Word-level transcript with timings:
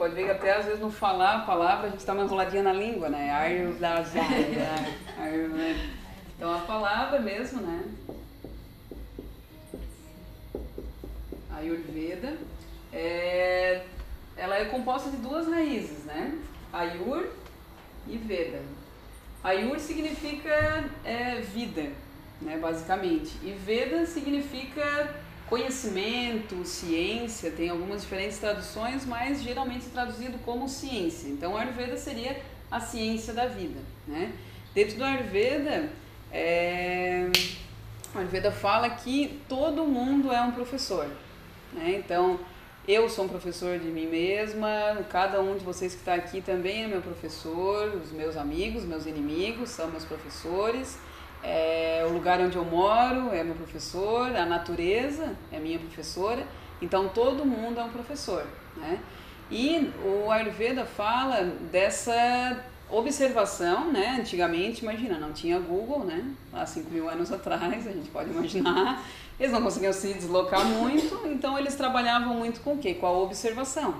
pode 0.00 0.14
ver 0.14 0.24
que 0.24 0.30
até 0.30 0.56
às 0.56 0.64
vezes 0.64 0.80
no 0.80 0.90
falar 0.90 1.34
a 1.34 1.40
palavra 1.40 1.88
a 1.88 1.90
gente 1.90 2.00
está 2.00 2.14
uma 2.14 2.24
enroladinha 2.24 2.62
na 2.62 2.72
língua, 2.72 3.10
né? 3.10 3.30
Ayurveda. 5.18 5.78
Então 6.34 6.54
a 6.54 6.60
palavra 6.60 7.20
mesmo, 7.20 7.60
né? 7.60 7.84
Ayurveda, 11.50 12.34
é, 12.90 13.82
ela 14.38 14.56
é 14.56 14.64
composta 14.64 15.10
de 15.10 15.18
duas 15.18 15.46
raízes, 15.46 16.06
né? 16.06 16.38
Ayur 16.72 17.28
e 18.06 18.16
Veda. 18.16 18.62
Ayur 19.44 19.78
significa 19.78 20.88
é, 21.04 21.42
vida, 21.42 21.92
né, 22.40 22.56
basicamente, 22.56 23.32
e 23.42 23.52
Veda 23.52 24.06
significa 24.06 25.14
conhecimento, 25.50 26.64
ciência, 26.64 27.50
tem 27.50 27.68
algumas 27.68 28.02
diferentes 28.02 28.38
traduções, 28.38 29.04
mas 29.04 29.42
geralmente 29.42 29.86
traduzido 29.86 30.38
como 30.38 30.68
ciência. 30.68 31.28
Então, 31.28 31.56
Ayurveda 31.56 31.96
seria 31.96 32.40
a 32.70 32.78
ciência 32.78 33.34
da 33.34 33.46
vida, 33.46 33.80
né? 34.06 34.32
Dentro 34.72 34.96
do 34.96 35.04
Ayurveda, 35.04 35.90
é, 36.32 37.28
o 38.14 38.18
Ayurveda 38.18 38.52
fala 38.52 38.88
que 38.88 39.40
todo 39.48 39.84
mundo 39.84 40.32
é 40.32 40.40
um 40.40 40.52
professor, 40.52 41.08
né? 41.72 41.96
Então, 41.98 42.38
eu 42.86 43.08
sou 43.08 43.24
um 43.24 43.28
professor 43.28 43.76
de 43.78 43.88
mim 43.88 44.06
mesma, 44.06 45.04
cada 45.10 45.40
um 45.40 45.56
de 45.56 45.64
vocês 45.64 45.94
que 45.94 46.00
está 46.00 46.14
aqui 46.14 46.40
também 46.40 46.84
é 46.84 46.86
meu 46.86 47.02
professor, 47.02 48.00
os 48.02 48.12
meus 48.12 48.36
amigos, 48.36 48.84
meus 48.84 49.04
inimigos 49.04 49.70
são 49.70 49.88
meus 49.90 50.04
professores, 50.04 50.96
é, 51.42 52.04
o 52.08 52.12
lugar 52.12 52.40
onde 52.40 52.56
eu 52.56 52.64
moro 52.64 53.32
é 53.32 53.42
meu 53.42 53.54
professor, 53.54 54.34
a 54.34 54.44
natureza 54.44 55.34
é 55.50 55.58
minha 55.58 55.78
professora, 55.78 56.46
então 56.80 57.08
todo 57.08 57.44
mundo 57.44 57.80
é 57.80 57.84
um 57.84 57.90
professor. 57.90 58.46
Né? 58.76 59.00
E 59.50 59.92
o 60.04 60.30
Ayurveda 60.30 60.84
fala 60.84 61.42
dessa 61.70 62.64
observação, 62.88 63.90
né? 63.92 64.16
Antigamente, 64.20 64.82
imagina, 64.82 65.18
não 65.18 65.32
tinha 65.32 65.58
Google, 65.58 66.04
né? 66.04 66.24
Há 66.52 66.66
5 66.66 66.90
mil 66.90 67.08
anos 67.08 67.32
atrás, 67.32 67.86
a 67.86 67.92
gente 67.92 68.10
pode 68.10 68.30
imaginar. 68.30 69.02
Eles 69.38 69.52
não 69.52 69.62
conseguiam 69.62 69.92
se 69.92 70.12
deslocar 70.12 70.64
muito, 70.64 71.26
então 71.26 71.58
eles 71.58 71.74
trabalhavam 71.74 72.34
muito 72.34 72.60
com 72.60 72.74
o 72.74 72.78
quê? 72.78 72.94
Com 72.94 73.06
a 73.06 73.12
observação. 73.12 73.94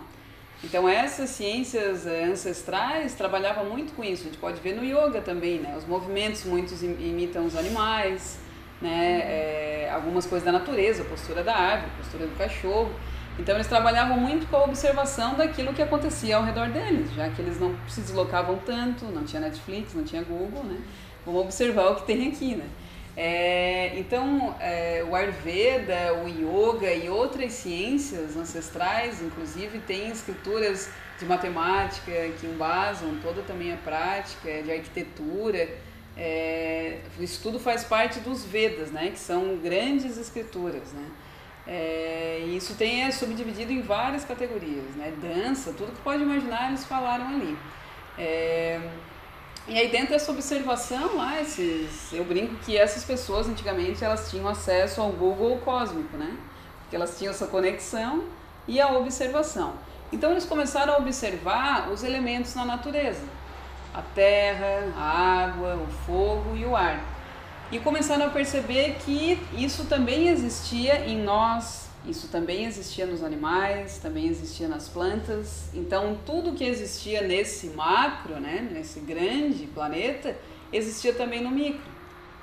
Então 0.62 0.86
essas 0.89 1.30
ciências 1.30 2.06
eh, 2.06 2.25
ancestrais 2.25 3.14
trabalhavam 3.14 3.64
muito 3.64 3.94
com 3.94 4.05
isso. 4.05 4.22
A 4.22 4.25
gente 4.27 4.39
pode 4.39 4.61
ver 4.61 4.75
no 4.75 4.84
yoga 4.84 5.20
também, 5.22 5.58
né? 5.58 5.75
Os 5.77 5.86
movimentos 5.86 6.44
muitos 6.44 6.83
imitam 6.83 7.47
os 7.47 7.56
animais, 7.56 8.39
né? 8.80 9.20
É, 9.25 9.91
algumas 9.92 10.27
coisas 10.27 10.44
da 10.44 10.52
natureza, 10.52 11.02
a 11.02 11.06
postura 11.06 11.42
da 11.42 11.56
árvore, 11.56 11.91
a 11.94 12.02
postura 12.02 12.27
do 12.27 12.36
cachorro. 12.36 12.91
Então 13.39 13.55
eles 13.55 13.69
trabalhavam 13.69 14.19
muito 14.19 14.47
com 14.48 14.56
a 14.56 14.64
observação 14.64 15.34
daquilo 15.34 15.72
que 15.72 15.80
acontecia 15.80 16.36
ao 16.36 16.44
redor 16.44 16.69
deles, 16.69 17.11
já 17.14 17.30
que 17.30 17.41
eles 17.41 17.58
não 17.58 17.74
se 17.89 18.02
deslocavam 18.02 18.58
tanto, 18.67 19.06
não 19.06 19.24
tinha 19.24 19.41
Netflix, 19.41 19.95
não 19.95 20.05
tinha 20.05 20.22
Google, 20.22 20.64
né? 20.64 20.78
Vamos 21.24 21.42
observar 21.42 21.92
o 21.92 21.97
que 21.97 22.06
tem 22.06 22.28
aqui, 22.28 22.55
né? 22.55 22.67
É, 23.16 23.98
então, 23.98 24.56
é, 24.61 25.05
o 25.08 25.14
Ayurveda, 25.14 26.14
o 26.25 26.28
Yoga 26.28 26.92
e 26.92 27.08
outras 27.08 27.52
ciências 27.52 28.36
ancestrais, 28.36 29.20
inclusive, 29.20 29.78
têm 29.80 30.08
escrituras 30.11 30.91
de 31.19 31.27
matemática 31.27 32.12
que 32.41 32.47
embasam 32.47 33.19
toda 33.22 33.42
também 33.42 33.72
a 33.72 33.77
prática, 33.77 34.62
de 34.62 34.72
arquitetura. 34.72 35.69
É, 36.17 36.98
isso 37.19 37.42
tudo 37.42 37.58
faz 37.58 37.84
parte 37.84 38.20
dos 38.20 38.44
Vedas, 38.44 38.91
né, 38.91 39.11
que 39.11 39.19
são 39.19 39.56
grandes 39.56 40.17
escrituras. 40.17 40.92
Né? 40.92 41.06
É, 41.67 42.39
isso 42.48 42.74
tem, 42.74 43.02
é 43.02 43.11
subdividido 43.11 43.72
em 43.72 43.83
várias 43.83 44.24
categorias, 44.24 44.95
né? 44.97 45.12
dança, 45.20 45.72
tudo 45.72 45.92
que 45.92 46.00
pode 46.00 46.22
imaginar 46.22 46.69
eles 46.69 46.84
falaram 46.84 47.28
ali. 47.28 47.56
É, 48.19 48.80
e 49.69 49.78
aí 49.78 49.89
dentro 49.89 50.11
dessa 50.11 50.33
observação 50.33 51.16
lá, 51.16 51.41
esses, 51.41 52.12
eu 52.12 52.25
brinco 52.25 52.56
que 52.56 52.77
essas 52.77 53.05
pessoas 53.05 53.48
antigamente 53.48 54.05
elas 54.05 54.30
tinham 54.30 54.48
acesso 54.48 55.01
ao 55.01 55.11
Google 55.11 55.58
cósmico, 55.58 56.17
né? 56.17 56.36
Porque 56.83 56.96
elas 56.96 57.17
tinham 57.17 57.30
essa 57.30 57.46
conexão 57.46 58.24
e 58.67 58.80
a 58.80 58.90
observação. 58.90 59.74
Então 60.12 60.33
eles 60.33 60.45
começaram 60.45 60.95
a 60.95 60.96
observar 60.98 61.90
os 61.90 62.02
elementos 62.02 62.55
na 62.55 62.64
natureza. 62.64 63.23
A 63.95 64.02
terra, 64.02 64.92
a 64.96 65.45
água, 65.45 65.77
o 65.77 65.86
fogo 66.05 66.57
e 66.57 66.64
o 66.64 66.74
ar. 66.74 67.01
E 67.70 67.79
começaram 67.79 68.27
a 68.27 68.30
perceber 68.30 68.96
que 69.05 69.40
isso 69.52 69.84
também 69.84 70.29
existia 70.29 71.07
em 71.07 71.23
nós, 71.23 71.80
isso 72.06 72.28
também 72.28 72.64
existia 72.64 73.06
nos 73.06 73.22
animais, 73.22 73.98
também 73.98 74.27
existia 74.27 74.66
nas 74.66 74.88
plantas. 74.88 75.68
Então, 75.74 76.18
tudo 76.24 76.52
que 76.52 76.64
existia 76.64 77.22
nesse 77.22 77.68
macro, 77.68 78.40
né, 78.40 78.68
nesse 78.72 79.00
grande 79.00 79.66
planeta, 79.66 80.36
existia 80.72 81.12
também 81.12 81.42
no 81.42 81.50
micro. 81.50 81.90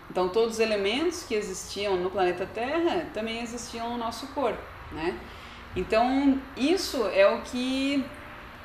Então, 0.10 0.30
todos 0.30 0.56
os 0.56 0.60
elementos 0.60 1.24
que 1.24 1.34
existiam 1.34 1.98
no 1.98 2.10
planeta 2.10 2.46
Terra 2.46 3.08
também 3.14 3.42
existiam 3.42 3.90
no 3.92 3.98
nosso 3.98 4.28
corpo, 4.28 4.62
né? 4.92 5.20
Então, 5.76 6.42
isso 6.56 7.06
é 7.08 7.28
o 7.28 7.42
que 7.42 8.06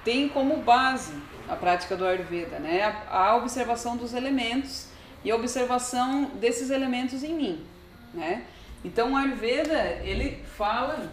tem 0.04 0.28
como 0.28 0.58
base 0.58 1.12
a 1.48 1.56
prática 1.56 1.96
do 1.96 2.06
Ayurveda, 2.06 2.58
né? 2.58 3.04
A 3.10 3.36
observação 3.36 3.96
dos 3.96 4.14
elementos 4.14 4.86
e 5.24 5.30
a 5.30 5.36
observação 5.36 6.30
desses 6.34 6.70
elementos 6.70 7.22
em 7.24 7.34
mim, 7.34 7.66
né? 8.14 8.44
Então 8.84 9.12
o 9.12 9.16
Ayurveda, 9.16 10.00
ele 10.02 10.42
fala, 10.56 11.08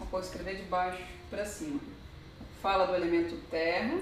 eu 0.00 0.06
posso 0.06 0.28
escrever 0.28 0.56
de 0.56 0.62
baixo 0.62 1.02
para 1.28 1.44
cima, 1.44 1.80
fala 2.62 2.86
do 2.86 2.94
elemento 2.94 3.36
terra. 3.50 3.98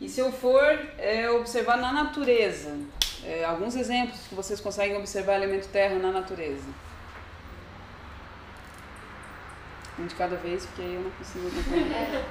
E 0.00 0.08
se 0.08 0.20
eu 0.20 0.32
for 0.32 0.62
é, 0.98 1.30
observar 1.30 1.76
na 1.76 1.92
natureza, 1.92 2.76
é, 3.22 3.44
alguns 3.44 3.76
exemplos 3.76 4.20
que 4.26 4.34
vocês 4.34 4.60
conseguem 4.60 4.96
observar 4.96 5.32
o 5.32 5.42
elemento 5.44 5.68
terra 5.68 5.96
na 5.96 6.10
natureza. 6.10 6.68
Um 9.98 10.06
de 10.06 10.14
cada 10.14 10.36
vez, 10.36 10.66
porque 10.66 10.82
aí 10.82 10.94
eu 10.94 11.02
não 11.02 11.10
consigo 11.10 11.46
acompanhar. 11.48 12.24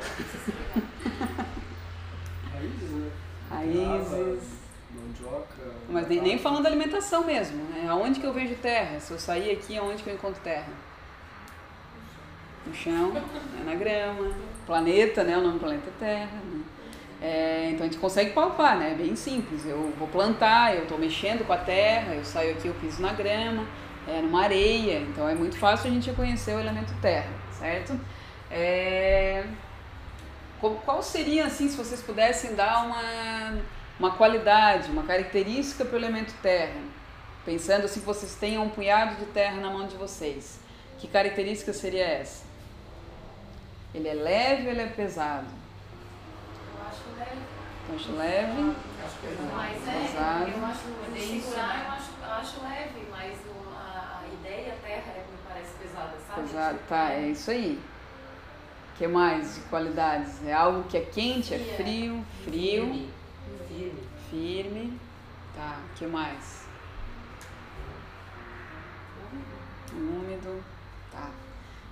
Raízes, 2.51 2.89
né? 2.89 3.11
Raízes. 3.49 4.62
Mandioca. 5.01 5.73
Mas 5.89 6.07
nem, 6.07 6.21
nem 6.21 6.37
falando 6.37 6.63
da 6.63 6.69
alimentação 6.69 7.23
mesmo, 7.23 7.57
né? 7.65 7.87
Aonde 7.89 8.19
que 8.19 8.25
eu 8.25 8.33
vejo 8.33 8.55
terra? 8.55 8.99
Se 8.99 9.11
eu 9.11 9.19
sair 9.19 9.51
aqui, 9.51 9.77
aonde 9.77 10.03
que 10.03 10.09
eu 10.09 10.15
encontro 10.15 10.41
terra? 10.41 10.71
No 12.65 12.73
chão, 12.73 13.11
é 13.59 13.63
na 13.63 13.75
grama, 13.75 14.31
planeta, 14.65 15.23
né? 15.23 15.37
O 15.37 15.41
nome 15.41 15.53
do 15.53 15.59
planeta 15.59 15.89
é 15.89 15.99
Terra. 15.99 16.39
Né? 16.45 16.63
É, 17.21 17.69
então 17.71 17.85
a 17.85 17.89
gente 17.89 17.99
consegue 17.99 18.31
palpar, 18.31 18.77
né? 18.77 18.91
É 18.91 18.95
bem 18.95 19.15
simples. 19.15 19.65
Eu 19.65 19.93
vou 19.97 20.07
plantar, 20.07 20.75
eu 20.75 20.83
estou 20.83 20.97
mexendo 20.97 21.45
com 21.45 21.53
a 21.53 21.57
terra, 21.57 22.15
eu 22.15 22.25
saio 22.25 22.51
aqui, 22.51 22.67
eu 22.67 22.73
piso 22.75 23.01
na 23.01 23.13
grama, 23.13 23.65
é 24.07 24.21
numa 24.21 24.43
areia. 24.43 24.99
Então 24.99 25.27
é 25.27 25.33
muito 25.33 25.57
fácil 25.57 25.89
a 25.89 25.93
gente 25.93 26.09
reconhecer 26.09 26.53
o 26.53 26.59
elemento 26.59 26.93
terra, 27.01 27.31
certo? 27.51 27.97
É, 28.51 29.45
qual 30.85 31.01
seria, 31.01 31.45
assim, 31.45 31.67
se 31.67 31.75
vocês 31.75 32.01
pudessem 32.01 32.55
dar 32.55 32.85
uma 32.85 33.57
uma 33.99 34.11
qualidade, 34.11 34.91
uma 34.91 35.03
característica 35.03 35.85
para 35.85 35.95
o 35.95 35.99
elemento 35.99 36.33
terra. 36.41 36.81
Pensando 37.45 37.85
assim 37.85 37.99
que 37.99 38.05
vocês 38.05 38.35
tenham 38.35 38.63
um 38.63 38.69
punhado 38.69 39.15
de 39.15 39.25
terra 39.25 39.59
na 39.59 39.69
mão 39.69 39.85
de 39.87 39.95
vocês. 39.95 40.59
Que 40.97 41.07
característica 41.07 41.73
seria 41.73 42.05
essa? 42.05 42.45
Ele 43.93 44.07
é 44.07 44.13
leve 44.13 44.65
ou 44.65 44.71
ele 44.71 44.81
é 44.81 44.87
pesado? 44.87 45.47
Eu 46.73 46.87
acho 46.87 47.03
leve. 47.19 47.41
Eu 47.89 47.95
acho 47.95 48.11
leve. 48.13 48.75
Acho 49.05 49.15
pesado. 49.17 49.53
Mas 49.53 49.87
é, 49.87 50.07
pesado. 50.07 50.49
eu 50.49 50.65
acho, 50.65 50.79
segurar 51.41 51.85
eu 51.85 51.91
acho, 51.91 52.11
eu 52.23 52.31
acho 52.31 52.63
leve, 52.63 53.07
mas 53.11 53.37
a, 53.75 54.21
a 54.21 54.33
ideia 54.33 54.77
terra 54.81 55.11
é, 55.15 55.25
me 55.29 55.37
parece 55.47 55.73
pesada, 55.73 56.13
sabe? 56.27 56.41
Pesado, 56.41 56.79
tá, 56.87 57.11
é 57.11 57.27
isso 57.27 57.51
aí. 57.51 57.79
O 58.93 58.97
que 58.97 59.07
mais 59.07 59.55
de 59.55 59.61
qualidades? 59.61 60.45
É 60.45 60.53
algo 60.53 60.83
que 60.83 60.97
é 60.97 61.01
quente, 61.01 61.53
é 61.53 61.59
frio, 61.59 62.23
frio. 62.45 63.09
Firme. 64.33 64.99
Tá, 65.55 65.79
o 65.85 65.95
que 65.95 66.07
mais? 66.07 66.65
Úmido. 69.91 70.63
Tá. 71.11 71.29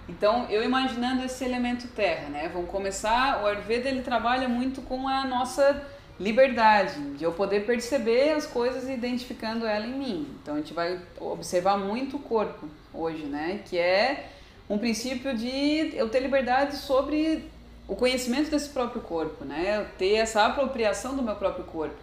Então, 0.10 0.48
eu 0.50 0.64
imaginando 0.64 1.24
esse 1.24 1.46
elemento 1.46 1.88
terra, 1.90 2.30
né? 2.30 2.50
Vamos 2.52 2.72
começar, 2.72 3.44
o 3.44 3.46
Ayurveda 3.46 3.88
ele 3.88 4.02
trabalha 4.02 4.50
muito 4.50 4.82
com 4.82 5.08
a 5.08 5.24
nossa 5.24 5.88
liberdade, 6.20 7.00
de 7.12 7.24
eu 7.24 7.32
poder 7.32 7.68
perceber 7.68 8.32
as 8.32 8.48
coisas 8.48 8.90
identificando 8.90 9.68
ela 9.68 9.86
em 9.86 9.94
mim. 9.94 10.36
Então, 10.42 10.56
a 10.56 10.58
gente 10.58 10.74
vai 10.74 11.00
observar 11.20 11.78
muito 11.78 12.16
o 12.16 12.20
corpo 12.20 12.68
hoje, 12.92 13.24
né? 13.24 13.62
Que 13.70 13.78
é 13.78 14.32
um 14.68 14.80
princípio 14.80 15.38
de 15.38 15.92
eu 15.94 16.10
ter 16.10 16.22
liberdade 16.22 16.76
sobre 16.78 17.48
o 17.88 17.96
conhecimento 17.96 18.50
desse 18.50 18.70
próprio 18.70 19.02
corpo, 19.02 19.46
né? 19.46 19.86
Ter 20.00 20.16
essa 20.16 20.44
apropriação 20.44 21.16
do 21.16 21.22
meu 21.22 21.36
próprio 21.36 21.66
corpo. 21.66 22.01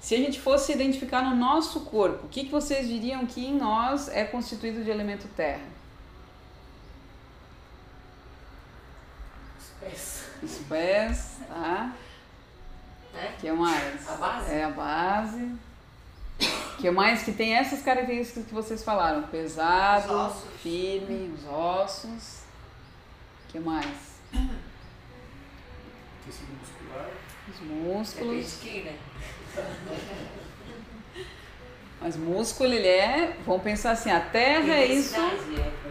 Se 0.00 0.14
a 0.14 0.18
gente 0.18 0.40
fosse 0.40 0.72
identificar 0.72 1.22
no 1.22 1.36
nosso 1.36 1.80
corpo, 1.82 2.26
o 2.26 2.28
que, 2.28 2.44
que 2.44 2.50
vocês 2.50 2.88
diriam 2.88 3.26
que 3.26 3.44
em 3.44 3.54
nós 3.56 4.08
é 4.08 4.24
constituído 4.24 4.82
de 4.82 4.90
elemento 4.90 5.28
terra? 5.36 5.60
pés. 9.80 10.24
Os 10.42 10.58
pés, 10.68 11.38
tá? 11.48 11.94
Né? 13.12 13.34
que 13.40 13.50
mais? 13.50 14.08
A 14.08 14.14
base? 14.14 14.52
É 14.52 14.64
a 14.64 14.70
base. 14.70 15.52
que 16.78 16.90
mais 16.90 17.22
que 17.22 17.32
tem 17.32 17.54
essas 17.54 17.82
características 17.82 18.46
que 18.46 18.54
vocês 18.54 18.84
falaram? 18.84 19.22
Pesado, 19.24 20.12
Os 20.12 20.36
ossos. 20.36 20.60
firme, 20.62 21.34
os 21.34 21.44
ossos. 21.46 22.40
que 23.48 23.58
mais? 23.58 24.20
Tecido 26.24 26.52
muscular. 26.60 27.10
Os 27.48 27.60
músculos. 27.60 28.60
de 28.60 28.68
quem, 28.68 28.84
né? 28.84 28.98
Mas 32.00 32.16
músculo, 32.16 32.72
ele 32.72 32.88
é. 32.88 33.36
Vamos 33.44 33.62
pensar 33.62 33.92
assim: 33.92 34.10
a 34.10 34.20
terra 34.20 34.74
é 34.74 34.86
isso 34.86 35.20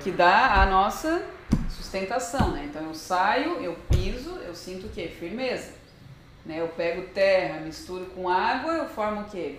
que 0.02 0.12
dá 0.12 0.62
a 0.62 0.66
nossa 0.66 1.24
sustentação, 1.70 2.52
né? 2.52 2.66
Então 2.70 2.84
eu 2.84 2.96
saio, 2.96 3.62
eu 3.62 3.76
piso, 3.90 4.32
eu 4.46 4.56
sinto 4.56 4.88
o 4.88 4.90
quê? 4.90 5.08
Firmeza. 5.08 5.74
Né? 6.46 6.60
Eu 6.60 6.68
pego 6.70 7.04
terra, 7.14 7.60
misturo 7.60 8.06
com 8.08 8.28
água, 8.28 8.74
eu 8.74 8.90
formo 8.90 9.22
o 9.22 9.26
quê? 9.26 9.58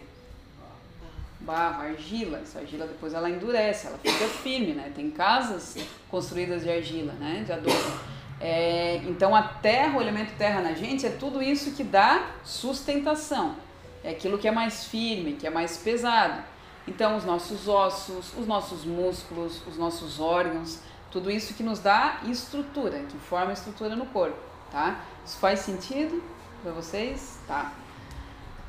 Barro, 1.41 1.83
argila. 1.83 2.39
Essa 2.39 2.59
argila 2.59 2.87
depois 2.87 3.15
ela 3.15 3.31
endurece, 3.31 3.87
ela 3.87 3.99
fica 3.99 4.27
firme, 4.27 4.73
né? 4.73 4.93
Tem 4.95 5.11
casas 5.11 5.77
construídas 6.11 6.63
de 6.63 6.71
argila, 6.71 7.13
né? 7.15 7.45
De 7.47 7.53
adobe. 7.53 8.11
É, 8.41 8.97
então 9.05 9.37
a 9.37 9.43
terra, 9.43 9.99
o 9.99 10.01
elemento 10.01 10.33
terra 10.37 10.61
na 10.61 10.73
gente 10.73 11.07
é 11.07 11.11
tudo 11.11 11.43
isso 11.43 11.73
que 11.73 11.85
dá 11.85 12.31
sustentação. 12.43 13.55
É 14.03 14.11
aquilo 14.11 14.39
que 14.39 14.49
é 14.49 14.51
mais 14.51 14.85
firme, 14.85 15.35
que 15.35 15.47
é 15.47 15.51
mais 15.51 15.77
pesado. 15.79 16.43
Então 16.87 17.17
os 17.17 17.25
nossos 17.25 17.69
ossos, 17.69 18.33
os 18.37 18.47
nossos 18.47 18.85
músculos, 18.85 19.63
os 19.67 19.77
nossos 19.77 20.19
órgãos, 20.19 20.81
tudo 21.11 21.31
isso 21.31 21.55
que 21.55 21.63
nos 21.63 21.81
dá 21.81 22.21
estrutura, 22.25 23.01
que 23.01 23.19
forma 23.19 23.53
estrutura 23.53 23.95
no 23.95 24.07
corpo, 24.07 24.39
tá? 24.71 25.01
Isso 25.25 25.39
faz 25.39 25.61
sentido 25.61 26.23
para 26.63 26.73
vocês? 26.73 27.39
Tá. 27.47 27.73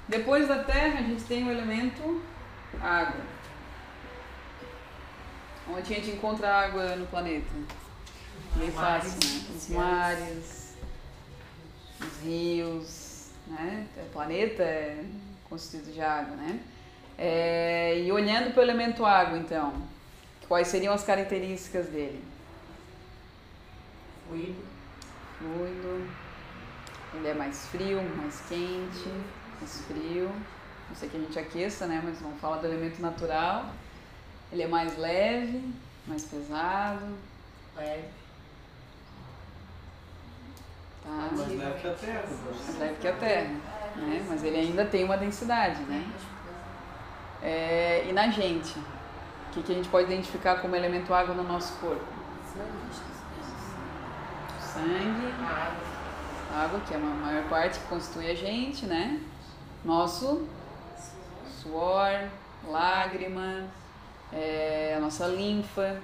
Depois 0.08 0.48
da 0.48 0.64
terra 0.64 1.00
a 1.00 1.04
gente 1.04 1.24
tem 1.24 1.48
o 1.48 1.52
elemento 1.52 2.22
água. 2.82 3.22
Onde 5.70 5.94
a 5.94 5.96
gente 5.96 6.12
encontra 6.12 6.54
água 6.54 6.96
no 6.96 7.06
planeta? 7.08 7.48
Bem 8.56 8.72
fácil, 8.72 9.12
né? 9.12 9.46
Os 9.56 9.70
mares, 9.70 10.76
os 12.02 12.24
rios, 12.24 13.01
né? 13.52 13.88
O 13.98 14.10
planeta 14.12 14.64
é 14.64 15.04
constituído 15.50 15.92
de 15.92 16.02
água, 16.02 16.36
né? 16.36 16.60
É, 17.18 18.00
e 18.00 18.12
olhando 18.12 18.54
para 18.54 18.62
o 18.62 18.64
elemento 18.64 19.06
água, 19.06 19.38
então, 19.38 19.74
quais 20.48 20.68
seriam 20.68 20.94
as 20.94 21.04
características 21.04 21.88
dele? 21.88 22.24
Fluido. 24.28 24.64
Fluido, 25.38 26.08
ele 27.16 27.28
é 27.28 27.34
mais 27.34 27.68
frio, 27.68 28.02
mais 28.18 28.42
quente, 28.48 29.10
mais 29.60 29.82
frio. 29.82 30.32
Não 30.90 30.96
sei 30.96 31.10
que 31.10 31.18
a 31.18 31.20
gente 31.20 31.40
aqueça, 31.40 31.86
né? 31.88 32.02
Mas 32.04 32.20
vamos 32.20 32.40
falar 32.40 32.58
do 32.58 32.68
elemento 32.68 33.02
natural. 33.02 33.74
Ele 34.52 34.64
é 34.64 34.68
mais 34.68 34.98
leve, 34.98 35.74
mais 36.08 36.26
pesado, 36.26 37.16
Leve. 37.76 38.21
Tá? 41.04 41.10
Mais 41.10 41.58
leve 41.58 41.80
que 41.80 41.88
a 41.88 41.94
terra. 41.94 42.24
mais 42.66 42.80
leve 42.80 42.96
que 43.00 43.08
a 43.08 43.14
Terra, 43.14 43.56
né? 43.96 44.26
Mas 44.28 44.44
ele 44.44 44.58
ainda 44.58 44.86
tem 44.86 45.04
uma 45.04 45.18
densidade, 45.18 45.82
né? 45.84 46.06
É, 47.42 48.06
e 48.08 48.14
na 48.14 48.30
gente, 48.30 48.78
o 48.78 49.54
que, 49.54 49.64
que 49.64 49.72
a 49.72 49.76
gente 49.76 49.90
pode 49.90 50.12
identificar 50.12 50.62
como 50.62 50.76
elemento 50.76 51.14
água 51.14 51.34
no 51.34 51.44
nosso 51.44 51.74
corpo? 51.80 52.06
Sangue, 54.60 55.34
Água. 55.42 56.64
água, 56.64 56.80
que 56.82 56.94
é 56.94 56.98
a 56.98 57.00
maior 57.00 57.44
parte 57.50 57.80
que 57.80 57.88
constitui 57.88 58.30
a 58.30 58.36
gente, 58.36 58.86
né? 58.86 59.20
Nosso 59.84 60.48
suor, 61.62 62.30
lágrima, 62.68 63.66
é, 64.32 64.96
a 64.96 65.00
nossa 65.00 65.28
linfa, 65.28 66.00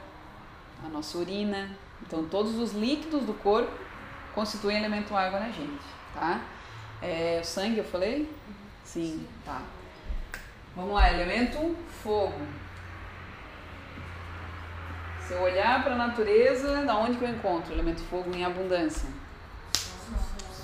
a 0.83 0.89
nossa 0.89 1.17
urina. 1.17 1.69
Então, 2.01 2.25
todos 2.25 2.57
os 2.57 2.73
líquidos 2.73 3.23
do 3.23 3.33
corpo 3.33 3.71
constituem 4.37 4.77
elemento 4.77 5.15
água 5.15 5.39
na 5.39 5.49
gente, 5.49 5.81
tá? 6.13 6.41
É, 7.01 7.39
o 7.41 7.43
sangue, 7.43 7.79
eu 7.79 7.83
falei? 7.83 8.31
Sim, 8.83 9.27
tá. 9.43 9.63
Vamos 10.75 10.93
lá, 10.93 11.11
elemento 11.11 11.75
fogo. 12.03 12.39
Se 15.25 15.33
eu 15.33 15.41
olhar 15.41 15.83
para 15.83 15.95
a 15.95 15.97
natureza, 15.97 16.85
da 16.85 16.95
onde 16.95 17.17
que 17.17 17.25
eu 17.25 17.29
encontro 17.29 17.73
elemento 17.73 17.99
fogo 18.03 18.31
em 18.35 18.45
abundância? 18.45 19.09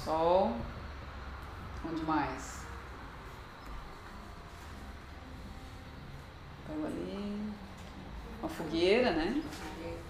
Sol. 0.04 0.56
Onde 1.84 2.04
mais? 2.04 2.64
Pego 6.68 6.86
ali. 6.86 7.52
Uma 8.40 8.50
fogueira, 8.50 9.12
né? 9.14 9.42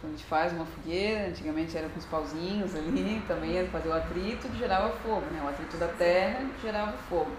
Quando 0.04 0.16
a 0.16 0.18
gente 0.18 0.28
faz 0.28 0.52
uma 0.52 0.66
fogueira, 0.66 1.30
antigamente 1.30 1.78
era 1.78 1.88
com 1.88 1.98
os 1.98 2.06
pauzinhos 2.06 2.76
ali, 2.76 3.24
também 3.26 3.66
fazer 3.68 3.88
o 3.88 3.94
atrito 3.94 4.50
que 4.50 4.58
gerava 4.58 4.90
fogo, 4.98 5.26
né? 5.32 5.42
O 5.42 5.48
atrito 5.48 5.78
da 5.78 5.88
terra 5.88 6.42
que 6.44 6.62
gerava 6.62 6.92
fogo. 7.08 7.32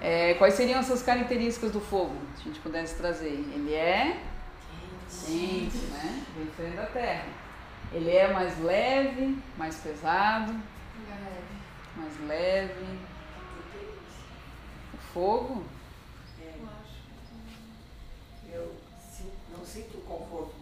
É, 0.00 0.32
quais 0.34 0.54
seriam 0.54 0.80
essas 0.80 1.02
características 1.02 1.70
do 1.70 1.80
fogo, 1.80 2.16
se 2.34 2.40
a 2.40 2.44
gente 2.44 2.60
pudesse 2.60 2.94
trazer? 2.94 3.28
Ele 3.28 3.74
é 3.74 4.22
quente, 5.26 5.76
né? 5.90 6.24
Bem 6.34 6.46
diferente 6.46 6.76
da 6.76 6.86
terra. 6.86 7.26
Ele 7.92 8.10
é 8.10 8.32
mais 8.32 8.58
leve, 8.62 9.38
mais 9.58 9.76
pesado, 9.76 10.58
mais 11.94 12.20
leve. 12.26 12.98
O 14.94 14.96
fogo, 15.12 15.62
É, 18.50 18.56
eu 18.56 18.74
não 19.54 19.62
sinto 19.62 19.98
conforto 19.98 20.54
no 20.54 20.60
fogo. 20.60 20.61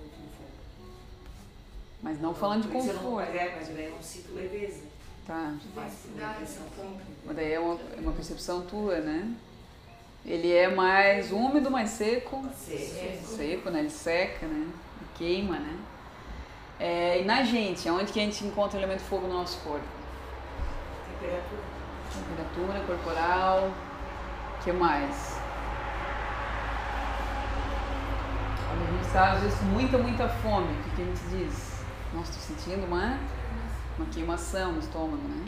Mas 2.02 2.20
não 2.20 2.34
falando 2.34 2.62
de 2.62 2.68
conforto. 2.68 3.20
É, 3.20 3.54
mas 3.56 3.68
daí 3.68 3.84
eu 3.86 3.92
não 3.92 4.02
sinto 4.02 4.34
leveza. 4.34 4.82
Tá. 5.26 5.54
Mas 5.74 6.06
própria. 6.74 7.06
Mas 7.24 7.36
daí 7.36 7.52
é 7.52 7.60
uma, 7.60 7.78
é 7.96 8.00
uma 8.00 8.12
percepção 8.12 8.62
tua, 8.62 8.98
né? 9.00 9.34
Ele 10.24 10.52
é 10.52 10.68
mais 10.68 11.30
úmido, 11.30 11.70
mais 11.70 11.90
seco. 11.90 12.44
Seco. 12.54 13.26
Seco, 13.26 13.70
né? 13.70 13.80
Ele 13.80 13.90
seca, 13.90 14.46
né? 14.46 14.66
Ele 14.66 15.08
queima, 15.16 15.58
né? 15.58 15.78
É, 16.78 17.20
e 17.20 17.24
na 17.24 17.44
gente, 17.44 17.88
aonde 17.88 18.12
que 18.12 18.18
a 18.18 18.24
gente 18.24 18.44
encontra 18.44 18.78
o 18.78 18.80
elemento 18.80 19.02
fogo 19.02 19.26
no 19.26 19.34
nosso 19.34 19.58
corpo? 19.60 19.84
Temperatura. 21.20 21.62
Temperatura 22.12 22.80
corporal. 22.86 23.70
O 24.58 24.64
que 24.64 24.72
mais? 24.72 25.38
Quando 28.66 28.88
a 28.88 28.92
gente 28.92 29.06
está, 29.06 29.32
às 29.32 29.42
vezes, 29.42 29.60
muita, 29.62 29.98
muita 29.98 30.28
fome, 30.28 30.72
o 30.72 30.82
que, 30.82 30.96
que 30.96 31.02
a 31.02 31.04
gente 31.04 31.20
diz? 31.28 31.69
Nossa, 32.12 32.30
estou 32.32 32.56
sentindo 32.56 32.84
uma, 32.86 33.18
uma 33.96 34.06
queimação 34.06 34.72
no 34.72 34.80
estômago, 34.80 35.22
né? 35.28 35.44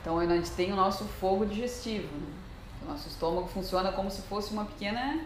Então, 0.00 0.18
a 0.18 0.26
gente 0.26 0.50
tem 0.52 0.72
o 0.72 0.76
nosso 0.76 1.04
fogo 1.04 1.44
digestivo, 1.44 2.06
né? 2.06 2.26
O 2.82 2.88
nosso 2.90 3.08
estômago 3.08 3.48
funciona 3.48 3.90
como 3.90 4.10
se 4.10 4.22
fosse 4.22 4.52
uma 4.52 4.64
pequena, 4.64 5.20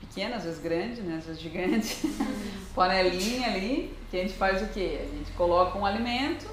pequena, 0.00 0.36
às 0.36 0.44
vezes 0.44 0.60
grande, 0.60 1.00
né? 1.00 1.16
Às 1.16 1.26
vezes 1.26 1.40
gigante, 1.40 1.96
panelinha 2.74 3.48
ali, 3.48 3.96
que 4.10 4.18
a 4.18 4.20
gente 4.20 4.34
faz 4.34 4.60
o 4.62 4.66
quê? 4.68 5.00
A 5.02 5.16
gente 5.16 5.32
coloca 5.32 5.78
um 5.78 5.86
alimento, 5.86 6.46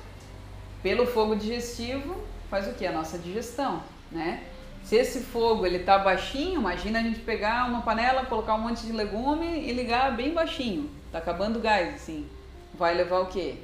pelo 0.82 1.06
fogo 1.06 1.36
digestivo, 1.36 2.16
faz 2.50 2.68
o 2.68 2.74
quê? 2.74 2.86
A 2.86 2.94
nossa 2.94 3.18
digestão, 3.18 3.84
né? 4.10 4.44
Se 4.84 4.96
esse 4.96 5.20
fogo 5.20 5.66
ele 5.66 5.80
tá 5.80 6.00
baixinho, 6.00 6.62
imagina 6.62 7.00
a 7.00 7.04
gente 7.04 7.20
pegar 7.20 7.68
uma 7.68 7.82
panela, 7.82 8.26
colocar 8.26 8.56
um 8.56 8.62
monte 8.62 8.86
de 8.86 8.94
legume 8.94 9.68
e 9.68 9.74
ligar 9.74 10.16
bem 10.16 10.34
baixinho. 10.34 10.90
Tá 11.12 11.18
acabando 11.18 11.60
o 11.60 11.62
gás, 11.62 11.96
assim. 11.96 12.28
Vai 12.74 12.96
levar 12.96 13.20
o 13.20 13.28
quê? 13.28 13.58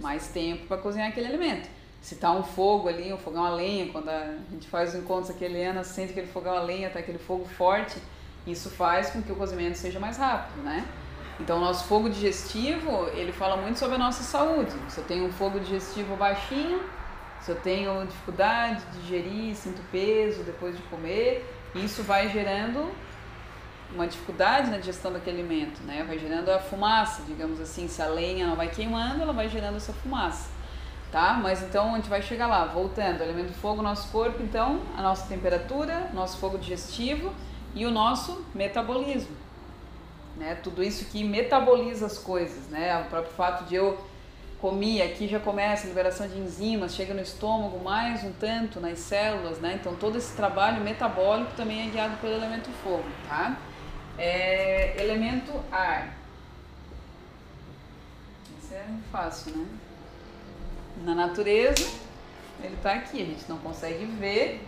Mais 0.00 0.28
tempo 0.28 0.66
para 0.66 0.76
cozinhar 0.76 1.08
aquele 1.08 1.26
alimento. 1.26 1.68
Se 2.00 2.16
tá 2.16 2.32
um 2.32 2.42
fogo 2.42 2.88
ali, 2.88 3.12
um 3.12 3.18
fogão 3.18 3.44
a 3.44 3.50
lenha, 3.50 3.90
quando 3.90 4.08
a 4.08 4.36
gente 4.50 4.68
faz 4.68 4.90
os 4.90 5.00
encontros 5.00 5.30
aqui, 5.30 5.44
a 5.44 5.48
Eliana 5.48 5.82
sente 5.84 6.12
aquele 6.12 6.28
fogão 6.28 6.56
a 6.56 6.60
lenha, 6.62 6.88
tá 6.88 7.00
aquele 7.00 7.18
fogo 7.18 7.44
forte, 7.44 7.96
isso 8.46 8.70
faz 8.70 9.10
com 9.10 9.20
que 9.20 9.32
o 9.32 9.36
cozimento 9.36 9.76
seja 9.76 9.98
mais 9.98 10.16
rápido, 10.16 10.62
né? 10.62 10.86
Então, 11.40 11.58
o 11.58 11.60
nosso 11.60 11.84
fogo 11.84 12.08
digestivo, 12.08 13.08
ele 13.14 13.32
fala 13.32 13.56
muito 13.56 13.78
sobre 13.78 13.96
a 13.96 13.98
nossa 13.98 14.22
saúde. 14.22 14.72
Se 14.88 14.98
eu 14.98 15.04
tenho 15.04 15.26
um 15.26 15.32
fogo 15.32 15.60
digestivo 15.60 16.16
baixinho, 16.16 16.80
se 17.40 17.50
eu 17.50 17.56
tenho 17.56 18.04
dificuldade 18.06 18.84
de 18.86 19.00
digerir, 19.00 19.54
sinto 19.54 19.80
peso 19.92 20.42
depois 20.42 20.76
de 20.76 20.82
comer, 20.84 21.44
isso 21.74 22.02
vai 22.02 22.28
gerando 22.28 22.90
uma 23.94 24.06
dificuldade 24.06 24.70
na 24.70 24.78
digestão 24.78 25.12
daquele 25.12 25.40
alimento, 25.40 25.82
né? 25.82 26.04
Vai 26.06 26.18
gerando 26.18 26.50
a 26.50 26.58
fumaça, 26.58 27.22
digamos 27.26 27.60
assim, 27.60 27.88
se 27.88 28.02
a 28.02 28.06
lenha 28.06 28.46
não 28.46 28.56
vai 28.56 28.68
queimando, 28.68 29.22
ela 29.22 29.32
vai 29.32 29.48
gerando 29.48 29.76
essa 29.76 29.92
fumaça, 29.92 30.50
tá? 31.10 31.32
Mas 31.34 31.62
então 31.62 31.94
a 31.94 31.96
gente 31.96 32.08
vai 32.08 32.20
chegar 32.20 32.46
lá, 32.46 32.64
voltando, 32.66 33.22
elemento 33.22 33.52
fogo 33.54 33.76
no 33.76 33.84
nosso 33.84 34.10
corpo, 34.10 34.42
então, 34.42 34.80
a 34.96 35.02
nossa 35.02 35.26
temperatura, 35.26 36.10
nosso 36.12 36.38
fogo 36.38 36.58
digestivo 36.58 37.32
e 37.74 37.86
o 37.86 37.90
nosso 37.90 38.44
metabolismo, 38.54 39.34
né? 40.36 40.54
Tudo 40.56 40.82
isso 40.82 41.06
que 41.06 41.24
metaboliza 41.24 42.06
as 42.06 42.18
coisas, 42.18 42.68
né? 42.68 42.98
O 43.06 43.08
próprio 43.08 43.32
fato 43.32 43.64
de 43.64 43.74
eu 43.74 43.98
comi, 44.60 45.00
aqui 45.00 45.28
já 45.28 45.38
começa 45.38 45.86
a 45.86 45.88
liberação 45.88 46.26
de 46.28 46.36
enzimas, 46.36 46.94
chega 46.94 47.14
no 47.14 47.22
estômago 47.22 47.82
mais 47.82 48.24
um 48.24 48.32
tanto 48.32 48.80
nas 48.80 48.98
células, 48.98 49.58
né? 49.60 49.78
Então 49.80 49.94
todo 49.94 50.18
esse 50.18 50.36
trabalho 50.36 50.82
metabólico 50.82 51.52
também 51.56 51.86
é 51.86 51.90
guiado 51.90 52.16
pelo 52.18 52.34
elemento 52.34 52.68
fogo, 52.82 53.04
tá? 53.28 53.56
É, 54.18 55.00
elemento 55.00 55.52
ar. 55.70 56.16
Isso 58.58 58.74
é 58.74 58.86
fácil, 59.12 59.56
né? 59.56 59.66
Na 61.04 61.14
natureza, 61.14 61.88
ele 62.62 62.74
está 62.74 62.94
aqui, 62.94 63.22
a 63.22 63.24
gente 63.24 63.48
não 63.48 63.58
consegue 63.58 64.04
ver, 64.04 64.66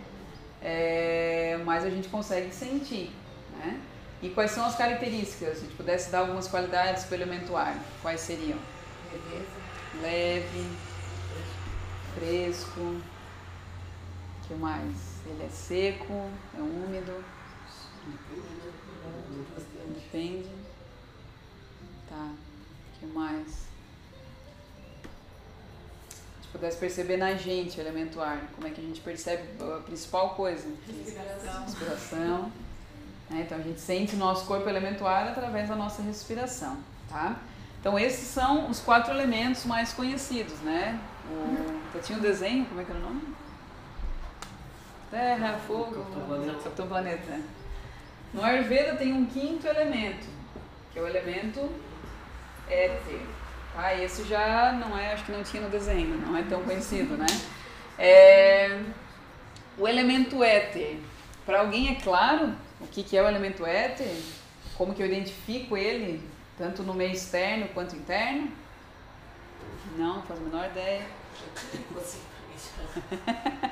é, 0.61 1.59
mas 1.65 1.83
a 1.83 1.89
gente 1.89 2.07
consegue 2.07 2.53
sentir, 2.53 3.11
né? 3.57 3.81
E 4.21 4.29
quais 4.29 4.51
são 4.51 4.65
as 4.65 4.75
características? 4.75 5.57
Se 5.57 5.65
a 5.65 5.67
gente 5.67 5.75
pudesse 5.75 6.11
dar 6.11 6.19
algumas 6.19 6.47
qualidades 6.47 7.03
para 7.03 7.17
o 7.17 7.17
elemento 7.17 7.57
ar, 7.57 7.75
quais 8.01 8.21
seriam? 8.21 8.57
Beleza. 9.11 9.45
leve, 10.01 10.67
fresco. 12.15 12.79
O 12.79 13.01
que 14.47 14.53
mais? 14.53 14.95
Ele 15.25 15.43
é 15.43 15.49
seco, 15.49 16.29
é 16.57 16.61
úmido, 16.61 17.23
depende. 20.11 20.49
Tá. 22.09 22.31
O 22.95 22.99
que 22.99 23.05
mais? 23.07 23.47
Se 26.41 26.47
pudesse 26.51 26.77
perceber 26.77 27.17
na 27.17 27.33
gente 27.35 27.79
o 27.79 27.81
elemento 27.81 28.19
ar, 28.19 28.41
como 28.55 28.67
é 28.67 28.71
que 28.71 28.81
a 28.81 28.83
gente 28.83 28.99
percebe 28.99 29.43
a 29.61 29.79
principal 29.79 30.31
coisa? 30.31 30.67
Respiração. 30.85 31.63
Respiração. 31.63 32.51
né? 33.29 33.43
Então 33.45 33.57
a 33.57 33.61
gente 33.61 33.79
sente 33.79 34.15
o 34.15 34.17
nosso 34.19 34.45
corpo 34.45 34.67
elemento 34.67 35.07
ar 35.07 35.29
através 35.29 35.69
da 35.69 35.75
nossa 35.75 36.01
respiração, 36.01 36.77
tá? 37.09 37.37
Então 37.79 37.97
esses 37.97 38.27
são 38.27 38.69
os 38.69 38.79
quatro 38.79 39.13
elementos 39.13 39.65
mais 39.65 39.93
conhecidos, 39.93 40.59
né? 40.59 40.99
O, 41.29 41.99
tinha 42.01 42.17
um 42.17 42.21
desenho, 42.21 42.65
como 42.65 42.81
é 42.81 42.83
que 42.83 42.91
era 42.91 42.99
o 42.99 43.03
nome? 43.03 43.21
Terra, 45.09 45.57
fogo, 45.65 45.95
Capitão 45.95 46.25
Planeta. 46.25 46.63
Capitão 46.63 46.87
Planeta. 46.87 47.60
No 48.33 48.43
Ayurveda 48.43 48.95
tem 48.95 49.11
um 49.13 49.25
quinto 49.25 49.67
elemento, 49.67 50.25
que 50.91 50.99
é 50.99 51.01
o 51.01 51.07
elemento 51.07 51.69
éter. 52.69 53.19
Tá? 53.73 53.93
Esse 53.95 54.23
já 54.23 54.71
não 54.71 54.97
é, 54.97 55.13
acho 55.13 55.25
que 55.25 55.31
não 55.31 55.43
tinha 55.43 55.63
no 55.63 55.69
desenho, 55.69 56.17
não 56.17 56.37
é 56.37 56.43
tão 56.43 56.63
conhecido, 56.63 57.17
né? 57.17 57.25
É, 57.97 58.79
o 59.77 59.87
elemento 59.87 60.43
éter. 60.43 60.97
Para 61.45 61.59
alguém 61.59 61.89
é 61.89 61.95
claro 61.95 62.53
o 62.79 62.87
que, 62.87 63.03
que 63.03 63.17
é 63.17 63.21
o 63.21 63.27
elemento 63.27 63.65
éter? 63.65 64.15
Como 64.77 64.93
que 64.93 65.01
eu 65.01 65.07
identifico 65.07 65.75
ele, 65.75 66.27
tanto 66.57 66.83
no 66.83 66.93
meio 66.93 67.11
externo 67.11 67.67
quanto 67.73 67.95
interno? 67.95 68.51
Não, 69.97 70.15
não 70.15 70.23
faz 70.23 70.39
a 70.39 70.43
menor 70.43 70.65
ideia. 70.67 71.05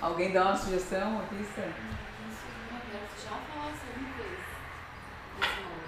Alguém 0.00 0.32
dá 0.32 0.42
uma 0.44 0.56
sugestão, 0.56 1.10
uma 1.10 1.22
pista? 1.24 1.62
Já 3.24 3.30
falasse 3.30 3.80
uma 3.96 4.12
vez 4.16 4.38
desse 5.40 5.60
nome. 5.60 5.86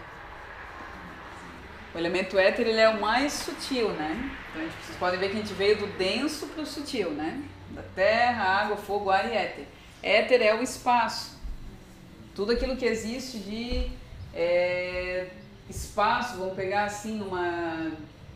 O 1.99 2.01
elemento 2.01 2.39
éter 2.39 2.65
ele 2.65 2.79
é 2.79 2.89
o 2.89 3.01
mais 3.01 3.33
sutil, 3.33 3.89
né? 3.91 4.31
Então 4.51 4.63
gente- 4.63 4.73
vocês 4.85 4.97
podem 4.99 5.19
ver 5.19 5.31
que 5.31 5.37
a 5.37 5.41
gente 5.41 5.53
veio 5.53 5.79
do 5.79 5.89
denso 5.99 6.47
para 6.47 6.63
o 6.63 6.67
sutil, 6.67 7.11
né? 7.11 7.43
Da 7.71 7.83
terra, 7.83 8.45
água, 8.45 8.77
fogo, 8.77 9.11
ar 9.11 9.29
e 9.29 9.35
éter. 9.35 9.67
Éter 10.01 10.41
é 10.41 10.55
o 10.55 10.63
espaço. 10.63 11.37
Tudo 12.37 12.53
aquilo 12.53 12.77
que 12.77 12.85
existe 12.87 13.41
de 13.41 13.91
é, 14.33 15.27
espaço, 15.69 16.39
vamos 16.39 16.55
pegar 16.55 16.85
assim 16.85 17.21
uma, 17.21 17.91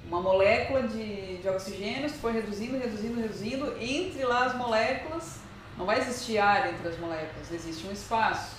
uma 0.08 0.20
molécula 0.20 0.82
de, 0.82 1.36
de 1.36 1.48
oxigênio, 1.48 2.08
se 2.08 2.16
for 2.16 2.32
reduzindo, 2.32 2.76
reduzindo, 2.76 3.20
reduzindo, 3.20 3.76
entre 3.80 4.24
lá 4.24 4.46
as 4.46 4.56
moléculas, 4.56 5.38
não 5.78 5.86
vai 5.86 6.00
existir 6.00 6.36
ar 6.36 6.68
entre 6.68 6.88
as 6.88 6.98
moléculas, 6.98 7.52
existe 7.52 7.86
um 7.86 7.92
espaço 7.92 8.56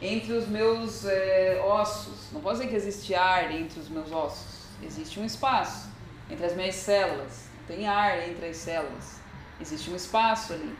entre 0.00 0.32
os 0.32 0.46
meus 0.46 1.04
eh, 1.04 1.60
ossos. 1.64 2.30
Não 2.32 2.40
posso 2.40 2.56
dizer 2.56 2.68
que 2.68 2.76
existe 2.76 3.14
ar 3.14 3.50
entre 3.50 3.80
os 3.80 3.88
meus 3.88 4.12
ossos. 4.12 4.66
Existe 4.82 5.18
um 5.18 5.24
espaço 5.24 5.88
entre 6.30 6.44
as 6.44 6.54
minhas 6.54 6.74
células. 6.74 7.46
Tem 7.66 7.86
ar 7.88 8.28
entre 8.28 8.46
as 8.46 8.56
células. 8.56 9.20
Existe 9.60 9.90
um 9.90 9.96
espaço 9.96 10.52
ali. 10.52 10.76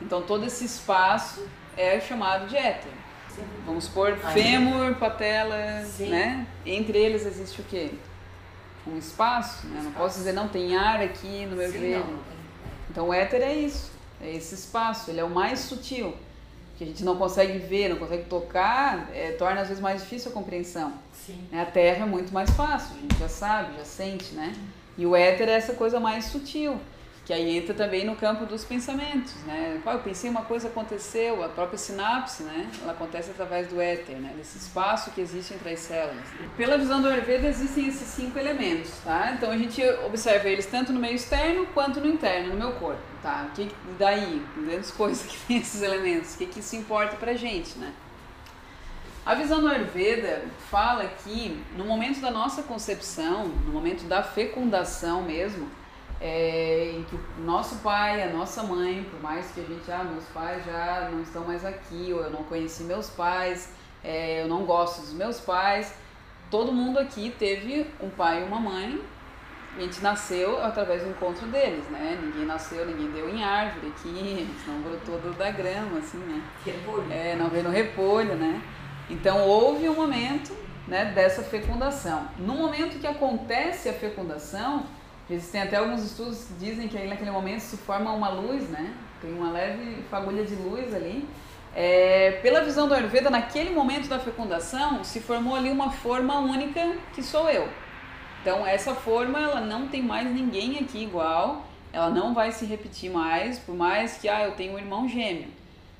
Então 0.00 0.22
todo 0.22 0.44
esse 0.44 0.64
espaço 0.64 1.46
é 1.76 1.98
chamado 2.00 2.46
de 2.46 2.56
éter. 2.56 2.92
Vamos 3.64 3.84
supor 3.84 4.16
fêmur, 4.32 4.96
patela, 4.96 5.84
Sim. 5.84 6.08
né? 6.08 6.46
Entre 6.66 6.98
eles 6.98 7.24
existe 7.24 7.60
o 7.60 7.64
quê? 7.64 7.92
Um 8.86 8.96
espaço, 8.96 9.66
né? 9.68 9.80
Não 9.84 9.92
posso 9.92 10.18
dizer 10.18 10.32
não 10.32 10.48
tem 10.48 10.76
ar 10.76 11.00
aqui 11.00 11.46
no 11.46 11.56
meu 11.56 11.70
Sim, 11.70 11.78
joelho. 11.78 12.06
não. 12.06 12.38
Então 12.90 13.08
o 13.08 13.14
éter 13.14 13.42
é 13.42 13.54
isso, 13.54 13.92
é 14.20 14.34
esse 14.34 14.54
espaço, 14.54 15.10
ele 15.10 15.20
é 15.20 15.24
o 15.24 15.30
mais 15.30 15.60
sutil, 15.60 16.16
que 16.78 16.84
a 16.84 16.86
gente 16.86 17.04
não 17.04 17.16
consegue 17.16 17.58
ver, 17.58 17.88
não 17.88 17.96
consegue 17.96 18.26
tocar, 18.26 19.10
é, 19.12 19.32
torna 19.32 19.62
às 19.62 19.66
vezes 19.68 19.82
mais 19.82 20.00
difícil 20.00 20.30
a 20.30 20.34
compreensão. 20.34 20.92
Sim. 21.12 21.36
né? 21.50 21.62
A 21.62 21.66
terra 21.66 22.04
é 22.04 22.08
muito 22.08 22.32
mais 22.32 22.48
fácil, 22.50 22.96
a 22.96 23.00
gente 23.00 23.18
já 23.18 23.28
sabe, 23.28 23.76
já 23.76 23.84
sente, 23.84 24.32
né? 24.32 24.54
E 24.96 25.04
o 25.04 25.16
éter 25.16 25.48
é 25.48 25.52
essa 25.52 25.74
coisa 25.74 25.98
mais 25.98 26.26
sutil, 26.26 26.78
que 27.28 27.34
aí 27.34 27.58
entra 27.58 27.74
também 27.74 28.06
no 28.06 28.16
campo 28.16 28.46
dos 28.46 28.64
pensamentos, 28.64 29.34
né? 29.44 29.82
Eu 29.84 29.98
pensei 29.98 30.30
uma 30.30 30.46
coisa 30.46 30.68
aconteceu, 30.68 31.44
a 31.44 31.48
própria 31.50 31.76
sinapse, 31.76 32.42
né? 32.42 32.70
Ela 32.80 32.92
acontece 32.92 33.30
através 33.30 33.68
do 33.68 33.78
éter, 33.78 34.16
né? 34.16 34.32
Desse 34.34 34.56
espaço 34.56 35.10
que 35.10 35.20
existe 35.20 35.52
entre 35.52 35.74
as 35.74 35.80
células. 35.80 36.24
Pela 36.56 36.78
visão 36.78 37.02
do 37.02 37.08
Ayurveda 37.08 37.46
existem 37.46 37.86
esses 37.86 38.08
cinco 38.08 38.38
elementos, 38.38 38.92
tá? 39.04 39.32
Então 39.36 39.50
a 39.50 39.58
gente 39.58 39.84
observa 40.06 40.48
eles 40.48 40.64
tanto 40.64 40.90
no 40.90 40.98
meio 40.98 41.16
externo 41.16 41.66
quanto 41.74 42.00
no 42.00 42.06
interno, 42.06 42.48
no 42.48 42.56
meu 42.56 42.72
corpo, 42.72 43.02
tá? 43.22 43.46
O 43.50 43.54
que 43.54 43.70
daí, 43.98 44.42
grandes 44.56 44.90
coisas 44.96 45.26
que 45.26 45.36
tem 45.46 45.58
esses 45.58 45.82
elementos, 45.82 46.34
o 46.34 46.38
que 46.38 46.46
que 46.46 46.60
isso 46.60 46.76
importa 46.76 47.14
pra 47.16 47.34
gente, 47.34 47.78
né? 47.78 47.92
A 49.26 49.34
visão 49.34 49.60
do 49.60 49.68
Ayurveda 49.68 50.44
fala 50.70 51.04
que 51.22 51.62
no 51.76 51.84
momento 51.84 52.22
da 52.22 52.30
nossa 52.30 52.62
concepção, 52.62 53.48
no 53.48 53.70
momento 53.70 54.04
da 54.04 54.22
fecundação 54.22 55.20
mesmo, 55.20 55.68
é, 56.20 56.92
em 56.96 57.04
que 57.04 57.14
o 57.14 57.20
nosso 57.44 57.76
pai, 57.76 58.22
a 58.22 58.32
nossa 58.32 58.62
mãe, 58.62 59.06
por 59.10 59.20
mais 59.20 59.50
que 59.52 59.60
a 59.60 59.64
gente, 59.64 59.90
ah, 59.90 60.04
meus 60.04 60.24
pais 60.26 60.64
já 60.64 61.08
não 61.12 61.22
estão 61.22 61.44
mais 61.44 61.64
aqui, 61.64 62.12
ou 62.12 62.20
eu 62.22 62.30
não 62.30 62.42
conheci 62.44 62.82
meus 62.82 63.08
pais, 63.10 63.72
é, 64.02 64.42
eu 64.42 64.48
não 64.48 64.64
gosto 64.64 65.00
dos 65.00 65.12
meus 65.12 65.40
pais, 65.40 65.94
todo 66.50 66.72
mundo 66.72 66.98
aqui 66.98 67.34
teve 67.38 67.86
um 68.00 68.10
pai 68.10 68.42
e 68.42 68.44
uma 68.44 68.58
mãe, 68.58 69.00
e 69.76 69.80
a 69.80 69.84
gente 69.84 70.00
nasceu 70.02 70.60
através 70.64 71.02
do 71.02 71.10
encontro 71.10 71.46
deles, 71.46 71.84
né? 71.88 72.18
Ninguém 72.20 72.44
nasceu, 72.44 72.84
ninguém 72.84 73.12
deu 73.12 73.28
em 73.28 73.44
árvore 73.44 73.88
aqui, 73.88 74.34
a 74.34 74.38
gente 74.38 74.66
não 74.66 74.80
brotou 74.80 75.18
da 75.34 75.50
grama, 75.52 75.98
assim, 75.98 76.18
né? 76.18 76.42
Repolho. 76.64 77.12
É, 77.12 77.36
não 77.36 77.48
veio 77.48 77.64
no 77.64 77.70
repolho, 77.70 78.34
né? 78.34 78.60
Então 79.08 79.46
houve 79.46 79.88
um 79.88 79.94
momento 79.94 80.52
né, 80.88 81.12
dessa 81.14 81.42
fecundação. 81.42 82.26
No 82.38 82.54
momento 82.54 82.98
que 82.98 83.06
acontece 83.06 83.88
a 83.88 83.92
fecundação, 83.92 84.86
existem 85.34 85.62
até 85.62 85.76
alguns 85.76 86.02
estudos 86.02 86.44
que 86.44 86.54
dizem 86.54 86.88
que 86.88 86.96
aí 86.96 87.08
naquele 87.08 87.30
momento 87.30 87.60
se 87.60 87.76
forma 87.76 88.12
uma 88.12 88.28
luz, 88.30 88.68
né? 88.68 88.94
Tem 89.20 89.32
uma 89.32 89.50
leve 89.50 90.02
fagulha 90.10 90.44
de 90.44 90.54
luz 90.54 90.94
ali. 90.94 91.28
É, 91.74 92.38
pela 92.42 92.62
visão 92.62 92.88
do 92.88 92.94
Ayurveda, 92.94 93.30
naquele 93.30 93.70
momento 93.70 94.08
da 94.08 94.18
fecundação, 94.18 95.04
se 95.04 95.20
formou 95.20 95.54
ali 95.54 95.70
uma 95.70 95.90
forma 95.90 96.38
única 96.38 96.96
que 97.14 97.22
sou 97.22 97.48
eu. 97.50 97.68
Então 98.40 98.66
essa 98.66 98.94
forma 98.94 99.40
ela 99.40 99.60
não 99.60 99.88
tem 99.88 100.02
mais 100.02 100.30
ninguém 100.30 100.78
aqui 100.78 101.02
igual, 101.04 101.64
ela 101.92 102.10
não 102.10 102.34
vai 102.34 102.52
se 102.52 102.64
repetir 102.64 103.10
mais, 103.10 103.58
por 103.58 103.74
mais 103.74 104.16
que 104.16 104.28
ah, 104.28 104.44
eu 104.44 104.52
tenho 104.52 104.74
um 104.74 104.78
irmão 104.78 105.08
gêmeo. 105.08 105.48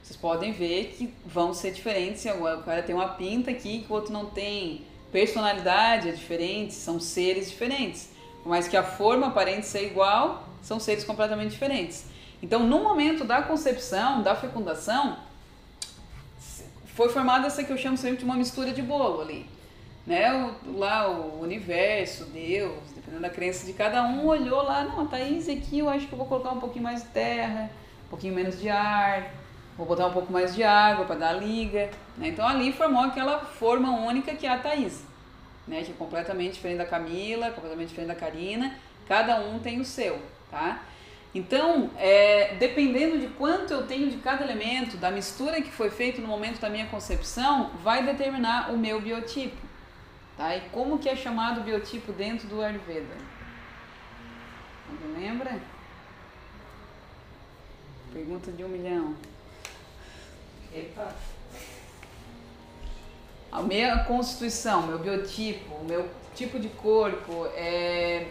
Vocês 0.02 0.18
podem 0.18 0.52
ver 0.52 0.94
que 0.96 1.12
vão 1.26 1.52
ser 1.52 1.72
diferentes. 1.72 2.26
agora 2.26 2.58
O 2.58 2.62
cara 2.62 2.82
tem 2.82 2.94
uma 2.94 3.08
pinta 3.08 3.50
aqui 3.50 3.80
que 3.80 3.92
o 3.92 3.94
outro 3.94 4.12
não 4.12 4.26
tem. 4.26 4.86
Personalidade 5.12 6.08
é 6.08 6.12
diferente, 6.12 6.72
são 6.72 6.98
seres 6.98 7.50
diferentes. 7.50 8.10
Por 8.48 8.52
mais 8.52 8.66
que 8.66 8.78
a 8.78 8.82
forma 8.82 9.26
aparente 9.26 9.66
ser 9.66 9.84
igual, 9.84 10.48
são 10.62 10.80
seres 10.80 11.04
completamente 11.04 11.50
diferentes. 11.50 12.06
Então, 12.42 12.66
no 12.66 12.82
momento 12.82 13.22
da 13.22 13.42
concepção, 13.42 14.22
da 14.22 14.34
fecundação, 14.34 15.18
foi 16.94 17.10
formada 17.10 17.46
essa 17.46 17.62
que 17.62 17.70
eu 17.70 17.76
chamo 17.76 17.98
sempre 17.98 18.16
de 18.16 18.24
uma 18.24 18.36
mistura 18.36 18.72
de 18.72 18.80
bolo 18.80 19.20
ali. 19.20 19.44
Né? 20.06 20.32
O, 20.32 20.78
lá 20.78 21.10
o 21.10 21.42
universo, 21.42 22.24
Deus, 22.24 22.72
dependendo 22.94 23.20
da 23.20 23.28
crença 23.28 23.66
de 23.66 23.74
cada 23.74 24.02
um, 24.04 24.26
olhou 24.26 24.62
lá, 24.62 24.82
não, 24.82 25.02
a 25.02 25.04
Thaís 25.04 25.46
aqui 25.46 25.80
eu 25.80 25.90
acho 25.90 26.06
que 26.06 26.14
eu 26.14 26.18
vou 26.18 26.26
colocar 26.26 26.52
um 26.52 26.58
pouquinho 26.58 26.84
mais 26.84 27.02
de 27.02 27.08
terra, 27.10 27.70
um 28.06 28.08
pouquinho 28.08 28.34
menos 28.34 28.58
de 28.58 28.70
ar, 28.70 29.30
vou 29.76 29.86
botar 29.86 30.06
um 30.06 30.12
pouco 30.12 30.32
mais 30.32 30.54
de 30.54 30.62
água 30.62 31.04
para 31.04 31.16
dar 31.16 31.32
liga. 31.32 31.90
Né? 32.16 32.28
Então 32.28 32.48
ali 32.48 32.72
formou 32.72 33.02
aquela 33.02 33.40
forma 33.40 33.90
única 33.90 34.34
que 34.34 34.46
é 34.46 34.50
a 34.50 34.58
Thaís, 34.58 35.04
né? 35.68 35.82
que 35.84 35.92
é 35.92 35.94
completamente 35.94 36.54
diferente 36.54 36.78
da 36.78 36.86
Camila, 36.86 37.50
completamente 37.50 37.90
diferente 37.90 38.08
da 38.08 38.14
Karina, 38.14 38.74
cada 39.06 39.40
um 39.40 39.58
tem 39.58 39.80
o 39.80 39.84
seu, 39.84 40.20
tá? 40.50 40.82
Então, 41.34 41.90
é, 41.98 42.54
dependendo 42.58 43.18
de 43.18 43.28
quanto 43.28 43.72
eu 43.72 43.86
tenho 43.86 44.10
de 44.10 44.16
cada 44.16 44.42
elemento, 44.42 44.96
da 44.96 45.10
mistura 45.10 45.60
que 45.60 45.70
foi 45.70 45.90
feita 45.90 46.22
no 46.22 46.26
momento 46.26 46.58
da 46.58 46.70
minha 46.70 46.86
concepção, 46.86 47.70
vai 47.82 48.04
determinar 48.04 48.72
o 48.72 48.78
meu 48.78 49.00
biotipo. 49.00 49.56
Tá? 50.36 50.56
E 50.56 50.60
como 50.70 50.98
que 50.98 51.08
é 51.08 51.14
chamado 51.14 51.60
o 51.60 51.64
biotipo 51.64 52.12
dentro 52.12 52.48
do 52.48 52.62
Ayurveda? 52.62 53.14
Alguém 54.88 55.26
lembra? 55.26 55.60
Pergunta 58.12 58.50
de 58.50 58.64
um 58.64 58.68
milhão. 58.68 59.14
Epa. 60.74 61.14
A 63.50 63.62
minha 63.62 64.04
constituição, 64.04 64.86
meu 64.86 64.98
biotipo, 64.98 65.82
meu 65.84 66.08
tipo 66.34 66.58
de 66.58 66.68
corpo, 66.68 67.46
é, 67.54 68.26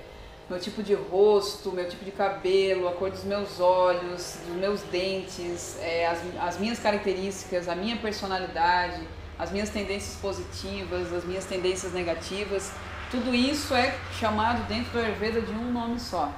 meu 0.49 0.59
tipo 0.59 0.83
de 0.83 0.93
rosto, 0.93 1.71
meu 1.71 1.89
tipo 1.89 2.05
de 2.05 2.11
cabelo, 2.11 2.87
a 2.87 2.91
cor 2.93 3.09
dos 3.09 3.23
meus 3.23 3.59
olhos, 3.59 4.37
dos 4.47 4.55
meus 4.55 4.81
dentes, 4.83 5.77
é, 5.81 6.07
as, 6.07 6.19
as 6.39 6.59
minhas 6.59 6.79
características, 6.79 7.67
a 7.67 7.75
minha 7.75 7.97
personalidade, 7.97 9.01
as 9.39 9.51
minhas 9.51 9.69
tendências 9.69 10.15
positivas, 10.21 11.11
as 11.11 11.25
minhas 11.25 11.45
tendências 11.45 11.93
negativas, 11.93 12.71
tudo 13.09 13.33
isso 13.33 13.73
é 13.73 13.97
chamado 14.19 14.67
dentro 14.67 14.91
do 14.91 14.99
Ayurveda 14.99 15.41
de 15.41 15.51
um 15.51 15.71
nome 15.71 15.99
só, 15.99 16.31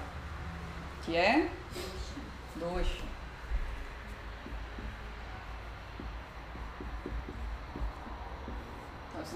que 1.03 1.15
é 1.15 1.49
dosha. 2.55 3.08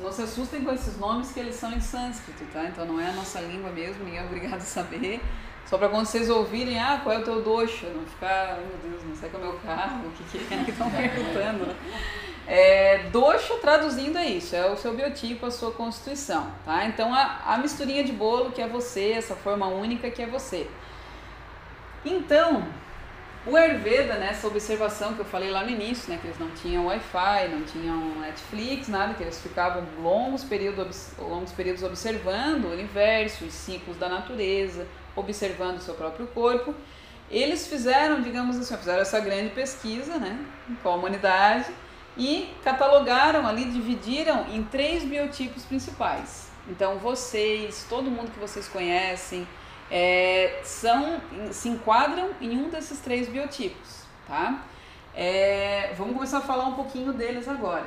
Não 0.01 0.12
se 0.12 0.21
assustem 0.21 0.63
com 0.63 0.71
esses 0.71 0.97
nomes 0.97 1.31
que 1.31 1.39
eles 1.39 1.55
são 1.55 1.71
em 1.71 1.79
sânscrito, 1.81 2.43
tá? 2.51 2.65
Então 2.65 2.85
não 2.85 3.00
é 3.00 3.09
a 3.09 3.13
nossa 3.13 3.39
língua 3.39 3.69
mesmo, 3.71 4.03
ninguém 4.03 4.19
é 4.19 4.23
obrigado 4.23 4.55
a 4.55 4.59
saber. 4.59 5.21
Só 5.65 5.77
para 5.77 5.89
quando 5.89 6.05
vocês 6.05 6.29
ouvirem, 6.29 6.79
ah, 6.79 7.00
qual 7.01 7.15
é 7.15 7.19
o 7.19 7.23
teu 7.23 7.41
dosha? 7.41 7.88
Não 7.89 8.05
ficar, 8.05 8.57
meu 8.57 8.91
Deus, 8.91 9.03
não 9.05 9.15
sei 9.15 9.29
qual 9.29 9.41
é 9.41 9.45
o 9.45 9.50
meu 9.51 9.59
carro, 9.59 10.07
o 10.07 10.12
que, 10.12 10.23
que 10.23 10.53
é 10.53 10.63
que 10.63 10.71
estão 10.71 10.89
perguntando, 10.91 11.65
né? 11.65 11.75
É, 12.45 13.03
dosha, 13.09 13.55
traduzindo, 13.55 14.17
é 14.17 14.25
isso, 14.25 14.53
é 14.53 14.69
o 14.69 14.75
seu 14.75 14.93
biotipo, 14.93 15.45
a 15.45 15.51
sua 15.51 15.71
constituição, 15.71 16.51
tá? 16.65 16.85
Então 16.85 17.13
a, 17.13 17.41
a 17.45 17.57
misturinha 17.57 18.03
de 18.03 18.12
bolo 18.12 18.51
que 18.51 18.62
é 18.62 18.67
você, 18.67 19.13
essa 19.13 19.35
forma 19.35 19.67
única 19.67 20.12
que 20.12 20.21
é 20.21 20.27
você. 20.27 20.69
Então, 22.03 22.67
o 23.45 23.57
Ayurveda, 23.57 24.15
né, 24.15 24.29
essa 24.31 24.47
observação 24.47 25.13
que 25.15 25.19
eu 25.19 25.25
falei 25.25 25.51
lá 25.51 25.63
no 25.63 25.69
início, 25.69 26.09
né, 26.09 26.17
que 26.19 26.27
eles 26.27 26.39
não 26.39 26.50
tinham 26.51 26.85
Wi-Fi, 26.85 27.50
não 27.50 27.63
tinham 27.63 28.15
Netflix, 28.21 28.88
nada, 28.88 29.13
que 29.13 29.21
eles 29.21 29.41
ficavam 29.41 29.85
longos 30.01 30.45
períodos, 30.45 31.12
longos 31.19 31.51
períodos 31.51 31.83
observando 31.83 32.65
o 32.65 32.71
universo, 32.71 33.43
os 33.43 33.53
ciclos 33.53 33.97
da 33.97 34.07
natureza, 34.07 34.88
observando 35.13 35.77
o 35.77 35.81
seu 35.81 35.93
próprio 35.93 36.25
corpo. 36.27 36.73
Eles 37.29 37.67
fizeram, 37.67 38.21
digamos 38.21 38.57
assim, 38.57 38.77
fizeram 38.77 39.01
essa 39.01 39.19
grande 39.19 39.50
pesquisa 39.50 40.17
né, 40.17 40.39
com 40.81 40.89
a 40.89 40.95
humanidade 40.95 41.67
e 42.17 42.50
catalogaram 42.63 43.45
ali, 43.45 43.65
dividiram 43.65 44.45
em 44.53 44.63
três 44.63 45.03
biotipos 45.03 45.63
principais. 45.65 46.47
Então, 46.69 46.97
vocês, 46.97 47.85
todo 47.89 48.09
mundo 48.09 48.31
que 48.31 48.39
vocês 48.39 48.69
conhecem, 48.69 49.45
é, 49.91 50.59
são, 50.63 51.21
se 51.51 51.69
enquadram 51.69 52.31
em 52.41 52.57
um 52.57 52.69
desses 52.69 52.99
três 52.99 53.27
biotipos, 53.27 54.03
tá? 54.27 54.63
É, 55.15 55.93
vamos 55.97 56.13
começar 56.13 56.39
a 56.39 56.41
falar 56.41 56.65
um 56.65 56.73
pouquinho 56.73 57.13
deles 57.13 57.47
agora. 57.47 57.85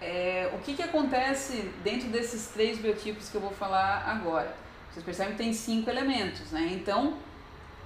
É, 0.00 0.50
o 0.54 0.58
que, 0.58 0.74
que 0.74 0.82
acontece 0.82 1.70
dentro 1.82 2.08
desses 2.08 2.48
três 2.48 2.78
biotipos 2.78 3.28
que 3.28 3.34
eu 3.34 3.40
vou 3.40 3.50
falar 3.50 4.04
agora? 4.06 4.54
Vocês 4.90 5.04
percebem 5.04 5.32
que 5.32 5.38
tem 5.38 5.52
cinco 5.52 5.90
elementos, 5.90 6.50
né? 6.50 6.70
Então, 6.72 7.14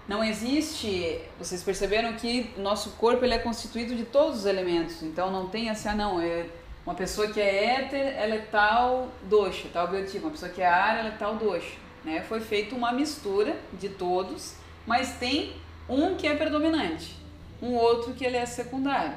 não 0.07 0.23
existe. 0.23 1.21
Vocês 1.39 1.63
perceberam 1.63 2.13
que 2.15 2.53
nosso 2.57 2.91
corpo 2.93 3.25
ele 3.25 3.35
é 3.35 3.39
constituído 3.39 3.95
de 3.95 4.05
todos 4.05 4.41
os 4.41 4.47
elementos. 4.47 5.03
Então, 5.03 5.31
não 5.31 5.49
tem 5.49 5.71
assim, 5.71 5.89
ah, 5.89 5.95
não, 5.95 6.21
é 6.21 6.47
uma 6.85 6.95
pessoa 6.95 7.29
que 7.29 7.41
é 7.41 7.81
éter, 7.81 8.15
ela 8.17 8.35
é 8.35 8.47
tal 8.51 9.09
dosha, 9.23 9.69
tal 9.73 9.89
biotipo. 9.89 10.27
Uma 10.27 10.33
pessoa 10.33 10.53
que 10.53 10.61
é 10.61 10.67
ar, 10.67 10.99
ela 10.99 11.09
é 11.09 11.17
tal 11.19 11.37
dosha. 11.37 11.82
Né? 12.05 12.23
Foi 12.23 12.41
feita 12.41 12.75
uma 12.75 12.93
mistura 12.93 13.57
de 13.73 13.89
todos, 13.89 14.55
mas 14.87 15.19
tem 15.19 15.55
um 15.89 16.17
que 16.17 16.27
é 16.27 16.35
predominante, 16.35 17.17
um 17.61 17.75
outro 17.75 18.13
que 18.15 18.25
ele 18.25 18.37
é 18.37 18.47
secundário, 18.47 19.15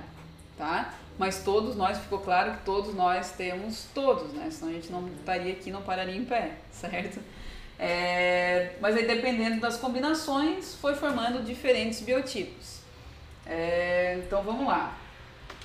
tá? 0.57 0.93
Mas 1.17 1.43
todos 1.43 1.75
nós, 1.75 1.97
ficou 1.97 2.19
claro 2.19 2.57
que 2.57 2.65
todos 2.65 2.93
nós 2.93 3.31
temos 3.31 3.87
todos, 3.93 4.33
né? 4.33 4.49
Senão 4.51 4.71
a 4.71 4.73
gente 4.73 4.91
não 4.91 5.07
estaria 5.07 5.53
aqui, 5.53 5.71
não 5.71 5.81
pararia 5.81 6.15
em 6.15 6.25
pé, 6.25 6.51
certo? 6.71 7.19
É, 7.79 8.73
mas 8.79 8.95
aí 8.95 9.05
dependendo 9.05 9.59
das 9.59 9.77
combinações, 9.77 10.75
foi 10.75 10.95
formando 10.95 11.43
diferentes 11.43 12.01
biotipos. 12.01 12.79
É, 13.45 14.21
então 14.25 14.43
vamos 14.43 14.67
lá. 14.67 14.97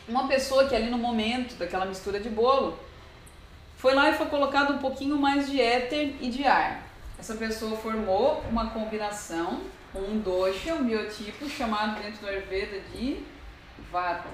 Uma 0.09 0.27
pessoa 0.27 0.69
que 0.69 0.75
ali 0.75 0.91
no 0.91 0.99
momento 0.99 1.57
daquela 1.57 1.85
mistura 1.85 2.19
de 2.21 2.29
bolo, 2.29 2.79
foi 3.77 3.95
lá 3.95 4.11
e 4.11 4.15
foi 4.15 4.27
colocado 4.27 4.75
um 4.75 4.79
pouquinho 4.79 5.17
mais 5.17 5.51
de 5.51 5.61
éter 5.61 6.15
e 6.21 6.29
de 6.29 6.45
ar. 6.45 6.90
Essa 7.21 7.35
pessoa 7.35 7.77
formou 7.77 8.43
uma 8.49 8.71
combinação, 8.71 9.61
um 9.95 10.19
dosha, 10.21 10.75
um 10.75 10.85
biotipo 10.85 11.47
chamado 11.51 12.01
dentro 12.01 12.19
do 12.19 12.27
Ayurveda 12.27 12.81
de 12.95 13.23
Vata. 13.93 14.27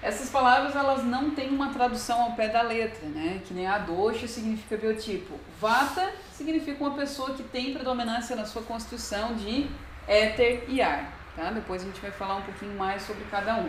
Essas 0.00 0.30
palavras 0.30 0.74
elas 0.74 1.04
não 1.04 1.32
têm 1.32 1.50
uma 1.50 1.68
tradução 1.68 2.22
ao 2.22 2.32
pé 2.32 2.48
da 2.48 2.62
letra, 2.62 3.06
né? 3.08 3.42
Que 3.44 3.52
nem 3.52 3.66
a 3.66 3.76
dosha 3.76 4.26
significa 4.26 4.78
biotipo. 4.78 5.38
Vata 5.60 6.14
significa 6.32 6.82
uma 6.82 6.94
pessoa 6.94 7.34
que 7.34 7.42
tem 7.42 7.74
predominância 7.74 8.34
na 8.34 8.46
sua 8.46 8.62
constituição 8.62 9.34
de 9.34 9.68
éter 10.08 10.64
e 10.66 10.80
ar, 10.80 11.12
tá? 11.36 11.50
Depois 11.50 11.82
a 11.82 11.84
gente 11.84 12.00
vai 12.00 12.10
falar 12.10 12.36
um 12.36 12.42
pouquinho 12.42 12.74
mais 12.74 13.02
sobre 13.02 13.24
cada 13.24 13.56
um. 13.56 13.68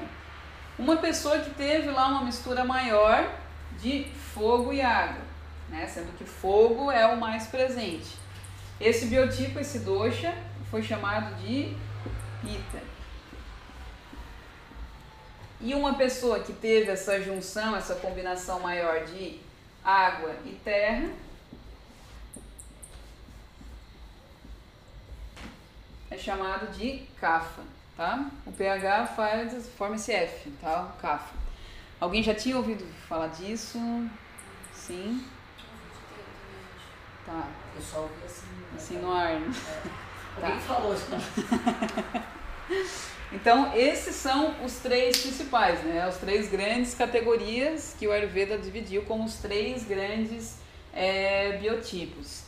Uma 0.80 0.96
pessoa 0.96 1.40
que 1.40 1.50
teve 1.50 1.90
lá 1.90 2.08
uma 2.08 2.24
mistura 2.24 2.64
maior 2.64 3.30
de 3.78 4.06
fogo 4.34 4.72
e 4.72 4.82
água 4.82 5.27
né? 5.70 5.88
sendo 5.88 6.16
que 6.18 6.26
fogo 6.26 6.92
é 6.92 7.06
o 7.06 7.20
mais 7.20 7.48
presente. 7.48 8.18
Esse 8.80 9.08
biotipo, 9.08 9.60
esse 9.60 9.80
dosha, 9.80 10.38
foi 10.70 10.84
chamado 10.84 11.36
de 11.42 11.76
pita. 12.42 12.82
E 15.60 15.74
uma 15.74 15.96
pessoa 15.96 16.40
que 16.40 16.54
teve 16.54 16.92
essa 16.92 17.20
junção, 17.22 17.76
essa 17.76 17.96
combinação 17.96 18.60
maior 18.60 19.06
de 19.06 19.40
água 19.84 20.36
e 20.46 20.52
terra, 20.64 21.10
é 26.12 26.18
chamado 26.18 26.72
de 26.78 27.08
kafa, 27.20 27.64
tá? 27.96 28.30
O 28.46 28.52
pH 28.52 29.08
faz, 29.08 29.68
forma 29.70 29.96
esse 29.96 30.12
F, 30.12 30.52
tá? 30.62 30.94
Kafa. 31.02 31.36
Alguém 32.00 32.22
já 32.22 32.36
tinha 32.36 32.56
ouvido 32.56 32.86
falar 33.08 33.28
disso? 33.30 33.80
Sim. 34.72 35.26
Tá. 37.28 37.46
Eu 37.76 37.82
só 37.82 38.00
ouvi 38.00 38.14
assim. 38.26 38.48
Assim 38.76 38.98
no 39.00 39.12
ar. 39.12 39.40
Né? 39.40 39.52
É. 40.42 40.46
Alguém 40.46 40.60
falou 40.62 40.94
isso. 40.94 41.08
Então, 43.30 43.76
esses 43.76 44.16
são 44.16 44.56
os 44.64 44.78
três 44.78 45.18
principais, 45.18 45.84
né? 45.84 46.02
As 46.02 46.18
três 46.18 46.50
grandes 46.50 46.94
categorias 46.94 47.94
que 48.00 48.08
o 48.08 48.12
Ayurveda 48.14 48.58
dividiu 48.58 49.04
como 49.04 49.26
os 49.26 49.36
três 49.36 49.84
grandes 49.84 50.60
é, 50.94 51.58
biotipos. 51.58 52.44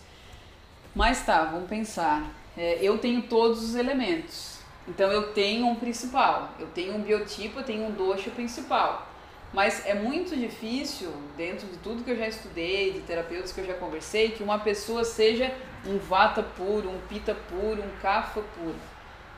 Mas 0.95 1.25
tá, 1.25 1.43
vamos 1.43 1.69
pensar. 1.69 2.31
É, 2.57 2.79
eu 2.81 2.97
tenho 2.97 3.23
todos 3.23 3.61
os 3.61 3.75
elementos. 3.75 4.59
Então, 4.87 5.11
eu 5.11 5.33
tenho 5.33 5.67
um 5.67 5.75
principal. 5.75 6.53
Eu 6.57 6.67
tenho 6.67 6.95
um 6.95 7.01
biotipo, 7.01 7.59
eu 7.59 7.63
tenho 7.63 7.85
um 7.85 7.91
dosha 7.91 8.31
principal. 8.31 9.08
Mas 9.51 9.85
é 9.85 9.95
muito 9.95 10.35
difícil, 10.35 11.11
dentro 11.35 11.67
de 11.67 11.77
tudo 11.77 12.03
que 12.03 12.11
eu 12.11 12.17
já 12.17 12.27
estudei, 12.27 12.93
de 12.93 12.99
terapeutas 13.01 13.51
que 13.51 13.59
eu 13.59 13.65
já 13.65 13.73
conversei, 13.73 14.29
que 14.29 14.43
uma 14.43 14.59
pessoa 14.59 15.03
seja 15.03 15.51
um 15.85 15.97
vata 15.97 16.43
puro, 16.43 16.89
um 16.89 16.99
pita 17.07 17.33
puro, 17.33 17.81
um 17.81 17.89
kapha 18.01 18.41
puro. 18.41 18.75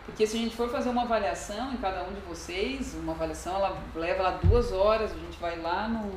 Porque 0.06 0.28
se 0.28 0.36
a 0.36 0.40
gente 0.40 0.56
for 0.56 0.70
fazer 0.70 0.90
uma 0.90 1.04
avaliação 1.04 1.74
em 1.74 1.78
cada 1.78 2.04
um 2.04 2.14
de 2.14 2.20
vocês, 2.22 2.94
uma 2.96 3.14
avaliação 3.14 3.56
ela 3.56 3.82
leva 3.96 4.24
lá 4.24 4.32
duas 4.44 4.74
horas, 4.74 5.12
a 5.12 5.16
gente 5.16 5.40
vai 5.40 5.58
lá 5.58 5.88
no, 5.88 6.12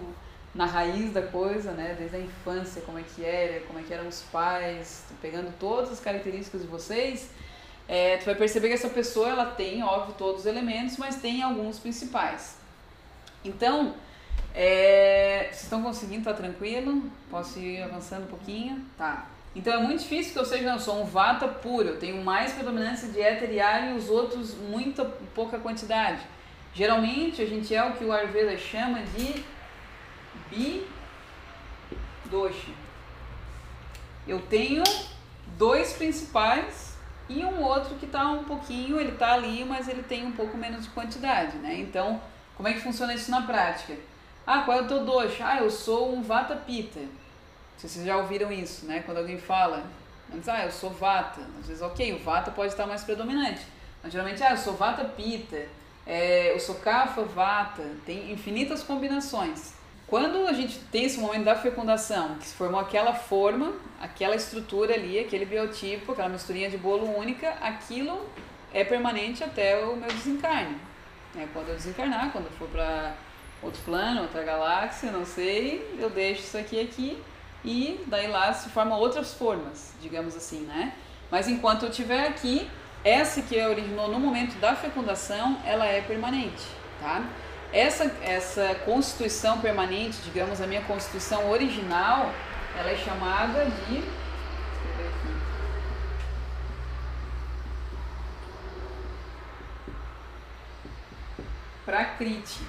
na 0.53 0.67
raiz 0.67 1.13
da 1.13 1.23
coisa, 1.23 1.71
né? 1.71 1.95
Desde 1.97 2.17
a 2.17 2.21
infância, 2.21 2.83
como 2.83 2.99
é 2.99 3.03
que 3.03 3.25
era, 3.25 3.61
como 3.61 3.79
é 3.79 3.83
que 3.83 3.95
eram 3.95 4.09
os 4.09 4.23
pais, 4.23 5.05
pegando 5.23 5.53
todas 5.61 5.93
as 5.93 6.01
características 6.01 6.63
de 6.63 6.67
vocês, 6.67 7.31
é, 7.87 8.17
tu 8.17 8.25
vai 8.25 8.35
perceber 8.35 8.69
que 8.69 8.75
essa 8.75 8.89
pessoa 8.89 9.29
ela 9.29 9.47
tem, 9.47 9.85
óbvio, 9.85 10.15
todos 10.19 10.41
os 10.41 10.47
elementos, 10.47 10.97
mas 10.97 11.17
tem 11.17 11.43
alguns 11.43 11.79
principais. 11.79 12.64
Então, 13.45 13.95
é, 14.55 15.49
vocês 15.51 15.65
estão 15.65 15.83
conseguindo? 15.83 16.25
Tá 16.25 16.33
tranquilo? 16.33 17.11
Posso 17.31 17.59
ir 17.59 17.83
avançando 17.83 18.25
um 18.25 18.29
pouquinho? 18.29 18.85
Tá. 18.97 19.27
Então 19.55 19.73
é 19.73 19.79
muito 19.79 20.01
difícil 20.01 20.33
que 20.33 20.39
eu 20.39 20.45
seja, 20.45 20.65
não, 20.65 20.73
eu 20.75 20.81
sou 20.81 21.01
um 21.01 21.05
vata 21.05 21.47
puro, 21.47 21.91
eu 21.91 21.99
tenho 21.99 22.23
mais 22.25 22.53
predominância 22.53 23.09
de 23.09 23.21
éter 23.21 23.53
e 23.53 23.61
ar 23.61 23.91
e 23.91 23.97
os 23.97 24.11
outros 24.11 24.55
muita 24.55 25.05
pouca 25.35 25.59
quantidade. 25.59 26.21
Geralmente 26.75 27.41
a 27.41 27.47
gente 27.47 27.73
é 27.73 27.85
o 27.85 27.93
que 27.93 28.05
o 28.05 28.13
Ayurveda 28.13 28.57
chama 28.59 29.01
de 29.17 29.45
bi 30.51 30.85
dosha. 32.25 32.73
Eu 34.27 34.41
tenho 34.41 34.83
dois 35.57 35.93
principais 35.93 36.97
e 37.29 37.45
um 37.45 37.63
outro 37.63 37.95
que 37.95 38.07
está 38.07 38.29
um 38.29 38.43
pouquinho, 38.43 38.99
ele 38.99 39.13
está 39.13 39.35
ali, 39.35 39.65
mas 39.65 39.87
ele 39.87 40.03
tem 40.03 40.27
um 40.27 40.33
pouco 40.33 40.57
menos 40.57 40.85
de 40.85 40.91
quantidade, 40.91 41.57
né? 41.59 41.77
Então, 41.79 42.21
como 42.57 42.69
é 42.69 42.73
que 42.73 42.81
funciona 42.81 43.15
isso 43.15 43.31
na 43.31 43.43
prática? 43.43 43.95
Ah, 44.47 44.63
qual 44.63 44.79
é 44.79 44.83
o 44.83 44.89
teu 44.89 45.05
dosha? 45.05 45.45
Ah, 45.47 45.59
eu 45.59 45.71
sou 45.71 46.15
um 46.15 46.23
Vata 46.23 46.55
Pitta. 46.55 47.01
Vocês 47.77 48.05
já 48.05 48.17
ouviram 48.17 48.53
isso, 48.53 48.87
né? 48.87 49.03
Quando 49.05 49.19
alguém 49.19 49.39
fala, 49.39 49.85
Mas, 50.29 50.49
ah, 50.49 50.65
eu 50.65 50.71
sou 50.71 50.91
vata. 50.91 51.41
Às 51.61 51.67
vezes, 51.67 51.83
ok, 51.83 52.15
o 52.15 52.19
vata 52.19 52.51
pode 52.51 52.73
estar 52.73 52.87
mais 52.87 53.05
predominante. 53.05 53.61
Mas 54.03 54.13
geralmente, 54.13 54.43
ah, 54.43 54.53
eu 54.53 54.57
sou 54.57 54.75
vata 54.75 55.05
pita, 55.05 55.67
é, 56.07 56.53
eu 56.53 56.61
sou 56.61 56.77
kapha 56.77 57.23
vata, 57.23 57.83
tem 58.05 58.33
infinitas 58.33 58.83
combinações. 58.83 59.75
Quando 60.07 60.47
a 60.47 60.53
gente 60.53 60.79
tem 60.93 61.05
esse 61.05 61.19
momento 61.19 61.45
da 61.45 61.57
fecundação, 61.57 62.37
que 62.37 62.47
se 62.47 62.55
formou 62.55 62.79
aquela 62.79 63.15
forma, 63.15 63.73
aquela 64.01 64.37
estrutura 64.37 64.95
ali, 64.95 65.19
aquele 65.19 65.47
biotipo, 65.47 66.13
aquela 66.13 66.29
misturinha 66.29 66.71
de 66.71 66.77
bolo 66.77 67.17
única, 67.17 67.51
aquilo 67.61 68.29
é 68.73 68.85
permanente 68.85 69.43
até 69.43 69.83
o 69.85 69.97
meu 69.97 70.09
desencarne. 70.09 70.77
É, 71.37 71.47
quando 71.53 71.69
eu 71.69 71.75
desencarnar, 71.75 72.31
quando 72.31 72.47
eu 72.47 72.53
for 72.53 72.69
para 72.69 73.15
outro 73.63 73.81
plano, 73.85 74.23
outra 74.23 74.43
galáxia, 74.43 75.11
não 75.11 75.25
sei, 75.25 75.97
eu 75.99 76.09
deixo 76.11 76.43
isso 76.43 76.57
aqui 76.57 76.81
aqui 76.81 77.23
e 77.65 78.05
daí 78.07 78.29
lá 78.29 78.53
se 78.53 78.69
formam 78.69 78.99
outras 78.99 79.35
formas, 79.35 79.95
digamos 80.01 80.37
assim, 80.37 80.61
né? 80.61 80.93
Mas 81.31 81.49
enquanto 81.49 81.85
eu 81.85 81.89
estiver 81.89 82.29
aqui, 82.29 82.71
essa 83.03 83.43
que 83.43 83.61
originou 83.61 84.09
no 84.09 84.21
momento 84.21 84.59
da 84.61 84.77
fecundação, 84.77 85.59
ela 85.65 85.87
é 85.87 86.01
permanente, 86.01 86.63
tá? 87.01 87.25
Essa, 87.73 88.05
essa 88.23 88.75
constituição 88.85 89.61
permanente, 89.61 90.19
digamos, 90.23 90.61
a 90.61 90.67
minha 90.67 90.83
constituição 90.83 91.51
original, 91.51 92.33
ela 92.79 92.91
é 92.91 92.97
chamada 92.97 93.65
de 93.65 94.05
Prakriti. 101.85 102.61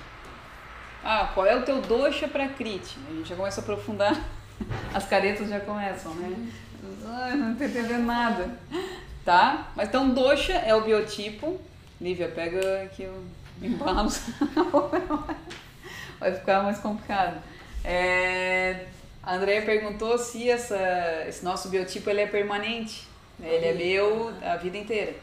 Ah, 1.03 1.29
qual 1.33 1.45
é 1.45 1.55
o 1.55 1.63
teu 1.63 1.81
dosha 1.81 2.27
Prakriti? 2.27 2.97
A 3.07 3.13
gente 3.13 3.29
já 3.29 3.35
começa 3.35 3.61
a 3.61 3.63
aprofundar, 3.63 4.19
as 4.93 5.05
caretas 5.07 5.49
já 5.49 5.59
começam, 5.59 6.13
né? 6.15 6.51
Ai, 7.07 7.35
não 7.35 7.55
tô 7.55 7.63
entendendo 7.63 8.05
nada. 8.05 8.57
Tá? 9.23 9.71
Mas 9.75 9.89
então, 9.89 10.09
dosha 10.09 10.53
é 10.53 10.75
o 10.75 10.81
biotipo. 10.81 11.59
Lívia, 11.99 12.27
pega 12.27 12.83
aqui 12.83 13.03
o 13.03 13.25
embalo. 13.61 14.09
Vai 16.19 16.33
ficar 16.33 16.63
mais 16.63 16.79
complicado. 16.79 17.41
É, 17.83 18.85
a 19.23 19.35
Andrea 19.35 19.61
perguntou 19.63 20.17
se 20.17 20.49
essa, 20.49 21.23
esse 21.27 21.43
nosso 21.43 21.69
biotipo 21.69 22.09
ele 22.09 22.21
é 22.21 22.27
permanente. 22.27 23.07
Ele 23.41 23.65
é 23.65 23.73
meu 23.73 24.33
a 24.43 24.55
vida 24.57 24.77
inteira. 24.77 25.15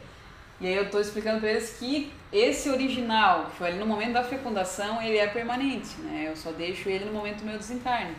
E 0.63 0.67
aí 0.67 0.75
eu 0.75 0.83
estou 0.83 1.01
explicando 1.01 1.41
para 1.41 1.49
eles 1.49 1.75
que 1.77 2.09
esse 2.31 2.69
original, 2.69 3.47
que 3.47 3.57
foi 3.57 3.67
ali 3.67 3.79
no 3.79 3.85
momento 3.85 4.13
da 4.13 4.23
fecundação, 4.23 5.01
ele 5.01 5.17
é 5.17 5.27
permanente, 5.27 5.99
né? 5.99 6.29
Eu 6.29 6.37
só 6.37 6.53
deixo 6.53 6.87
ele 6.87 7.03
no 7.03 7.11
momento 7.11 7.39
do 7.39 7.45
meu 7.45 7.57
desencarne. 7.57 8.15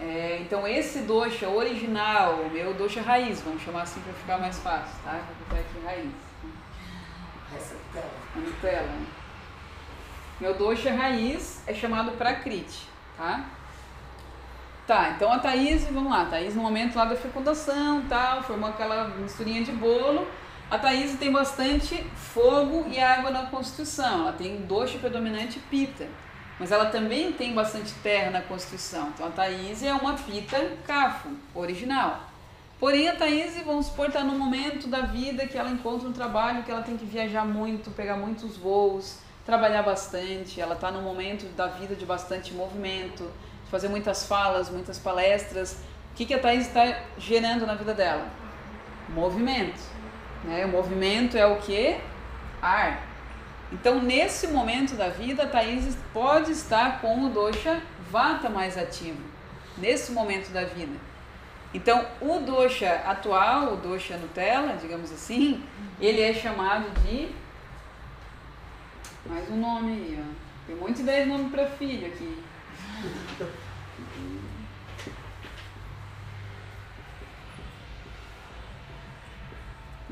É, 0.00 0.40
então 0.40 0.66
esse 0.66 1.02
dosha 1.02 1.48
original, 1.48 2.40
o 2.40 2.50
meu 2.50 2.74
dosha 2.74 3.00
raiz, 3.02 3.40
vamos 3.40 3.62
chamar 3.62 3.82
assim 3.82 4.00
para 4.00 4.12
ficar 4.14 4.38
mais 4.38 4.58
fácil, 4.58 4.96
tá? 5.04 5.12
Vou 5.12 5.46
botar 5.46 5.60
aqui 5.60 5.84
raiz. 5.84 6.10
Essa 7.56 7.74
Nutella. 7.76 8.10
A 8.34 8.38
Nutella. 8.40 8.94
Meu 10.40 10.54
dosha 10.54 10.92
raiz 10.92 11.62
é 11.68 11.72
chamado 11.72 12.10
Prakriti, 12.18 12.88
tá? 13.16 13.44
Tá, 14.88 15.10
então 15.10 15.32
a 15.32 15.38
Thaís, 15.38 15.84
vamos 15.84 16.10
lá, 16.10 16.24
Thaís 16.24 16.56
no 16.56 16.62
momento 16.62 16.96
lá 16.96 17.04
da 17.04 17.14
fecundação, 17.14 18.02
tal, 18.08 18.42
formou 18.42 18.70
aquela 18.70 19.06
misturinha 19.08 19.62
de 19.62 19.70
bolo. 19.70 20.26
A 20.68 20.78
Thaís 20.78 21.16
tem 21.16 21.30
bastante 21.30 21.94
fogo 22.16 22.86
e 22.88 22.98
água 22.98 23.30
na 23.30 23.46
constituição, 23.46 24.22
ela 24.22 24.32
tem 24.32 24.62
dosha 24.62 24.98
predominante 24.98 25.60
pita. 25.70 26.08
Mas 26.58 26.72
ela 26.72 26.86
também 26.86 27.32
tem 27.32 27.54
bastante 27.54 27.92
terra 28.02 28.30
na 28.30 28.40
Constituição. 28.40 29.08
Então 29.10 29.26
a 29.26 29.30
Thaís 29.30 29.82
é 29.82 29.92
uma 29.92 30.14
pita 30.14 30.58
cafo, 30.86 31.28
original. 31.54 32.20
Porém, 32.80 33.08
a 33.08 33.14
Thaís, 33.14 33.56
vamos 33.64 33.86
supor, 33.86 34.08
está 34.08 34.24
num 34.24 34.38
momento 34.38 34.88
da 34.88 35.02
vida 35.02 35.46
que 35.46 35.56
ela 35.56 35.70
encontra 35.70 36.08
um 36.08 36.12
trabalho 36.12 36.62
que 36.62 36.70
ela 36.70 36.82
tem 36.82 36.96
que 36.96 37.04
viajar 37.04 37.44
muito, 37.44 37.90
pegar 37.90 38.16
muitos 38.16 38.56
voos, 38.56 39.18
trabalhar 39.44 39.82
bastante. 39.82 40.60
Ela 40.60 40.74
está 40.74 40.90
num 40.90 41.02
momento 41.02 41.46
da 41.54 41.68
vida 41.68 41.94
de 41.94 42.04
bastante 42.04 42.52
movimento, 42.52 43.30
de 43.64 43.70
fazer 43.70 43.88
muitas 43.88 44.26
falas, 44.26 44.68
muitas 44.68 44.98
palestras. 44.98 45.78
O 46.12 46.16
que, 46.16 46.24
que 46.24 46.34
a 46.34 46.38
Thaís 46.38 46.66
está 46.66 47.02
gerando 47.18 47.66
na 47.66 47.74
vida 47.74 47.94
dela? 47.94 48.26
Movimento. 49.10 49.95
Né? 50.46 50.64
O 50.64 50.68
movimento 50.68 51.36
é 51.36 51.46
o 51.46 51.56
que? 51.56 51.96
Ar. 52.62 53.04
Então, 53.72 54.00
nesse 54.00 54.46
momento 54.46 54.94
da 54.94 55.08
vida, 55.08 55.42
a 55.42 55.48
Thaís 55.48 55.96
pode 56.12 56.52
estar 56.52 57.00
com 57.00 57.24
o 57.24 57.28
dosha 57.28 57.82
vata 58.10 58.48
mais 58.48 58.78
ativo, 58.78 59.20
nesse 59.76 60.12
momento 60.12 60.50
da 60.52 60.64
vida. 60.64 60.96
Então, 61.74 62.06
o 62.20 62.38
dosha 62.38 63.02
atual, 63.06 63.74
o 63.74 63.76
dosha 63.76 64.16
Nutella, 64.16 64.76
digamos 64.76 65.12
assim, 65.12 65.62
ele 66.00 66.22
é 66.22 66.32
chamado 66.32 66.88
de. 67.02 67.28
Mais 69.26 69.50
um 69.50 69.56
nome 69.56 69.92
aí, 69.92 70.20
ó. 70.22 70.34
Tem 70.66 70.76
muita 70.76 71.00
ideia 71.00 71.24
de 71.24 71.30
nome 71.30 71.50
para 71.50 71.66
filho 71.66 72.06
aqui. 72.06 72.42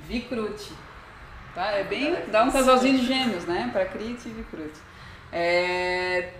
Vikruti. 0.06 0.72
Tá? 1.54 1.72
É 1.72 1.84
bem. 1.84 2.16
Dá 2.30 2.44
um 2.44 2.50
casalzinho 2.50 2.98
de 2.98 3.06
gêmeos, 3.06 3.44
né? 3.44 3.70
Para 3.72 3.86
Kriti 3.86 4.28
e 4.28 4.32
Vikruti. 4.32 4.80
É, 5.32 6.32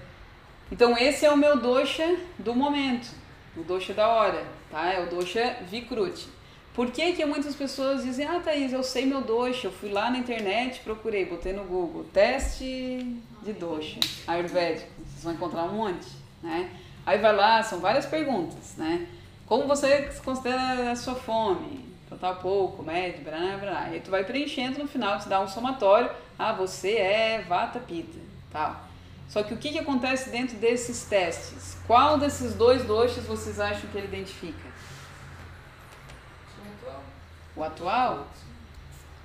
então, 0.70 0.96
esse 0.96 1.27
é 1.27 1.31
o 1.31 1.37
meu 1.37 1.59
dosha 1.59 2.16
do 2.38 2.55
momento, 2.55 3.09
o 3.57 3.62
dosha 3.62 3.92
da 3.92 4.09
hora, 4.09 4.42
tá? 4.70 4.92
É 4.92 5.03
o 5.03 5.07
dosha 5.09 5.59
Vikruti. 5.68 6.29
Por 6.72 6.90
que, 6.90 7.12
que 7.12 7.24
muitas 7.24 7.55
pessoas 7.55 8.03
dizem, 8.03 8.27
ah, 8.27 8.40
Thaís, 8.40 8.72
eu 8.72 8.83
sei 8.83 9.07
meu 9.07 9.20
dosha, 9.20 9.68
eu 9.68 9.72
fui 9.72 9.92
lá 9.92 10.11
na 10.11 10.18
internet, 10.18 10.81
procurei, 10.81 11.24
botei 11.24 11.53
no 11.53 11.62
Google, 11.64 12.05
teste 12.12 13.16
de 13.42 13.53
dosha, 13.53 14.00
ayurvédico, 14.27 14.90
vocês 15.07 15.22
vão 15.22 15.35
encontrar 15.35 15.64
um 15.64 15.74
monte, 15.74 16.09
né? 16.42 16.70
Aí 17.07 17.18
vai 17.18 17.37
lá, 17.37 17.62
são 17.62 17.79
várias 17.79 18.07
perguntas, 18.07 18.74
né? 18.77 19.07
Como 19.46 19.68
você 19.68 20.11
considera 20.24 20.90
a 20.90 20.96
sua 20.96 21.14
fome? 21.14 21.84
Total 22.14 22.37
pouco, 22.37 22.81
médio, 22.81 23.24
blá, 23.24 23.57
blá. 23.57 23.81
Aí 23.87 23.98
tu 23.98 24.09
vai 24.09 24.22
preenchendo 24.22 24.79
no 24.79 24.87
final, 24.87 25.18
te 25.18 25.29
dá 25.29 25.40
um 25.40 25.48
somatório, 25.48 26.09
ah, 26.38 26.53
você 26.53 26.92
é 26.92 27.44
vata 27.48 27.81
pita, 27.81 28.16
tal. 28.53 28.81
Só 29.29 29.42
que 29.42 29.53
o 29.53 29.57
que, 29.57 29.70
que 29.70 29.81
acontece 29.81 30.31
dentro 30.31 30.57
desses 30.59 31.07
testes? 31.07 31.77
Qual 31.88 32.16
desses 32.16 32.55
dois 32.55 32.85
doshas 32.85 33.24
vocês 33.24 33.59
acham 33.59 33.90
que 33.90 33.98
ele 33.98 34.07
identifica? 34.07 34.68
O 37.57 37.64
atual? 37.64 38.29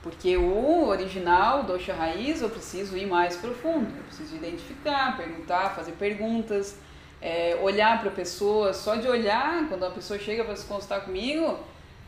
Porque 0.01 0.35
o 0.35 0.87
original, 0.87 1.61
dosha 1.61 1.93
raiz, 1.93 2.41
eu 2.41 2.49
preciso 2.49 2.97
ir 2.97 3.05
mais 3.05 3.37
profundo. 3.37 3.95
Eu 3.95 4.03
preciso 4.05 4.35
identificar, 4.35 5.15
perguntar, 5.15 5.75
fazer 5.75 5.91
perguntas, 5.91 6.75
é, 7.21 7.55
olhar 7.61 7.99
para 7.99 8.09
a 8.09 8.13
pessoa. 8.13 8.73
Só 8.73 8.95
de 8.95 9.07
olhar, 9.07 9.67
quando 9.67 9.85
a 9.85 9.91
pessoa 9.91 10.17
chega 10.17 10.43
para 10.43 10.55
se 10.55 10.65
consultar 10.65 11.01
comigo, 11.01 11.59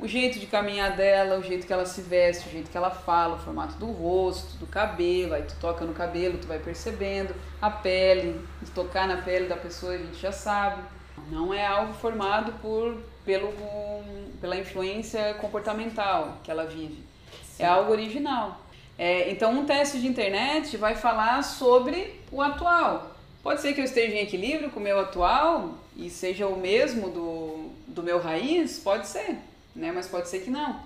o 0.01 0.07
jeito 0.07 0.39
de 0.39 0.47
caminhar 0.47 0.95
dela, 0.95 1.37
o 1.37 1.43
jeito 1.43 1.67
que 1.67 1.71
ela 1.71 1.85
se 1.85 2.01
veste, 2.01 2.49
o 2.49 2.51
jeito 2.51 2.71
que 2.71 2.75
ela 2.75 2.89
fala, 2.89 3.35
o 3.35 3.39
formato 3.39 3.75
do 3.75 3.85
rosto, 3.85 4.57
do 4.57 4.65
cabelo, 4.65 5.35
aí 5.35 5.43
tu 5.43 5.55
toca 5.61 5.85
no 5.85 5.93
cabelo, 5.93 6.39
tu 6.39 6.47
vai 6.47 6.57
percebendo, 6.57 7.35
a 7.61 7.69
pele, 7.69 8.41
de 8.63 8.71
tocar 8.71 9.07
na 9.07 9.17
pele 9.17 9.47
da 9.47 9.55
pessoa 9.55 9.93
a 9.93 9.97
gente 9.99 10.17
já 10.17 10.31
sabe. 10.31 10.81
Não 11.29 11.53
é 11.53 11.63
algo 11.63 11.93
formado 11.93 12.51
por, 12.53 12.97
pelo, 13.23 13.53
pela 14.41 14.57
influência 14.57 15.35
comportamental 15.35 16.39
que 16.43 16.49
ela 16.49 16.65
vive. 16.65 17.03
É 17.59 17.67
algo 17.67 17.91
original. 17.91 18.59
É, 18.97 19.29
então, 19.29 19.53
um 19.53 19.65
teste 19.65 20.01
de 20.01 20.07
internet 20.07 20.77
vai 20.77 20.95
falar 20.95 21.43
sobre 21.43 22.19
o 22.31 22.41
atual. 22.41 23.15
Pode 23.43 23.61
ser 23.61 23.73
que 23.73 23.81
eu 23.81 23.85
esteja 23.85 24.15
em 24.15 24.21
equilíbrio 24.21 24.71
com 24.71 24.79
o 24.79 24.83
meu 24.83 24.99
atual 24.99 25.75
e 25.95 26.09
seja 26.09 26.47
o 26.47 26.59
mesmo 26.59 27.09
do, 27.11 27.69
do 27.87 28.01
meu 28.01 28.19
raiz? 28.19 28.79
Pode 28.79 29.07
ser 29.07 29.37
né? 29.75 29.91
Mas 29.91 30.07
pode 30.07 30.29
ser 30.29 30.39
que 30.39 30.49
não. 30.49 30.79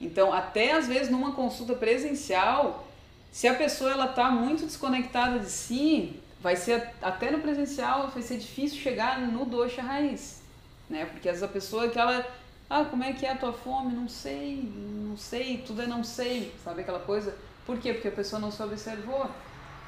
Então, 0.00 0.32
até 0.32 0.72
às 0.72 0.86
vezes 0.86 1.10
numa 1.10 1.32
consulta 1.32 1.74
presencial, 1.74 2.86
se 3.32 3.48
a 3.48 3.54
pessoa 3.54 3.90
ela 3.90 4.08
tá 4.08 4.30
muito 4.30 4.64
desconectada 4.64 5.38
de 5.38 5.50
si, 5.50 6.20
vai 6.40 6.56
ser 6.56 6.90
até 7.02 7.30
no 7.30 7.40
presencial 7.40 8.08
vai 8.08 8.22
ser 8.22 8.38
difícil 8.38 8.80
chegar 8.80 9.20
no 9.20 9.44
dosha 9.44 9.82
raiz, 9.82 10.40
né? 10.88 11.04
Porque 11.06 11.28
às 11.28 11.36
vezes 11.36 11.42
a 11.42 11.52
pessoa 11.52 11.88
que 11.88 11.98
ela 11.98 12.24
ah, 12.70 12.84
como 12.84 13.02
é 13.02 13.12
que 13.12 13.24
é 13.24 13.32
a 13.32 13.36
tua 13.36 13.52
fome? 13.52 13.94
Não 13.94 14.08
sei, 14.08 14.70
não 14.74 15.16
sei, 15.16 15.64
tudo 15.66 15.82
é 15.82 15.86
não 15.86 16.04
sei, 16.04 16.54
sabe 16.62 16.82
aquela 16.82 17.00
coisa? 17.00 17.34
Por 17.66 17.78
quê? 17.78 17.92
Porque 17.94 18.08
a 18.08 18.12
pessoa 18.12 18.38
não 18.38 18.50
se 18.50 18.62
observou. 18.62 19.28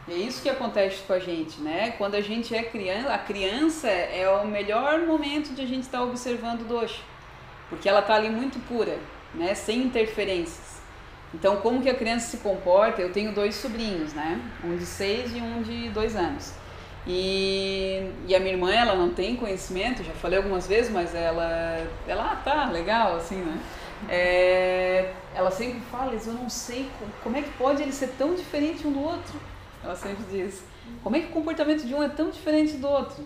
E 0.09 0.13
é 0.13 0.17
isso 0.17 0.43
que 0.43 0.49
acontece 0.49 1.03
com 1.03 1.13
a 1.13 1.19
gente, 1.19 1.61
né? 1.61 1.93
Quando 1.93 2.15
a 2.15 2.21
gente 2.21 2.55
é 2.55 2.63
criança, 2.63 3.13
a 3.13 3.19
criança 3.19 3.89
é 3.89 4.29
o 4.29 4.47
melhor 4.47 5.07
momento 5.07 5.55
de 5.55 5.61
a 5.61 5.67
gente 5.67 5.83
estar 5.83 5.99
tá 5.99 6.05
observando 6.05 6.63
o 6.63 6.65
dosha 6.65 7.01
porque 7.71 7.89
ela 7.89 8.01
está 8.01 8.15
ali 8.15 8.29
muito 8.29 8.59
pura, 8.67 8.99
né, 9.35 9.55
sem 9.55 9.85
interferências. 9.85 10.81
Então, 11.33 11.59
como 11.59 11.81
que 11.81 11.89
a 11.89 11.95
criança 11.95 12.27
se 12.27 12.37
comporta? 12.39 13.01
Eu 13.01 13.13
tenho 13.13 13.33
dois 13.33 13.55
sobrinhos, 13.55 14.13
né, 14.13 14.39
um 14.63 14.77
de 14.77 14.85
seis 14.85 15.35
e 15.35 15.41
um 15.41 15.63
de 15.63 15.89
dois 15.89 16.15
anos. 16.15 16.53
E, 17.07 18.11
e 18.29 18.35
a 18.35 18.41
minha 18.41 18.53
irmã, 18.53 18.71
ela 18.71 18.95
não 18.95 19.11
tem 19.15 19.37
conhecimento, 19.37 20.05
já 20.05 20.13
falei 20.13 20.37
algumas 20.37 20.67
vezes, 20.67 20.93
mas 20.93 21.15
ela, 21.15 21.87
ela 22.07 22.33
ah, 22.33 22.37
tá 22.37 22.71
legal, 22.71 23.17
assim, 23.17 23.37
né? 23.37 23.59
é, 24.09 25.13
ela 25.35 25.51
sempre 25.51 25.81
fala, 25.91 26.13
eu 26.15 26.33
não 26.35 26.49
sei 26.49 26.89
como 27.23 27.37
é 27.37 27.43
que 27.43 27.51
pode 27.51 27.83
ele 27.83 27.93
ser 27.93 28.09
tão 28.19 28.35
diferente 28.35 28.87
um 28.87 28.93
do 28.93 29.03
outro. 29.03 29.39
Ela 29.83 29.97
sempre 29.97 30.25
diz, 30.31 30.63
como 31.03 31.17
é 31.17 31.21
que 31.21 31.27
o 31.27 31.31
comportamento 31.31 31.87
de 31.87 31.95
um 31.95 32.03
é 32.03 32.09
tão 32.09 32.31
diferente 32.31 32.77
do 32.77 32.89
outro? 32.89 33.25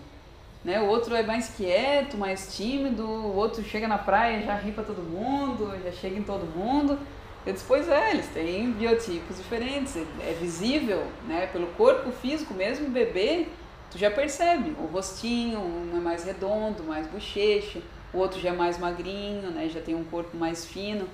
Né? 0.65 0.81
O 0.81 0.87
outro 0.87 1.15
é 1.15 1.21
mais 1.21 1.47
quieto, 1.55 2.17
mais 2.17 2.57
tímido, 2.57 3.05
o 3.05 3.35
outro 3.35 3.63
chega 3.63 3.87
na 3.87 3.99
praia 3.99 4.39
e 4.39 4.45
já 4.45 4.55
ri 4.55 4.71
para 4.71 4.83
todo 4.83 5.03
mundo, 5.03 5.71
já 5.83 5.91
chega 5.91 6.17
em 6.17 6.23
todo 6.23 6.43
mundo. 6.43 6.97
Eu 7.45 7.53
disse, 7.53 7.63
pois 7.67 7.87
é, 7.87 8.09
eles 8.09 8.27
têm 8.29 8.71
biotipos 8.71 9.37
diferentes, 9.37 9.95
é 9.95 10.33
visível, 10.41 11.05
né? 11.27 11.45
Pelo 11.53 11.67
corpo 11.67 12.11
físico 12.11 12.55
mesmo, 12.55 12.89
bebê, 12.89 13.47
tu 13.91 13.99
já 13.99 14.09
percebe, 14.09 14.75
o 14.79 14.87
rostinho, 14.87 15.59
um 15.59 15.95
é 15.95 15.99
mais 15.99 16.23
redondo, 16.23 16.83
mais 16.83 17.05
bochecha, 17.05 17.79
o 18.11 18.17
outro 18.17 18.41
já 18.41 18.49
é 18.49 18.51
mais 18.51 18.79
magrinho, 18.79 19.51
né? 19.51 19.69
Já 19.69 19.81
tem 19.81 19.93
um 19.93 20.03
corpo 20.03 20.35
mais 20.35 20.65
fino. 20.65 21.07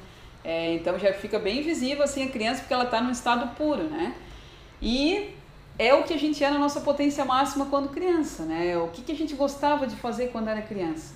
É, 0.45 0.73
então 0.75 0.97
já 0.97 1.11
fica 1.13 1.37
bem 1.37 1.61
visível 1.61 2.03
assim 2.03 2.23
a 2.23 2.29
criança 2.29 2.61
porque 2.61 2.73
ela 2.73 2.85
está 2.85 3.01
num 3.01 3.11
estado 3.11 3.53
puro, 3.57 3.83
né? 3.83 4.15
E 4.81 5.35
é 5.81 5.95
o 5.95 6.03
que 6.03 6.13
a 6.13 6.17
gente 6.17 6.43
é 6.43 6.49
na 6.51 6.59
nossa 6.59 6.81
potência 6.81 7.25
máxima 7.25 7.65
quando 7.65 7.89
criança, 7.89 8.43
né? 8.43 8.77
O 8.77 8.89
que, 8.89 9.01
que 9.01 9.11
a 9.11 9.15
gente 9.15 9.33
gostava 9.33 9.87
de 9.87 9.95
fazer 9.95 10.27
quando 10.27 10.47
era 10.47 10.61
criança? 10.61 11.15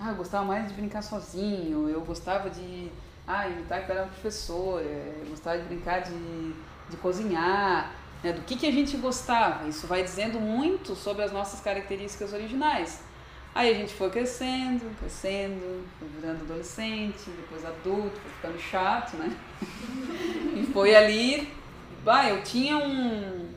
Ah, 0.00 0.10
eu 0.10 0.16
gostava 0.16 0.44
mais 0.44 0.66
de 0.66 0.74
brincar 0.74 1.02
sozinho, 1.02 1.88
eu 1.88 2.00
gostava 2.00 2.50
de 2.50 2.90
ah, 3.28 3.48
imitar 3.48 3.86
que 3.86 3.92
eu 3.92 3.96
era 3.96 4.06
professor, 4.06 4.82
eu 4.82 5.26
gostava 5.30 5.58
de 5.58 5.64
brincar 5.66 6.00
de, 6.00 6.52
de 6.90 6.96
cozinhar, 6.96 7.92
né? 8.24 8.32
do 8.32 8.40
que, 8.42 8.56
que 8.56 8.66
a 8.66 8.72
gente 8.72 8.96
gostava. 8.96 9.68
Isso 9.68 9.86
vai 9.86 10.02
dizendo 10.02 10.40
muito 10.40 10.96
sobre 10.96 11.22
as 11.22 11.30
nossas 11.30 11.60
características 11.60 12.32
originais. 12.32 13.02
Aí 13.54 13.70
a 13.70 13.74
gente 13.74 13.94
foi 13.94 14.10
crescendo, 14.10 14.84
crescendo, 14.98 15.86
foi 16.00 16.08
virando 16.08 16.42
adolescente, 16.42 17.30
depois 17.36 17.64
adulto, 17.64 18.18
foi 18.18 18.30
ficando 18.32 18.58
chato, 18.58 19.16
né? 19.16 19.32
e 20.56 20.68
foi 20.72 20.96
ali, 20.96 21.48
bah, 22.02 22.28
eu 22.28 22.42
tinha 22.42 22.78
um, 22.78 23.51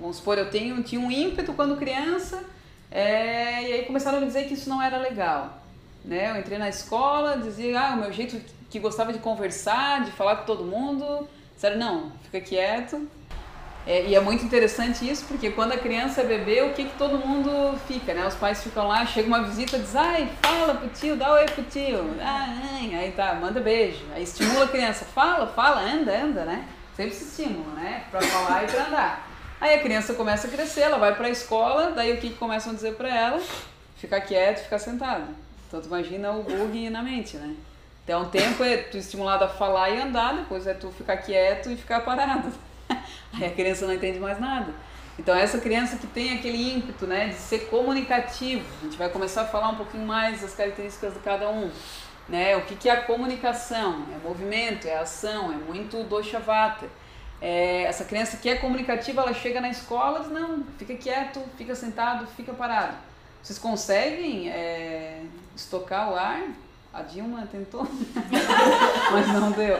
vamos 0.00 0.16
supor, 0.16 0.38
eu 0.38 0.50
tenho, 0.50 0.82
tinha 0.82 1.00
um 1.00 1.10
ímpeto 1.10 1.52
quando 1.52 1.76
criança, 1.76 2.44
é, 2.90 3.68
e 3.68 3.72
aí 3.72 3.84
começaram 3.84 4.18
a 4.18 4.20
me 4.20 4.26
dizer 4.26 4.46
que 4.46 4.54
isso 4.54 4.68
não 4.68 4.82
era 4.82 4.98
legal. 4.98 5.62
Né? 6.04 6.30
Eu 6.30 6.36
entrei 6.38 6.58
na 6.58 6.68
escola, 6.68 7.36
dizia, 7.38 7.80
ah, 7.80 7.94
o 7.94 8.00
meu 8.00 8.12
jeito 8.12 8.40
que 8.70 8.78
gostava 8.78 9.12
de 9.12 9.18
conversar, 9.18 10.04
de 10.04 10.12
falar 10.12 10.36
com 10.36 10.44
todo 10.46 10.64
mundo, 10.64 11.28
disseram, 11.54 11.78
não, 11.78 12.12
fica 12.24 12.40
quieto, 12.40 13.08
é, 13.88 14.04
e 14.04 14.14
é 14.14 14.20
muito 14.20 14.44
interessante 14.44 15.08
isso, 15.08 15.24
porque 15.26 15.50
quando 15.50 15.72
a 15.72 15.78
criança 15.78 16.20
é 16.20 16.24
bebê, 16.24 16.60
o 16.60 16.74
que, 16.74 16.84
que 16.84 16.98
todo 16.98 17.16
mundo 17.16 17.74
fica, 17.88 18.12
né? 18.12 18.26
Os 18.26 18.34
pais 18.34 18.62
ficam 18.62 18.86
lá, 18.86 19.06
chega 19.06 19.26
uma 19.26 19.42
visita, 19.44 19.78
diz, 19.78 19.96
ai, 19.96 20.30
fala 20.42 20.74
pro 20.74 20.90
tio, 20.90 21.16
dá 21.16 21.32
oi 21.32 21.46
pro 21.46 21.62
tio, 21.64 22.04
ah, 22.20 22.54
aí 22.70 23.12
tá, 23.16 23.34
manda 23.40 23.60
beijo. 23.60 24.04
Aí 24.14 24.22
estimula 24.22 24.66
a 24.66 24.68
criança, 24.68 25.06
fala, 25.06 25.46
fala, 25.46 25.80
anda, 25.80 26.14
anda, 26.14 26.44
né? 26.44 26.66
Sempre 26.94 27.14
se 27.14 27.24
estimula, 27.24 27.72
né? 27.76 28.04
Pra 28.10 28.20
falar 28.20 28.64
e 28.64 28.66
pra 28.66 28.86
andar. 28.88 29.27
Aí 29.60 29.74
a 29.74 29.82
criança 29.82 30.14
começa 30.14 30.46
a 30.46 30.50
crescer, 30.50 30.82
ela 30.82 30.98
vai 30.98 31.14
pra 31.16 31.28
escola, 31.28 31.90
daí 31.90 32.12
o 32.12 32.18
que, 32.18 32.30
que 32.30 32.36
começam 32.36 32.72
a 32.72 32.74
dizer 32.74 32.94
pra 32.94 33.08
ela? 33.08 33.42
Ficar 33.96 34.20
quieto, 34.20 34.62
ficar 34.62 34.78
sentado. 34.78 35.34
Então 35.66 35.80
tu 35.80 35.86
imagina 35.86 36.30
o 36.32 36.42
bug 36.42 36.88
na 36.90 37.02
mente, 37.02 37.36
né? 37.36 37.54
Então, 38.08 38.22
um 38.22 38.28
tempo 38.30 38.64
é 38.64 38.78
tu 38.78 38.96
estimulado 38.96 39.44
a 39.44 39.48
falar 39.48 39.90
e 39.90 40.00
andar, 40.00 40.34
depois 40.34 40.66
é 40.66 40.72
tu 40.72 40.90
ficar 40.90 41.18
quieto 41.18 41.70
e 41.70 41.76
ficar 41.76 42.00
parado. 42.00 42.50
Aí 42.88 43.44
a 43.44 43.50
criança 43.50 43.86
não 43.86 43.92
entende 43.92 44.18
mais 44.18 44.40
nada. 44.40 44.72
Então, 45.18 45.36
essa 45.36 45.58
criança 45.58 45.98
que 45.98 46.06
tem 46.06 46.32
aquele 46.32 46.72
ímpeto 46.72 47.06
né, 47.06 47.28
de 47.28 47.34
ser 47.34 47.66
comunicativo, 47.66 48.64
a 48.80 48.84
gente 48.84 48.96
vai 48.96 49.10
começar 49.10 49.42
a 49.42 49.44
falar 49.44 49.68
um 49.68 49.74
pouquinho 49.74 50.06
mais 50.06 50.40
das 50.40 50.54
características 50.54 51.12
de 51.12 51.18
cada 51.18 51.50
um. 51.50 51.70
Né? 52.26 52.56
O 52.56 52.62
que, 52.62 52.76
que 52.76 52.88
é 52.88 52.92
a 52.92 53.02
comunicação? 53.02 54.06
É 54.14 54.26
movimento, 54.26 54.86
é 54.88 54.96
ação, 54.96 55.52
é 55.52 55.56
muito 55.56 56.02
doshavata. 56.04 56.86
É, 57.40 57.82
essa 57.82 58.04
criança 58.04 58.36
que 58.36 58.48
é 58.48 58.56
comunicativa, 58.56 59.22
ela 59.22 59.32
chega 59.32 59.60
na 59.60 59.70
escola 59.70 60.20
e 60.20 60.22
diz, 60.22 60.32
não, 60.32 60.64
fica 60.76 60.94
quieto, 60.94 61.40
fica 61.56 61.74
sentado, 61.74 62.26
fica 62.36 62.52
parado. 62.52 62.96
Vocês 63.42 63.58
conseguem 63.58 64.50
é, 64.50 65.22
estocar 65.56 66.12
o 66.12 66.16
ar? 66.16 66.42
A 66.92 67.02
Dilma 67.02 67.46
tentou, 67.46 67.86
mas 69.12 69.28
não 69.28 69.52
deu. 69.52 69.78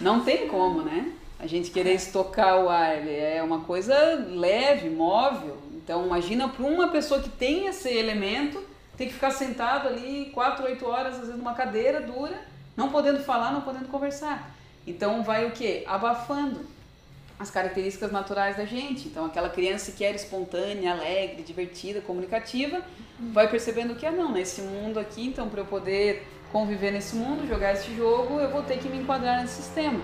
Não 0.00 0.20
tem 0.24 0.48
como, 0.48 0.82
né? 0.82 1.12
A 1.38 1.46
gente 1.46 1.70
querer 1.70 1.94
estocar 1.94 2.58
o 2.60 2.68
ar 2.68 3.06
é 3.08 3.42
uma 3.42 3.60
coisa 3.60 3.94
leve, 4.28 4.90
móvel. 4.90 5.56
Então, 5.74 6.04
imagina 6.04 6.48
para 6.48 6.64
uma 6.64 6.88
pessoa 6.88 7.20
que 7.20 7.28
tem 7.28 7.66
esse 7.66 7.88
elemento, 7.88 8.62
tem 8.96 9.08
que 9.08 9.14
ficar 9.14 9.30
sentado 9.30 9.88
ali 9.88 10.30
4, 10.34 10.64
8 10.64 10.86
horas, 10.86 11.14
às 11.14 11.20
vezes 11.20 11.36
numa 11.36 11.54
cadeira 11.54 12.00
dura, 12.00 12.40
não 12.76 12.90
podendo 12.90 13.20
falar, 13.20 13.52
não 13.52 13.60
podendo 13.60 13.88
conversar. 13.88 14.50
Então, 14.86 15.22
vai 15.22 15.46
o 15.46 15.50
quê? 15.50 15.82
Abafando 15.86 16.60
as 17.38 17.50
características 17.50 18.12
naturais 18.12 18.56
da 18.56 18.64
gente. 18.64 19.08
Então, 19.08 19.24
aquela 19.26 19.48
criança 19.48 19.92
que 19.92 20.04
era 20.04 20.16
espontânea, 20.16 20.92
alegre, 20.92 21.42
divertida, 21.42 22.00
comunicativa, 22.00 22.82
vai 23.32 23.48
percebendo 23.48 23.94
que, 23.94 24.06
ah, 24.06 24.12
não, 24.12 24.30
nesse 24.30 24.60
mundo 24.60 24.98
aqui, 24.98 25.26
então, 25.26 25.48
para 25.48 25.60
eu 25.60 25.66
poder 25.66 26.26
conviver 26.52 26.92
nesse 26.92 27.16
mundo, 27.16 27.48
jogar 27.48 27.72
esse 27.72 27.94
jogo, 27.96 28.38
eu 28.38 28.48
vou 28.48 28.62
ter 28.62 28.78
que 28.78 28.88
me 28.88 28.98
enquadrar 28.98 29.40
nesse 29.40 29.62
sistema. 29.62 30.00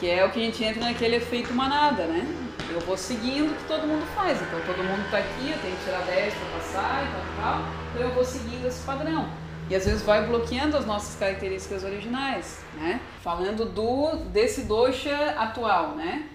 Que 0.00 0.10
é 0.10 0.24
o 0.24 0.30
que 0.30 0.40
a 0.40 0.42
gente 0.42 0.62
entra 0.64 0.82
naquele 0.82 1.16
efeito 1.16 1.54
manada, 1.54 2.06
né? 2.06 2.26
Eu 2.68 2.80
vou 2.80 2.96
seguindo 2.96 3.52
o 3.52 3.54
que 3.54 3.64
todo 3.64 3.86
mundo 3.86 4.04
faz. 4.14 4.36
Então 4.42 4.60
todo 4.66 4.82
mundo 4.82 5.04
está 5.04 5.18
aqui, 5.18 5.50
eu 5.50 5.58
tenho 5.60 5.76
que 5.76 5.84
tirar 5.84 6.04
10 6.04 6.34
para 6.34 6.48
passar 6.58 7.04
e 7.04 7.12
tal, 7.12 7.42
tal. 7.42 7.60
Então 7.94 8.02
eu 8.08 8.14
vou 8.14 8.24
seguindo 8.24 8.66
esse 8.66 8.84
padrão. 8.84 9.28
E 9.68 9.74
às 9.74 9.84
vezes 9.84 10.02
vai 10.02 10.24
bloqueando 10.26 10.76
as 10.76 10.86
nossas 10.86 11.18
características 11.18 11.82
originais, 11.82 12.60
né? 12.74 13.00
Falando 13.22 13.64
do 13.64 14.16
desse 14.30 14.62
dosha 14.62 15.30
atual, 15.36 15.96
né? 15.96 16.28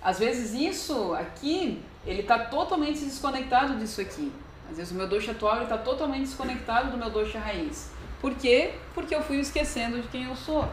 Às 0.00 0.18
vezes 0.18 0.52
isso 0.52 1.14
aqui, 1.14 1.82
ele 2.06 2.20
está 2.20 2.38
totalmente 2.38 3.00
desconectado 3.00 3.76
disso 3.76 4.00
aqui. 4.00 4.30
Às 4.70 4.76
vezes 4.76 4.92
o 4.92 4.94
meu 4.94 5.08
dosha 5.08 5.32
atual 5.32 5.62
está 5.62 5.78
totalmente 5.78 6.26
desconectado 6.26 6.90
do 6.90 6.96
meu 6.96 7.10
dosha 7.10 7.40
raiz. 7.40 7.90
Por 8.20 8.34
quê? 8.34 8.74
Porque 8.94 9.14
eu 9.14 9.22
fui 9.22 9.38
esquecendo 9.38 10.00
de 10.00 10.08
quem 10.08 10.24
eu 10.24 10.36
sou. 10.36 10.68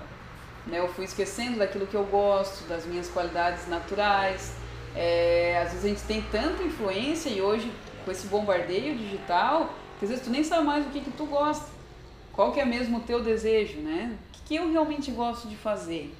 Né? 0.67 0.80
Eu 0.80 0.88
fui 0.88 1.06
esquecendo 1.06 1.58
daquilo 1.58 1.88
que 1.88 1.96
eu 1.96 2.04
gosto, 2.06 2.67
das 2.67 2.86
minhas 2.86 3.10
qualidades 3.10 3.67
naturais. 3.67 4.54
É, 4.96 5.62
às 5.63 5.72
vezes 5.72 5.86
a 5.86 5.88
gente 5.88 6.04
tem 6.04 6.22
tanta 6.32 6.63
influência 6.63 7.30
e 7.30 7.41
hoje 7.41 7.72
com 8.04 8.12
esse 8.12 8.28
bombardeio 8.28 8.98
digital, 8.98 9.74
às 10.01 10.09
vezes 10.09 10.23
tu 10.23 10.29
nem 10.29 10.43
sabe 10.43 10.65
mais 10.65 10.85
o 10.85 10.89
que, 10.89 11.01
que 11.01 11.11
tu 11.11 11.25
gosta. 11.25 11.65
Qual 12.33 12.51
que 12.51 12.59
é 12.59 12.65
mesmo 12.65 12.97
o 12.97 13.01
teu 13.01 13.21
desejo, 13.21 13.79
né? 13.79 14.17
O 14.29 14.31
que, 14.31 14.41
que 14.45 14.55
eu 14.55 14.71
realmente 14.71 15.11
gosto 15.11 15.47
de 15.47 15.55
fazer? 15.55 16.13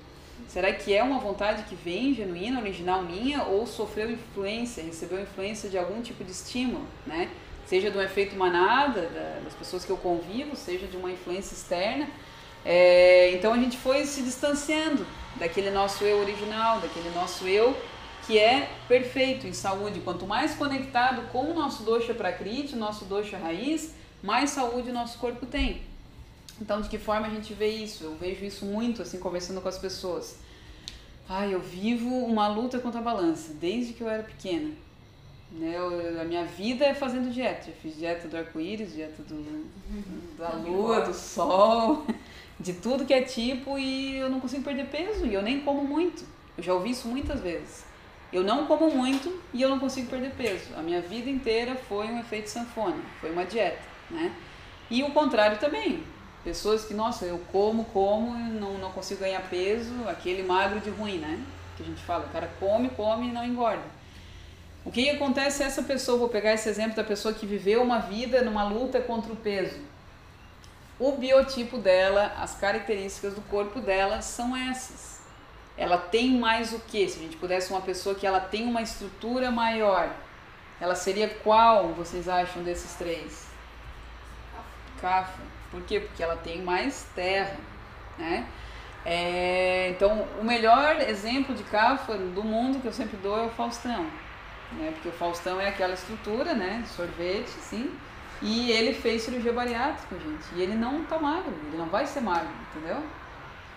Será 0.48 0.74
que 0.74 0.94
é 0.94 1.02
uma 1.02 1.20
vontade 1.20 1.64
que 1.64 1.76
vem 1.76 2.14
genuína, 2.14 2.60
original 2.60 3.02
minha, 3.04 3.44
ou 3.44 3.66
sofreu 3.66 4.12
influência, 4.12 4.84
recebeu 4.84 5.22
influência 5.22 5.70
de 5.70 5.78
algum 5.78 6.02
tipo 6.02 6.24
de 6.24 6.32
estímulo, 6.32 6.86
né? 7.08 7.30
Seja 7.66 7.90
de 7.90 7.98
um 7.98 8.02
efeito 8.02 8.36
manada, 8.36 9.10
das 9.44 9.54
pessoas 9.54 9.86
que 9.86 9.90
eu 9.90 9.98
convivo, 9.98 10.56
seja 10.56 10.88
de 10.88 10.98
uma 10.98 11.10
influência 11.10 11.54
externa. 11.54 12.08
É, 12.66 13.32
então 13.32 13.54
a 13.54 13.58
gente 13.58 13.78
foi 13.78 14.06
se 14.06 14.22
distanciando 14.22 15.06
daquele 15.38 15.72
nosso 15.72 16.04
eu 16.04 16.20
original, 16.20 16.80
daquele 16.80 17.10
nosso 17.12 17.48
eu 17.48 17.76
que 18.32 18.40
é 18.40 18.70
perfeito 18.88 19.46
em 19.46 19.52
saúde. 19.52 20.00
Quanto 20.00 20.26
mais 20.26 20.56
conectado 20.56 21.30
com 21.34 21.52
o 21.52 21.54
nosso 21.54 21.84
dosha 21.84 22.14
prakriti, 22.14 22.76
o 22.76 22.78
nosso 22.78 23.04
dosha 23.04 23.38
raiz, 23.38 23.94
mais 24.24 24.52
saúde 24.52 24.90
o 24.90 24.94
nosso 24.94 25.20
corpo 25.20 25.46
tem. 25.46 25.82
Então, 26.62 26.80
de 26.80 26.88
que 26.88 26.98
forma 26.98 27.28
a 27.28 27.30
gente 27.30 27.54
vê 27.54 27.68
isso? 27.68 28.06
Eu 28.06 28.16
vejo 28.16 28.46
isso 28.46 28.64
muito 28.64 29.02
assim 29.02 29.20
conversando 29.20 29.60
com 29.60 29.68
as 29.68 29.78
pessoas. 29.78 30.38
Ah, 31.28 31.46
eu 31.46 31.60
vivo 31.60 32.08
uma 32.08 32.48
luta 32.48 32.80
contra 32.80 33.02
a 33.02 33.04
balança 33.04 33.54
desde 33.54 33.92
que 33.92 34.02
eu 34.02 34.08
era 34.08 34.24
pequena. 34.24 34.72
Né? 35.52 35.74
Eu, 35.76 36.22
a 36.22 36.24
minha 36.24 36.46
vida 36.46 36.86
é 36.86 36.94
fazendo 36.94 37.34
dieta. 37.34 37.70
Eu 37.70 37.76
fiz 37.82 37.98
dieta 37.98 38.30
do 38.30 38.38
arco-íris, 38.38 38.94
dieta 38.94 39.22
do, 39.24 39.70
da 40.38 40.52
lua, 40.52 41.02
do 41.02 41.14
sol 41.14 42.06
de 42.58 42.72
tudo 42.72 43.06
que 43.06 43.14
é 43.14 43.24
tipo 43.24 43.78
e 43.78 44.16
eu 44.16 44.30
não 44.30 44.40
consigo 44.40 44.64
perder 44.64 44.88
peso 44.88 45.26
e 45.26 45.34
eu 45.34 45.42
nem 45.42 45.60
como 45.60 45.84
muito. 45.84 46.24
Eu 46.58 46.64
já 46.64 46.74
ouvi 46.74 46.92
isso 46.92 47.10
muitas 47.10 47.42
vezes. 47.42 47.91
Eu 48.32 48.44
não 48.44 48.66
como 48.66 48.90
muito 48.90 49.42
e 49.54 49.62
eu 49.62 49.70
não 49.70 49.80
consigo 49.80 50.10
perder 50.10 50.32
peso. 50.32 50.74
A 50.78 50.82
minha 50.82 51.02
vida 51.02 51.30
inteira 51.30 51.76
foi 51.76 52.08
um 52.08 52.20
efeito 52.20 52.50
sanfona, 52.50 52.98
foi 53.20 53.32
uma 53.32 53.46
dieta, 53.46 53.82
né? 54.10 54.34
E 54.90 55.04
o 55.04 55.12
contrário 55.12 55.58
também. 55.58 56.04
Pessoas 56.44 56.86
que, 56.86 56.94
nossa, 56.94 57.26
eu 57.26 57.40
como, 57.52 57.86
como 57.86 58.34
não, 58.34 58.78
não 58.78 58.92
consigo 58.92 59.20
ganhar 59.20 59.42
peso, 59.50 59.94
aquele 60.08 60.44
magro 60.44 60.80
de 60.80 60.90
ruim, 60.90 61.18
né? 61.18 61.40
Que 61.78 61.84
a 61.84 61.86
gente 61.86 62.02
fala, 62.02 62.26
o 62.26 62.30
cara 62.30 62.50
come, 62.60 62.90
come 62.90 63.28
e 63.28 63.32
não 63.32 63.46
engorda. 63.46 63.84
O 64.84 64.92
que 64.92 65.10
acontece 65.10 65.62
é 65.62 65.68
essa 65.68 65.84
pessoa, 65.84 66.18
vou 66.18 66.30
pegar 66.30 66.54
esse 66.54 66.68
exemplo 66.68 66.96
da 66.96 67.04
pessoa 67.04 67.34
que 67.34 67.46
viveu 67.46 67.84
uma 67.84 68.00
vida 68.00 68.42
numa 68.42 68.64
luta 68.64 69.00
contra 69.00 69.32
o 69.32 69.36
peso 69.36 69.92
o 71.02 71.14
biotipo 71.14 71.80
dela, 71.80 72.32
as 72.38 72.54
características 72.54 73.34
do 73.34 73.42
corpo 73.42 73.82
dela 73.82 74.22
são 74.22 74.56
essas. 74.56 75.11
Ela 75.82 75.98
tem 75.98 76.38
mais 76.38 76.74
o 76.74 76.80
que? 76.80 77.10
Se 77.10 77.18
a 77.18 77.24
gente 77.24 77.38
pudesse 77.38 77.72
uma 77.72 77.82
pessoa 77.82 78.14
que 78.14 78.28
ela 78.28 78.40
tem 78.40 78.68
uma 78.68 78.84
estrutura 78.84 79.50
maior, 79.50 80.14
ela 80.80 80.94
seria 80.94 81.28
qual, 81.28 81.88
vocês 81.88 82.30
acham, 82.30 82.62
desses 82.62 82.94
três? 82.94 83.48
Cafa. 85.02 85.42
Por 85.72 85.82
quê? 85.82 86.02
Porque 86.02 86.22
ela 86.22 86.36
tem 86.36 86.62
mais 86.62 87.08
terra, 87.16 87.58
né? 88.16 88.46
É, 89.04 89.90
então, 89.90 90.28
o 90.40 90.44
melhor 90.44 91.02
exemplo 91.02 91.56
de 91.56 91.64
cafa 91.64 92.16
do 92.16 92.44
mundo 92.44 92.80
que 92.80 92.88
eu 92.88 92.94
sempre 92.94 93.18
dou 93.18 93.36
é 93.40 93.48
o 93.48 93.50
Faustão, 93.50 94.06
né? 94.74 94.92
Porque 94.94 95.10
o 95.10 95.14
Faustão 95.14 95.60
é 95.60 95.70
aquela 95.70 95.96
estrutura, 95.96 96.54
né? 96.54 96.84
Sorvete, 96.96 97.50
sim. 97.60 97.92
E 98.40 98.70
ele 98.70 98.94
fez 98.94 99.24
cirurgia 99.24 99.52
bariátrica, 99.52 100.16
gente. 100.20 100.46
E 100.56 100.62
ele 100.62 100.76
não 100.76 101.04
tá 101.06 101.18
magro, 101.18 101.56
ele 101.66 101.78
não 101.78 101.88
vai 101.88 102.06
ser 102.06 102.22
magro, 102.22 102.54
entendeu? 102.70 103.04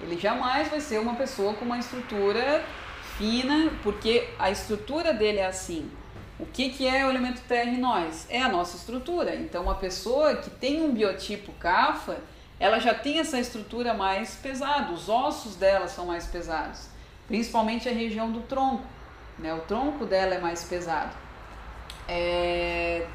Ele 0.04 0.20
jamais 0.20 0.68
vai 0.68 0.80
ser 0.80 0.98
uma 1.00 1.14
pessoa 1.14 1.54
com 1.54 1.64
uma 1.64 1.78
estrutura 1.78 2.62
fina, 3.16 3.72
porque 3.82 4.28
a 4.38 4.50
estrutura 4.50 5.14
dele 5.14 5.38
é 5.38 5.46
assim. 5.46 5.90
O 6.38 6.44
que, 6.44 6.70
que 6.70 6.86
é 6.86 7.06
o 7.06 7.10
elemento 7.10 7.40
terra 7.48 7.70
em 7.70 7.78
nós? 7.78 8.26
É 8.28 8.42
a 8.42 8.48
nossa 8.48 8.76
estrutura. 8.76 9.34
Então, 9.34 9.62
uma 9.62 9.76
pessoa 9.76 10.36
que 10.36 10.50
tem 10.50 10.82
um 10.82 10.92
biotipo 10.92 11.52
CAFA, 11.52 12.18
ela 12.60 12.78
já 12.78 12.92
tem 12.92 13.18
essa 13.18 13.38
estrutura 13.38 13.94
mais 13.94 14.34
pesada, 14.34 14.92
os 14.92 15.08
ossos 15.08 15.56
dela 15.56 15.88
são 15.88 16.06
mais 16.06 16.26
pesados, 16.26 16.88
principalmente 17.26 17.88
a 17.88 17.92
região 17.92 18.30
do 18.30 18.40
tronco. 18.40 18.84
Né? 19.38 19.54
O 19.54 19.60
tronco 19.60 20.04
dela 20.04 20.34
é 20.34 20.38
mais 20.38 20.64
pesado. 20.64 21.16
É... 22.06 23.06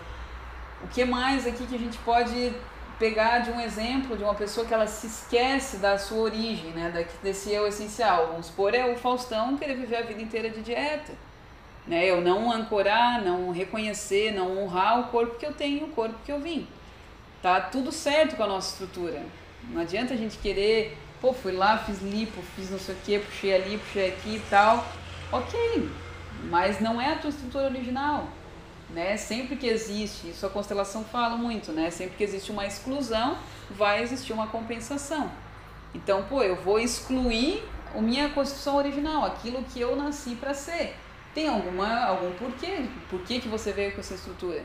O 0.83 0.87
que 0.87 1.05
mais 1.05 1.45
aqui 1.45 1.67
que 1.67 1.75
a 1.75 1.79
gente 1.79 1.97
pode 1.99 2.53
pegar 2.99 3.39
de 3.39 3.49
um 3.49 3.59
exemplo 3.59 4.15
de 4.15 4.23
uma 4.23 4.35
pessoa 4.35 4.67
que 4.67 4.73
ela 4.73 4.85
se 4.85 5.07
esquece 5.07 5.77
da 5.77 5.97
sua 5.97 6.19
origem, 6.19 6.71
né? 6.71 7.07
desse 7.23 7.51
eu 7.51 7.65
essencial? 7.65 8.27
Vamos 8.27 8.47
supor, 8.47 8.75
é 8.75 8.85
o 8.85 8.97
Faustão 8.97 9.57
querer 9.57 9.75
viver 9.75 9.95
a 9.95 10.01
vida 10.01 10.21
inteira 10.21 10.49
de 10.49 10.61
dieta 10.61 11.13
né? 11.89 12.05
Eu 12.05 12.21
não 12.21 12.51
ancorar, 12.51 13.21
não 13.23 13.51
reconhecer, 13.51 14.31
não 14.31 14.63
honrar 14.63 14.99
o 14.99 15.03
corpo 15.05 15.37
que 15.37 15.45
eu 15.45 15.53
tenho, 15.53 15.87
o 15.87 15.89
corpo 15.89 16.15
que 16.23 16.31
eu 16.31 16.39
vim. 16.39 16.67
Tá 17.41 17.59
tudo 17.59 17.91
certo 17.91 18.35
com 18.35 18.43
a 18.43 18.47
nossa 18.47 18.73
estrutura. 18.73 19.23
Não 19.63 19.81
adianta 19.81 20.13
a 20.13 20.17
gente 20.17 20.37
querer, 20.37 20.97
pô, 21.19 21.33
fui 21.33 21.51
lá, 21.51 21.79
fiz 21.79 21.99
lipo, 22.01 22.41
fiz 22.55 22.69
não 22.69 22.77
sei 22.77 22.93
o 22.93 22.97
que, 22.99 23.19
puxei 23.19 23.55
ali, 23.55 23.77
puxei 23.79 24.09
aqui 24.09 24.35
e 24.35 24.43
tal. 24.49 24.85
Ok, 25.31 25.89
mas 26.43 26.79
não 26.79 27.01
é 27.01 27.13
a 27.13 27.15
tua 27.15 27.31
estrutura 27.31 27.65
original. 27.65 28.27
Né? 28.89 29.17
Sempre 29.17 29.55
que 29.55 29.67
existe, 29.67 30.29
isso 30.29 30.45
a 30.45 30.49
constelação 30.49 31.03
fala 31.03 31.37
muito, 31.37 31.71
né? 31.71 31.91
Sempre 31.91 32.17
que 32.17 32.23
existe 32.23 32.51
uma 32.51 32.65
exclusão, 32.65 33.37
vai 33.69 34.01
existir 34.01 34.33
uma 34.33 34.47
compensação. 34.47 35.29
Então, 35.93 36.23
pô, 36.23 36.41
eu 36.41 36.55
vou 36.55 36.79
excluir 36.79 37.63
a 37.95 38.01
minha 38.01 38.29
constituição 38.29 38.77
original, 38.77 39.25
aquilo 39.25 39.63
que 39.63 39.79
eu 39.79 39.95
nasci 39.95 40.35
para 40.35 40.53
ser. 40.53 40.95
Tem 41.33 41.47
alguma, 41.47 42.05
algum 42.05 42.31
porquê? 42.31 42.85
Por 43.09 43.21
que, 43.21 43.39
que 43.39 43.47
você 43.47 43.71
veio 43.71 43.93
com 43.93 43.99
essa 43.99 44.15
estrutura? 44.15 44.63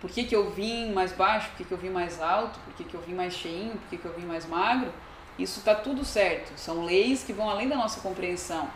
Por 0.00 0.10
que, 0.10 0.24
que 0.24 0.36
eu 0.36 0.50
vim 0.50 0.92
mais 0.92 1.12
baixo? 1.12 1.48
Por 1.50 1.56
que, 1.56 1.64
que 1.64 1.72
eu 1.72 1.78
vim 1.78 1.90
mais 1.90 2.20
alto? 2.20 2.58
Por 2.60 2.74
que, 2.74 2.84
que 2.84 2.94
eu 2.94 3.00
vim 3.00 3.14
mais 3.14 3.34
cheinho? 3.34 3.72
Por 3.72 3.88
que, 3.88 3.96
que 3.96 4.04
eu 4.04 4.12
vim 4.12 4.26
mais 4.26 4.46
magro? 4.46 4.92
Isso 5.38 5.58
está 5.58 5.74
tudo 5.74 6.04
certo. 6.04 6.52
São 6.56 6.84
leis 6.84 7.24
que 7.24 7.32
vão 7.32 7.48
além 7.48 7.68
da 7.68 7.76
nossa 7.76 8.00
compreensão, 8.00 8.68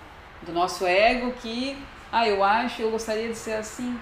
do 0.42 0.52
nosso 0.52 0.86
ego 0.86 1.32
que, 1.40 1.76
ah, 2.10 2.26
eu 2.26 2.42
acho, 2.42 2.82
eu 2.82 2.90
gostaria 2.90 3.28
de 3.28 3.36
ser 3.36 3.52
assim. 3.52 3.98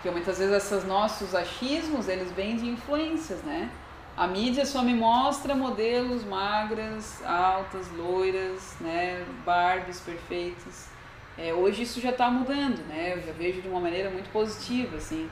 Porque 0.00 0.10
muitas 0.10 0.38
vezes 0.38 0.54
esses 0.54 0.84
nossos 0.86 1.34
achismos, 1.34 2.08
eles 2.08 2.32
vêm 2.32 2.56
de 2.56 2.66
influências, 2.66 3.42
né? 3.42 3.70
A 4.16 4.26
mídia 4.26 4.64
só 4.64 4.82
me 4.82 4.94
mostra 4.94 5.54
modelos 5.54 6.24
magras, 6.24 7.22
altas, 7.22 7.86
loiras, 7.92 8.76
né? 8.80 9.22
Barbies 9.44 10.00
perfeitas. 10.00 10.88
É, 11.36 11.52
hoje 11.52 11.82
isso 11.82 12.00
já 12.00 12.10
está 12.10 12.30
mudando, 12.30 12.78
né? 12.88 13.12
Eu 13.14 13.22
já 13.26 13.32
vejo 13.32 13.60
de 13.60 13.68
uma 13.68 13.78
maneira 13.78 14.08
muito 14.08 14.30
positiva, 14.32 14.96
assim, 14.96 15.28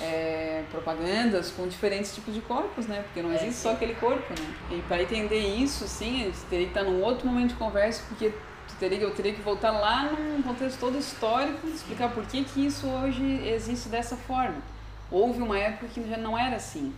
é, 0.00 0.64
propagandas 0.72 1.52
com 1.52 1.68
diferentes 1.68 2.12
tipos 2.12 2.34
de 2.34 2.40
corpos, 2.40 2.88
né? 2.88 3.02
Porque 3.04 3.22
não 3.22 3.30
é, 3.30 3.36
existe 3.36 3.54
só 3.54 3.72
aquele 3.72 3.94
corpo, 3.94 4.34
né? 4.36 4.54
E 4.72 4.82
para 4.82 5.00
entender 5.00 5.38
isso, 5.38 5.86
sim, 5.86 6.22
a 6.22 6.24
gente 6.24 6.38
teria 6.50 6.66
que 6.66 6.72
estar 6.72 6.82
num 6.82 7.00
outro 7.04 7.24
momento 7.24 7.50
de 7.50 7.54
conversa, 7.54 8.02
porque 8.08 8.32
teria, 8.78 8.98
eu 8.98 9.14
teria 9.14 9.32
que 9.32 9.40
voltar 9.40 9.70
lá 9.72 10.04
num 10.04 10.42
contexto 10.42 10.78
todo 10.78 10.98
histórico, 10.98 11.66
explicar 11.68 12.12
por 12.12 12.24
que, 12.26 12.44
que 12.44 12.66
isso 12.66 12.86
hoje 12.86 13.22
existe 13.46 13.88
dessa 13.88 14.16
forma. 14.16 14.56
Houve 15.10 15.42
uma 15.42 15.58
época 15.58 15.88
que 15.88 16.08
já 16.08 16.16
não 16.16 16.38
era 16.38 16.56
assim. 16.56 16.94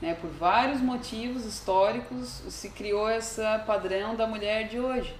Né? 0.00 0.14
Por 0.14 0.30
vários 0.30 0.80
motivos 0.80 1.44
históricos 1.44 2.42
se 2.48 2.70
criou 2.70 3.10
esse 3.10 3.42
padrão 3.66 4.14
da 4.14 4.26
mulher 4.26 4.68
de 4.68 4.78
hoje. 4.78 5.14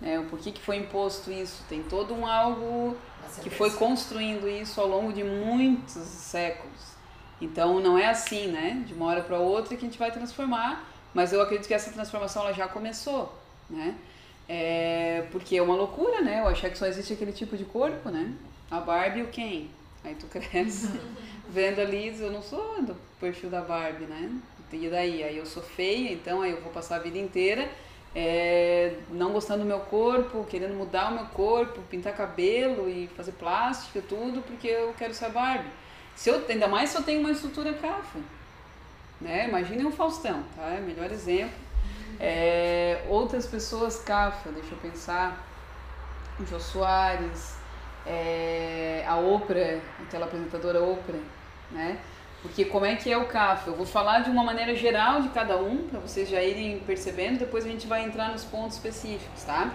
Né? 0.00 0.24
Por 0.30 0.38
que, 0.38 0.52
que 0.52 0.60
foi 0.60 0.76
imposto 0.76 1.30
isso? 1.30 1.62
Tem 1.68 1.82
todo 1.82 2.14
um 2.14 2.26
algo 2.26 2.96
que 3.42 3.50
foi 3.50 3.70
construindo 3.72 4.48
isso 4.48 4.80
ao 4.80 4.88
longo 4.88 5.12
de 5.12 5.24
muitos 5.24 5.92
séculos. 5.92 6.94
Então 7.40 7.80
não 7.80 7.98
é 7.98 8.06
assim, 8.06 8.48
né? 8.48 8.82
De 8.86 8.94
uma 8.94 9.06
hora 9.06 9.22
para 9.22 9.38
outra 9.38 9.76
que 9.76 9.84
a 9.84 9.88
gente 9.88 9.98
vai 9.98 10.10
transformar, 10.10 10.88
mas 11.12 11.32
eu 11.32 11.42
acredito 11.42 11.66
que 11.66 11.74
essa 11.74 11.90
transformação 11.90 12.42
ela 12.42 12.52
já 12.52 12.68
começou, 12.68 13.36
né? 13.68 13.94
É, 14.48 15.26
porque 15.32 15.56
é 15.56 15.62
uma 15.62 15.74
loucura, 15.74 16.20
né? 16.20 16.40
Eu 16.40 16.48
achar 16.48 16.70
que 16.70 16.78
só 16.78 16.86
existe 16.86 17.12
aquele 17.12 17.32
tipo 17.32 17.56
de 17.56 17.64
corpo, 17.64 18.10
né? 18.10 18.32
A 18.70 18.80
Barbie 18.80 19.20
e 19.20 19.22
o 19.22 19.28
Ken. 19.28 19.66
Aí 20.04 20.14
tu 20.14 20.26
cresce 20.26 20.90
vendo 21.48 21.80
ali, 21.80 22.14
eu 22.20 22.30
não 22.30 22.42
sou 22.42 22.82
do 22.82 22.94
perfil 23.18 23.48
da 23.48 23.62
Barbie, 23.62 24.04
né? 24.04 24.30
E 24.72 24.88
daí? 24.88 25.22
Aí 25.22 25.36
eu 25.36 25.46
sou 25.46 25.62
feia, 25.62 26.12
então 26.12 26.42
aí 26.42 26.50
eu 26.50 26.60
vou 26.60 26.72
passar 26.72 26.96
a 26.96 26.98
vida 26.98 27.16
inteira 27.16 27.70
é, 28.14 28.94
não 29.10 29.32
gostando 29.32 29.64
do 29.64 29.66
meu 29.66 29.80
corpo, 29.80 30.44
querendo 30.44 30.74
mudar 30.74 31.10
o 31.10 31.14
meu 31.14 31.26
corpo, 31.26 31.82
pintar 31.90 32.14
cabelo 32.14 32.88
e 32.88 33.08
fazer 33.08 33.32
plástica, 33.32 34.00
tudo, 34.08 34.40
porque 34.42 34.68
eu 34.68 34.94
quero 34.96 35.12
ser 35.12 35.30
Barbie. 35.30 35.68
Se 36.14 36.30
eu, 36.30 36.44
ainda 36.48 36.68
mais 36.68 36.90
se 36.90 36.96
eu 36.96 37.02
tenho 37.02 37.20
uma 37.20 37.32
estrutura 37.32 37.72
cafa. 37.74 38.20
Né? 39.20 39.48
Imaginem 39.48 39.86
o 39.86 39.90
Faustão, 39.90 40.44
tá? 40.54 40.78
Melhor 40.80 41.10
exemplo. 41.10 41.63
É, 42.20 43.04
outras 43.08 43.46
pessoas 43.46 43.98
cafa, 43.98 44.50
deixa 44.50 44.72
eu 44.72 44.78
pensar. 44.78 45.46
O 46.38 46.46
Jô 46.46 46.58
Soares, 46.58 47.54
é, 48.06 49.04
a 49.06 49.16
Oprah, 49.16 49.80
aquela 50.02 50.26
apresentadora 50.26 50.82
Oprah, 50.82 51.20
né? 51.70 51.98
Porque 52.44 52.66
como 52.66 52.84
é 52.84 52.94
que 52.94 53.10
é 53.10 53.16
o 53.16 53.24
CAF? 53.24 53.68
Eu 53.68 53.74
vou 53.74 53.86
falar 53.86 54.20
de 54.20 54.28
uma 54.28 54.44
maneira 54.44 54.74
geral 54.74 55.22
de 55.22 55.30
cada 55.30 55.56
um, 55.56 55.88
para 55.88 55.98
vocês 55.98 56.28
já 56.28 56.42
irem 56.42 56.78
percebendo, 56.80 57.38
depois 57.38 57.64
a 57.64 57.68
gente 57.68 57.86
vai 57.86 58.04
entrar 58.04 58.28
nos 58.28 58.44
pontos 58.44 58.76
específicos, 58.76 59.44
tá? 59.44 59.72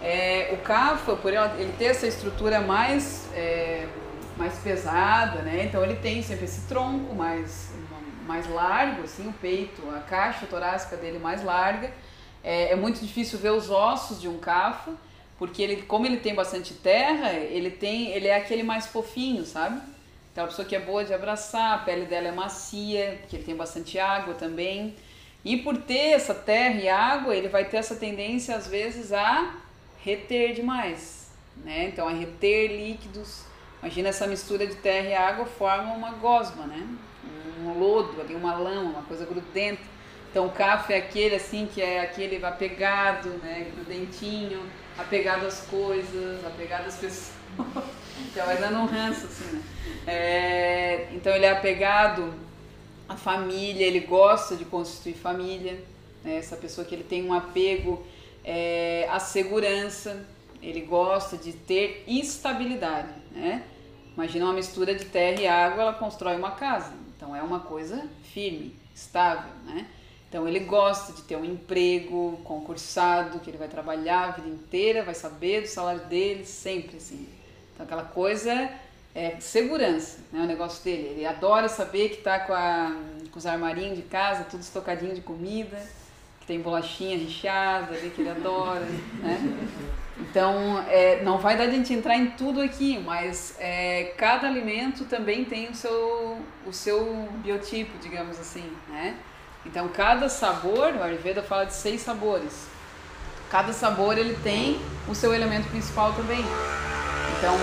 É, 0.00 0.50
o 0.52 0.58
CAFA, 0.58 1.16
por 1.16 1.32
ele 1.32 1.72
ter 1.76 1.86
essa 1.86 2.06
estrutura 2.06 2.60
mais, 2.60 3.28
é, 3.34 3.88
mais 4.36 4.56
pesada, 4.60 5.42
né? 5.42 5.64
Então 5.64 5.82
ele 5.82 5.96
tem 5.96 6.22
sempre 6.22 6.44
esse 6.44 6.60
tronco 6.68 7.12
mais, 7.12 7.71
mais 8.26 8.48
largo, 8.48 9.02
assim, 9.02 9.28
o 9.28 9.32
peito, 9.32 9.82
a 9.90 10.00
caixa 10.00 10.46
torácica 10.46 10.96
dele 10.96 11.18
mais 11.18 11.42
larga. 11.42 11.92
É, 12.42 12.72
é 12.72 12.76
muito 12.76 13.00
difícil 13.00 13.38
ver 13.38 13.50
os 13.50 13.70
ossos 13.70 14.20
de 14.20 14.28
um 14.28 14.38
CAFA, 14.38 14.92
porque 15.38 15.62
ele, 15.62 15.82
como 15.82 16.06
ele 16.06 16.18
tem 16.18 16.34
bastante 16.34 16.74
terra, 16.74 17.32
ele 17.32 17.70
tem, 17.70 18.10
ele 18.10 18.28
é 18.28 18.36
aquele 18.36 18.62
mais 18.62 18.86
fofinho, 18.86 19.44
sabe? 19.44 19.80
Aquela 20.32 20.48
pessoa 20.48 20.66
que 20.66 20.74
é 20.74 20.80
boa 20.80 21.04
de 21.04 21.12
abraçar, 21.12 21.74
a 21.74 21.78
pele 21.78 22.06
dela 22.06 22.28
é 22.28 22.32
macia, 22.32 23.18
porque 23.20 23.36
ele 23.36 23.44
tem 23.44 23.54
bastante 23.54 23.98
água 23.98 24.34
também. 24.34 24.94
E 25.44 25.56
por 25.56 25.76
ter 25.76 26.12
essa 26.12 26.34
terra 26.34 26.80
e 26.80 26.88
água, 26.88 27.34
ele 27.34 27.48
vai 27.48 27.64
ter 27.64 27.78
essa 27.78 27.96
tendência 27.96 28.56
às 28.56 28.66
vezes 28.66 29.12
a 29.12 29.56
reter 30.02 30.54
demais, 30.54 31.30
né? 31.56 31.88
Então 31.88 32.08
a 32.08 32.12
reter 32.12 32.68
líquidos. 32.68 33.44
Imagina 33.80 34.08
essa 34.10 34.26
mistura 34.26 34.66
de 34.66 34.76
terra 34.76 35.08
e 35.08 35.14
água 35.14 35.44
forma 35.44 35.92
uma 35.92 36.12
gosma, 36.12 36.66
né? 36.66 36.86
Um 37.62 37.78
lodo, 37.78 38.20
ali 38.20 38.34
uma 38.34 38.54
lama, 38.54 38.90
uma 38.90 39.02
coisa 39.02 39.24
grudenta. 39.24 39.82
Então 40.30 40.46
o 40.46 40.50
café 40.50 40.94
é 40.94 40.98
aquele 40.98 41.34
assim 41.34 41.68
que 41.72 41.80
é 41.80 42.00
aquele 42.00 42.44
apegado, 42.44 43.28
né, 43.42 43.70
grudentinho, 43.74 44.62
apegado 44.98 45.46
às 45.46 45.60
coisas, 45.60 46.44
apegado 46.44 46.86
às 46.86 46.96
pessoas. 46.98 47.32
Já 48.34 48.44
vai 48.44 48.56
dando 48.56 48.78
um 48.78 48.86
ranço, 48.86 49.26
assim, 49.26 49.56
né? 49.56 49.62
É, 50.06 51.08
então 51.12 51.34
ele 51.34 51.44
é 51.44 51.50
apegado 51.50 52.32
à 53.08 53.16
família, 53.16 53.86
ele 53.86 54.00
gosta 54.00 54.56
de 54.56 54.64
constituir 54.64 55.14
família, 55.14 55.78
né? 56.24 56.36
essa 56.36 56.56
pessoa 56.56 56.86
que 56.86 56.94
ele 56.94 57.04
tem 57.04 57.24
um 57.24 57.32
apego 57.32 58.04
é, 58.44 59.06
à 59.10 59.18
segurança, 59.18 60.26
ele 60.62 60.80
gosta 60.80 61.36
de 61.36 61.52
ter 61.52 62.04
estabilidade, 62.06 63.12
né? 63.32 63.64
Imagina 64.14 64.44
uma 64.44 64.54
mistura 64.54 64.94
de 64.94 65.06
terra 65.06 65.40
e 65.40 65.46
água, 65.46 65.82
ela 65.82 65.92
constrói 65.94 66.36
uma 66.36 66.52
casa. 66.52 66.92
Então 67.22 67.36
é 67.36 67.40
uma 67.40 67.60
coisa 67.60 68.04
firme, 68.34 68.74
estável, 68.92 69.52
né? 69.64 69.86
Então 70.28 70.48
ele 70.48 70.58
gosta 70.58 71.12
de 71.12 71.22
ter 71.22 71.36
um 71.36 71.44
emprego 71.44 72.40
concursado, 72.42 73.38
que 73.38 73.48
ele 73.48 73.58
vai 73.58 73.68
trabalhar 73.68 74.24
a 74.24 74.30
vida 74.32 74.48
inteira, 74.48 75.04
vai 75.04 75.14
saber 75.14 75.60
do 75.60 75.68
salário 75.68 76.04
dele, 76.06 76.44
sempre 76.44 76.96
assim. 76.96 77.28
Então 77.72 77.86
aquela 77.86 78.02
coisa 78.02 78.72
é 79.14 79.38
segurança, 79.38 80.18
né? 80.32 80.40
O 80.40 80.46
negócio 80.46 80.82
dele. 80.82 81.10
Ele 81.10 81.24
adora 81.24 81.68
saber 81.68 82.08
que 82.08 82.16
tá 82.16 82.40
com, 82.40 82.54
a, 82.54 82.92
com 83.30 83.38
os 83.38 83.46
armarinhos 83.46 83.94
de 83.96 84.02
casa, 84.02 84.42
tudo 84.42 84.62
estocadinho 84.62 85.14
de 85.14 85.20
comida, 85.20 85.80
que 86.40 86.46
tem 86.48 86.60
bolachinha 86.60 87.16
recheada 87.16 87.94
ali, 87.94 88.10
que 88.10 88.20
ele 88.20 88.30
adora, 88.30 88.84
né? 89.20 89.38
Então, 90.18 90.84
é, 90.88 91.22
não 91.22 91.38
vai 91.38 91.56
dar 91.56 91.64
a 91.64 91.70
gente 91.70 91.92
entrar 91.92 92.16
em 92.16 92.32
tudo 92.32 92.60
aqui, 92.60 92.98
mas 92.98 93.56
é, 93.58 94.12
cada 94.16 94.46
alimento 94.46 95.04
também 95.06 95.44
tem 95.44 95.70
o 95.70 95.74
seu, 95.74 96.38
o 96.66 96.72
seu 96.72 97.28
biotipo, 97.36 97.98
digamos 97.98 98.38
assim, 98.38 98.70
né? 98.88 99.16
Então, 99.64 99.88
cada 99.88 100.28
sabor, 100.28 100.92
o 100.94 101.02
Ayurveda 101.02 101.42
fala 101.42 101.64
de 101.64 101.74
seis 101.74 102.02
sabores. 102.02 102.66
Cada 103.50 103.72
sabor 103.72 104.18
ele 104.18 104.36
tem 104.42 104.80
o 105.08 105.14
seu 105.14 105.32
elemento 105.34 105.68
principal 105.68 106.12
também. 106.14 106.44
Então, 107.38 107.56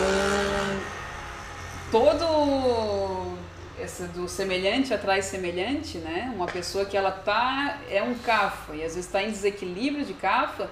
todo 1.92 3.38
esse 3.80 4.04
do 4.04 4.28
semelhante 4.28 4.94
atrai 4.94 5.22
semelhante, 5.22 5.98
né? 5.98 6.32
Uma 6.36 6.46
pessoa 6.46 6.86
que 6.86 6.98
ela 6.98 7.12
tá 7.12 7.80
é 7.90 8.04
um 8.04 8.14
cafa 8.16 8.76
e 8.76 8.84
às 8.84 8.96
vezes 8.96 9.06
está 9.06 9.24
em 9.24 9.32
desequilíbrio 9.32 10.06
de 10.06 10.14
cafa, 10.14 10.70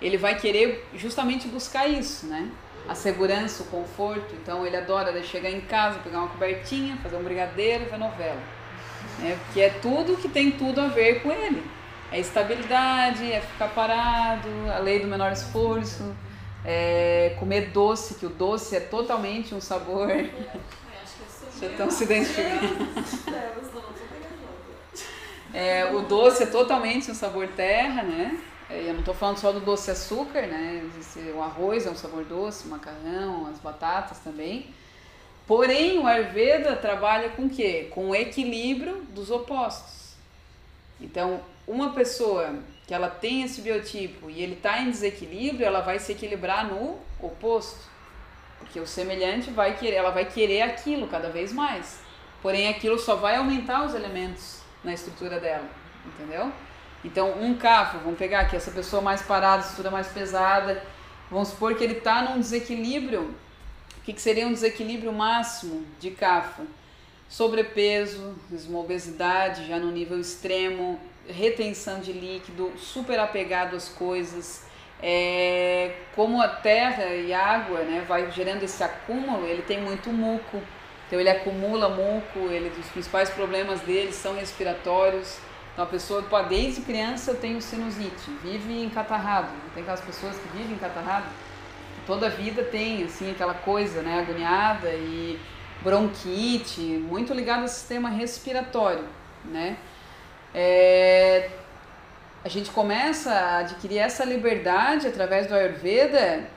ele 0.00 0.16
vai 0.16 0.38
querer 0.38 0.86
justamente 0.94 1.48
buscar 1.48 1.86
isso, 1.86 2.26
né? 2.26 2.50
A 2.88 2.94
segurança, 2.94 3.62
o 3.62 3.66
conforto. 3.66 4.34
Então 4.34 4.66
ele 4.66 4.76
adora 4.76 5.22
chegar 5.22 5.50
em 5.50 5.60
casa, 5.60 5.98
pegar 6.00 6.18
uma 6.18 6.28
cobertinha, 6.28 6.96
fazer 7.02 7.16
um 7.16 7.22
brigadeiro 7.22 7.84
e 7.84 7.86
ver 7.88 7.98
novela. 7.98 8.40
Né? 9.18 9.38
Que 9.52 9.60
é 9.60 9.70
tudo 9.70 10.16
que 10.16 10.28
tem 10.28 10.52
tudo 10.52 10.80
a 10.80 10.88
ver 10.88 11.22
com 11.22 11.32
ele. 11.32 11.62
É 12.12 12.20
estabilidade, 12.20 13.32
é 13.32 13.40
ficar 13.40 13.68
parado, 13.68 14.48
a 14.72 14.78
lei 14.78 15.00
do 15.00 15.08
menor 15.08 15.32
esforço, 15.32 16.14
é 16.64 17.34
comer 17.38 17.70
doce, 17.70 18.14
que 18.14 18.26
o 18.26 18.28
doce 18.28 18.76
é 18.76 18.80
totalmente 18.80 19.54
um 19.54 19.60
sabor. 19.60 20.08
Já 21.60 21.66
estão 21.66 21.90
se 21.90 22.04
identificando. 22.04 22.86
É, 25.54 25.90
o 25.90 26.02
doce 26.02 26.42
é 26.42 26.46
totalmente 26.46 27.10
um 27.10 27.14
sabor 27.14 27.48
terra, 27.48 28.02
né? 28.02 28.38
É, 28.68 28.88
eu 28.88 28.92
não 28.92 29.00
estou 29.00 29.14
falando 29.14 29.38
só 29.38 29.52
do 29.52 29.60
doce 29.60 29.90
açúcar, 29.90 30.42
né? 30.42 30.82
O 31.34 31.42
arroz 31.42 31.86
é 31.86 31.90
um 31.90 31.94
sabor 31.94 32.24
doce, 32.24 32.66
o 32.66 32.70
macarrão, 32.70 33.46
as 33.46 33.58
batatas 33.58 34.18
também. 34.18 34.74
Porém, 35.46 35.98
o 35.98 36.06
Ayurveda 36.06 36.74
trabalha 36.74 37.30
com 37.30 37.46
o 37.46 37.50
quê? 37.50 37.88
Com 37.92 38.10
o 38.10 38.14
equilíbrio 38.14 39.02
dos 39.10 39.30
opostos. 39.30 40.16
Então, 41.00 41.40
uma 41.66 41.92
pessoa 41.92 42.58
que 42.86 42.92
ela 42.92 43.08
tem 43.08 43.42
esse 43.42 43.60
biotipo 43.60 44.28
e 44.28 44.42
ele 44.42 44.54
está 44.54 44.80
em 44.80 44.90
desequilíbrio, 44.90 45.64
ela 45.64 45.80
vai 45.80 46.00
se 46.00 46.12
equilibrar 46.12 46.66
no 46.66 46.98
oposto. 47.20 47.78
Porque 48.58 48.80
o 48.80 48.86
semelhante 48.86 49.50
vai 49.50 49.76
querer, 49.76 49.96
ela 49.96 50.10
vai 50.10 50.24
querer 50.24 50.62
aquilo 50.62 51.06
cada 51.06 51.28
vez 51.28 51.52
mais. 51.52 52.00
Porém, 52.42 52.68
aquilo 52.68 52.98
só 52.98 53.14
vai 53.14 53.36
aumentar 53.36 53.84
os 53.84 53.94
elementos 53.94 54.60
na 54.82 54.92
estrutura 54.94 55.38
dela, 55.38 55.68
entendeu? 56.04 56.52
Então, 57.04 57.40
um 57.40 57.54
cafo, 57.54 57.98
vamos 57.98 58.18
pegar 58.18 58.40
aqui 58.40 58.56
essa 58.56 58.70
pessoa 58.70 59.00
mais 59.00 59.22
parada, 59.22 59.62
estrutura 59.62 59.90
mais 59.90 60.08
pesada, 60.08 60.82
vamos 61.30 61.48
supor 61.48 61.74
que 61.74 61.84
ele 61.84 61.98
está 61.98 62.22
num 62.22 62.40
desequilíbrio. 62.40 63.34
O 63.98 64.00
que, 64.02 64.12
que 64.12 64.20
seria 64.20 64.46
um 64.46 64.52
desequilíbrio 64.52 65.12
máximo 65.12 65.84
de 66.00 66.10
cafa? 66.10 66.62
Sobrepeso, 67.28 68.36
obesidade 68.72 69.66
já 69.66 69.78
no 69.78 69.90
nível 69.90 70.20
extremo, 70.20 71.00
retenção 71.28 72.00
de 72.00 72.12
líquido, 72.12 72.72
super 72.78 73.18
apegado 73.18 73.74
às 73.74 73.88
coisas, 73.88 74.64
é, 75.02 75.92
como 76.14 76.40
a 76.40 76.48
terra 76.48 77.06
e 77.14 77.32
água 77.32 77.80
né, 77.80 78.04
vai 78.06 78.30
gerando 78.30 78.62
esse 78.62 78.82
acúmulo, 78.82 79.46
ele 79.46 79.62
tem 79.62 79.80
muito 79.80 80.10
muco, 80.10 80.62
então 81.06 81.20
ele 81.20 81.28
acumula 81.28 81.88
muco, 81.88 82.38
ele, 82.50 82.72
os 82.78 82.88
principais 82.88 83.30
problemas 83.30 83.80
dele 83.80 84.12
são 84.12 84.34
respiratórios. 84.34 85.38
Então 85.76 85.84
a 85.84 85.88
pessoa, 85.88 86.22
pô, 86.22 86.42
desde 86.44 86.80
criança 86.80 87.34
tem 87.34 87.60
sinusite, 87.60 88.30
vive 88.42 88.82
encatarrado. 88.82 89.48
Tem 89.74 89.82
aquelas 89.82 90.00
pessoas 90.00 90.34
que 90.34 90.48
vivem 90.56 90.72
encatarrado, 90.72 91.26
toda 92.06 92.28
a 92.28 92.30
vida 92.30 92.62
tem 92.62 93.04
assim 93.04 93.30
aquela 93.30 93.52
coisa, 93.52 94.00
né, 94.00 94.20
agoniada 94.20 94.88
e 94.94 95.38
bronquite, 95.82 96.80
muito 96.80 97.34
ligado 97.34 97.60
ao 97.60 97.68
sistema 97.68 98.08
respiratório, 98.08 99.04
né? 99.44 99.76
É, 100.54 101.50
a 102.42 102.48
gente 102.48 102.70
começa 102.70 103.30
a 103.30 103.58
adquirir 103.58 103.98
essa 103.98 104.24
liberdade 104.24 105.06
através 105.06 105.46
do 105.46 105.54
Ayurveda, 105.54 106.48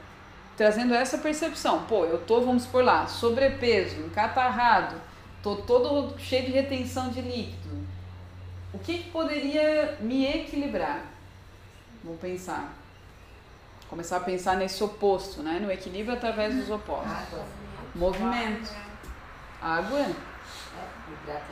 trazendo 0.55 0.95
essa 0.95 1.17
percepção. 1.17 1.83
Pô, 1.83 2.05
eu 2.05 2.19
tô, 2.19 2.39
vamos 2.39 2.65
por 2.65 2.85
lá, 2.85 3.05
sobrepeso, 3.05 3.99
encatarrado, 3.99 4.95
tô 5.43 5.57
todo 5.57 6.17
cheio 6.17 6.45
de 6.45 6.51
retenção 6.51 7.09
de 7.09 7.19
líquido. 7.19 7.88
O 8.73 8.79
que, 8.79 8.99
que 8.99 9.09
poderia 9.11 9.97
me 9.99 10.25
equilibrar? 10.25 11.05
Vamos 12.03 12.19
pensar. 12.19 12.73
Começar 13.89 14.17
a 14.17 14.21
pensar 14.21 14.55
nesse 14.55 14.83
oposto, 14.83 15.41
né? 15.41 15.59
No 15.59 15.71
equilíbrio 15.71 16.15
através 16.15 16.55
dos 16.55 16.69
opostos. 16.69 17.11
Água. 17.11 17.45
Movimento. 17.95 18.71
Água? 19.61 20.05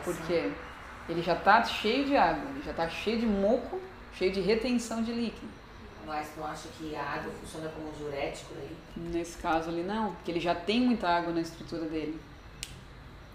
Por 0.03 0.15
quê? 0.27 0.51
Ele 1.09 1.21
já 1.21 1.33
está 1.33 1.63
cheio 1.63 2.05
de 2.05 2.15
água, 2.15 2.49
ele 2.51 2.61
já 2.63 2.71
está 2.71 2.87
cheio 2.87 3.19
de 3.19 3.25
muco 3.25 3.81
cheio 4.17 4.31
de 4.31 4.41
retenção 4.41 5.03
de 5.03 5.11
líquido. 5.11 5.47
Mas 6.05 6.29
não 6.37 6.45
acha 6.45 6.69
que 6.77 6.95
a 6.95 7.03
água 7.03 7.31
funciona 7.39 7.69
como 7.69 7.89
um 7.89 7.91
diurético 7.91 8.53
aí? 8.55 8.75
Nesse 8.95 9.37
caso 9.37 9.69
ali 9.69 9.83
não, 9.83 10.13
porque 10.15 10.31
ele 10.31 10.39
já 10.39 10.55
tem 10.55 10.81
muita 10.81 11.07
água 11.07 11.33
na 11.33 11.41
estrutura 11.41 11.85
dele. 11.85 12.19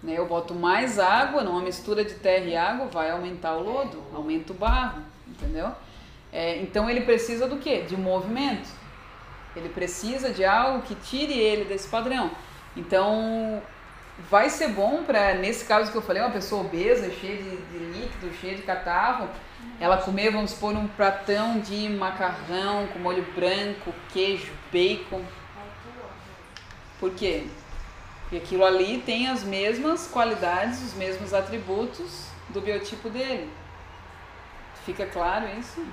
Né? 0.03 0.15
Eu 0.17 0.27
boto 0.27 0.53
mais 0.53 0.99
água 0.99 1.43
numa 1.43 1.61
mistura 1.61 2.03
de 2.03 2.15
terra 2.15 2.45
e 2.45 2.55
água, 2.55 2.87
vai 2.87 3.09
aumentar 3.09 3.55
o 3.55 3.63
lodo, 3.63 4.03
aumenta 4.13 4.51
o 4.51 4.55
barro, 4.55 5.01
entendeu? 5.27 5.71
É, 6.31 6.57
então 6.57 6.89
ele 6.89 7.01
precisa 7.01 7.47
do 7.47 7.57
quê? 7.57 7.81
De 7.81 7.95
movimento. 7.95 8.67
Ele 9.55 9.69
precisa 9.69 10.31
de 10.31 10.43
algo 10.43 10.81
que 10.81 10.95
tire 10.95 11.37
ele 11.37 11.63
desse 11.63 11.87
padrão. 11.87 12.31
Então 12.75 13.61
vai 14.29 14.49
ser 14.49 14.69
bom 14.69 15.03
para, 15.03 15.35
nesse 15.35 15.65
caso 15.65 15.91
que 15.91 15.97
eu 15.97 16.01
falei, 16.01 16.21
uma 16.21 16.31
pessoa 16.31 16.61
obesa, 16.65 17.09
cheia 17.11 17.37
de, 17.37 17.57
de 17.57 17.77
líquido, 17.77 18.33
cheia 18.41 18.55
de 18.55 18.63
catarro, 18.63 19.29
ela 19.79 19.97
comer, 19.97 20.31
vamos 20.31 20.51
supor, 20.51 20.75
um 20.75 20.87
pratão 20.87 21.59
de 21.59 21.89
macarrão 21.89 22.87
com 22.87 22.99
molho 22.99 23.25
branco, 23.35 23.93
queijo, 24.11 24.51
bacon. 24.71 25.21
Por 26.99 27.11
quê? 27.11 27.47
Porque 28.23 28.37
aquilo 28.37 28.65
ali 28.65 29.01
tem 29.05 29.27
as 29.27 29.43
mesmas 29.43 30.07
qualidades, 30.07 30.81
os 30.81 30.93
mesmos 30.93 31.33
atributos 31.33 32.27
do 32.49 32.61
biotipo 32.61 33.09
dele. 33.09 33.49
Fica 34.85 35.05
claro 35.05 35.47
isso? 35.59 35.85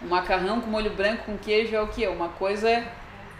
O 0.00 0.06
macarrão 0.06 0.60
com 0.60 0.68
molho 0.68 0.94
branco 0.94 1.24
com 1.24 1.38
queijo 1.38 1.74
é 1.74 1.80
o 1.80 1.88
que? 1.88 2.06
Uma 2.06 2.28
coisa 2.28 2.84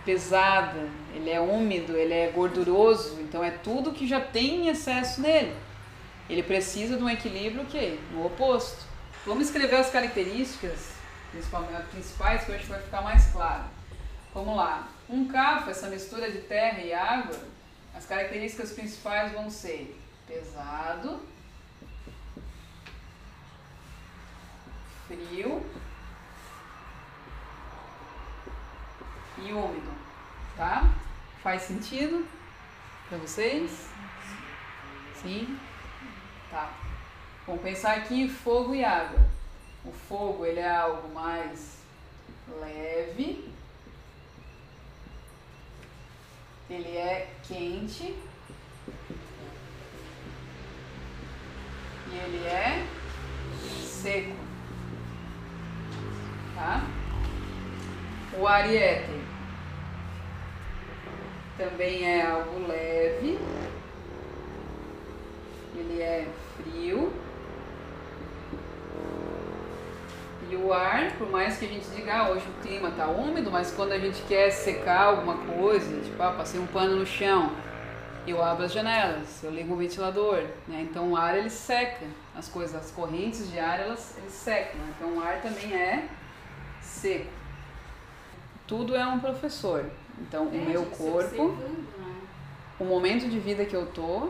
pesada, 0.05 0.89
ele 1.15 1.31
é 1.31 1.41
úmido, 1.41 1.97
ele 1.97 2.15
é 2.15 2.29
gorduroso, 2.29 3.21
então 3.21 3.43
é 3.43 3.51
tudo 3.51 3.93
que 3.93 4.07
já 4.07 4.21
tem 4.21 4.69
excesso 4.69 5.21
nele. 5.21 5.55
Ele 6.29 6.43
precisa 6.43 6.97
de 6.97 7.03
um 7.03 7.11
equilíbrio 7.11 7.63
o 7.63 7.67
quê? 7.67 7.99
No 8.13 8.27
oposto. 8.27 8.85
Vamos 9.27 9.47
escrever 9.47 9.77
as 9.77 9.91
características 9.91 10.93
principais 11.91 12.45
que 12.45 12.53
hoje 12.53 12.65
vai 12.65 12.81
ficar 12.81 13.03
mais 13.03 13.27
claro. 13.27 13.65
Vamos 14.35 14.57
lá. 14.57 14.89
Um 15.09 15.27
café, 15.29 15.71
essa 15.71 15.89
mistura 15.89 16.31
de 16.31 16.39
terra 16.39 16.81
e 16.81 16.93
água, 16.93 17.37
as 17.95 18.07
características 18.07 18.73
principais 18.73 19.33
vão 19.33 19.51
ser 19.51 19.99
pesado, 20.27 21.21
frio 25.07 25.65
e 29.39 29.53
úmido, 29.53 29.93
tá? 30.57 30.93
Faz 31.43 31.63
sentido 31.63 32.27
para 33.09 33.19
vocês? 33.19 33.89
Sim? 35.21 35.59
Tá. 36.51 36.73
Vamos 37.47 37.63
pensar 37.63 37.97
aqui 37.97 38.23
em 38.23 38.29
fogo 38.29 38.75
e 38.75 38.85
água. 38.85 39.21
O 39.85 39.93
fogo 39.93 40.47
ele 40.47 40.61
é 40.61 40.71
algo 40.71 41.13
mais 41.13 41.79
leve, 42.61 43.52
ele 46.71 46.97
é 46.97 47.29
quente. 47.47 48.15
E 52.11 52.15
ele 52.15 52.47
é 52.47 52.85
seco, 53.85 54.37
tá? 56.55 56.83
O 58.39 58.47
ariete 58.47 59.23
também 61.57 62.05
é 62.05 62.27
algo 62.27 62.67
leve, 62.67 63.39
ele 65.77 66.03
é 66.03 66.27
frio 66.57 67.13
E 70.53 70.57
o 70.57 70.71
ar, 70.71 71.13
por 71.13 71.31
mais 71.31 71.57
que 71.57 71.65
a 71.65 71.69
gente 71.69 71.89
diga, 71.97 72.15
ah, 72.15 72.29
hoje 72.29 72.45
o 72.47 72.63
clima 72.63 72.91
está 72.91 73.07
úmido, 73.07 73.51
mas 73.51 73.73
quando 73.73 73.93
a 73.93 73.99
gente 73.99 74.21
quer 74.25 74.51
secar 74.51 75.05
alguma 75.05 75.39
coisa, 75.39 75.99
tipo, 76.03 76.23
ah, 76.23 76.33
passei 76.33 76.61
um 76.61 76.67
pano 76.67 76.97
no 76.97 77.07
chão, 77.07 77.51
eu 78.27 78.45
abro 78.45 78.67
as 78.67 78.71
janelas, 78.71 79.43
eu 79.43 79.51
ligo 79.51 79.73
o 79.73 79.79
ventilador, 79.79 80.45
né? 80.69 80.83
Então 80.83 81.13
o 81.13 81.17
ar 81.17 81.39
ele 81.39 81.49
seca 81.49 82.05
as 82.37 82.49
coisas, 82.49 82.77
as 82.77 82.91
correntes 82.91 83.51
de 83.51 83.59
ar 83.59 83.81
elas 83.81 84.15
secam, 84.29 84.79
né? 84.79 84.93
então 84.95 85.17
o 85.17 85.23
ar 85.23 85.41
também 85.41 85.75
é 85.75 86.07
seco. 86.83 87.31
Tudo 88.67 88.95
é 88.95 89.07
um 89.07 89.21
professor. 89.21 89.87
Então 90.21 90.51
é, 90.53 90.59
o 90.59 90.69
meu 90.69 90.85
corpo, 90.85 91.49
né? 91.49 92.19
o 92.79 92.85
momento 92.85 93.27
de 93.27 93.39
vida 93.39 93.65
que 93.65 93.75
eu 93.75 93.87
tô, 93.87 94.29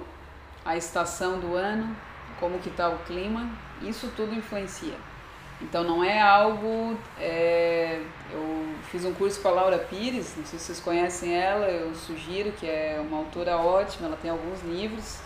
a 0.64 0.76
estação 0.76 1.40
do 1.40 1.56
ano, 1.56 1.96
como 2.38 2.60
que 2.60 2.70
tá 2.70 2.88
o 2.88 2.98
clima, 2.98 3.50
isso 3.82 4.08
tudo 4.16 4.32
influencia. 4.32 4.94
Então 5.62 5.84
não 5.84 6.02
é 6.02 6.20
algo. 6.20 6.96
É, 7.18 8.02
eu 8.32 8.74
fiz 8.90 9.04
um 9.04 9.14
curso 9.14 9.40
com 9.40 9.48
a 9.48 9.52
Laura 9.52 9.78
Pires, 9.78 10.34
não 10.36 10.44
sei 10.44 10.58
se 10.58 10.66
vocês 10.66 10.80
conhecem 10.80 11.34
ela, 11.34 11.66
eu 11.66 11.94
sugiro 11.94 12.52
que 12.52 12.66
é 12.66 12.98
uma 13.00 13.18
autora 13.18 13.56
ótima, 13.56 14.08
ela 14.08 14.16
tem 14.16 14.30
alguns 14.30 14.62
livros. 14.62 15.20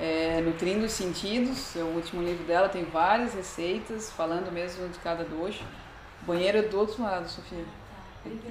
É, 0.00 0.40
Nutrindo 0.40 0.86
os 0.86 0.92
Sentidos, 0.92 1.76
é 1.76 1.82
o 1.82 1.86
último 1.86 2.22
livro 2.22 2.44
dela, 2.44 2.68
tem 2.68 2.84
várias 2.84 3.34
receitas, 3.34 4.10
falando 4.10 4.50
mesmo 4.50 4.88
de 4.88 4.98
cada 4.98 5.22
dojo. 5.22 5.60
O 6.22 6.26
banheiro 6.26 6.58
é 6.58 6.62
do 6.62 6.78
outro 6.78 7.02
lado, 7.02 7.28
Sofia. 7.28 7.64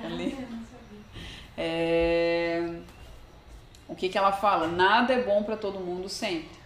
Ali. 0.03 0.47
É, 1.57 2.73
o 3.87 3.95
que, 3.95 4.07
que 4.07 4.17
ela 4.17 4.31
fala? 4.31 4.67
Nada 4.67 5.13
é 5.13 5.23
bom 5.23 5.43
para 5.43 5.57
todo 5.57 5.79
mundo 5.79 6.07
sempre. 6.07 6.61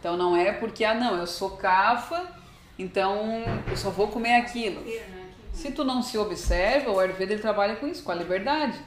Então 0.00 0.16
não 0.16 0.36
é 0.36 0.52
porque, 0.52 0.84
ah 0.84 0.94
não, 0.94 1.16
eu 1.16 1.26
sou 1.26 1.56
cafa, 1.56 2.35
então 2.78 3.44
eu 3.68 3.76
só 3.76 3.90
vou 3.90 4.08
comer 4.08 4.34
aquilo. 4.34 4.84
Se 5.52 5.70
tu 5.72 5.84
não 5.84 6.02
se 6.02 6.18
observa, 6.18 6.90
o 6.90 6.98
Ayurveda 6.98 7.32
ele 7.32 7.42
trabalha 7.42 7.76
com 7.76 7.86
isso, 7.86 8.02
com 8.02 8.12
a 8.12 8.14
liberdade. 8.14 8.78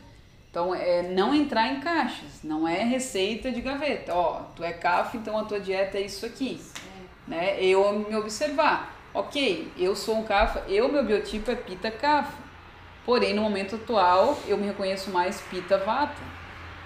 Então 0.49 0.73
é 0.73 1.01
não 1.03 1.33
entrar 1.33 1.67
em 1.67 1.79
caixas, 1.79 2.43
não 2.43 2.67
é 2.67 2.83
receita 2.83 3.51
de 3.51 3.61
gaveta. 3.61 4.13
Ó, 4.13 4.41
tu 4.55 4.63
é 4.63 4.73
cafa, 4.73 5.17
então 5.17 5.37
a 5.37 5.45
tua 5.45 5.59
dieta 5.59 5.97
é 5.97 6.01
isso 6.01 6.25
aqui. 6.25 6.59
Né? 7.27 7.63
Eu 7.63 7.99
me 7.99 8.15
observar. 8.15 8.95
Ok, 9.13 9.71
eu 9.77 9.95
sou 9.95 10.19
um 10.19 10.23
cafa, 10.23 10.63
eu 10.67 10.91
meu 10.91 11.03
biotipo 11.03 11.49
é 11.49 11.55
pita 11.55 11.89
cafa. 11.89 12.37
Porém, 13.05 13.33
no 13.33 13.41
momento 13.41 13.75
atual, 13.75 14.37
eu 14.47 14.55
me 14.57 14.67
reconheço 14.67 15.09
mais 15.09 15.41
pita 15.41 15.79
vata. 15.79 16.21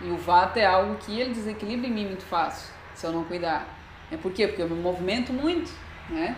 E 0.01 0.09
o 0.09 0.17
vata 0.17 0.59
é 0.59 0.65
algo 0.65 0.95
que 0.95 1.19
ele 1.19 1.33
desequilibra 1.33 1.87
em 1.87 1.91
mim 1.91 2.05
muito 2.07 2.23
fácil, 2.23 2.73
se 2.95 3.05
eu 3.05 3.11
não 3.11 3.23
cuidar. 3.25 3.67
É 4.11 4.17
por 4.17 4.31
quê? 4.31 4.47
Porque 4.47 4.61
eu 4.61 4.69
me 4.69 4.79
movimento 4.81 5.33
muito, 5.33 5.71
né? 6.09 6.35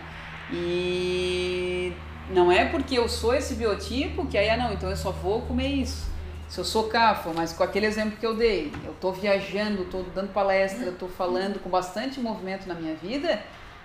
E 0.52 1.92
não 2.30 2.50
é 2.50 2.64
porque 2.64 2.98
eu 2.98 3.08
sou 3.08 3.34
esse 3.34 3.54
biotipo 3.54 4.26
que 4.26 4.36
aí, 4.36 4.48
ah, 4.50 4.56
não, 4.56 4.72
então 4.72 4.90
eu 4.90 4.96
só 4.96 5.10
vou 5.10 5.42
comer 5.42 5.68
isso. 5.68 6.06
Se 6.48 6.60
eu 6.60 6.64
sou 6.64 6.84
cafa, 6.84 7.32
mas 7.34 7.52
com 7.52 7.64
aquele 7.64 7.86
exemplo 7.86 8.16
que 8.18 8.26
eu 8.26 8.34
dei, 8.34 8.72
eu 8.84 8.92
estou 8.92 9.12
viajando, 9.12 9.82
estou 9.82 10.04
dando 10.14 10.32
palestra, 10.32 10.90
estou 10.90 11.08
falando 11.08 11.60
com 11.60 11.68
bastante 11.68 12.20
movimento 12.20 12.68
na 12.68 12.74
minha 12.74 12.94
vida, 12.94 13.42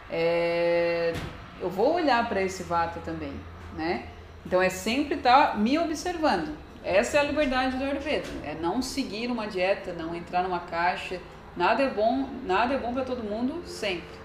é, 0.10 1.14
eu 1.60 1.70
vou 1.70 1.96
olhar 1.96 2.28
para 2.30 2.42
esse 2.42 2.62
vata 2.62 3.00
também, 3.04 3.34
né? 3.76 4.06
Então 4.46 4.62
é 4.62 4.70
sempre 4.70 5.16
estar 5.16 5.52
tá 5.52 5.58
me 5.58 5.78
observando. 5.80 6.56
Essa 6.84 7.18
é 7.18 7.20
a 7.20 7.24
liberdade 7.24 7.78
do 7.78 7.84
Ayurveda, 7.84 8.28
é 8.44 8.56
não 8.60 8.82
seguir 8.82 9.30
uma 9.30 9.48
dieta, 9.48 9.94
não 9.94 10.16
entrar 10.16 10.44
numa 10.44 10.60
caixa. 10.60 11.20
Nada 11.56 11.84
é 11.84 11.90
bom, 11.90 12.28
nada 12.44 12.74
é 12.74 12.78
bom 12.78 12.94
para 12.94 13.04
todo 13.04 13.24
mundo 13.24 13.62
sempre. 13.66 14.21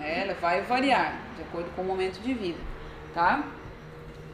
Né? 0.00 0.22
Ela 0.22 0.34
vai 0.34 0.62
variar 0.62 1.14
de 1.36 1.42
acordo 1.42 1.70
com 1.76 1.82
o 1.82 1.84
momento 1.84 2.20
de 2.20 2.32
vida, 2.32 2.58
tá? 3.14 3.44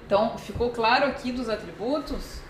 Então, 0.07 0.39
ficou 0.39 0.71
claro 0.71 1.07
aqui 1.07 1.33
dos 1.33 1.49
atributos 1.49 2.41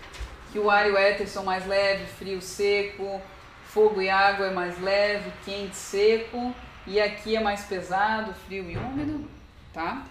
que 0.51 0.59
o 0.59 0.69
ar 0.69 0.87
e 0.87 0.91
o 0.91 0.97
éter 0.97 1.27
são 1.27 1.43
mais 1.43 1.65
leves, 1.65 2.09
frio, 2.11 2.39
seco, 2.39 3.19
fogo 3.65 4.01
e 4.01 4.09
água 4.09 4.45
é 4.45 4.51
mais 4.51 4.79
leve, 4.79 5.31
quente, 5.43 5.75
seco, 5.75 6.53
e 6.85 7.01
aqui 7.01 7.35
é 7.35 7.39
mais 7.39 7.65
pesado, 7.65 8.33
frio 8.45 8.69
e 8.69 8.77
úmido, 8.77 9.27
tá? 9.73 10.03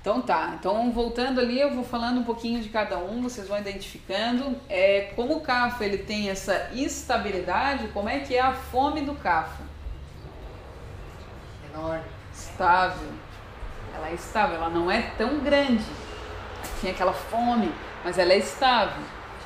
Então 0.00 0.22
tá, 0.22 0.54
então 0.58 0.92
voltando 0.92 1.40
ali, 1.40 1.60
eu 1.60 1.74
vou 1.74 1.82
falando 1.82 2.20
um 2.20 2.24
pouquinho 2.24 2.60
de 2.62 2.68
cada 2.68 2.96
um, 2.96 3.20
vocês 3.20 3.48
vão 3.48 3.58
identificando. 3.58 4.56
É, 4.68 5.12
como 5.16 5.36
o 5.36 5.40
CAFA 5.40 5.84
ele 5.84 5.98
tem 5.98 6.30
essa 6.30 6.70
estabilidade, 6.72 7.88
como 7.88 8.08
é 8.08 8.20
que 8.20 8.36
é 8.36 8.40
a 8.40 8.52
fome 8.52 9.00
do 9.00 9.16
CAFA? 9.16 9.64
Enorme. 11.74 12.15
Estável. 12.56 13.08
Ela 13.94 14.08
é 14.08 14.14
estável, 14.14 14.56
ela 14.56 14.70
não 14.70 14.90
é 14.90 15.02
tão 15.18 15.38
grande. 15.40 15.84
Tem 16.80 16.90
aquela 16.90 17.12
fome, 17.12 17.72
mas 18.04 18.18
ela 18.18 18.32
é 18.32 18.38
estável. 18.38 19.02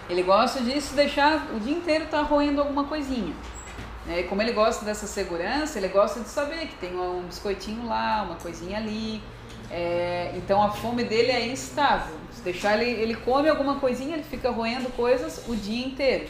Ele 0.08 0.22
gosta 0.22 0.60
se 0.80 0.94
deixar 0.94 1.46
o 1.54 1.60
dia 1.60 1.72
inteiro 1.72 2.06
tá 2.06 2.22
roendo 2.22 2.60
alguma 2.60 2.84
coisinha. 2.84 3.34
Né? 4.06 4.20
E 4.20 4.22
como 4.24 4.42
ele 4.42 4.52
gosta 4.52 4.84
dessa 4.84 5.06
segurança, 5.06 5.78
ele 5.78 5.88
gosta 5.88 6.20
de 6.20 6.28
saber 6.28 6.66
que 6.66 6.74
tem 6.76 6.96
um 6.96 7.22
biscoitinho 7.22 7.86
lá, 7.86 8.22
uma 8.22 8.36
coisinha 8.36 8.78
ali 8.78 9.22
é, 9.70 10.32
então 10.36 10.60
a 10.60 10.70
fome 10.70 11.04
dele 11.04 11.30
é 11.30 11.46
instável. 11.46 12.16
Se 12.32 12.42
deixar 12.42 12.76
ele, 12.76 12.90
ele 13.00 13.14
come 13.14 13.48
alguma 13.48 13.78
coisinha, 13.78 14.14
ele 14.14 14.24
fica 14.24 14.50
roendo 14.50 14.90
coisas 14.90 15.44
o 15.46 15.54
dia 15.54 15.86
inteiro. 15.86 16.28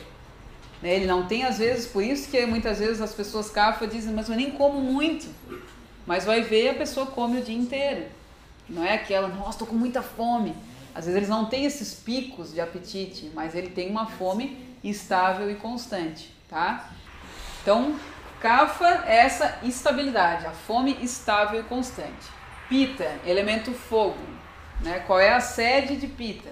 Né? 0.82 0.94
Ele 0.96 1.06
não 1.06 1.26
tem, 1.26 1.44
às 1.44 1.58
vezes, 1.58 1.86
por 1.86 2.04
isso 2.04 2.30
que 2.30 2.44
muitas 2.44 2.78
vezes 2.78 3.00
as 3.00 3.14
pessoas 3.14 3.50
cafa 3.50 3.86
dizem, 3.86 4.12
mas 4.12 4.28
eu 4.28 4.36
nem 4.36 4.50
como 4.50 4.80
muito. 4.80 5.26
Mas 6.06 6.24
vai 6.24 6.42
ver, 6.42 6.70
a 6.70 6.74
pessoa 6.74 7.06
come 7.06 7.40
o 7.40 7.44
dia 7.44 7.56
inteiro. 7.56 8.06
Não 8.68 8.84
é 8.84 8.94
aquela, 8.94 9.28
nossa, 9.28 9.50
estou 9.50 9.66
com 9.66 9.74
muita 9.74 10.02
fome. 10.02 10.54
Às 10.94 11.04
vezes 11.04 11.16
eles 11.16 11.28
não 11.28 11.46
têm 11.46 11.64
esses 11.64 11.94
picos 11.94 12.52
de 12.52 12.60
apetite, 12.60 13.30
mas 13.34 13.54
ele 13.54 13.70
tem 13.70 13.90
uma 13.90 14.06
fome 14.06 14.58
estável 14.82 15.50
e 15.50 15.54
constante, 15.54 16.34
tá? 16.48 16.90
Então, 17.62 17.98
cafa 18.40 19.04
é 19.06 19.18
essa 19.18 19.58
estabilidade, 19.62 20.46
a 20.46 20.50
fome 20.50 20.96
estável 21.02 21.60
e 21.60 21.64
constante. 21.64 22.26
Pita, 22.68 23.18
elemento 23.26 23.72
fogo. 23.72 24.18
Né? 24.80 25.00
Qual 25.06 25.20
é 25.20 25.32
a 25.32 25.40
sede 25.40 25.96
de 25.96 26.06
Pita? 26.06 26.48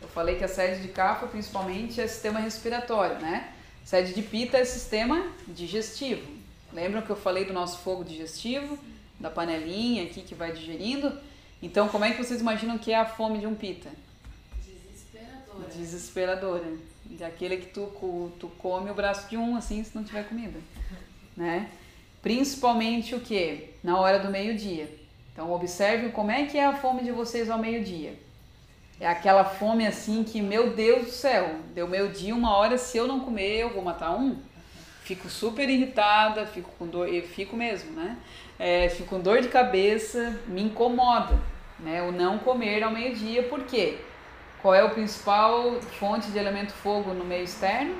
Eu 0.00 0.08
falei 0.08 0.36
que 0.36 0.44
a 0.44 0.48
sede 0.48 0.82
de 0.82 0.88
Kapha 0.88 1.26
principalmente 1.26 2.00
é 2.00 2.06
sistema 2.06 2.38
respiratório, 2.40 3.18
né? 3.18 3.48
Sede 3.84 4.14
de 4.14 4.22
Pita 4.22 4.56
é 4.56 4.64
sistema 4.64 5.26
digestivo. 5.46 6.35
Lembram 6.76 7.00
que 7.00 7.08
eu 7.08 7.16
falei 7.16 7.46
do 7.46 7.54
nosso 7.54 7.78
fogo 7.78 8.04
digestivo, 8.04 8.78
da 9.18 9.30
panelinha 9.30 10.02
aqui 10.02 10.20
que 10.20 10.34
vai 10.34 10.52
digerindo? 10.52 11.10
Então, 11.62 11.88
como 11.88 12.04
é 12.04 12.10
que 12.10 12.22
vocês 12.22 12.38
imaginam 12.38 12.76
que 12.76 12.92
é 12.92 12.96
a 12.96 13.06
fome 13.06 13.38
de 13.38 13.46
um 13.46 13.54
Pita? 13.54 13.88
Desesperadora. 14.62 15.68
Desesperadora. 15.74 16.72
De 17.06 17.24
aquele 17.24 17.56
que 17.56 17.68
tu, 17.68 18.30
tu 18.38 18.48
come 18.58 18.90
o 18.90 18.94
braço 18.94 19.26
de 19.30 19.38
um 19.38 19.56
assim 19.56 19.82
se 19.82 19.96
não 19.96 20.04
tiver 20.04 20.28
comida, 20.28 20.60
né? 21.34 21.70
Principalmente 22.20 23.14
o 23.14 23.20
que? 23.20 23.70
Na 23.82 23.98
hora 23.98 24.18
do 24.18 24.28
meio-dia. 24.28 24.94
Então 25.32 25.50
observe 25.50 26.10
como 26.10 26.30
é 26.30 26.44
que 26.44 26.58
é 26.58 26.66
a 26.66 26.76
fome 26.76 27.02
de 27.02 27.10
vocês 27.10 27.48
ao 27.48 27.58
meio-dia. 27.58 28.18
É 29.00 29.08
aquela 29.08 29.46
fome 29.46 29.86
assim 29.86 30.22
que, 30.22 30.42
meu 30.42 30.74
Deus 30.74 31.06
do 31.06 31.12
céu, 31.12 31.58
deu 31.74 31.88
meio 31.88 32.10
dia, 32.10 32.34
uma 32.34 32.54
hora, 32.54 32.76
se 32.76 32.98
eu 32.98 33.06
não 33.06 33.20
comer, 33.20 33.60
eu 33.60 33.70
vou 33.70 33.82
matar 33.82 34.14
um. 34.14 34.36
Fico 35.06 35.28
super 35.28 35.70
irritada, 35.70 36.44
fico 36.46 36.68
com 36.76 36.84
dor, 36.84 37.08
eu 37.08 37.22
fico 37.22 37.56
mesmo, 37.56 37.92
né? 37.92 38.16
É, 38.58 38.88
fico 38.88 39.10
com 39.10 39.20
dor 39.20 39.40
de 39.40 39.46
cabeça, 39.46 40.36
me 40.48 40.60
incomoda, 40.64 41.38
né? 41.78 42.02
O 42.02 42.10
não 42.10 42.40
comer 42.40 42.82
ao 42.82 42.90
meio-dia, 42.90 43.44
por 43.44 43.62
quê? 43.62 43.98
Qual 44.60 44.74
é 44.74 44.82
o 44.82 44.90
principal 44.90 45.80
fonte 46.00 46.28
de 46.32 46.36
elemento 46.36 46.72
fogo 46.72 47.14
no 47.14 47.24
meio 47.24 47.44
externo? 47.44 47.94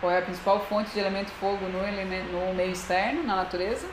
Qual 0.00 0.10
é 0.10 0.20
a 0.20 0.22
principal 0.22 0.60
fonte 0.60 0.92
de 0.92 0.98
elemento 0.98 1.30
fogo 1.32 1.66
no, 1.68 1.86
elemento, 1.86 2.32
no 2.32 2.54
meio 2.54 2.72
externo, 2.72 3.22
na 3.22 3.36
natureza? 3.36 3.86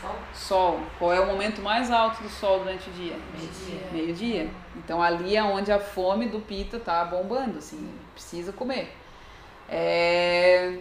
Sol? 0.00 0.16
Sol. 0.32 0.80
Qual 0.98 1.12
é 1.12 1.20
o 1.20 1.26
momento 1.26 1.60
mais 1.60 1.90
alto 1.90 2.22
do 2.22 2.30
sol 2.30 2.60
durante 2.60 2.88
o 2.88 2.92
dia? 2.94 3.18
Meio-dia. 3.36 3.88
Meio-dia. 3.92 4.50
Então 4.76 5.02
ali 5.02 5.36
é 5.36 5.42
onde 5.42 5.70
a 5.70 5.78
fome 5.78 6.26
do 6.26 6.40
pita 6.40 6.80
tá 6.80 7.04
bombando, 7.04 7.58
assim, 7.58 7.92
precisa 8.14 8.50
comer. 8.50 8.96
É... 9.68 10.78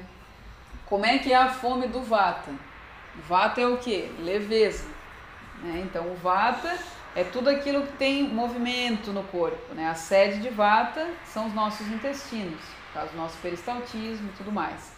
Como 0.85 1.05
é 1.05 1.17
que 1.17 1.33
é 1.33 1.35
a 1.35 1.49
fome 1.49 1.87
do 1.87 2.01
vata? 2.01 2.51
Vata 3.27 3.59
é 3.59 3.67
o 3.67 3.77
que? 3.77 4.09
Leveza. 4.19 4.87
Né? 5.61 5.83
Então 5.85 6.11
o 6.11 6.15
vata 6.15 6.77
é 7.15 7.23
tudo 7.23 7.49
aquilo 7.49 7.85
que 7.85 7.93
tem 7.97 8.23
movimento 8.23 9.11
no 9.11 9.23
corpo. 9.23 9.73
Né? 9.73 9.89
A 9.89 9.95
sede 9.95 10.39
de 10.39 10.49
vata 10.49 11.07
são 11.25 11.47
os 11.47 11.53
nossos 11.53 11.87
intestinos, 11.87 12.61
por 12.87 12.93
causa 12.93 13.11
do 13.11 13.17
nosso 13.17 13.37
peristaltismo 13.39 14.29
e 14.29 14.37
tudo 14.37 14.51
mais. 14.51 14.93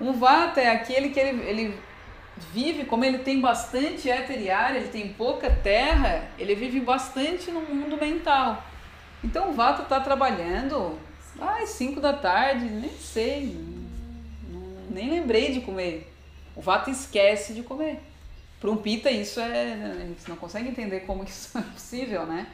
Um 0.00 0.12
vata 0.12 0.60
é 0.60 0.70
aquele 0.70 1.08
que 1.08 1.18
ele, 1.18 1.42
ele 1.42 1.82
vive, 2.52 2.84
como 2.84 3.04
ele 3.04 3.18
tem 3.18 3.40
bastante 3.40 4.08
éter 4.08 4.40
e 4.40 4.50
ar, 4.50 4.76
ele 4.76 4.88
tem 4.88 5.12
pouca 5.12 5.50
terra, 5.50 6.28
ele 6.38 6.54
vive 6.54 6.80
bastante 6.80 7.50
no 7.50 7.60
mundo 7.60 7.96
mental. 7.96 8.62
Então 9.22 9.50
o 9.50 9.52
Vata 9.52 9.82
está 9.82 10.00
trabalhando 10.00 10.98
às 11.40 11.70
5 11.70 12.00
da 12.00 12.12
tarde, 12.12 12.64
nem 12.64 12.90
sei, 12.90 13.56
nem 14.90 15.10
lembrei 15.10 15.52
de 15.52 15.60
comer. 15.60 16.12
O 16.56 16.60
Vata 16.60 16.90
esquece 16.90 17.54
de 17.54 17.62
comer. 17.62 18.00
Para 18.60 18.70
um 18.70 18.76
Pita 18.76 19.10
isso 19.10 19.38
é. 19.38 19.72
A 19.72 20.06
gente 20.06 20.28
não 20.28 20.36
consegue 20.36 20.68
entender 20.68 21.00
como 21.00 21.22
isso 21.24 21.56
é 21.56 21.62
possível, 21.62 22.26
né? 22.26 22.46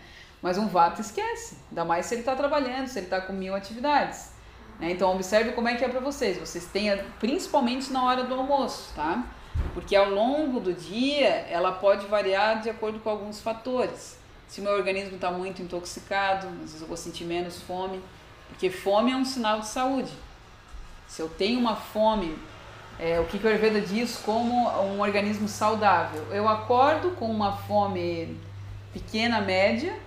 Mas 0.42 0.58
um 0.58 0.68
Vata 0.68 1.00
esquece, 1.00 1.56
ainda 1.70 1.86
mais 1.86 2.04
se 2.04 2.14
ele 2.14 2.20
está 2.20 2.36
trabalhando, 2.36 2.86
se 2.86 2.98
ele 2.98 3.06
está 3.06 3.20
com 3.20 3.32
mil 3.32 3.54
atividades. 3.54 4.30
Né? 4.78 4.90
Então 4.90 5.10
observe 5.10 5.52
como 5.52 5.68
é 5.68 5.74
que 5.74 5.84
é 5.84 5.88
para 5.88 6.00
vocês. 6.00 6.36
Vocês 6.36 6.66
têm, 6.66 6.90
principalmente 7.18 7.90
na 7.90 8.04
hora 8.04 8.24
do 8.24 8.34
almoço, 8.34 8.92
tá? 8.94 9.24
Porque 9.72 9.96
ao 9.96 10.10
longo 10.10 10.60
do 10.60 10.74
dia 10.74 11.46
ela 11.48 11.72
pode 11.72 12.06
variar 12.06 12.60
de 12.60 12.68
acordo 12.68 12.98
com 12.98 13.08
alguns 13.08 13.40
fatores. 13.40 14.18
Se 14.46 14.60
meu 14.60 14.72
organismo 14.72 15.14
está 15.14 15.30
muito 15.30 15.62
intoxicado, 15.62 16.46
às 16.48 16.60
vezes 16.60 16.80
eu 16.82 16.86
vou 16.86 16.96
sentir 16.96 17.24
menos 17.24 17.62
fome, 17.62 18.02
porque 18.54 18.70
fome 18.70 19.10
é 19.10 19.16
um 19.16 19.24
sinal 19.24 19.58
de 19.58 19.66
saúde. 19.66 20.12
Se 21.08 21.20
eu 21.20 21.28
tenho 21.28 21.58
uma 21.58 21.74
fome 21.74 22.38
é, 22.98 23.18
o 23.18 23.24
que, 23.24 23.38
que 23.38 23.44
o 23.44 23.48
Ayurveda 23.48 23.80
diz 23.80 24.16
como 24.24 24.68
um 24.68 25.00
organismo 25.00 25.48
saudável. 25.48 26.24
Eu 26.30 26.48
acordo 26.48 27.10
com 27.10 27.28
uma 27.28 27.52
fome 27.52 28.38
pequena, 28.92 29.40
média, 29.40 29.98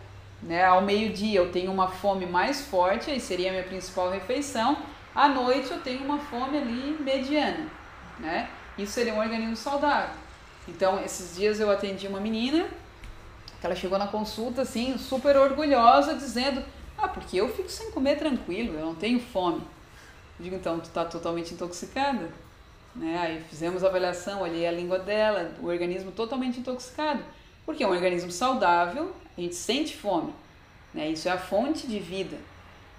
né? 0.42 0.64
ao 0.64 0.82
meio-dia 0.82 1.40
eu 1.40 1.52
tenho 1.52 1.70
uma 1.70 1.90
fome 1.90 2.26
mais 2.26 2.62
forte, 2.62 3.12
aí 3.12 3.20
seria 3.20 3.50
a 3.50 3.52
minha 3.52 3.64
principal 3.64 4.10
refeição. 4.10 4.78
À 5.14 5.28
noite 5.28 5.70
eu 5.70 5.82
tenho 5.82 6.06
uma 6.06 6.20
fome 6.20 6.58
ali 6.58 6.98
mediana. 7.02 7.68
Né? 8.18 8.48
Isso 8.78 8.94
seria 8.94 9.14
um 9.14 9.20
organismo 9.20 9.58
saudável. 9.58 10.16
Então, 10.66 11.04
esses 11.04 11.36
dias 11.36 11.60
eu 11.60 11.70
atendi 11.70 12.08
uma 12.08 12.22
menina 12.22 12.68
que 13.60 13.66
ela 13.66 13.76
chegou 13.76 13.98
na 13.98 14.08
consulta 14.08 14.62
assim, 14.62 14.98
super 14.98 15.36
orgulhosa, 15.36 16.14
dizendo: 16.14 16.64
Ah, 16.98 17.08
porque 17.08 17.38
eu 17.38 17.48
fico 17.48 17.70
sem 17.70 17.92
comer 17.92 18.18
tranquilo, 18.18 18.78
eu 18.78 18.86
não 18.86 18.96
tenho 18.96 19.20
fome. 19.20 19.62
Eu 20.40 20.44
digo, 20.44 20.56
então, 20.56 20.80
tu 20.80 20.86
está 20.86 21.06
totalmente 21.06 21.54
intoxicada? 21.54 22.30
Né? 22.96 23.18
Aí 23.20 23.42
fizemos 23.42 23.84
a 23.84 23.88
avaliação, 23.88 24.42
olhei 24.42 24.68
a 24.68 24.72
língua 24.72 24.98
dela, 24.98 25.52
o 25.62 25.68
organismo 25.68 26.12
totalmente 26.12 26.60
intoxicado. 26.60 27.24
Porque 27.66 27.84
é 27.84 27.88
um 27.88 27.92
organismo 27.92 28.32
saudável, 28.32 29.14
a 29.38 29.42
gente 29.42 29.56
sente 29.56 29.96
fome. 29.96 30.34
Né? 30.94 31.10
Isso 31.10 31.28
é 31.28 31.32
a 31.32 31.38
fonte 31.38 31.86
de 31.86 32.00
vida. 32.00 32.38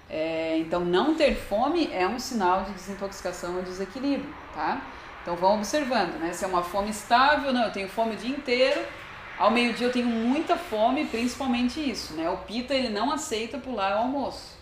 É, 0.09 0.57
então, 0.59 0.85
não 0.85 1.15
ter 1.15 1.35
fome 1.35 1.91
é 1.93 2.07
um 2.07 2.19
sinal 2.19 2.65
de 2.65 2.73
desintoxicação 2.73 3.57
ou 3.57 3.63
desequilíbrio, 3.63 4.33
tá? 4.55 4.81
Então, 5.21 5.37
vão 5.37 5.57
observando, 5.57 6.19
né? 6.19 6.33
Se 6.33 6.45
é 6.45 6.49
uma 6.49 6.63
fome 6.63 6.89
estável, 6.89 7.53
não, 7.53 7.65
eu 7.65 7.73
tenho 7.73 7.89
fome 7.89 8.15
o 8.15 8.17
dia 8.17 8.35
inteiro, 8.35 8.81
ao 9.39 9.51
meio-dia 9.51 9.87
eu 9.87 9.93
tenho 9.93 10.07
muita 10.07 10.57
fome, 10.57 11.07
principalmente 11.07 11.79
isso, 11.79 12.15
né? 12.15 12.29
O 12.29 12.39
pita, 12.39 12.75
ele 12.75 12.89
não 12.89 13.13
aceita 13.13 13.59
pular 13.59 13.97
o 13.97 14.01
almoço. 14.01 14.59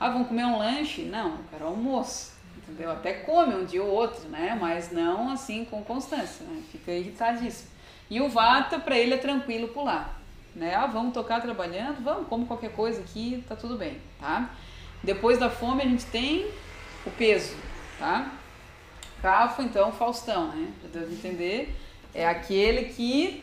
Ah, 0.00 0.10
vão 0.10 0.24
comer 0.24 0.44
um 0.44 0.58
lanche? 0.58 1.02
Não, 1.02 1.30
eu 1.30 1.44
quero 1.50 1.66
almoço, 1.66 2.32
entendeu? 2.56 2.90
Até 2.90 3.12
come 3.12 3.54
um 3.54 3.64
dia 3.64 3.82
ou 3.82 3.90
outro, 3.90 4.28
né? 4.28 4.56
Mas 4.58 4.90
não 4.90 5.30
assim 5.30 5.64
com 5.64 5.82
constância, 5.82 6.46
né? 6.46 6.62
Fica 6.72 6.92
irritadíssimo. 6.92 7.70
E 8.08 8.20
o 8.20 8.28
vata, 8.28 8.78
para 8.78 8.96
ele 8.96 9.14
é 9.14 9.18
tranquilo 9.18 9.68
pular, 9.68 10.18
né? 10.54 10.74
Ah, 10.74 10.86
vamos 10.86 11.12
tocar 11.12 11.42
trabalhando? 11.42 12.02
Vamos, 12.02 12.28
como 12.28 12.46
qualquer 12.46 12.72
coisa 12.72 13.00
aqui, 13.00 13.44
tá 13.46 13.54
tudo 13.54 13.76
bem, 13.76 14.00
tá? 14.18 14.50
Depois 15.02 15.38
da 15.38 15.50
fome 15.50 15.82
a 15.82 15.86
gente 15.86 16.06
tem 16.06 16.50
o 17.04 17.10
peso, 17.10 17.54
tá? 17.98 18.32
Cafo, 19.20 19.62
então, 19.62 19.92
Faustão, 19.92 20.48
né? 20.48 20.72
Já 20.82 21.00
deve 21.00 21.14
entender. 21.14 21.76
É 22.14 22.26
aquele 22.26 22.86
que 22.86 23.42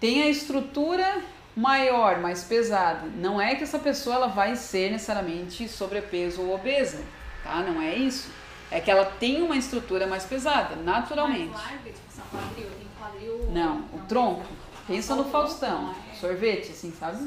tem 0.00 0.22
a 0.22 0.28
estrutura 0.28 1.22
maior, 1.56 2.18
mais 2.18 2.44
pesada. 2.44 3.06
Não 3.16 3.40
é 3.40 3.54
que 3.54 3.62
essa 3.62 3.78
pessoa 3.78 4.16
ela 4.16 4.26
vai 4.26 4.56
ser 4.56 4.90
necessariamente 4.90 5.68
sobrepeso 5.68 6.42
ou 6.42 6.54
obesa, 6.54 7.02
tá? 7.42 7.60
Não 7.60 7.80
é 7.80 7.94
isso. 7.94 8.30
É 8.70 8.80
que 8.80 8.90
ela 8.90 9.04
tem 9.04 9.42
uma 9.42 9.56
estrutura 9.56 10.06
mais 10.06 10.24
pesada, 10.24 10.76
naturalmente. 10.76 11.50
Mais 11.50 11.70
larga, 11.70 11.90
tipo, 11.90 12.04
quadril, 12.30 12.70
tem 12.70 12.88
quadril... 12.98 13.50
Não, 13.50 13.84
o 13.92 13.98
tronco. 14.08 14.44
Pensa 14.86 15.14
no 15.14 15.24
Faustão, 15.24 15.94
sorvete, 16.20 16.72
assim, 16.72 16.92
sabe? 16.92 17.26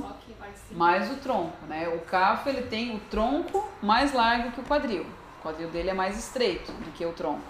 Mais 0.72 1.10
o 1.10 1.16
tronco, 1.16 1.66
né? 1.68 1.88
O 1.88 2.00
cafo 2.02 2.50
ele 2.50 2.64
tem 2.64 2.96
o 2.96 3.00
tronco 3.00 3.68
mais 3.82 4.14
largo 4.14 4.52
que 4.52 4.60
o 4.60 4.64
quadril. 4.64 5.06
O 5.40 5.42
quadril 5.42 5.70
dele 5.70 5.90
é 5.90 5.94
mais 5.94 6.18
estreito 6.18 6.72
do 6.72 6.92
que 6.92 7.06
o 7.06 7.14
tronco. 7.14 7.42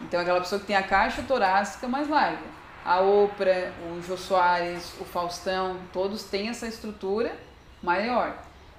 Então 0.00 0.18
é 0.18 0.22
aquela 0.22 0.40
pessoa 0.40 0.60
que 0.60 0.66
tem 0.66 0.76
a 0.76 0.82
caixa 0.82 1.22
torácica 1.22 1.86
mais 1.86 2.08
larga. 2.08 2.63
A 2.84 3.00
Oprah, 3.00 3.72
o 3.90 4.02
Jô 4.02 4.16
Soares, 4.16 4.92
o 5.00 5.04
Faustão, 5.04 5.78
todos 5.92 6.24
têm 6.24 6.48
essa 6.48 6.66
estrutura 6.66 7.34
maior. 7.82 8.36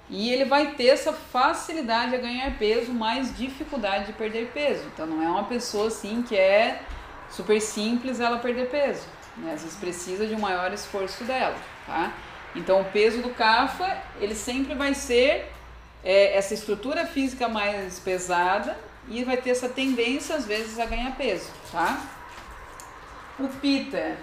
E 0.08 0.32
ele 0.32 0.44
vai 0.44 0.74
ter 0.74 0.86
essa 0.86 1.12
facilidade 1.12 2.14
a 2.14 2.18
ganhar 2.18 2.56
peso, 2.58 2.92
mais 2.92 3.36
dificuldade 3.36 4.06
de 4.06 4.12
perder 4.12 4.52
peso. 4.54 4.84
Então 4.94 5.06
não 5.06 5.22
é 5.22 5.28
uma 5.28 5.44
pessoa 5.44 5.88
assim 5.88 6.22
que 6.22 6.36
é 6.36 6.80
super 7.30 7.60
simples 7.60 8.20
ela 8.20 8.38
perder 8.38 8.70
peso. 8.70 9.04
Né? 9.36 9.52
Às 9.52 9.62
vezes 9.62 9.76
precisa 9.76 10.26
de 10.26 10.34
um 10.34 10.38
maior 10.38 10.72
esforço 10.72 11.24
dela. 11.24 11.56
Tá? 11.86 12.12
Então 12.54 12.82
o 12.82 12.84
peso 12.84 13.20
do 13.20 13.30
CAFA 13.30 14.00
ele 14.20 14.34
sempre 14.34 14.74
vai 14.74 14.94
ser 14.94 15.52
é, 16.04 16.36
essa 16.36 16.54
estrutura 16.54 17.04
física 17.04 17.48
mais 17.48 17.98
pesada 17.98 18.78
e 19.08 19.24
vai 19.24 19.36
ter 19.36 19.50
essa 19.50 19.68
tendência 19.68 20.36
às 20.36 20.44
vezes 20.44 20.78
a 20.78 20.86
ganhar 20.86 21.16
peso. 21.16 21.50
Tá? 21.72 22.00
O 23.38 23.48
Pita. 23.48 24.16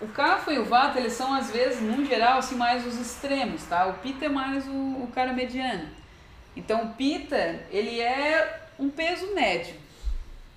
O 0.00 0.08
Kapha 0.08 0.52
e 0.52 0.58
o 0.58 0.64
Vata, 0.64 0.98
eles 0.98 1.12
são 1.12 1.32
às 1.32 1.50
vezes, 1.50 1.80
no 1.80 2.04
geral, 2.04 2.38
assim, 2.38 2.56
mais 2.56 2.86
os 2.86 2.98
extremos, 2.98 3.62
tá? 3.64 3.86
O 3.86 3.94
Pita 3.94 4.24
é 4.24 4.28
mais 4.28 4.66
o, 4.66 4.70
o 4.70 5.08
cara 5.14 5.32
mediano. 5.32 5.88
Então, 6.56 6.84
o 6.84 6.94
Pita, 6.94 7.60
ele 7.70 8.00
é 8.00 8.62
um 8.78 8.90
peso 8.90 9.34
médio, 9.34 9.74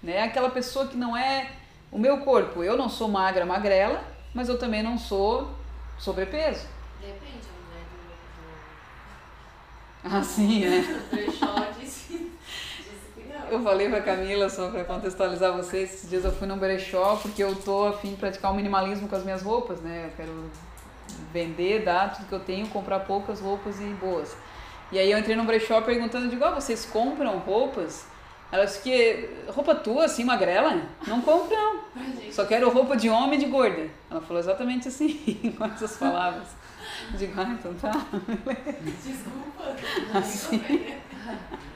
né? 0.01 0.23
Aquela 0.23 0.49
pessoa 0.49 0.87
que 0.87 0.97
não 0.97 1.15
é 1.15 1.51
o 1.91 1.99
meu 1.99 2.19
corpo. 2.19 2.63
Eu 2.63 2.75
não 2.75 2.89
sou 2.89 3.07
magra, 3.07 3.45
magrela, 3.45 4.03
mas 4.33 4.49
eu 4.49 4.57
também 4.57 4.83
não 4.83 4.97
sou 4.97 5.49
sobrepeso. 5.97 6.67
Depende, 6.99 7.47
né? 7.71 7.83
Do, 10.03 10.09
do, 10.09 10.15
Assim, 10.17 10.65
né? 10.65 10.81
do 10.81 11.09
brechó 11.15 11.55
disse, 11.79 12.31
disse 12.77 13.11
que 13.15 13.23
não. 13.31 13.34
Eu 13.49 13.61
falei 13.61 13.89
pra 13.89 14.01
Camila, 14.01 14.49
só 14.49 14.69
pra 14.69 14.83
contextualizar 14.83 15.53
vocês, 15.53 15.93
esses 15.93 16.09
dias 16.09 16.25
eu 16.25 16.31
fui 16.31 16.47
num 16.47 16.57
brechó 16.57 17.17
porque 17.21 17.43
eu 17.43 17.55
tô 17.55 17.87
a 17.87 17.93
fim 17.93 18.11
de 18.11 18.15
praticar 18.15 18.51
o 18.51 18.55
minimalismo 18.55 19.07
com 19.07 19.15
as 19.15 19.23
minhas 19.23 19.41
roupas, 19.41 19.79
né? 19.81 20.05
Eu 20.05 20.11
quero 20.17 20.51
vender, 21.31 21.83
dar 21.83 22.13
tudo 22.13 22.27
que 22.27 22.33
eu 22.33 22.39
tenho, 22.39 22.67
comprar 22.67 23.01
poucas 23.01 23.39
roupas 23.39 23.79
e 23.79 23.85
boas. 23.85 24.35
E 24.91 24.99
aí 24.99 25.11
eu 25.11 25.17
entrei 25.17 25.35
num 25.35 25.45
brechó 25.45 25.81
perguntando, 25.81 26.29
digo, 26.29 26.43
ah, 26.43 26.51
vocês 26.51 26.85
compram 26.85 27.37
roupas? 27.39 28.05
Ela 28.51 28.65
disse 28.65 28.81
que 28.81 29.29
roupa 29.47 29.75
tua, 29.75 30.05
assim, 30.05 30.23
magrela? 30.23 30.81
Não 31.07 31.21
compro, 31.21 31.55
não. 31.55 31.81
Só 32.31 32.45
quero 32.45 32.69
roupa 32.69 32.95
de 32.95 33.09
homem 33.09 33.39
e 33.39 33.43
de 33.43 33.49
gorda. 33.49 33.89
Ela 34.09 34.21
falou 34.21 34.39
exatamente 34.39 34.87
assim, 34.87 35.53
com 35.57 35.65
essas 35.65 35.97
palavras. 35.97 36.47
Eu 37.11 37.17
digo, 37.17 37.33
ah, 37.39 37.55
então 37.59 37.73
tá. 37.73 37.91
Desculpa. 39.03 40.17
Assim. 40.17 40.61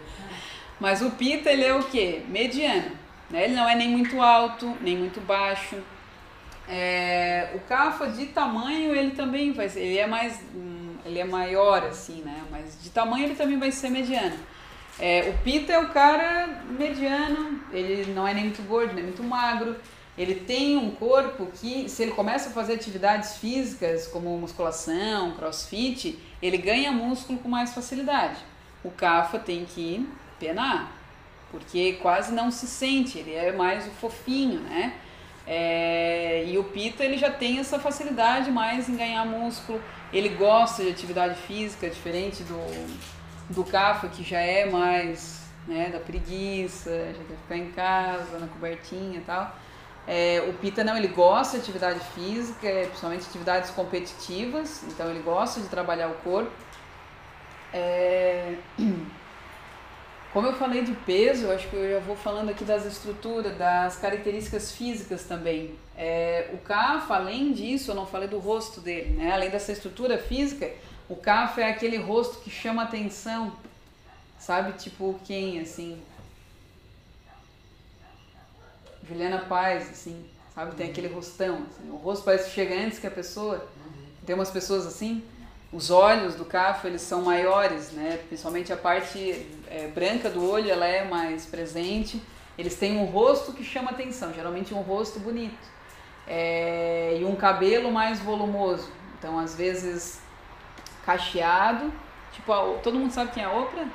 Mas 0.80 1.01
o 1.01 1.11
pita, 1.11 1.51
ele 1.51 1.65
é 1.65 1.75
o 1.75 1.84
quê? 1.84 2.21
Mediano. 2.27 2.91
Né? 3.30 3.45
Ele 3.45 3.55
não 3.55 3.67
é 3.67 3.75
nem 3.75 3.89
muito 3.89 4.21
alto, 4.21 4.75
nem 4.82 4.97
muito 4.97 5.19
baixo. 5.21 5.77
É, 6.67 7.51
o 7.55 7.59
cafa 7.61 8.07
de 8.07 8.27
tamanho, 8.27 8.95
ele 8.95 9.11
também 9.11 9.51
vai 9.51 9.67
ser, 9.67 9.82
ele 9.82 9.97
é 9.97 10.05
mais, 10.05 10.39
hum, 10.53 10.95
ele 11.03 11.19
é 11.19 11.25
maior 11.25 11.84
assim, 11.84 12.21
né? 12.21 12.43
Mas 12.51 12.82
de 12.82 12.91
tamanho 12.91 13.25
ele 13.25 13.36
também 13.36 13.57
vai 13.57 13.71
ser 13.71 13.89
mediano. 13.89 14.38
É, 14.99 15.30
o 15.30 15.43
pita 15.43 15.73
é 15.73 15.80
o 15.80 15.89
cara 15.89 16.61
mediano, 16.77 17.59
ele 17.71 18.13
não 18.13 18.27
é 18.27 18.34
nem 18.34 18.45
muito 18.45 18.61
gordo, 18.63 18.93
nem 18.93 19.03
muito 19.03 19.23
magro. 19.23 19.77
Ele 20.17 20.36
tem 20.36 20.77
um 20.77 20.91
corpo 20.91 21.47
que, 21.47 21.89
se 21.89 22.03
ele 22.03 22.11
começa 22.11 22.49
a 22.49 22.51
fazer 22.51 22.73
atividades 22.73 23.38
físicas 23.38 24.05
como 24.05 24.38
musculação, 24.38 25.32
crossfit, 25.32 26.19
ele 26.41 26.57
ganha 26.57 26.91
músculo 26.91 27.39
com 27.39 27.47
mais 27.47 27.73
facilidade. 27.73 28.38
O 28.84 28.91
cafa 28.91 29.39
tem 29.39 29.65
que 29.65 30.05
penar, 30.39 30.91
porque 31.51 31.93
quase 32.01 32.31
não 32.31 32.51
se 32.51 32.67
sente, 32.67 33.19
ele 33.19 33.33
é 33.33 33.51
mais 33.51 33.87
o 33.87 33.91
fofinho, 33.91 34.59
né? 34.61 34.93
É, 35.45 36.43
e 36.45 36.57
o 36.59 36.63
Pita 36.63 37.03
ele 37.03 37.17
já 37.17 37.31
tem 37.31 37.59
essa 37.59 37.79
facilidade 37.79 38.51
mais 38.51 38.87
em 38.87 38.95
ganhar 38.95 39.25
músculo, 39.25 39.81
ele 40.13 40.29
gosta 40.29 40.83
de 40.83 40.89
atividade 40.89 41.35
física, 41.41 41.89
diferente 41.89 42.43
do, 42.43 42.97
do 43.49 43.63
Cafa, 43.63 44.07
que 44.09 44.23
já 44.23 44.39
é 44.39 44.69
mais 44.69 45.39
né, 45.67 45.89
da 45.89 45.99
preguiça, 45.99 46.91
já 46.91 47.23
quer 47.23 47.35
ficar 47.35 47.57
em 47.57 47.71
casa, 47.71 48.37
na 48.37 48.47
cobertinha 48.47 49.17
e 49.17 49.21
tal. 49.21 49.55
É, 50.07 50.43
o 50.47 50.53
Pita 50.53 50.83
não, 50.83 50.97
ele 50.97 51.07
gosta 51.07 51.57
de 51.57 51.63
atividade 51.63 51.99
física, 52.15 52.67
principalmente 52.87 53.27
atividades 53.27 53.69
competitivas, 53.71 54.83
então 54.87 55.09
ele 55.09 55.21
gosta 55.21 55.61
de 55.61 55.67
trabalhar 55.67 56.09
o 56.09 56.15
corpo. 56.15 56.51
É, 57.73 58.55
como 60.32 60.47
eu 60.47 60.53
falei 60.53 60.84
de 60.84 60.93
peso, 60.93 61.49
acho 61.51 61.67
que 61.69 61.75
eu 61.75 61.91
já 61.93 61.99
vou 61.99 62.15
falando 62.15 62.49
aqui 62.49 62.63
das 62.63 62.86
estruturas, 62.86 63.57
das 63.57 63.97
características 63.97 64.71
físicas 64.71 65.23
também. 65.23 65.75
É, 65.97 66.51
o 66.53 66.57
CAF, 66.57 67.11
além 67.11 67.51
disso, 67.51 67.91
eu 67.91 67.95
não 67.95 68.05
falei 68.05 68.27
do 68.27 68.38
rosto 68.38 68.80
dele, 68.80 69.15
né? 69.15 69.32
Além 69.32 69.49
dessa 69.49 69.71
estrutura 69.71 70.19
física, 70.19 70.71
o 71.09 71.15
CAF 71.15 71.59
é 71.59 71.69
aquele 71.69 71.97
rosto 71.97 72.41
que 72.41 72.51
chama 72.51 72.84
atenção, 72.84 73.53
sabe? 74.38 74.73
Tipo 74.73 75.19
quem, 75.25 75.59
assim? 75.59 75.99
Juliana 79.07 79.39
Paz, 79.39 79.89
assim, 79.89 80.23
sabe? 80.53 80.75
Tem 80.75 80.91
aquele 80.91 81.07
rostão, 81.07 81.65
assim. 81.67 81.89
O 81.89 81.95
rosto 81.95 82.23
parece 82.23 82.49
que 82.49 82.55
chega 82.55 82.75
antes 82.75 82.99
que 82.99 83.07
a 83.07 83.11
pessoa. 83.11 83.67
Tem 84.25 84.36
umas 84.36 84.51
pessoas 84.51 84.86
assim. 84.86 85.23
Os 85.72 85.91
olhos 85.91 86.36
do 86.36 86.45
cafo 86.45 86.88
eles 86.88 87.01
são 87.01 87.22
maiores, 87.22 87.91
né? 87.91 88.20
Principalmente 88.28 88.74
a 88.74 88.78
parte 88.78 89.47
é, 89.67 89.88
branca 89.88 90.30
do 90.30 90.49
olho 90.49 90.70
ela 90.70 90.86
é 90.86 91.07
mais 91.07 91.45
presente. 91.45 92.22
Eles 92.57 92.76
têm 92.76 92.97
um 92.97 93.05
rosto 93.05 93.53
que 93.53 93.63
chama 93.63 93.91
atenção, 93.91 94.34
geralmente 94.34 94.74
um 94.74 94.82
rosto 94.82 95.20
bonito 95.20 95.67
é, 96.28 97.17
e 97.20 97.26
um 97.26 97.36
cabelo 97.36 97.91
mais 97.91 98.20
volumoso. 98.20 98.91
Então 99.17 99.38
às 99.38 99.55
vezes 99.55 100.20
cacheado, 101.05 101.93
tipo 102.32 102.51
a, 102.51 102.78
todo 102.80 102.97
mundo 102.97 103.11
sabe 103.11 103.32
quem 103.32 103.43
é 103.43 103.45
a 103.45 103.51
Oprah? 103.51 103.88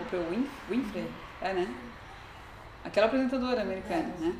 Oprah 0.00 0.30
Winf, 0.30 0.48
Winfrey, 0.68 1.08
é 1.40 1.52
né? 1.52 1.68
aquela 2.84 3.06
apresentadora 3.06 3.62
americana, 3.62 4.14
né? 4.18 4.34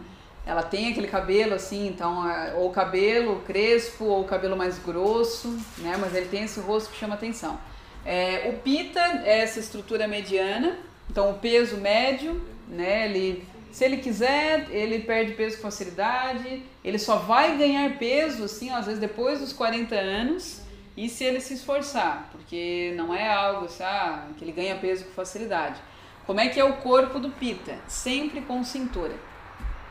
Ela 0.48 0.62
tem 0.62 0.90
aquele 0.90 1.06
cabelo 1.06 1.52
assim, 1.52 1.86
então, 1.86 2.26
é, 2.26 2.54
ou 2.54 2.70
cabelo 2.70 3.42
crespo, 3.46 4.06
ou 4.06 4.24
cabelo 4.24 4.56
mais 4.56 4.78
grosso, 4.78 5.48
né? 5.76 5.94
Mas 6.00 6.14
ele 6.14 6.24
tem 6.24 6.44
esse 6.44 6.58
rosto 6.58 6.90
que 6.90 6.96
chama 6.96 7.16
atenção. 7.16 7.60
É, 8.02 8.48
o 8.48 8.58
pita 8.62 8.98
é 9.26 9.40
essa 9.40 9.60
estrutura 9.60 10.08
mediana, 10.08 10.78
então 11.10 11.32
o 11.32 11.34
peso 11.34 11.76
médio, 11.76 12.42
né? 12.66 13.04
Ele, 13.04 13.44
se 13.70 13.84
ele 13.84 13.98
quiser, 13.98 14.68
ele 14.70 15.00
perde 15.00 15.34
peso 15.34 15.56
com 15.56 15.64
facilidade, 15.64 16.62
ele 16.82 16.98
só 16.98 17.16
vai 17.16 17.58
ganhar 17.58 17.98
peso, 17.98 18.44
assim, 18.44 18.70
às 18.70 18.86
vezes 18.86 18.98
depois 18.98 19.40
dos 19.40 19.52
40 19.52 19.94
anos, 19.94 20.62
e 20.96 21.10
se 21.10 21.24
ele 21.24 21.40
se 21.40 21.52
esforçar, 21.52 22.30
porque 22.32 22.94
não 22.96 23.14
é 23.14 23.28
algo 23.30 23.66
assim, 23.66 23.82
ah, 23.82 24.28
que 24.38 24.44
ele 24.44 24.52
ganha 24.52 24.76
peso 24.76 25.04
com 25.04 25.10
facilidade. 25.10 25.78
Como 26.26 26.40
é 26.40 26.48
que 26.48 26.58
é 26.58 26.64
o 26.64 26.78
corpo 26.78 27.20
do 27.20 27.28
pita? 27.28 27.76
Sempre 27.86 28.40
com 28.40 28.64
cintura. 28.64 29.27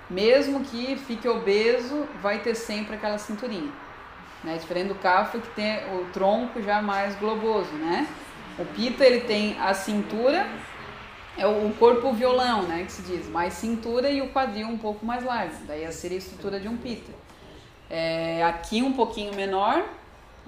Mesmo 0.10 0.62
que 0.62 0.96
fique 0.96 1.28
obeso, 1.28 2.08
vai 2.22 2.40
ter 2.40 2.56
sempre 2.56 2.96
aquela 2.96 3.18
cinturinha. 3.18 3.72
Né? 4.44 4.58
Diferente 4.58 4.90
do 4.90 4.96
cafo 4.96 5.40
que 5.40 5.50
tem 5.50 5.78
o 5.96 6.06
tronco 6.14 6.62
já 6.62 6.82
mais 6.82 7.16
globoso, 7.16 7.72
né? 7.74 8.08
O 8.58 8.66
pita 8.66 9.06
ele 9.06 9.22
tem 9.22 9.60
a 9.60 9.74
cintura, 9.74 10.48
é 11.38 11.46
o 11.46 11.72
corpo 11.78 12.12
violão, 12.12 12.64
né, 12.64 12.84
que 12.84 12.92
se 12.92 13.04
diz, 13.04 13.30
mais 13.30 13.54
cintura 13.54 14.10
e 14.10 14.22
o 14.22 14.30
quadril 14.30 14.68
um 14.68 14.78
pouco 14.78 15.06
mais 15.06 15.24
largo. 15.24 15.54
Daí 15.68 15.90
seria 15.92 16.18
a 16.18 16.20
estrutura 16.20 16.60
de 16.60 16.68
um 16.68 16.76
pita. 16.76 17.12
É, 17.90 18.44
aqui 18.44 18.82
um 18.82 18.94
pouquinho 18.94 19.36
menor, 19.36 19.84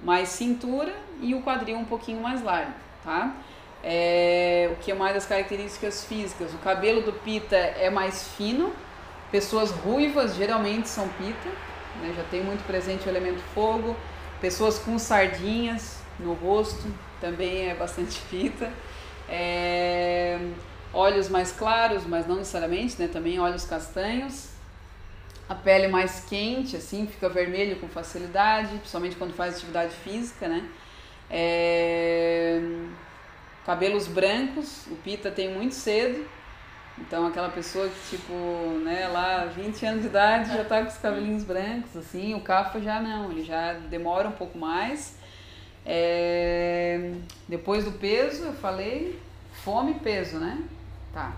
mais 0.02 0.30
cintura 0.30 0.92
e 1.20 1.34
o 1.34 1.42
quadril 1.42 1.76
um 1.76 1.84
pouquinho 1.84 2.20
mais 2.20 2.42
largo, 2.42 2.72
tá? 3.04 3.32
É, 3.82 4.68
o 4.72 4.76
que 4.82 4.90
é 4.90 4.94
mais 4.94 5.14
das 5.14 5.24
características 5.24 6.04
físicas? 6.04 6.52
O 6.52 6.58
cabelo 6.58 7.02
do 7.02 7.12
pita 7.12 7.56
é 7.56 7.88
mais 7.88 8.28
fino, 8.36 8.72
pessoas 9.30 9.70
ruivas 9.70 10.34
geralmente 10.34 10.88
são 10.88 11.08
pita, 11.08 11.48
né? 12.00 12.12
já 12.16 12.24
tem 12.24 12.42
muito 12.42 12.64
presente 12.66 13.06
o 13.06 13.08
elemento 13.08 13.40
fogo, 13.54 13.96
pessoas 14.40 14.78
com 14.78 14.98
sardinhas 14.98 16.00
no 16.18 16.34
rosto 16.34 16.86
também 17.20 17.68
é 17.68 17.74
bastante 17.74 18.20
pita, 18.30 18.70
é, 19.28 20.38
olhos 20.92 21.28
mais 21.28 21.52
claros, 21.52 22.04
mas 22.06 22.26
não 22.26 22.36
necessariamente, 22.36 22.96
né? 22.98 23.08
também 23.08 23.38
olhos 23.38 23.64
castanhos, 23.64 24.50
a 25.48 25.54
pele 25.54 25.88
mais 25.88 26.24
quente, 26.28 26.76
assim, 26.76 27.06
fica 27.06 27.28
vermelho 27.28 27.76
com 27.76 27.88
facilidade, 27.88 28.76
principalmente 28.78 29.16
quando 29.16 29.34
faz 29.34 29.56
atividade 29.56 29.92
física, 29.92 30.46
né? 30.46 30.68
É, 31.28 32.60
cabelos 33.66 34.06
brancos, 34.06 34.86
o 34.86 34.96
Pita 34.96 35.30
tem 35.30 35.52
muito 35.52 35.74
cedo, 35.74 36.24
então 37.00 37.26
aquela 37.26 37.48
pessoa 37.48 37.88
que 37.88 38.16
tipo, 38.16 38.32
né, 38.84 39.08
lá 39.08 39.46
20 39.46 39.86
anos 39.86 40.02
de 40.02 40.08
idade 40.08 40.54
já 40.54 40.64
tá 40.64 40.82
com 40.82 40.88
os 40.88 40.98
cabelinhos 40.98 41.44
brancos, 41.44 41.96
assim, 41.96 42.34
o 42.34 42.40
Cafa 42.40 42.80
já 42.80 43.00
não, 43.00 43.30
ele 43.30 43.42
já 43.42 43.72
demora 43.72 44.28
um 44.28 44.32
pouco 44.32 44.58
mais. 44.58 45.18
É, 45.84 47.12
depois 47.48 47.84
do 47.84 47.92
peso, 47.92 48.44
eu 48.44 48.52
falei, 48.52 49.18
fome 49.64 49.92
e 49.92 49.94
peso, 49.94 50.38
né? 50.38 50.62
Tá. 51.12 51.32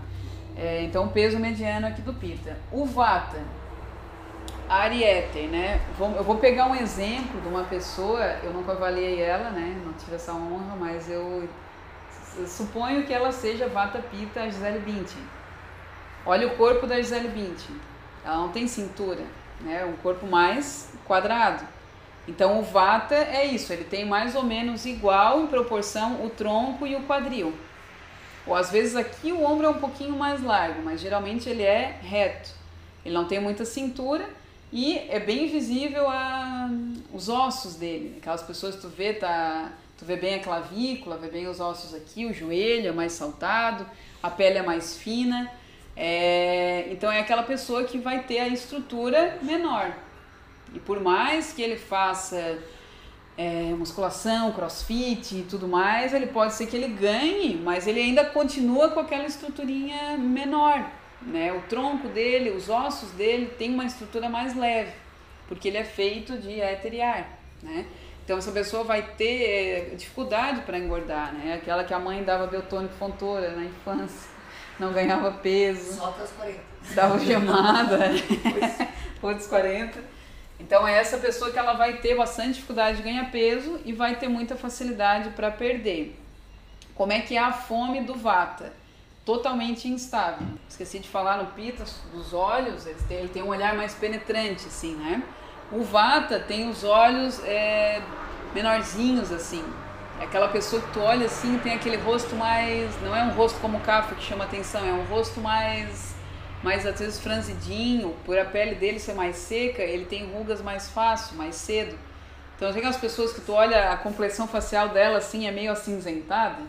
É, 0.55 0.83
então 0.83 1.07
peso 1.07 1.39
mediano 1.39 1.87
aqui 1.87 2.01
do 2.01 2.13
Pita. 2.13 2.57
O 2.71 2.85
Vata, 2.85 3.39
Ariete, 4.69 5.47
né? 5.47 5.81
Eu 5.99 6.23
vou 6.23 6.37
pegar 6.37 6.67
um 6.67 6.75
exemplo 6.75 7.41
de 7.41 7.47
uma 7.47 7.63
pessoa, 7.63 8.21
eu 8.43 8.53
nunca 8.53 8.73
avaliei 8.73 9.21
ela, 9.21 9.49
né? 9.49 9.81
Não 9.83 9.93
tive 9.93 10.15
essa 10.15 10.33
honra, 10.33 10.75
mas 10.79 11.09
eu 11.09 11.47
suponho 12.45 13.03
que 13.03 13.13
ela 13.13 13.31
seja 13.31 13.67
Vata 13.67 13.99
Pita 13.99 14.43
Gisele 14.45 14.79
Bündchen. 14.79 15.23
Olha 16.25 16.47
o 16.47 16.55
corpo 16.55 16.87
da 16.87 16.97
Gisele 16.97 17.27
Bündchen. 17.27 17.75
Ela 18.23 18.37
não 18.37 18.49
tem 18.49 18.67
cintura, 18.67 19.23
né? 19.61 19.83
Um 19.85 19.97
corpo 19.97 20.25
mais 20.25 20.93
quadrado. 21.05 21.65
Então 22.27 22.59
o 22.59 22.63
Vata 22.63 23.15
é 23.15 23.45
isso, 23.45 23.73
ele 23.73 23.83
tem 23.83 24.05
mais 24.05 24.33
ou 24.33 24.43
menos 24.43 24.85
igual 24.85 25.41
em 25.41 25.47
proporção 25.47 26.25
o 26.25 26.29
tronco 26.29 26.87
e 26.87 26.95
o 26.95 27.03
quadril. 27.03 27.53
Ou 28.47 28.55
às 28.55 28.71
vezes 28.71 28.95
aqui 28.95 29.31
o 29.31 29.43
ombro 29.43 29.65
é 29.65 29.69
um 29.69 29.79
pouquinho 29.79 30.17
mais 30.17 30.41
largo, 30.41 30.81
mas 30.83 31.01
geralmente 31.01 31.49
ele 31.49 31.63
é 31.63 31.97
reto. 32.01 32.49
Ele 33.05 33.13
não 33.13 33.25
tem 33.25 33.39
muita 33.39 33.65
cintura 33.65 34.27
e 34.71 34.97
é 35.09 35.19
bem 35.19 35.47
visível 35.47 36.09
a, 36.09 36.69
os 37.13 37.27
ossos 37.27 37.75
dele. 37.75 38.15
Aquelas 38.19 38.41
pessoas 38.41 38.75
que 38.75 38.81
tu 38.81 38.89
vê, 38.89 39.13
tá, 39.13 39.73
tu 39.97 40.05
vê 40.05 40.15
bem 40.15 40.35
a 40.35 40.39
clavícula, 40.39 41.17
vê 41.17 41.27
bem 41.27 41.47
os 41.47 41.59
ossos 41.59 41.93
aqui, 41.93 42.25
o 42.25 42.33
joelho 42.33 42.87
é 42.87 42.91
mais 42.91 43.11
saltado, 43.11 43.85
a 44.21 44.29
pele 44.29 44.57
é 44.59 44.63
mais 44.63 44.97
fina. 44.97 45.51
É, 45.95 46.87
então 46.91 47.11
é 47.11 47.19
aquela 47.19 47.43
pessoa 47.43 47.83
que 47.83 47.97
vai 47.97 48.23
ter 48.23 48.39
a 48.39 48.47
estrutura 48.47 49.37
menor. 49.41 49.93
E 50.73 50.79
por 50.79 50.99
mais 50.99 51.53
que 51.53 51.61
ele 51.61 51.75
faça 51.75 52.59
é, 53.37 53.73
musculação, 53.77 54.51
crossfit 54.51 55.35
e 55.35 55.43
tudo 55.43 55.67
mais, 55.67 56.13
ele 56.13 56.27
pode 56.27 56.53
ser 56.53 56.67
que 56.67 56.75
ele 56.75 56.87
ganhe, 56.87 57.55
mas 57.63 57.87
ele 57.87 57.99
ainda 57.99 58.25
continua 58.25 58.89
com 58.89 58.99
aquela 58.99 59.25
estruturinha 59.25 60.17
menor. 60.17 60.89
Né? 61.21 61.53
O 61.53 61.61
tronco 61.61 62.07
dele, 62.09 62.51
os 62.51 62.69
ossos 62.69 63.11
dele 63.11 63.47
tem 63.57 63.73
uma 63.73 63.85
estrutura 63.85 64.29
mais 64.29 64.55
leve, 64.55 64.91
porque 65.47 65.67
ele 65.67 65.77
é 65.77 65.83
feito 65.83 66.37
de 66.37 66.59
éter 66.59 66.93
e 66.93 67.01
ar. 67.01 67.39
Né? 67.61 67.85
Então 68.23 68.37
essa 68.37 68.51
pessoa 68.51 68.83
vai 68.83 69.01
ter 69.01 69.43
é, 69.43 69.95
dificuldade 69.95 70.61
para 70.61 70.77
engordar, 70.77 71.33
né? 71.33 71.55
Aquela 71.55 71.83
que 71.83 71.93
a 71.93 71.99
mãe 71.99 72.23
dava 72.23 72.47
biotônico 72.47 72.93
fontora 72.93 73.51
na 73.51 73.65
infância, 73.65 74.29
não 74.79 74.91
ganhava 74.91 75.31
peso. 75.31 75.93
Só 75.97 76.09
até 76.09 76.23
os 76.23 76.31
40. 76.31 76.59
Dava 76.95 77.19
gemada, 77.19 77.97
depois 79.13 79.37
dos 79.37 79.47
40. 79.47 79.99
Então 80.59 80.87
é 80.87 80.97
essa 80.97 81.17
pessoa 81.17 81.51
que 81.51 81.59
ela 81.59 81.73
vai 81.73 81.97
ter 81.97 82.15
bastante 82.15 82.53
dificuldade 82.53 82.97
de 82.97 83.03
ganhar 83.03 83.31
peso 83.31 83.79
e 83.85 83.93
vai 83.93 84.15
ter 84.15 84.27
muita 84.27 84.55
facilidade 84.55 85.29
para 85.31 85.51
perder. 85.51 86.19
Como 86.95 87.11
é 87.11 87.19
que 87.21 87.35
é 87.35 87.39
a 87.39 87.51
fome 87.51 88.01
do 88.01 88.13
vata? 88.13 88.71
Totalmente 89.25 89.87
instável. 89.87 90.45
Esqueci 90.69 90.99
de 90.99 91.07
falar 91.07 91.37
no 91.37 91.47
pita 91.47 91.83
dos 92.13 92.33
olhos, 92.33 92.85
ele 92.85 92.99
tem, 93.07 93.17
ele 93.17 93.29
tem 93.29 93.43
um 93.43 93.47
olhar 93.47 93.75
mais 93.75 93.93
penetrante, 93.93 94.67
assim, 94.67 94.95
né? 94.95 95.23
O 95.71 95.83
vata 95.83 96.39
tem 96.39 96.69
os 96.69 96.83
olhos 96.83 97.43
é, 97.45 98.01
menorzinhos, 98.53 99.31
assim. 99.31 99.63
É 100.19 100.25
aquela 100.25 100.47
pessoa 100.47 100.81
que 100.81 100.91
tu 100.91 100.99
olha 100.99 101.25
assim, 101.25 101.59
tem 101.59 101.73
aquele 101.73 101.97
rosto 101.97 102.35
mais. 102.35 102.99
Não 103.01 103.15
é 103.15 103.23
um 103.23 103.31
rosto 103.31 103.59
como 103.59 103.77
o 103.77 103.81
Cafa 103.81 104.15
que 104.15 104.23
chama 104.23 104.43
atenção, 104.45 104.85
é 104.85 104.93
um 104.93 105.03
rosto 105.05 105.41
mais. 105.41 106.13
mais 106.61 106.85
às 106.85 106.99
vezes 106.99 107.19
franzidinho, 107.19 108.15
por 108.25 108.37
a 108.37 108.45
pele 108.45 108.75
dele 108.75 108.99
ser 108.99 109.13
mais 109.13 109.35
seca, 109.35 109.81
ele 109.81 110.05
tem 110.05 110.31
rugas 110.31 110.61
mais 110.61 110.89
fácil, 110.89 111.35
mais 111.35 111.55
cedo. 111.55 111.97
Então 112.55 112.71
tem 112.71 112.77
aquelas 112.77 112.97
pessoas 112.97 113.33
que 113.33 113.41
tu 113.41 113.51
olha 113.51 113.91
a 113.91 113.97
complexão 113.97 114.47
facial 114.47 114.89
dela 114.89 115.17
assim, 115.17 115.47
é 115.47 115.51
meio 115.51 115.71
acinzentada. 115.71 116.61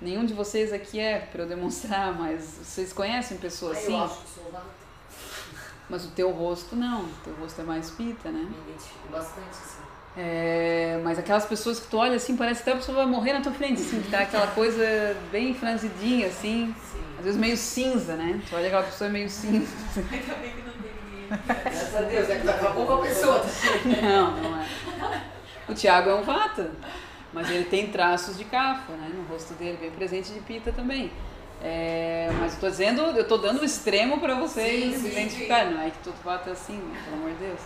Nenhum 0.00 0.26
de 0.26 0.34
vocês 0.34 0.72
aqui 0.72 1.00
é 1.00 1.20
para 1.20 1.42
eu 1.42 1.48
demonstrar, 1.48 2.12
mas 2.12 2.42
vocês 2.62 2.92
conhecem 2.92 3.38
pessoas 3.38 3.78
assim? 3.78 3.96
Eu 3.96 4.04
acho 4.04 4.20
que 4.20 4.28
sou. 4.28 4.52
Mas 5.88 6.04
o 6.04 6.10
teu 6.10 6.30
rosto 6.32 6.74
não, 6.74 7.04
o 7.04 7.12
teu 7.24 7.34
rosto 7.36 7.60
é 7.60 7.64
mais 7.64 7.90
pita, 7.90 8.28
né? 8.30 8.40
Me 8.40 8.70
identifico 8.70 9.08
bastante, 9.08 9.48
assim. 9.50 9.75
É, 10.16 10.98
mas 11.04 11.18
aquelas 11.18 11.44
pessoas 11.44 11.78
que 11.78 11.88
tu 11.88 11.98
olha 11.98 12.16
assim, 12.16 12.36
parece 12.36 12.62
que 12.62 12.70
até 12.70 12.78
a 12.78 12.80
pessoa 12.80 13.04
vai 13.04 13.06
morrer 13.06 13.34
na 13.34 13.40
tua 13.42 13.52
frente, 13.52 13.82
assim, 13.82 14.00
que 14.00 14.10
tá 14.10 14.20
aquela 14.20 14.46
coisa 14.46 15.14
bem 15.30 15.52
franzidinha, 15.52 16.28
assim, 16.28 16.74
Sim. 16.90 16.98
às 17.18 17.24
vezes 17.24 17.38
meio 17.38 17.56
cinza, 17.56 18.16
né? 18.16 18.40
Tu 18.48 18.56
olha 18.56 18.66
aquela 18.66 18.84
pessoa 18.84 19.10
meio 19.10 19.28
cinza. 19.28 19.70
Ainda 19.96 20.34
bem 20.36 20.52
que 20.52 20.62
não 20.62 20.72
tem 20.72 20.92
ninguém. 21.04 21.28
Graças 21.46 21.94
a 21.94 22.00
Deus, 22.00 22.30
é 22.30 22.38
que 22.38 22.46
daqui 22.46 22.66
a 22.66 22.70
pouco 22.70 22.92
a 22.94 22.98
pessoa 23.02 23.40
tá 23.40 23.48
Não, 24.02 24.36
não 24.40 24.62
é. 24.62 24.66
O 25.68 25.74
Tiago 25.74 26.08
é 26.08 26.14
um 26.14 26.22
vata, 26.22 26.70
mas 27.32 27.50
ele 27.50 27.64
tem 27.64 27.88
traços 27.88 28.38
de 28.38 28.44
cafa, 28.44 28.92
né? 28.92 29.10
No 29.14 29.24
rosto 29.24 29.52
dele, 29.54 29.76
bem 29.78 29.90
presente 29.90 30.32
de 30.32 30.40
pita 30.40 30.72
também. 30.72 31.12
É, 31.62 32.30
mas 32.38 32.54
eu 32.54 32.60
tô 32.60 32.70
dizendo, 32.70 33.00
eu 33.02 33.26
tô 33.26 33.36
dando 33.36 33.60
o 33.60 33.64
extremo 33.64 34.18
para 34.20 34.34
vocês 34.34 34.94
Sim, 34.94 35.00
sim, 35.00 35.08
identificarem, 35.08 35.72
não 35.72 35.82
é 35.82 35.90
que 35.90 35.98
todo 35.98 36.14
vato 36.22 36.48
é 36.48 36.52
assim, 36.52 36.76
né? 36.76 37.02
pelo 37.04 37.16
amor 37.16 37.30
de 37.32 37.38
Deus. 37.38 37.60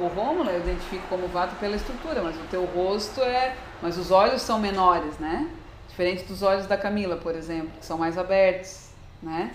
O 0.00 0.06
Rômulo 0.06 0.50
eu 0.50 0.60
identifico 0.60 1.06
como 1.08 1.28
vato 1.28 1.56
pela 1.56 1.76
estrutura, 1.76 2.22
mas 2.22 2.36
o 2.36 2.44
teu 2.50 2.64
rosto 2.64 3.20
é. 3.22 3.56
Mas 3.82 3.96
os 3.96 4.10
olhos 4.10 4.42
são 4.42 4.58
menores, 4.58 5.18
né? 5.18 5.48
Diferente 5.88 6.24
dos 6.24 6.42
olhos 6.42 6.66
da 6.66 6.76
Camila, 6.76 7.16
por 7.16 7.34
exemplo, 7.34 7.70
que 7.78 7.86
são 7.86 7.98
mais 7.98 8.16
abertos, 8.16 8.88
né? 9.22 9.52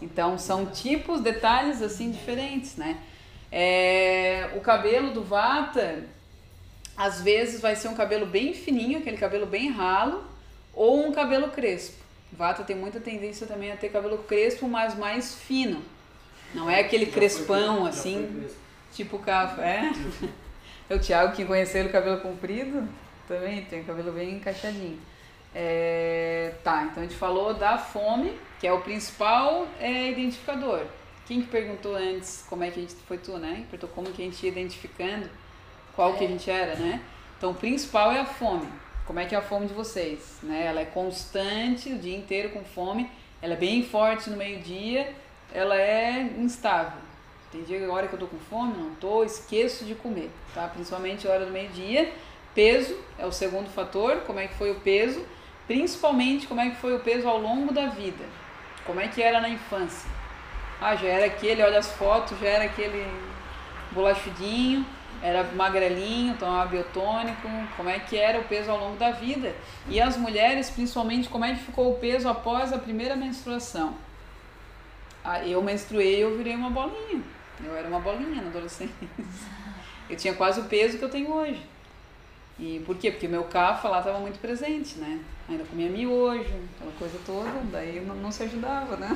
Então 0.00 0.38
são 0.38 0.66
tipos, 0.66 1.20
detalhes 1.20 1.80
assim 1.82 2.10
diferentes, 2.10 2.76
né? 2.76 2.98
É, 3.50 4.50
o 4.56 4.60
cabelo 4.60 5.12
do 5.12 5.22
Vata, 5.22 6.04
às 6.96 7.20
vezes 7.20 7.60
vai 7.60 7.76
ser 7.76 7.88
um 7.88 7.94
cabelo 7.94 8.26
bem 8.26 8.54
fininho, 8.54 8.98
aquele 8.98 9.16
cabelo 9.16 9.46
bem 9.46 9.70
ralo, 9.70 10.24
ou 10.74 11.06
um 11.06 11.12
cabelo 11.12 11.48
crespo. 11.48 12.02
Vata 12.32 12.64
tem 12.64 12.74
muita 12.74 12.98
tendência 12.98 13.46
também 13.46 13.70
a 13.70 13.76
ter 13.76 13.90
cabelo 13.90 14.18
crespo, 14.18 14.66
mas 14.66 14.96
mais 14.96 15.34
fino. 15.34 15.82
Não 16.54 16.68
é 16.68 16.80
aquele 16.80 17.06
Já 17.06 17.12
crespão 17.12 17.86
assim, 17.86 18.46
foi. 18.48 18.61
Tipo 18.92 19.18
café. 19.18 19.90
É 20.90 20.94
o 20.94 20.98
Thiago 20.98 21.34
que 21.34 21.44
conheceu 21.44 21.80
ele 21.80 21.88
cabelo 21.88 22.20
comprido, 22.20 22.86
também 23.26 23.64
tem 23.64 23.80
o 23.80 23.84
cabelo 23.84 24.12
bem 24.12 24.34
encaixadinho. 24.34 24.98
É, 25.54 26.54
tá, 26.62 26.82
então 26.84 27.02
a 27.02 27.06
gente 27.06 27.16
falou 27.16 27.54
da 27.54 27.78
fome, 27.78 28.36
que 28.60 28.66
é 28.66 28.72
o 28.72 28.80
principal 28.80 29.66
é, 29.80 30.10
identificador. 30.10 30.84
Quem 31.26 31.40
que 31.40 31.48
perguntou 31.48 31.94
antes 31.94 32.44
como 32.48 32.64
é 32.64 32.70
que 32.70 32.78
a 32.78 32.82
gente. 32.82 32.94
Foi 33.06 33.16
tu, 33.16 33.38
né? 33.38 33.64
Perguntou 33.70 33.88
como 33.94 34.12
que 34.12 34.20
a 34.20 34.24
gente 34.24 34.42
ia 34.44 34.50
identificando 34.50 35.30
qual 35.94 36.14
que 36.14 36.24
a 36.24 36.28
gente 36.28 36.50
era, 36.50 36.74
né? 36.74 37.00
Então 37.38 37.52
o 37.52 37.54
principal 37.54 38.12
é 38.12 38.20
a 38.20 38.26
fome. 38.26 38.68
Como 39.06 39.18
é 39.18 39.24
que 39.24 39.34
é 39.34 39.38
a 39.38 39.42
fome 39.42 39.66
de 39.66 39.74
vocês? 39.74 40.38
Né? 40.42 40.66
Ela 40.66 40.80
é 40.80 40.84
constante, 40.84 41.92
o 41.92 41.98
dia 41.98 42.16
inteiro 42.16 42.50
com 42.50 42.62
fome, 42.64 43.10
ela 43.40 43.54
é 43.54 43.56
bem 43.56 43.82
forte 43.82 44.30
no 44.30 44.36
meio-dia, 44.36 45.12
ela 45.52 45.76
é 45.76 46.22
instável. 46.38 47.00
Tem 47.52 47.62
dia 47.64 47.84
agora 47.84 48.08
que 48.08 48.14
eu 48.14 48.18
tô 48.18 48.26
com 48.26 48.38
fome, 48.38 48.72
não 48.78 48.94
tô, 48.94 49.22
esqueço 49.22 49.84
de 49.84 49.94
comer, 49.94 50.30
tá? 50.54 50.66
Principalmente 50.68 51.28
hora 51.28 51.44
do 51.44 51.52
meio-dia. 51.52 52.10
Peso 52.54 52.98
é 53.18 53.26
o 53.26 53.30
segundo 53.30 53.68
fator, 53.68 54.22
como 54.26 54.40
é 54.40 54.46
que 54.46 54.54
foi 54.54 54.70
o 54.70 54.80
peso, 54.80 55.22
principalmente 55.66 56.46
como 56.46 56.62
é 56.62 56.70
que 56.70 56.76
foi 56.76 56.96
o 56.96 57.00
peso 57.00 57.28
ao 57.28 57.38
longo 57.38 57.70
da 57.70 57.88
vida. 57.88 58.24
Como 58.86 58.98
é 58.98 59.08
que 59.08 59.22
era 59.22 59.38
na 59.38 59.50
infância? 59.50 60.10
Ah, 60.80 60.96
já 60.96 61.08
era 61.08 61.26
aquele, 61.26 61.62
olha 61.62 61.78
as 61.78 61.92
fotos, 61.92 62.38
já 62.38 62.48
era 62.48 62.64
aquele 62.64 63.06
bolachudinho, 63.90 64.86
era 65.22 65.44
magrelinho, 65.44 66.34
tomava 66.38 66.70
biotônico, 66.70 67.48
como 67.76 67.90
é 67.90 67.98
que 67.98 68.16
era 68.16 68.40
o 68.40 68.44
peso 68.44 68.70
ao 68.70 68.78
longo 68.78 68.96
da 68.96 69.10
vida. 69.10 69.54
E 69.88 70.00
as 70.00 70.16
mulheres, 70.16 70.70
principalmente, 70.70 71.28
como 71.28 71.44
é 71.44 71.52
que 71.52 71.64
ficou 71.64 71.92
o 71.92 71.98
peso 71.98 72.30
após 72.30 72.72
a 72.72 72.78
primeira 72.78 73.14
menstruação. 73.14 73.94
Ah, 75.22 75.46
eu 75.46 75.60
menstruei, 75.60 76.24
eu 76.24 76.34
virei 76.34 76.56
uma 76.56 76.70
bolinha. 76.70 77.22
Eu 77.64 77.76
era 77.76 77.88
uma 77.88 78.00
bolinha 78.00 78.42
na 78.42 78.48
adolescência. 78.48 78.94
Eu 80.10 80.16
tinha 80.16 80.34
quase 80.34 80.60
o 80.60 80.64
peso 80.64 80.98
que 80.98 81.04
eu 81.04 81.08
tenho 81.08 81.32
hoje. 81.32 81.62
E 82.58 82.82
por 82.84 82.96
quê? 82.96 83.10
Porque 83.10 83.26
meu 83.26 83.44
cafa 83.44 83.88
lá 83.88 83.98
estava 83.98 84.18
muito 84.18 84.38
presente, 84.38 84.98
né? 84.98 85.20
Ainda 85.48 85.64
comia 85.64 85.88
miojo, 85.88 86.44
aquela 86.76 86.92
coisa 86.98 87.18
toda, 87.26 87.50
daí 87.72 88.00
não, 88.06 88.14
não 88.14 88.30
se 88.30 88.44
ajudava, 88.44 88.96
né? 88.96 89.08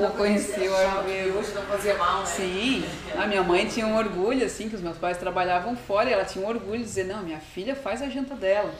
Não 0.00 0.10
conhecia 0.12 0.70
o 0.70 0.76
Ayurveda. 0.76 1.38
Hoje 1.38 1.54
não 1.54 1.62
fazia 1.62 1.96
mal, 1.96 2.20
né? 2.20 2.26
Sim, 2.26 2.84
a 3.16 3.26
minha 3.26 3.42
mãe 3.42 3.66
tinha 3.66 3.86
um 3.86 3.96
orgulho, 3.96 4.44
assim, 4.44 4.68
que 4.68 4.76
os 4.76 4.80
meus 4.80 4.96
pais 4.96 5.16
trabalhavam 5.16 5.74
fora 5.74 6.08
e 6.08 6.12
ela 6.12 6.24
tinha 6.24 6.44
um 6.44 6.48
orgulho 6.48 6.78
de 6.78 6.84
dizer, 6.84 7.04
não, 7.04 7.22
minha 7.22 7.40
filha 7.40 7.74
faz 7.74 8.00
a 8.02 8.08
janta 8.08 8.36
dela. 8.36 8.72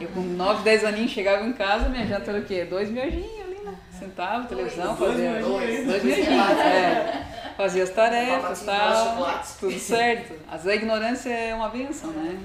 Eu 0.00 0.08
com 0.08 0.20
9, 0.20 0.62
10 0.62 0.84
aninhos 0.84 1.10
chegava 1.12 1.46
em 1.46 1.52
casa, 1.52 1.88
minha 1.88 2.06
janta 2.06 2.30
era 2.30 2.40
o 2.40 2.44
quê? 2.44 2.64
Dois 2.64 2.90
miojinhos 2.90 3.40
ali, 3.40 3.58
né? 3.64 3.74
Sentava, 3.98 4.46
televisão, 4.46 4.94
Dois 4.94 5.12
fazia... 5.12 5.30
miojinhos. 5.30 5.86
Dois 5.86 6.04
miojinhos, 6.04 6.58
é. 6.58 7.35
Fazia 7.56 7.84
as 7.84 7.90
tarefas, 7.90 8.62
tal, 8.64 9.42
tudo 9.58 9.78
certo. 9.78 10.34
Às 10.46 10.64
vezes 10.64 10.66
a 10.66 10.74
ignorância 10.74 11.30
é 11.30 11.54
uma 11.54 11.70
benção, 11.70 12.10
né? 12.10 12.38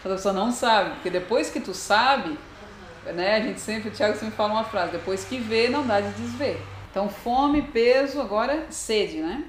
Quando 0.00 0.12
a 0.12 0.16
pessoa 0.16 0.32
não 0.32 0.52
sabe, 0.52 0.90
porque 0.90 1.10
depois 1.10 1.50
que 1.50 1.58
tu 1.58 1.74
sabe, 1.74 2.38
né, 3.06 3.36
a 3.36 3.40
gente 3.40 3.60
sempre, 3.60 3.88
o 3.88 3.92
Thiago 3.92 4.16
sempre 4.16 4.36
fala 4.36 4.52
uma 4.52 4.64
frase, 4.64 4.92
depois 4.92 5.24
que 5.24 5.38
vê, 5.38 5.68
não 5.68 5.84
dá 5.84 6.00
de 6.00 6.10
desver. 6.10 6.60
Então, 6.90 7.08
fome, 7.08 7.62
peso, 7.62 8.20
agora 8.20 8.66
sede, 8.70 9.18
né? 9.18 9.44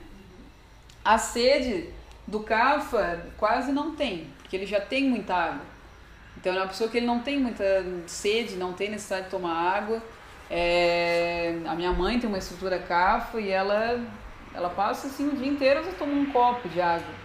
A 1.06 1.20
sede 1.20 1.90
do 2.26 2.40
Cafa 2.40 3.28
quase 3.38 3.72
não 3.72 3.96
tem, 3.96 4.28
porque 4.40 4.56
ele 4.56 4.66
já 4.66 4.82
tem 4.82 5.04
muita 5.08 5.36
água. 5.36 5.74
Então, 6.38 6.54
é 6.54 6.58
uma 6.58 6.68
pessoa 6.68 6.90
que 6.90 6.98
ele 6.98 7.06
não 7.06 7.20
tem 7.20 7.40
muita 7.40 7.64
sede, 8.08 8.56
não 8.56 8.74
tem 8.74 8.90
necessidade 8.90 9.26
de 9.26 9.30
tomar 9.30 9.54
água. 9.54 10.02
É, 10.50 11.58
a 11.66 11.76
minha 11.76 11.92
mãe 11.92 12.20
tem 12.20 12.28
uma 12.28 12.38
estrutura 12.38 12.80
CAFA 12.80 13.40
e 13.40 13.50
ela, 13.50 14.02
ela 14.54 14.70
passa 14.70 15.08
assim 15.08 15.30
o 15.30 15.36
dia 15.36 15.48
inteiro, 15.48 15.84
só 15.84 15.92
toma 15.92 16.14
um 16.14 16.26
copo 16.28 16.68
de 16.70 16.80
água. 16.82 17.24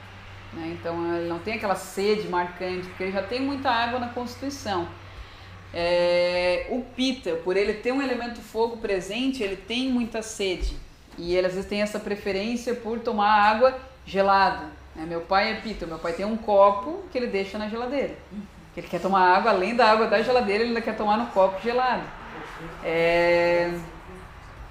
Né? 0.53 0.77
Então, 0.79 1.17
ele 1.17 1.29
não 1.29 1.39
tem 1.39 1.55
aquela 1.55 1.75
sede 1.75 2.29
marcante, 2.29 2.87
porque 2.89 3.05
ele 3.05 3.13
já 3.13 3.23
tem 3.23 3.41
muita 3.41 3.71
água 3.71 3.99
na 3.99 4.09
constituição. 4.09 4.89
É, 5.73 6.67
o 6.71 6.83
pita, 6.97 7.35
por 7.45 7.57
ele 7.57 7.75
ter 7.75 7.93
um 7.93 8.01
elemento 8.01 8.41
fogo 8.41 8.79
presente, 8.79 9.43
ele 9.43 9.57
tem 9.57 9.91
muita 9.91 10.23
sede. 10.23 10.77
E 11.19 11.35
ele 11.35 11.47
às 11.47 11.55
vezes 11.55 11.69
tem 11.69 11.83
essa 11.83 11.99
preferência 11.99 12.75
por 12.75 13.01
tomar 13.01 13.29
água 13.29 13.77
gelada. 14.07 14.67
né? 14.95 15.05
Meu 15.07 15.21
pai 15.21 15.53
é 15.53 15.55
pita, 15.57 15.85
meu 15.85 15.99
pai 15.99 16.13
tem 16.13 16.25
um 16.25 16.37
copo 16.37 17.03
que 17.11 17.19
ele 17.19 17.27
deixa 17.27 17.59
na 17.59 17.69
geladeira. 17.69 18.15
Que 18.73 18.81
ele 18.81 18.89
quer 18.89 19.01
tomar 19.01 19.37
água, 19.37 19.51
além 19.51 19.75
da 19.75 19.91
água 19.91 20.07
da 20.07 20.23
geladeira, 20.23 20.63
ele 20.63 20.71
ainda 20.71 20.81
quer 20.81 20.97
tomar 20.97 21.19
no 21.19 21.27
copo 21.27 21.61
gelado. 21.61 22.05
É, 22.83 23.81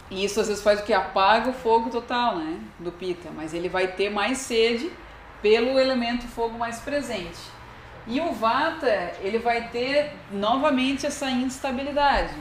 E 0.10 0.24
isso 0.24 0.40
às 0.40 0.48
vezes 0.48 0.64
faz 0.64 0.80
o 0.80 0.84
que? 0.84 0.94
Apaga 0.94 1.50
o 1.50 1.54
fogo 1.54 1.90
total, 1.90 2.38
né? 2.38 2.62
Do 2.80 2.92
pita. 2.92 3.30
Mas 3.32 3.54
ele 3.54 3.70
vai 3.70 3.88
ter 3.94 4.10
mais 4.10 4.40
sede 4.40 4.92
pelo 5.42 5.78
elemento 5.80 6.28
fogo 6.28 6.58
mais 6.58 6.80
presente. 6.80 7.54
E 8.06 8.22
o 8.22 8.34
vata, 8.34 8.88
ele 9.20 9.40
vai 9.40 9.70
ter 9.70 10.14
novamente 10.32 11.06
essa 11.06 11.30
instabilidade. 11.30 12.36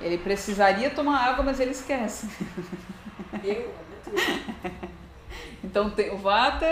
Ele 0.00 0.18
precisaria 0.18 0.90
tomar 0.90 1.20
água, 1.30 1.44
mas 1.44 1.58
ele 1.60 1.70
esquece. 1.72 2.28
Eu, 3.42 3.74
Então 5.62 5.92
o 6.12 6.16
vata 6.16 6.66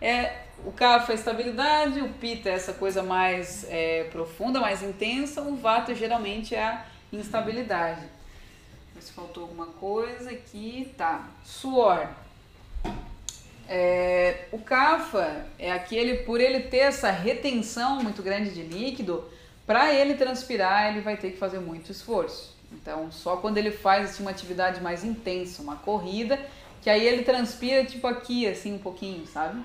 é 0.00 0.44
o 0.64 0.72
kapha 0.72 1.12
é 1.12 1.14
estabilidade, 1.14 2.00
o 2.00 2.08
pita 2.14 2.48
é 2.48 2.54
essa 2.54 2.72
coisa 2.72 3.02
mais 3.02 3.66
é, 3.68 4.04
profunda, 4.04 4.60
mais 4.60 4.82
intensa, 4.82 5.42
o 5.42 5.56
vata 5.56 5.94
geralmente 5.94 6.54
é 6.54 6.62
a 6.62 6.86
instabilidade. 7.16 8.06
Se 9.00 9.12
faltou 9.12 9.44
alguma 9.44 9.66
coisa 9.66 10.30
aqui. 10.30 10.92
Tá. 10.96 11.28
Suor. 11.44 12.08
É, 13.68 14.46
o 14.52 14.58
kapha 14.58 15.46
é 15.58 15.72
aquele, 15.72 16.18
por 16.18 16.40
ele 16.40 16.60
ter 16.60 16.78
essa 16.78 17.10
retenção 17.10 18.02
muito 18.02 18.22
grande 18.22 18.50
de 18.50 18.62
líquido, 18.62 19.24
para 19.66 19.94
ele 19.94 20.14
transpirar, 20.14 20.90
ele 20.90 21.00
vai 21.00 21.16
ter 21.16 21.30
que 21.30 21.38
fazer 21.38 21.58
muito 21.58 21.90
esforço. 21.90 22.54
Então, 22.70 23.10
só 23.10 23.36
quando 23.36 23.56
ele 23.56 23.70
faz 23.70 24.10
assim, 24.10 24.22
uma 24.22 24.30
atividade 24.30 24.82
mais 24.82 25.04
intensa, 25.04 25.62
uma 25.62 25.76
corrida, 25.76 26.38
que 26.82 26.90
aí 26.90 27.06
ele 27.06 27.22
transpira 27.22 27.84
tipo 27.84 28.06
aqui, 28.06 28.46
assim, 28.46 28.74
um 28.74 28.78
pouquinho, 28.78 29.26
sabe? 29.26 29.64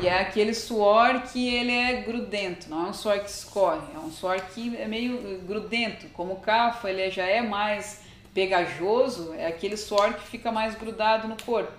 E 0.00 0.06
é 0.06 0.20
aquele 0.20 0.52
suor 0.52 1.22
que 1.22 1.54
ele 1.54 1.72
é 1.72 2.02
grudento, 2.02 2.68
não 2.68 2.86
é 2.86 2.90
um 2.90 2.92
suor 2.92 3.18
que 3.20 3.30
escorre, 3.30 3.86
é 3.94 3.98
um 3.98 4.10
suor 4.10 4.38
que 4.40 4.76
é 4.76 4.86
meio 4.86 5.40
grudento. 5.46 6.06
Como 6.08 6.34
o 6.34 6.40
cafa 6.40 6.90
ele 6.90 7.10
já 7.10 7.24
é 7.24 7.40
mais 7.40 8.02
pegajoso, 8.34 9.32
é 9.32 9.46
aquele 9.46 9.76
suor 9.76 10.12
que 10.12 10.26
fica 10.26 10.52
mais 10.52 10.74
grudado 10.74 11.26
no 11.26 11.36
corpo. 11.42 11.72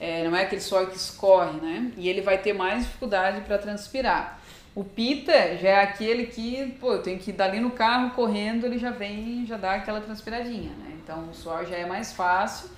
É, 0.00 0.24
não 0.24 0.34
é 0.34 0.44
aquele 0.44 0.62
suor 0.62 0.86
que 0.86 0.96
escorre, 0.96 1.60
né? 1.60 1.92
E 1.98 2.08
ele 2.08 2.22
vai 2.22 2.38
ter 2.38 2.54
mais 2.54 2.84
dificuldade 2.84 3.42
para 3.42 3.58
transpirar. 3.58 4.40
O 4.74 4.82
pita 4.82 5.58
já 5.58 5.68
é 5.68 5.82
aquele 5.82 6.26
que, 6.26 6.74
pô, 6.80 6.94
eu 6.94 7.02
tenho 7.02 7.18
que 7.18 7.30
ir 7.30 7.34
dali 7.34 7.60
no 7.60 7.72
carro 7.72 8.10
correndo, 8.12 8.64
ele 8.64 8.78
já 8.78 8.90
vem 8.90 9.44
já 9.46 9.58
dá 9.58 9.74
aquela 9.74 10.00
transpiradinha, 10.00 10.70
né? 10.70 10.96
Então 11.04 11.28
o 11.28 11.34
suor 11.34 11.66
já 11.66 11.76
é 11.76 11.84
mais 11.84 12.14
fácil 12.14 12.70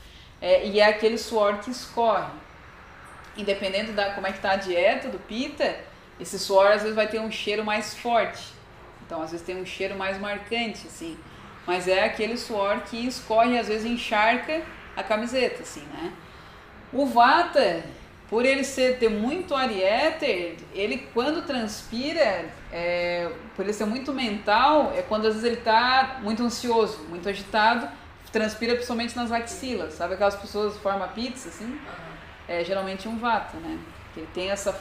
é, 0.43 0.67
e 0.67 0.81
é 0.81 0.87
aquele 0.87 1.17
suor 1.17 1.59
que 1.59 1.71
escorre. 1.71 2.44
Independente 3.37 3.93
da 3.93 4.11
como 4.13 4.27
é 4.27 4.33
que 4.33 4.41
tá 4.41 4.53
a 4.53 4.57
dieta 4.57 5.09
do 5.09 5.19
pita, 5.19 5.77
esse 6.21 6.39
suor 6.39 6.69
às 6.69 6.83
vezes 6.83 6.95
vai 6.95 7.09
ter 7.09 7.21
um 7.21 7.31
cheiro 7.31 7.65
mais 7.65 7.97
forte. 7.97 8.53
Então 9.05 9.23
às 9.23 9.31
vezes 9.31 9.45
tem 9.45 9.61
um 9.61 9.67
cheiro 9.67 9.97
mais 9.97 10.19
marcante, 10.19 10.87
assim. 10.87 11.19
Mas 11.67 11.89
é 11.89 12.05
aquele 12.05 12.37
suor 12.37 12.81
que 12.83 13.07
escorre 13.07 13.55
e 13.55 13.59
às 13.59 13.69
vezes 13.69 13.87
encharca 13.87 14.63
a 14.97 15.03
camiseta, 15.03 15.63
assim, 15.63 15.83
né? 15.93 16.13
O 16.93 17.07
vata, 17.07 17.83
por 18.29 18.45
ele 18.45 18.63
ser, 18.63 18.99
ter 18.99 19.09
muito 19.09 19.55
ar 19.55 19.71
e 19.71 19.83
éter, 19.83 20.57
ele 20.73 21.09
quando 21.13 21.45
transpira, 21.45 22.45
é, 22.71 23.31
por 23.57 23.65
ele 23.65 23.73
ser 23.73 23.87
muito 23.87 24.13
mental, 24.13 24.93
é 24.97 25.03
quando 25.03 25.27
às 25.27 25.35
vezes 25.35 25.45
ele 25.45 25.59
está 25.59 26.21
muito 26.23 26.43
ansioso, 26.43 26.99
muito 27.09 27.29
agitado, 27.29 27.89
transpira 28.31 28.75
principalmente 28.75 29.15
nas 29.15 29.31
axilas, 29.31 29.95
sabe 29.95 30.15
aquelas 30.15 30.35
pessoas 30.35 30.75
que 30.75 30.81
formam 30.81 31.09
pizza, 31.09 31.49
assim? 31.49 31.79
É 32.49 32.65
geralmente 32.65 33.09
um 33.09 33.19
vata, 33.19 33.57
né? 33.59 33.79
Que 34.13 34.21
ele 34.21 34.29
tem 34.35 34.51
essa 34.51 34.73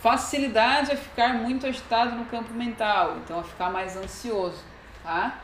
facilidade 0.00 0.92
a 0.92 0.96
ficar 0.96 1.34
muito 1.34 1.66
agitado 1.66 2.14
no 2.14 2.24
campo 2.26 2.52
mental, 2.52 3.16
então 3.24 3.40
a 3.40 3.42
ficar 3.42 3.70
mais 3.70 3.96
ansioso, 3.96 4.62
tá? 5.02 5.40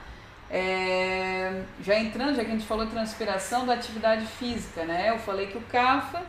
É, 0.50 1.62
já 1.82 1.98
entrando, 1.98 2.36
já 2.36 2.44
que 2.44 2.50
a 2.50 2.55
gente 2.55 2.66
falou 2.66 2.86
transpiração 2.86 3.64
da 3.66 3.72
atividade 3.72 4.26
física, 4.26 4.84
né? 4.84 5.11
Eu 5.11 5.18
falei 5.18 5.46
que 5.46 5.57
o 5.57 5.62
Kapha, 5.62 6.22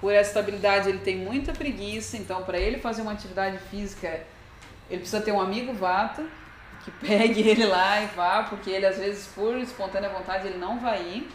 por 0.00 0.12
essa 0.12 0.30
estabilidade, 0.30 0.88
ele 0.88 0.98
tem 0.98 1.16
muita 1.16 1.52
preguiça, 1.52 2.16
então 2.16 2.42
para 2.42 2.58
ele 2.58 2.78
fazer 2.78 3.02
uma 3.02 3.12
atividade 3.12 3.58
física, 3.70 4.20
ele 4.90 5.00
precisa 5.00 5.20
ter 5.20 5.32
um 5.32 5.40
amigo 5.40 5.72
Vata 5.72 6.24
que 6.84 6.90
pegue 7.06 7.40
ele 7.40 7.66
lá 7.66 8.02
e 8.02 8.06
vá, 8.06 8.42
porque 8.44 8.70
ele 8.70 8.86
às 8.86 8.98
vezes 8.98 9.26
por 9.28 9.56
espontânea 9.56 10.08
vontade 10.08 10.46
ele 10.46 10.58
não 10.58 10.78
vai 10.78 11.00
ir. 11.02 11.30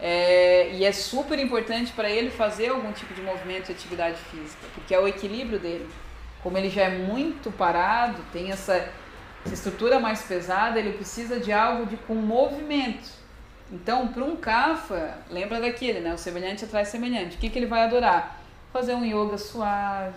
É, 0.00 0.70
e 0.74 0.84
é 0.84 0.92
super 0.92 1.38
importante 1.38 1.92
para 1.92 2.08
ele 2.08 2.30
fazer 2.30 2.68
algum 2.68 2.92
tipo 2.92 3.12
de 3.14 3.20
movimento 3.20 3.68
e 3.68 3.72
atividade 3.72 4.18
física, 4.30 4.66
porque 4.74 4.94
é 4.94 4.98
o 4.98 5.08
equilíbrio 5.08 5.58
dele. 5.58 5.88
Como 6.42 6.56
ele 6.56 6.70
já 6.70 6.82
é 6.82 6.98
muito 6.98 7.50
parado, 7.50 8.22
tem 8.32 8.52
essa, 8.52 8.74
essa 9.44 9.54
estrutura 9.54 9.98
mais 9.98 10.22
pesada, 10.22 10.78
ele 10.78 10.92
precisa 10.92 11.40
de 11.40 11.52
algo 11.52 11.86
de, 11.86 11.96
com 11.96 12.14
movimento. 12.14 13.18
Então, 13.72 14.08
para 14.08 14.24
um 14.24 14.36
Kapha, 14.36 15.18
lembra 15.28 15.60
daquele, 15.60 16.00
né? 16.00 16.14
O 16.14 16.18
semelhante 16.18 16.64
atrai 16.64 16.84
semelhante. 16.84 17.36
O 17.36 17.40
que, 17.40 17.50
que 17.50 17.58
ele 17.58 17.66
vai 17.66 17.82
adorar? 17.82 18.40
Fazer 18.72 18.94
um 18.94 19.04
yoga 19.04 19.36
suave, 19.36 20.14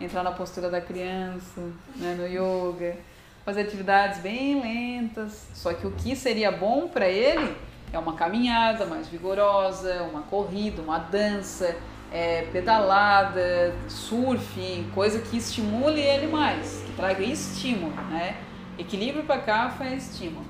entrar 0.00 0.22
na 0.22 0.30
postura 0.30 0.70
da 0.70 0.80
criança, 0.80 1.60
né? 1.96 2.14
no 2.16 2.26
yoga. 2.26 2.96
fazer 3.44 3.62
atividades 3.62 4.20
bem 4.20 4.62
lentas. 4.62 5.48
Só 5.52 5.74
que 5.74 5.86
o 5.86 5.90
que 5.90 6.14
seria 6.14 6.50
bom 6.52 6.88
para 6.88 7.08
ele 7.08 7.54
é 7.94 7.98
uma 7.98 8.14
caminhada 8.14 8.86
mais 8.86 9.08
vigorosa, 9.08 10.02
uma 10.02 10.22
corrida, 10.22 10.82
uma 10.82 10.98
dança, 10.98 11.76
é, 12.12 12.42
pedalada, 12.52 13.74
surf, 13.88 14.86
coisa 14.94 15.20
que 15.20 15.36
estimule 15.36 16.00
ele 16.00 16.26
mais, 16.26 16.82
que 16.86 16.92
traga 16.92 17.22
estímulo, 17.22 17.94
né? 18.10 18.36
Equilíbrio 18.78 19.24
para 19.24 19.38
cá 19.38 19.70
faz 19.70 20.10
estímulo. 20.10 20.44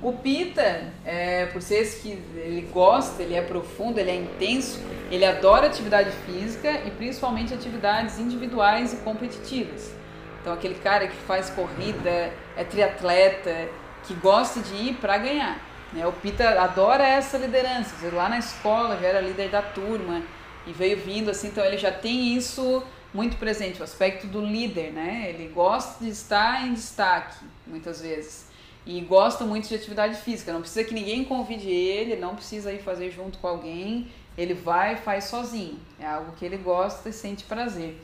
O 0.00 0.12
Pita, 0.12 0.92
é, 1.04 1.46
por 1.46 1.60
ser 1.60 1.82
esse 1.82 2.02
que 2.02 2.10
ele 2.36 2.68
gosta, 2.72 3.20
ele 3.20 3.34
é 3.34 3.42
profundo, 3.42 3.98
ele 3.98 4.10
é 4.10 4.16
intenso, 4.16 4.80
ele 5.10 5.24
adora 5.24 5.66
atividade 5.66 6.10
física 6.24 6.70
e 6.86 6.90
principalmente 6.92 7.52
atividades 7.52 8.18
individuais 8.18 8.92
e 8.92 8.96
competitivas. 8.98 9.92
Então 10.40 10.52
aquele 10.52 10.76
cara 10.76 11.08
que 11.08 11.16
faz 11.16 11.50
corrida, 11.50 12.32
é 12.56 12.62
triatleta, 12.62 13.68
que 14.04 14.14
gosta 14.14 14.60
de 14.60 14.74
ir 14.74 14.94
para 14.94 15.18
ganhar. 15.18 15.67
Né? 15.92 16.06
O 16.06 16.12
Pita 16.12 16.60
adora 16.60 17.06
essa 17.06 17.38
liderança. 17.38 17.94
Lá 18.12 18.28
na 18.28 18.38
escola 18.38 18.98
já 18.98 19.06
era 19.06 19.20
líder 19.20 19.50
da 19.50 19.62
turma 19.62 20.22
e 20.66 20.72
veio 20.72 20.98
vindo 20.98 21.30
assim, 21.30 21.48
então 21.48 21.64
ele 21.64 21.78
já 21.78 21.90
tem 21.90 22.34
isso 22.36 22.82
muito 23.12 23.36
presente, 23.36 23.80
o 23.80 23.84
aspecto 23.84 24.26
do 24.26 24.40
líder, 24.40 24.92
né? 24.92 25.26
Ele 25.30 25.48
gosta 25.48 26.04
de 26.04 26.10
estar 26.10 26.66
em 26.66 26.74
destaque, 26.74 27.38
muitas 27.66 28.02
vezes 28.02 28.48
e 28.88 29.02
gosta 29.02 29.44
muito 29.44 29.68
de 29.68 29.74
atividade 29.74 30.16
física. 30.16 30.50
Não 30.50 30.62
precisa 30.62 30.82
que 30.82 30.94
ninguém 30.94 31.22
convide 31.22 31.70
ele, 31.70 32.16
não 32.16 32.34
precisa 32.34 32.72
ir 32.72 32.78
fazer 32.78 33.10
junto 33.10 33.38
com 33.38 33.46
alguém. 33.46 34.08
Ele 34.36 34.54
vai 34.54 34.94
e 34.94 34.96
faz 34.96 35.24
sozinho. 35.24 35.78
É 36.00 36.06
algo 36.06 36.32
que 36.32 36.44
ele 36.44 36.56
gosta 36.56 37.10
e 37.10 37.12
sente 37.12 37.44
prazer. 37.44 38.02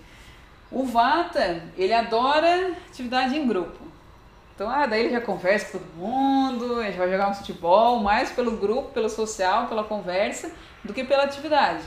O 0.71 0.85
Vata, 0.85 1.63
ele 1.79 1.95
adora 1.95 2.75
atividade 2.87 3.35
em 3.35 3.49
grupo. 3.49 3.83
Então, 4.55 4.71
ah, 4.71 4.87
daí 4.87 5.01
ele 5.01 5.11
já 5.11 5.21
conversa 5.21 5.67
com 5.67 5.79
todo 5.79 5.97
mundo, 5.97 6.81
gente 6.85 6.97
vai 6.97 7.11
jogar 7.11 7.29
um 7.29 7.35
futebol, 7.35 7.99
mais 8.01 8.31
pelo 8.31 8.53
grupo, 8.53 8.91
pelo 8.91 9.09
social, 9.09 9.67
pela 9.67 9.83
conversa, 9.83 10.53
do 10.85 10.95
que 10.95 11.03
pela 11.03 11.25
atividade. 11.25 11.83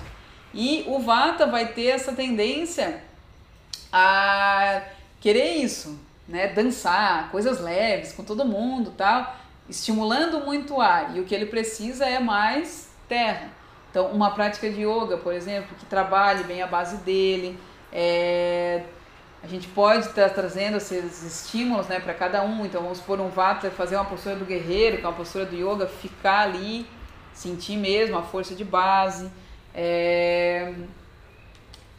E 0.53 0.83
o 0.87 0.99
Vata 0.99 1.45
vai 1.45 1.67
ter 1.67 1.87
essa 1.87 2.11
tendência 2.11 3.01
a 3.91 4.81
querer 5.21 5.55
isso, 5.55 5.97
né, 6.27 6.47
dançar, 6.47 7.31
coisas 7.31 7.61
leves 7.61 8.11
com 8.11 8.23
todo 8.23 8.43
mundo, 8.43 8.93
tal, 8.97 9.35
estimulando 9.69 10.41
muito 10.41 10.75
o 10.75 10.81
ar. 10.81 11.15
E 11.15 11.21
o 11.21 11.25
que 11.25 11.33
ele 11.33 11.45
precisa 11.45 12.05
é 12.05 12.19
mais 12.19 12.89
terra. 13.07 13.49
Então, 13.89 14.07
uma 14.07 14.31
prática 14.31 14.69
de 14.69 14.81
yoga, 14.81 15.17
por 15.17 15.33
exemplo, 15.33 15.75
que 15.79 15.85
trabalhe 15.85 16.43
bem 16.43 16.61
a 16.61 16.67
base 16.67 16.97
dele, 16.97 17.57
é, 17.93 18.83
a 19.43 19.47
gente 19.47 19.67
pode 19.67 20.07
estar 20.07 20.29
trazendo 20.31 20.77
esses 20.77 21.23
estímulos 21.23 21.87
né, 21.87 21.99
para 21.99 22.13
cada 22.13 22.43
um. 22.43 22.65
Então, 22.65 22.81
vamos 22.81 22.99
pôr 22.99 23.19
um 23.19 23.29
vata, 23.29 23.69
fazer 23.69 23.95
uma 23.95 24.05
postura 24.05 24.35
do 24.35 24.45
guerreiro, 24.45 24.97
que 24.97 25.05
é 25.05 25.07
uma 25.07 25.15
postura 25.15 25.45
do 25.45 25.55
yoga, 25.55 25.87
ficar 25.87 26.41
ali, 26.41 26.87
sentir 27.33 27.77
mesmo 27.77 28.17
a 28.17 28.23
força 28.23 28.55
de 28.55 28.63
base. 28.63 29.29
É, 29.73 30.73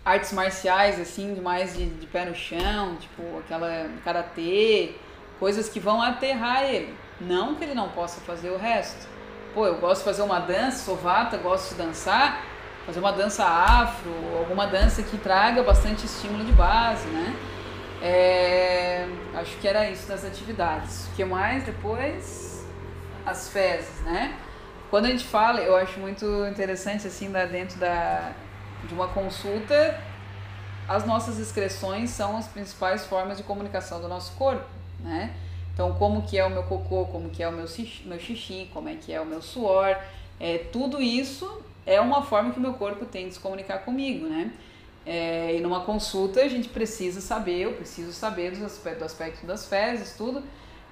artes 0.05 0.33
marciais, 0.33 0.99
assim, 1.01 1.41
mais 1.41 1.77
de, 1.77 1.87
de 1.87 2.07
pé 2.07 2.25
no 2.25 2.35
chão, 2.35 2.97
tipo 2.97 3.23
aquela 3.39 3.89
karatê, 4.03 4.95
coisas 5.39 5.69
que 5.69 5.79
vão 5.79 6.03
aterrar 6.03 6.65
ele. 6.65 6.95
Não 7.21 7.55
que 7.55 7.65
ele 7.65 7.75
não 7.75 7.89
possa 7.91 8.21
fazer 8.21 8.51
o 8.51 8.57
resto. 8.57 9.07
Pô, 9.55 9.67
eu 9.67 9.77
gosto 9.77 10.01
de 10.01 10.05
fazer 10.05 10.23
uma 10.23 10.41
dança, 10.41 10.85
sou 10.85 10.97
vata, 10.97 11.37
gosto 11.37 11.71
de 11.71 11.83
dançar, 11.83 12.43
fazer 12.89 13.01
uma 13.01 13.13
dança 13.13 13.45
afro, 13.45 14.11
alguma 14.39 14.67
dança 14.67 15.03
que 15.03 15.19
traga 15.19 15.63
bastante 15.63 16.07
estímulo 16.07 16.43
de 16.43 16.53
base, 16.53 17.07
né? 17.09 17.37
É, 18.01 19.07
acho 19.35 19.59
que 19.59 19.69
era 19.69 19.91
isso 19.91 20.09
das 20.09 20.25
atividades. 20.25 21.07
O 21.09 21.11
que 21.15 21.23
mais 21.23 21.65
depois? 21.65 22.67
As 23.27 23.51
fezes, 23.51 24.01
né? 24.07 24.35
Quando 24.89 25.05
a 25.05 25.09
gente 25.11 25.25
fala, 25.25 25.61
eu 25.61 25.77
acho 25.77 26.01
muito 26.01 26.25
interessante 26.47 27.07
assim, 27.07 27.29
lá 27.29 27.45
dentro 27.45 27.79
da, 27.79 28.33
de 28.85 28.95
uma 28.95 29.09
consulta, 29.09 30.01
as 30.89 31.05
nossas 31.05 31.39
excreções 31.39 32.09
são 32.09 32.39
as 32.39 32.47
principais 32.47 33.05
formas 33.05 33.37
de 33.37 33.43
comunicação 33.43 34.01
do 34.01 34.09
nosso 34.09 34.33
corpo, 34.33 34.65
né? 35.01 35.35
Então, 35.75 35.93
como 35.93 36.23
que 36.23 36.39
é 36.39 36.45
o 36.47 36.49
meu 36.49 36.63
cocô, 36.63 37.05
como 37.05 37.29
que 37.29 37.43
é 37.43 37.49
o 37.49 37.53
meu 37.53 37.69
xixi, 37.69 38.09
meu 38.09 38.19
xixi 38.19 38.71
como 38.73 38.89
é 38.89 38.95
que 38.95 39.13
é 39.13 39.21
o 39.21 39.27
meu 39.27 39.43
suor, 39.43 39.95
é, 40.41 40.57
tudo 40.57 41.03
isso 41.03 41.68
é 41.89 42.01
uma 42.01 42.23
forma 42.23 42.53
que 42.53 42.59
o 42.59 42.63
meu 42.63 42.75
corpo 42.75 43.07
tem 43.07 43.29
de 43.29 43.35
se 43.35 43.41
comunicar 43.41 43.79
comigo, 43.79 44.29
né? 44.29 44.53
É, 45.07 45.57
e 45.57 45.61
numa 45.61 45.81
consulta 45.81 46.43
a 46.43 46.49
gente 46.49 46.69
precisa 46.69 47.23
saber, 47.23 47.61
eu 47.61 47.73
preciso 47.73 48.13
saber 48.13 48.51
do 48.51 48.67
aspecto, 48.67 48.99
do 48.99 49.05
aspecto 49.05 49.47
das 49.47 49.67
fezes, 49.67 50.15
tudo. 50.15 50.43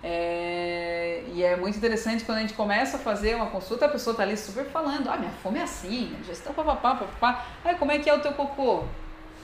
É, 0.02 1.22
e 1.34 1.42
é 1.42 1.54
muito 1.54 1.76
interessante 1.76 2.24
quando 2.24 2.38
a 2.38 2.40
gente 2.40 2.54
começa 2.54 2.96
a 2.96 3.00
fazer 3.00 3.34
uma 3.34 3.46
consulta, 3.46 3.84
a 3.84 3.88
pessoa 3.90 4.12
está 4.12 4.22
ali 4.22 4.36
super 4.38 4.64
falando, 4.66 5.08
ah, 5.10 5.18
minha 5.18 5.32
fome 5.42 5.58
é 5.58 5.62
assim, 5.62 6.16
digestão, 6.20 6.54
papapá, 6.54 6.94
papapá. 6.94 7.46
Aí, 7.62 7.74
como 7.74 7.92
é 7.92 7.98
que 7.98 8.08
é 8.08 8.14
o 8.14 8.20
teu 8.20 8.32
cocô? 8.32 8.84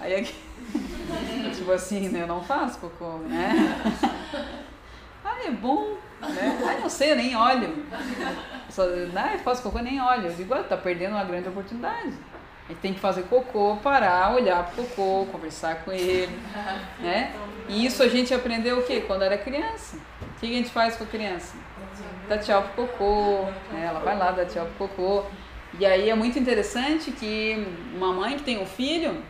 Aí 0.01 0.15
aqui, 0.15 0.35
tipo 1.55 1.71
assim, 1.71 2.09
né, 2.09 2.23
eu 2.23 2.27
não 2.27 2.43
faço 2.43 2.79
cocô, 2.79 3.19
né? 3.29 3.53
ah, 5.23 5.45
é 5.45 5.51
bom, 5.51 5.99
né? 6.29 6.59
Ah, 6.65 6.81
não 6.81 6.89
sei, 6.89 7.13
eu 7.13 7.17
nem 7.17 7.37
olho. 7.37 7.85
Só, 8.69 8.83
ah, 8.83 9.33
eu 9.33 9.39
faço 9.41 9.63
cocô, 9.63 9.79
nem 9.81 10.01
olho. 10.01 10.29
Eu 10.29 10.35
digo, 10.35 10.55
ah, 10.55 10.63
tá 10.63 10.77
perdendo 10.77 11.13
uma 11.13 11.25
grande 11.25 11.49
oportunidade. 11.49 12.13
A 12.65 12.73
gente 12.73 12.81
tem 12.81 12.95
que 12.95 13.01
fazer 13.01 13.25
cocô, 13.25 13.77
parar, 13.83 14.35
olhar 14.35 14.65
pro 14.71 14.85
cocô, 14.85 15.27
conversar 15.31 15.85
com 15.85 15.93
ele, 15.93 16.39
né? 17.01 17.35
E 17.69 17.85
isso 17.85 18.03
a 18.03 18.09
gente 18.09 18.33
aprendeu 18.33 18.79
o 18.79 18.83
quê? 18.85 19.03
Quando 19.07 19.23
era 19.23 19.37
criança 19.37 19.99
que 20.43 20.47
a 20.47 20.57
gente 20.57 20.71
faz 20.71 20.97
com 20.97 21.05
a 21.05 21.07
criança? 21.07 21.57
Dá 22.29 22.37
tchau 22.39 22.63
pro 22.75 22.87
cocô, 22.89 23.45
né? 23.73 23.85
ela 23.87 24.01
vai 24.01 24.17
lá, 24.17 24.33
dá 24.33 24.45
tchau 24.45 24.67
pro 24.77 24.89
cocô. 24.89 25.25
E 25.79 25.87
aí 25.87 26.11
é 26.11 26.15
muito 26.15 26.39
interessante 26.39 27.13
que 27.13 27.67
uma 27.95 28.13
mãe 28.13 28.37
que 28.37 28.43
tem 28.43 28.61
um 28.61 28.67
filho, 28.67 29.23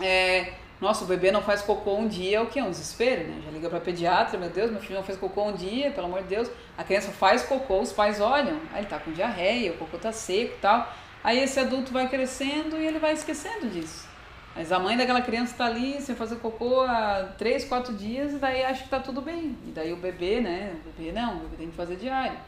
é, 0.00 0.54
nossa, 0.80 1.04
o 1.04 1.06
bebê 1.08 1.32
não 1.32 1.42
faz 1.42 1.60
cocô 1.62 1.96
um 1.96 2.06
dia, 2.06 2.38
é 2.38 2.40
o 2.40 2.46
que? 2.46 2.58
É 2.60 2.64
um 2.64 2.70
desespero, 2.70 3.26
né? 3.28 3.42
Já 3.44 3.50
liga 3.50 3.68
pra 3.68 3.80
pediatra, 3.80 4.38
meu 4.38 4.48
Deus, 4.48 4.70
meu 4.70 4.80
filho 4.80 4.94
não 4.94 5.02
fez 5.02 5.18
cocô 5.18 5.44
um 5.44 5.52
dia, 5.52 5.90
pelo 5.90 6.06
amor 6.06 6.22
de 6.22 6.28
Deus. 6.28 6.48
A 6.76 6.84
criança 6.84 7.10
faz 7.10 7.42
cocô, 7.42 7.80
os 7.80 7.92
pais 7.92 8.20
olham, 8.20 8.60
aí 8.72 8.80
ele 8.80 8.86
tá 8.86 8.98
com 8.98 9.10
diarreia, 9.10 9.72
o 9.72 9.76
cocô 9.76 9.98
tá 9.98 10.12
seco 10.12 10.54
e 10.54 10.60
tal. 10.60 10.92
Aí 11.24 11.40
esse 11.40 11.58
adulto 11.58 11.92
vai 11.92 12.08
crescendo 12.08 12.76
e 12.76 12.86
ele 12.86 13.00
vai 13.00 13.12
esquecendo 13.12 13.66
disso. 13.68 14.06
Mas 14.54 14.70
a 14.70 14.78
mãe 14.78 14.96
daquela 14.96 15.20
criança 15.20 15.52
está 15.52 15.66
ali 15.66 16.00
sem 16.00 16.14
fazer 16.14 16.36
cocô 16.36 16.82
há 16.82 17.34
três, 17.36 17.64
quatro 17.64 17.94
dias 17.94 18.32
e 18.32 18.36
daí 18.36 18.64
acha 18.64 18.80
que 18.80 18.86
está 18.86 19.00
tudo 19.00 19.20
bem. 19.20 19.56
E 19.66 19.70
daí 19.70 19.92
o 19.92 19.96
bebê, 19.96 20.40
né? 20.40 20.76
O 20.84 20.90
bebê 20.90 21.12
não, 21.12 21.36
o 21.36 21.40
bebê 21.40 21.56
tem 21.56 21.70
que 21.70 21.76
fazer 21.76 21.96
diário. 21.96 22.38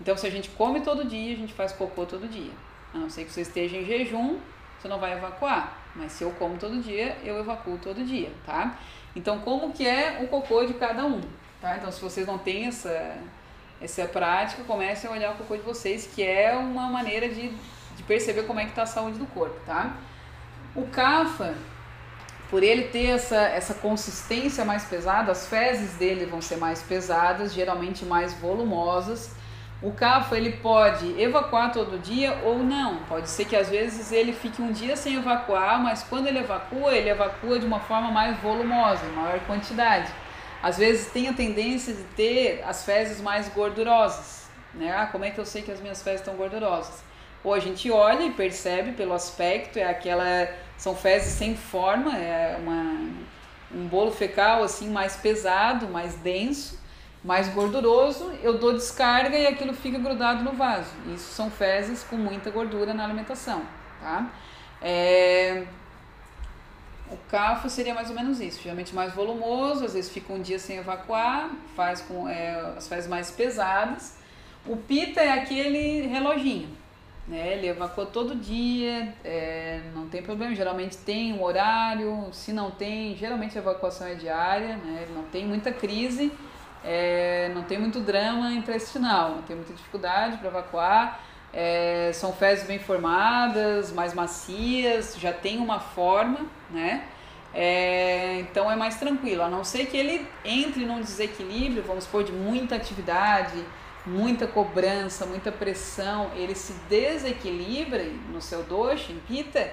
Então 0.00 0.16
se 0.16 0.26
a 0.26 0.30
gente 0.30 0.50
come 0.50 0.80
todo 0.80 1.06
dia, 1.06 1.34
a 1.34 1.38
gente 1.38 1.54
faz 1.54 1.72
cocô 1.72 2.04
todo 2.04 2.28
dia. 2.28 2.52
Não 2.92 3.08
ser 3.08 3.24
que 3.24 3.32
você 3.32 3.42
esteja 3.42 3.76
em 3.76 3.84
jejum, 3.84 4.38
você 4.78 4.88
não 4.88 4.98
vai 4.98 5.12
evacuar. 5.12 5.76
Mas 5.98 6.12
se 6.12 6.22
eu 6.22 6.30
como 6.38 6.56
todo 6.56 6.80
dia, 6.80 7.18
eu 7.24 7.40
evacuo 7.40 7.76
todo 7.76 8.04
dia, 8.04 8.30
tá? 8.46 8.78
Então 9.16 9.40
como 9.40 9.72
que 9.72 9.86
é 9.86 10.20
o 10.22 10.28
cocô 10.28 10.64
de 10.64 10.74
cada 10.74 11.04
um, 11.04 11.20
tá? 11.60 11.76
Então 11.76 11.90
se 11.90 12.00
vocês 12.00 12.24
não 12.24 12.38
têm 12.38 12.66
essa, 12.66 13.16
essa 13.80 14.06
prática, 14.06 14.62
comecem 14.62 15.10
a 15.10 15.12
olhar 15.12 15.32
o 15.32 15.36
cocô 15.36 15.56
de 15.56 15.62
vocês, 15.62 16.08
que 16.14 16.22
é 16.22 16.54
uma 16.54 16.88
maneira 16.88 17.28
de, 17.28 17.48
de 17.96 18.02
perceber 18.04 18.44
como 18.44 18.60
é 18.60 18.64
que 18.64 18.70
está 18.70 18.82
a 18.82 18.86
saúde 18.86 19.18
do 19.18 19.26
corpo, 19.26 19.58
tá? 19.66 19.96
O 20.76 20.86
cafa, 20.86 21.54
por 22.48 22.62
ele 22.62 22.84
ter 22.84 23.06
essa, 23.06 23.40
essa 23.40 23.74
consistência 23.74 24.64
mais 24.64 24.84
pesada, 24.84 25.32
as 25.32 25.48
fezes 25.48 25.94
dele 25.94 26.24
vão 26.24 26.40
ser 26.40 26.56
mais 26.56 26.80
pesadas, 26.80 27.52
geralmente 27.52 28.04
mais 28.04 28.32
volumosas. 28.34 29.36
O 29.80 29.92
cafa 29.92 30.36
ele 30.36 30.52
pode 30.52 31.20
evacuar 31.20 31.72
todo 31.72 31.98
dia 31.98 32.40
ou 32.44 32.58
não. 32.58 32.96
Pode 33.04 33.28
ser 33.28 33.44
que 33.44 33.54
às 33.54 33.68
vezes 33.68 34.10
ele 34.10 34.32
fique 34.32 34.60
um 34.60 34.72
dia 34.72 34.96
sem 34.96 35.14
evacuar, 35.14 35.80
mas 35.80 36.02
quando 36.02 36.26
ele 36.26 36.40
evacua, 36.40 36.96
ele 36.96 37.08
evacua 37.08 37.60
de 37.60 37.66
uma 37.66 37.78
forma 37.78 38.10
mais 38.10 38.36
volumosa, 38.40 39.06
em 39.06 39.12
maior 39.12 39.38
quantidade. 39.46 40.12
Às 40.60 40.78
vezes 40.78 41.12
tem 41.12 41.28
a 41.28 41.32
tendência 41.32 41.94
de 41.94 42.02
ter 42.16 42.64
as 42.66 42.84
fezes 42.84 43.20
mais 43.20 43.48
gordurosas. 43.48 44.48
Né? 44.74 44.92
Ah, 44.92 45.06
como 45.06 45.24
é 45.24 45.30
que 45.30 45.38
eu 45.38 45.46
sei 45.46 45.62
que 45.62 45.70
as 45.70 45.80
minhas 45.80 46.02
fezes 46.02 46.20
estão 46.20 46.34
gordurosas? 46.34 47.02
Ou 47.44 47.54
a 47.54 47.60
gente 47.60 47.88
olha 47.88 48.24
e 48.24 48.32
percebe 48.32 48.92
pelo 48.92 49.14
aspecto, 49.14 49.78
é 49.78 49.84
aquela 49.84 50.48
são 50.76 50.94
fezes 50.94 51.32
sem 51.32 51.56
forma, 51.56 52.16
é 52.16 52.56
uma, 52.60 53.10
um 53.72 53.86
bolo 53.86 54.10
fecal 54.10 54.62
assim 54.62 54.88
mais 54.88 55.16
pesado, 55.16 55.88
mais 55.88 56.14
denso, 56.16 56.78
mais 57.28 57.46
gorduroso. 57.48 58.32
Eu 58.42 58.56
dou 58.56 58.72
descarga 58.72 59.36
e 59.36 59.46
aquilo 59.46 59.74
fica 59.74 59.98
grudado 59.98 60.42
no 60.42 60.52
vaso. 60.52 60.90
Isso 61.14 61.30
são 61.34 61.50
fezes 61.50 62.02
com 62.02 62.16
muita 62.16 62.50
gordura 62.50 62.94
na 62.94 63.04
alimentação, 63.04 63.60
tá? 64.00 64.30
É, 64.80 65.64
o 67.10 67.18
cafo 67.30 67.68
seria 67.68 67.92
mais 67.92 68.08
ou 68.08 68.16
menos 68.16 68.40
isso, 68.40 68.62
geralmente 68.62 68.94
mais 68.94 69.12
volumoso, 69.12 69.84
às 69.84 69.92
vezes 69.92 70.10
fica 70.10 70.32
um 70.32 70.40
dia 70.40 70.58
sem 70.58 70.78
evacuar, 70.78 71.50
faz 71.76 72.00
com 72.00 72.26
é, 72.26 72.74
as 72.78 72.88
fezes 72.88 73.06
mais 73.06 73.30
pesadas. 73.30 74.16
O 74.64 74.76
pita 74.76 75.20
é 75.20 75.30
aquele 75.30 76.06
reloginho, 76.06 76.70
né? 77.26 77.56
Ele 77.58 77.66
evacua 77.66 78.06
todo 78.06 78.34
dia, 78.36 79.14
é, 79.22 79.82
não 79.94 80.08
tem 80.08 80.22
problema, 80.22 80.54
geralmente 80.54 80.96
tem 80.96 81.34
um 81.34 81.42
horário, 81.42 82.30
se 82.32 82.54
não 82.54 82.70
tem, 82.70 83.14
geralmente 83.16 83.58
a 83.58 83.60
evacuação 83.60 84.06
é 84.06 84.14
diária, 84.14 84.78
né? 84.78 85.02
Ele 85.02 85.14
não 85.14 85.24
tem 85.24 85.46
muita 85.46 85.70
crise, 85.70 86.32
é, 86.84 87.50
não 87.54 87.62
tem 87.62 87.78
muito 87.78 88.00
drama 88.00 88.50
intestinal, 88.52 89.30
não 89.30 89.42
tem 89.42 89.56
muita 89.56 89.72
dificuldade 89.72 90.36
para 90.38 90.48
evacuar. 90.48 91.20
É, 91.52 92.10
são 92.12 92.32
fezes 92.32 92.66
bem 92.66 92.78
formadas, 92.78 93.90
mais 93.92 94.12
macias, 94.12 95.16
já 95.18 95.32
tem 95.32 95.58
uma 95.58 95.80
forma, 95.80 96.40
né? 96.70 97.04
É, 97.54 98.40
então 98.40 98.70
é 98.70 98.76
mais 98.76 98.96
tranquilo, 98.96 99.42
a 99.42 99.48
não 99.48 99.64
ser 99.64 99.86
que 99.86 99.96
ele 99.96 100.26
entre 100.44 100.84
num 100.84 101.00
desequilíbrio, 101.00 101.82
vamos 101.82 102.04
supor, 102.04 102.22
de 102.22 102.30
muita 102.30 102.76
atividade, 102.76 103.64
muita 104.04 104.46
cobrança, 104.46 105.24
muita 105.24 105.50
pressão, 105.50 106.30
ele 106.34 106.54
se 106.54 106.74
desequilibra 106.88 108.04
no 108.30 108.40
seu 108.40 108.62
doce, 108.62 109.12
em 109.12 109.18
pita, 109.20 109.72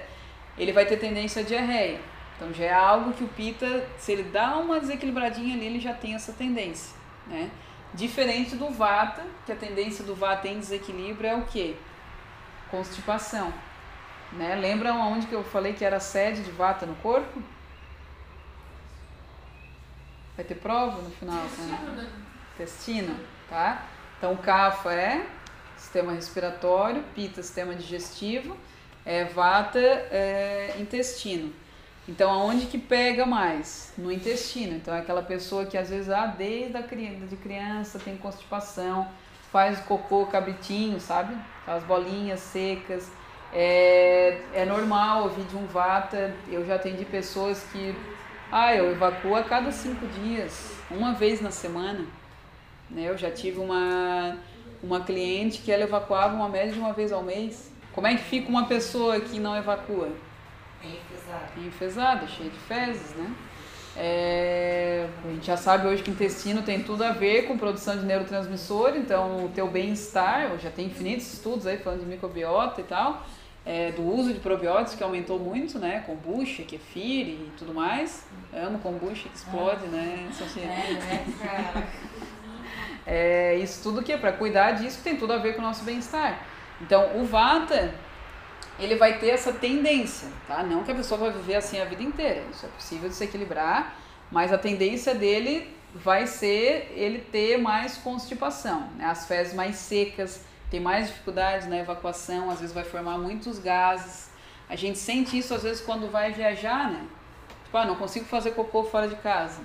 ele 0.56 0.72
vai 0.72 0.86
ter 0.86 0.96
tendência 0.96 1.42
a 1.42 1.44
diarreia. 1.44 2.00
Então 2.36 2.52
já 2.52 2.64
é 2.64 2.72
algo 2.72 3.12
que 3.12 3.24
o 3.24 3.28
pita, 3.28 3.86
se 3.98 4.12
ele 4.12 4.24
dá 4.24 4.56
uma 4.56 4.80
desequilibradinha 4.80 5.54
ali, 5.54 5.66
ele 5.66 5.80
já 5.80 5.92
tem 5.92 6.14
essa 6.14 6.32
tendência, 6.32 6.95
né? 7.26 7.50
Diferente 7.94 8.56
do 8.56 8.70
vata, 8.70 9.24
que 9.44 9.52
a 9.52 9.56
tendência 9.56 10.04
do 10.04 10.14
vata 10.14 10.48
em 10.48 10.58
desequilíbrio 10.58 11.28
é 11.28 11.36
o 11.36 11.46
quê? 11.46 11.76
Constipação. 12.70 13.52
Né? 14.32 14.54
Lembra 14.56 14.92
onde 14.92 15.26
que 15.26 15.34
eu 15.34 15.44
falei 15.44 15.72
que 15.72 15.84
era 15.84 16.00
sede 16.00 16.42
de 16.42 16.50
vata 16.50 16.84
no 16.84 16.94
corpo? 16.96 17.42
Vai 20.36 20.44
ter 20.44 20.56
prova 20.56 21.00
no 21.00 21.10
final? 21.10 21.42
Né? 21.42 22.10
Intestino, 22.54 23.16
tá? 23.48 23.86
Então, 24.18 24.36
kapha 24.36 24.92
é 24.92 25.26
sistema 25.76 26.12
respiratório, 26.12 27.02
pita, 27.14 27.42
sistema 27.42 27.74
digestivo, 27.74 28.56
é, 29.04 29.24
vata, 29.24 29.78
é, 29.78 30.74
intestino. 30.78 31.52
Então, 32.08 32.30
aonde 32.30 32.66
que 32.66 32.78
pega 32.78 33.26
mais? 33.26 33.92
No 33.98 34.12
intestino. 34.12 34.76
Então, 34.76 34.94
é 34.94 35.00
aquela 35.00 35.22
pessoa 35.22 35.66
que 35.66 35.76
às 35.76 35.90
vezes, 35.90 36.08
ah, 36.08 36.26
desde 36.26 36.76
a 36.76 36.82
criança, 36.82 37.26
de 37.26 37.36
criança 37.36 37.98
tem 37.98 38.16
constipação, 38.16 39.08
faz 39.50 39.80
cocô 39.80 40.26
cabritinho, 40.26 41.00
sabe? 41.00 41.36
As 41.66 41.82
bolinhas 41.82 42.40
secas. 42.40 43.10
É, 43.52 44.40
é 44.54 44.64
normal 44.64 45.24
ouvir 45.24 45.44
de 45.44 45.56
um 45.56 45.66
vata. 45.66 46.32
Eu 46.48 46.64
já 46.64 46.76
atendi 46.76 47.04
pessoas 47.04 47.64
que, 47.72 47.94
ah, 48.52 48.72
eu 48.74 48.92
evacuo 48.92 49.34
a 49.34 49.42
cada 49.42 49.72
cinco 49.72 50.06
dias, 50.06 50.76
uma 50.88 51.12
vez 51.12 51.40
na 51.40 51.50
semana. 51.50 52.06
Né? 52.88 53.08
Eu 53.08 53.18
já 53.18 53.32
tive 53.32 53.58
uma, 53.58 54.36
uma 54.80 55.00
cliente 55.00 55.60
que 55.60 55.72
ela 55.72 55.82
evacuava 55.82 56.36
uma 56.36 56.48
média 56.48 56.72
de 56.72 56.78
uma 56.78 56.92
vez 56.92 57.10
ao 57.10 57.22
mês. 57.22 57.72
Como 57.92 58.06
é 58.06 58.14
que 58.14 58.22
fica 58.22 58.48
uma 58.48 58.66
pessoa 58.66 59.18
que 59.20 59.40
não 59.40 59.56
evacua? 59.56 60.10
Enfesada. 61.56 62.26
Cheia 62.26 62.50
de 62.50 62.58
fezes, 62.58 63.14
né? 63.16 63.34
É, 63.98 65.08
a 65.24 65.28
gente 65.28 65.46
já 65.46 65.56
sabe 65.56 65.86
hoje 65.86 66.02
que 66.02 66.10
o 66.10 66.12
intestino 66.12 66.62
tem 66.62 66.82
tudo 66.82 67.02
a 67.02 67.12
ver 67.12 67.46
com 67.46 67.56
produção 67.56 67.96
de 67.96 68.04
neurotransmissor, 68.04 68.94
então 68.94 69.46
o 69.46 69.48
teu 69.48 69.68
bem-estar, 69.68 70.50
já 70.58 70.70
tem 70.70 70.86
infinitos 70.86 71.32
estudos 71.32 71.66
aí 71.66 71.78
falando 71.78 72.00
de 72.00 72.06
microbiota 72.06 72.82
e 72.82 72.84
tal, 72.84 73.24
é, 73.64 73.92
do 73.92 74.02
uso 74.02 74.34
de 74.34 74.40
probióticos 74.40 74.94
que 74.94 75.02
aumentou 75.02 75.38
muito, 75.38 75.78
né? 75.78 76.04
Kombucha, 76.06 76.62
kefir 76.62 77.26
e 77.26 77.50
tudo 77.56 77.72
mais. 77.72 78.26
amo 78.52 78.78
kombucha 78.80 79.28
que 79.30 79.36
explode, 79.36 79.86
né? 79.86 80.28
É, 80.56 80.92
né, 80.92 81.34
cara? 81.42 81.86
É, 83.08 83.54
isso 83.58 83.84
tudo 83.84 84.02
que 84.02 84.12
é 84.12 84.18
para 84.18 84.32
cuidar 84.32 84.72
disso 84.72 85.00
tem 85.04 85.16
tudo 85.16 85.32
a 85.32 85.38
ver 85.38 85.54
com 85.54 85.60
o 85.60 85.64
nosso 85.64 85.84
bem-estar. 85.84 86.44
Então, 86.80 87.20
o 87.20 87.24
Vata, 87.24 87.94
ele 88.78 88.96
vai 88.96 89.18
ter 89.18 89.30
essa 89.30 89.52
tendência, 89.52 90.28
tá? 90.46 90.62
Não 90.62 90.84
que 90.84 90.92
a 90.92 90.94
pessoa 90.94 91.18
vai 91.18 91.32
viver 91.32 91.56
assim 91.56 91.80
a 91.80 91.84
vida 91.84 92.02
inteira, 92.02 92.42
isso 92.50 92.66
é 92.66 92.68
possível 92.68 93.08
de 93.08 93.14
se 93.14 93.24
equilibrar, 93.24 93.96
mas 94.30 94.52
a 94.52 94.58
tendência 94.58 95.14
dele 95.14 95.74
vai 95.94 96.26
ser 96.26 96.92
ele 96.94 97.18
ter 97.18 97.56
mais 97.56 97.96
constipação, 97.96 98.88
né? 98.96 99.06
As 99.06 99.26
fezes 99.26 99.54
mais 99.54 99.76
secas, 99.76 100.44
tem 100.70 100.80
mais 100.80 101.06
dificuldade 101.06 101.68
na 101.68 101.78
evacuação, 101.78 102.50
às 102.50 102.60
vezes 102.60 102.74
vai 102.74 102.84
formar 102.84 103.18
muitos 103.18 103.58
gases. 103.58 104.28
A 104.68 104.76
gente 104.76 104.98
sente 104.98 105.38
isso 105.38 105.54
às 105.54 105.62
vezes 105.62 105.80
quando 105.80 106.10
vai 106.10 106.32
viajar, 106.32 106.90
né? 106.90 107.06
Tipo, 107.64 107.78
ah, 107.78 107.84
não 107.84 107.96
consigo 107.96 108.26
fazer 108.26 108.50
cocô 108.50 108.84
fora 108.84 109.08
de 109.08 109.16
casa 109.16 109.60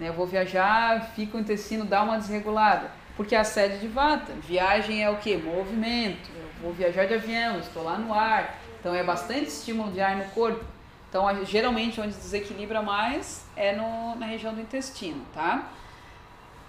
né? 0.00 0.08
Eu 0.08 0.14
vou 0.14 0.26
viajar, 0.26 1.12
fica 1.14 1.36
o 1.36 1.40
intestino, 1.40 1.84
dá 1.84 2.02
uma 2.02 2.16
desregulada. 2.16 2.90
Porque 3.16 3.36
a 3.36 3.44
sede 3.44 3.78
de 3.78 3.86
vata, 3.86 4.32
viagem 4.32 5.04
é 5.04 5.10
o 5.10 5.16
que? 5.18 5.36
Movimento. 5.36 6.30
Vou 6.62 6.72
viajar 6.72 7.06
de 7.06 7.14
avião, 7.14 7.58
estou 7.58 7.82
lá 7.82 7.96
no 7.96 8.12
ar. 8.12 8.58
Então 8.78 8.94
é 8.94 9.02
bastante 9.02 9.48
estímulo 9.48 9.90
de 9.92 10.00
ar 10.00 10.16
no 10.16 10.24
corpo. 10.30 10.64
Então, 11.08 11.44
geralmente, 11.44 12.00
onde 12.00 12.14
desequilibra 12.14 12.80
mais 12.80 13.44
é 13.56 13.74
no, 13.74 14.14
na 14.14 14.26
região 14.26 14.54
do 14.54 14.60
intestino, 14.60 15.20
tá? 15.34 15.68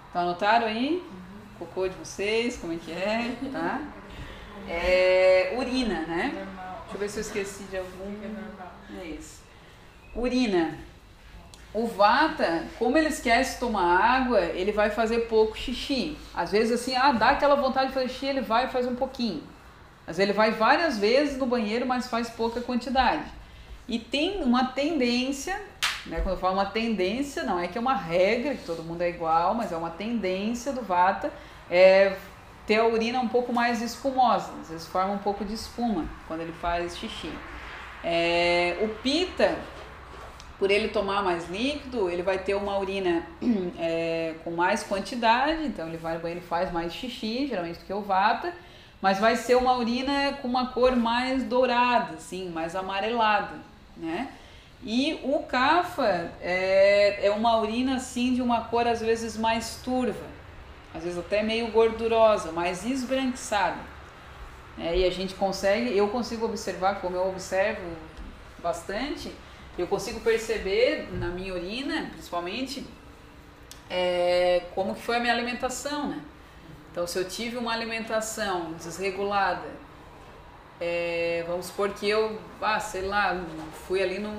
Então, 0.09 0.23
anotaram 0.23 0.65
aí? 0.65 1.03
Cocô 1.59 1.87
de 1.87 1.95
vocês, 1.95 2.57
como 2.57 2.73
é 2.73 2.77
que 2.77 2.91
é, 2.91 3.35
tá? 3.51 3.81
É, 4.69 5.55
urina, 5.57 6.01
né? 6.01 6.31
Deixa 6.33 6.93
eu 6.93 6.99
ver 6.99 7.09
se 7.09 7.17
eu 7.17 7.21
esqueci 7.21 7.63
de 7.63 7.77
algum. 7.77 8.15
É 9.01 9.05
isso. 9.05 9.41
Urina. 10.15 10.77
O 11.73 11.87
vata, 11.87 12.67
como 12.77 12.95
ele 12.95 13.07
esquece 13.07 13.55
de 13.55 13.59
tomar 13.59 13.97
água, 13.97 14.39
ele 14.39 14.71
vai 14.71 14.91
fazer 14.91 15.21
pouco 15.21 15.57
xixi. 15.57 16.15
Às 16.33 16.51
vezes 16.51 16.79
assim, 16.79 16.95
ah, 16.95 17.11
dá 17.11 17.29
aquela 17.29 17.55
vontade 17.55 17.87
de 17.87 17.93
fazer 17.93 18.09
xixi, 18.09 18.25
ele 18.27 18.41
vai 18.41 18.65
e 18.65 18.69
faz 18.69 18.85
um 18.85 18.95
pouquinho. 18.95 19.41
Mas 20.05 20.19
ele 20.19 20.33
vai 20.33 20.51
várias 20.51 20.97
vezes 20.97 21.37
no 21.37 21.45
banheiro, 21.45 21.85
mas 21.85 22.07
faz 22.07 22.29
pouca 22.29 22.61
quantidade. 22.61 23.25
E 23.87 23.99
tem 23.99 24.41
uma 24.41 24.65
tendência, 24.65 25.59
né, 26.05 26.21
quando 26.21 26.35
eu 26.35 26.37
falo 26.37 26.53
uma 26.53 26.65
tendência, 26.65 27.43
não 27.43 27.59
é 27.59 27.67
que 27.67 27.77
é 27.77 27.81
uma 27.81 27.95
regra, 27.95 28.55
que 28.55 28.63
todo 28.63 28.83
mundo 28.83 29.01
é 29.01 29.09
igual, 29.09 29.53
mas 29.53 29.71
é 29.71 29.77
uma 29.77 29.89
tendência 29.89 30.71
do 30.71 30.81
vata, 30.81 31.31
é 31.69 32.15
ter 32.65 32.77
a 32.77 32.85
urina 32.85 33.19
um 33.19 33.27
pouco 33.27 33.51
mais 33.51 33.81
espumosa, 33.81 34.51
às 34.61 34.69
vezes 34.69 34.87
forma 34.87 35.13
um 35.13 35.17
pouco 35.17 35.43
de 35.43 35.53
espuma 35.53 36.05
quando 36.27 36.41
ele 36.41 36.53
faz 36.53 36.97
xixi. 36.97 37.31
É, 38.03 38.77
o 38.81 38.87
pita, 39.01 39.57
por 40.57 40.71
ele 40.71 40.89
tomar 40.89 41.23
mais 41.23 41.49
líquido, 41.49 42.09
ele 42.09 42.23
vai 42.23 42.37
ter 42.37 42.55
uma 42.55 42.77
urina 42.77 43.25
é, 43.77 44.35
com 44.43 44.51
mais 44.51 44.83
quantidade, 44.83 45.65
então 45.65 45.87
ele 45.87 45.97
vai 45.97 46.15
no 46.15 46.19
banheiro 46.19 46.43
e 46.43 46.47
faz 46.47 46.71
mais 46.71 46.93
xixi, 46.93 47.47
geralmente 47.47 47.79
do 47.79 47.85
que 47.85 47.93
o 47.93 48.01
vata, 48.01 48.53
mas 49.01 49.19
vai 49.19 49.35
ser 49.35 49.55
uma 49.55 49.75
urina 49.77 50.33
com 50.41 50.47
uma 50.47 50.67
cor 50.67 50.95
mais 50.95 51.43
dourada, 51.43 52.15
assim, 52.15 52.49
mais 52.49 52.75
amarelada, 52.75 53.55
né? 53.97 54.29
E 54.83 55.19
o 55.23 55.39
cafa 55.39 56.31
é, 56.41 57.27
é 57.27 57.31
uma 57.31 57.59
urina 57.59 57.95
assim 57.95 58.33
de 58.33 58.41
uma 58.41 58.61
cor 58.61 58.87
às 58.87 58.99
vezes 58.99 59.37
mais 59.37 59.79
turva, 59.83 60.25
às 60.93 61.03
vezes 61.03 61.19
até 61.19 61.43
meio 61.43 61.71
gordurosa, 61.71 62.51
mais 62.51 62.85
esbranquiçada. 62.85 63.91
É, 64.79 64.97
e 64.97 65.05
a 65.05 65.11
gente 65.11 65.35
consegue, 65.35 65.95
eu 65.95 66.07
consigo 66.07 66.45
observar, 66.45 67.01
como 67.01 67.15
eu 67.15 67.27
observo 67.27 67.81
bastante, 68.61 69.31
eu 69.77 69.87
consigo 69.87 70.19
perceber 70.21 71.09
na 71.11 71.27
minha 71.27 71.53
urina, 71.53 72.09
principalmente, 72.11 72.85
é, 73.89 74.63
como 74.73 74.95
que 74.95 75.01
foi 75.01 75.17
a 75.17 75.19
minha 75.19 75.33
alimentação, 75.33 76.07
né? 76.07 76.21
Então, 76.91 77.07
se 77.07 77.17
eu 77.17 77.25
tive 77.25 77.55
uma 77.55 77.71
alimentação 77.71 78.73
desregulada, 78.73 79.67
é, 80.79 81.43
vamos 81.47 81.67
supor 81.67 81.89
que 81.93 82.09
eu, 82.09 82.39
ah, 82.61 82.79
sei 82.79 83.03
lá, 83.03 83.39
fui 83.87 84.03
ali 84.03 84.19
no, 84.19 84.31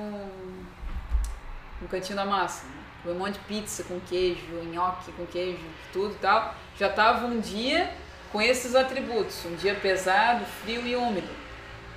no 1.81 1.89
cantinho 1.89 2.17
da 2.17 2.27
massa, 2.27 2.67
né? 2.67 2.83
um 3.07 3.15
monte 3.15 3.35
de 3.35 3.45
pizza 3.47 3.83
com 3.85 3.99
queijo, 4.01 4.45
nhoque 4.71 5.11
com 5.13 5.27
queijo, 5.27 5.65
tudo 5.93 6.15
e 6.15 6.19
tal. 6.19 6.55
Já 6.79 6.89
estava 6.89 7.27
um 7.27 7.41
dia 7.41 7.91
com 8.31 8.41
esses 8.41 8.75
atributos, 8.75 9.45
um 9.47 9.57
dia 9.57 9.75
pesado, 9.75 10.45
frio 10.45 10.87
e 10.87 10.95
úmido. 10.95 11.29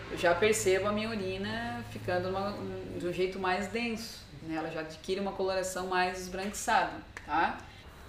Eu 0.10 0.18
já 0.18 0.34
percebo 0.34 0.88
a 0.88 0.91
minha 0.91 1.10
urina 1.10 1.84
ficando 1.91 2.30
de 2.98 3.07
um 3.07 3.14
jeito 3.14 3.38
mais 3.40 3.68
denso, 3.68 4.19
né? 4.44 4.56
Ela 4.56 4.69
já 4.72 4.80
adquire 4.82 5.19
uma 5.19 5.32
coloração 5.32 5.88
mais 5.88 6.22
esbranquiçada, 6.22 6.94
tá? 7.26 7.57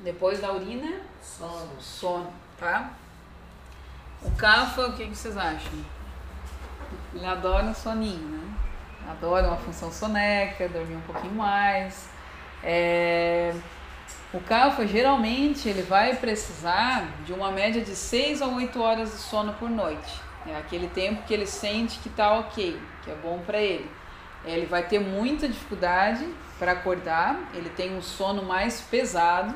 Depois 0.01 0.41
da 0.41 0.53
urina, 0.53 1.01
sono, 1.23 1.81
sono, 1.81 2.33
tá? 2.59 2.91
O 4.23 4.31
cafa, 4.33 4.89
o 4.89 4.93
que, 4.93 5.05
vocês 5.07 5.37
acham? 5.37 5.73
Ele 7.15 7.25
adora 7.25 7.67
um 7.67 7.75
soninho, 7.75 8.29
né? 8.29 8.55
Adora 9.09 9.49
uma 9.49 9.57
função 9.57 9.91
soneca, 9.91 10.69
dormir 10.69 10.97
um 10.97 11.01
pouquinho 11.03 11.35
mais. 11.35 12.09
É... 12.63 13.55
O 14.33 14.41
cafa, 14.41 14.87
geralmente, 14.87 15.69
ele 15.69 15.83
vai 15.83 16.17
precisar 16.17 17.09
de 17.25 17.33
uma 17.33 17.51
média 17.51 17.81
de 17.81 17.95
6 17.95 18.43
a 18.43 18.47
8 18.49 18.83
horas 18.83 19.11
de 19.13 19.19
sono 19.19 19.55
por 19.55 19.71
noite. 19.71 20.21
É 20.47 20.57
aquele 20.57 20.89
tempo 20.89 21.23
que 21.23 21.35
ele 21.35 21.47
sente 21.47 21.99
que 22.01 22.09
tá 22.09 22.35
ok, 22.35 22.79
que 23.03 23.11
é 23.11 23.15
bom 23.15 23.41
para 23.47 23.59
ele. 23.59 23.91
Ele 24.45 24.67
vai 24.67 24.83
ter 24.83 25.01
muita 25.01 25.49
dificuldade 25.49 26.29
para 26.59 26.73
acordar, 26.73 27.39
ele 27.55 27.69
tem 27.71 27.97
um 27.97 28.03
sono 28.03 28.43
mais 28.43 28.81
pesado. 28.81 29.55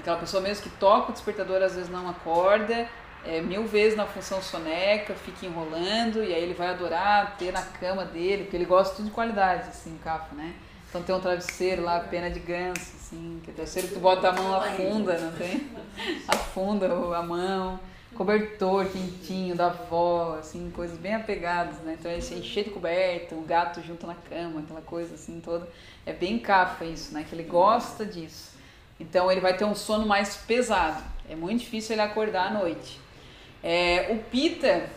Aquela 0.00 0.16
pessoa 0.16 0.42
mesmo 0.42 0.62
que 0.62 0.70
toca 0.70 1.10
o 1.10 1.12
despertador 1.12 1.62
às 1.62 1.74
vezes 1.74 1.90
não 1.90 2.08
acorda, 2.08 2.88
é, 3.24 3.40
mil 3.40 3.66
vezes 3.66 3.96
na 3.96 4.06
função 4.06 4.40
soneca, 4.42 5.14
fica 5.14 5.46
enrolando, 5.46 6.24
e 6.24 6.34
aí 6.34 6.42
ele 6.42 6.54
vai 6.54 6.68
adorar 6.68 7.36
ter 7.38 7.52
na 7.52 7.62
cama 7.62 8.04
dele, 8.04 8.44
porque 8.44 8.56
ele 8.56 8.64
gosta 8.64 8.96
tudo 8.96 9.06
de 9.06 9.10
qualidade, 9.10 9.68
assim, 9.68 9.98
café, 10.02 10.34
né? 10.34 10.54
Então 10.88 11.02
tem 11.02 11.14
um 11.14 11.20
travesseiro 11.20 11.82
lá, 11.82 12.00
pena 12.00 12.30
de 12.30 12.40
ganso, 12.40 12.96
assim, 12.96 13.40
que 13.44 13.50
é 13.50 13.54
travesseiro 13.54 13.88
que 13.88 13.94
tu 13.94 14.00
bota 14.00 14.28
a 14.28 14.32
mão 14.32 14.54
afunda, 14.54 15.18
não 15.18 15.32
tem? 15.32 15.70
Afunda 16.26 16.86
a 17.16 17.22
mão. 17.22 17.78
Cobertor 18.14 18.86
quentinho 18.86 19.54
da 19.54 19.66
avó, 19.66 20.36
assim, 20.40 20.70
coisas 20.74 20.98
bem 20.98 21.14
apegadas, 21.14 21.78
né? 21.78 21.96
Então 21.98 22.10
é 22.10 22.16
encher 22.18 22.64
de 22.64 22.70
coberta, 22.70 23.34
o 23.34 23.42
gato 23.42 23.80
junto 23.82 24.06
na 24.06 24.14
cama, 24.14 24.60
aquela 24.60 24.80
coisa 24.80 25.14
assim 25.14 25.40
toda. 25.40 25.68
É 26.04 26.12
bem 26.12 26.38
cafa 26.38 26.84
isso, 26.84 27.14
né? 27.14 27.24
Que 27.26 27.34
ele 27.34 27.44
gosta 27.44 28.04
disso. 28.04 28.49
Então 29.00 29.32
ele 29.32 29.40
vai 29.40 29.56
ter 29.56 29.64
um 29.64 29.74
sono 29.74 30.06
mais 30.06 30.36
pesado. 30.36 31.02
É 31.28 31.34
muito 31.34 31.60
difícil 31.60 31.94
ele 31.94 32.02
acordar 32.02 32.48
à 32.48 32.50
noite. 32.50 33.00
É, 33.62 34.08
o 34.10 34.18
pita 34.30 34.88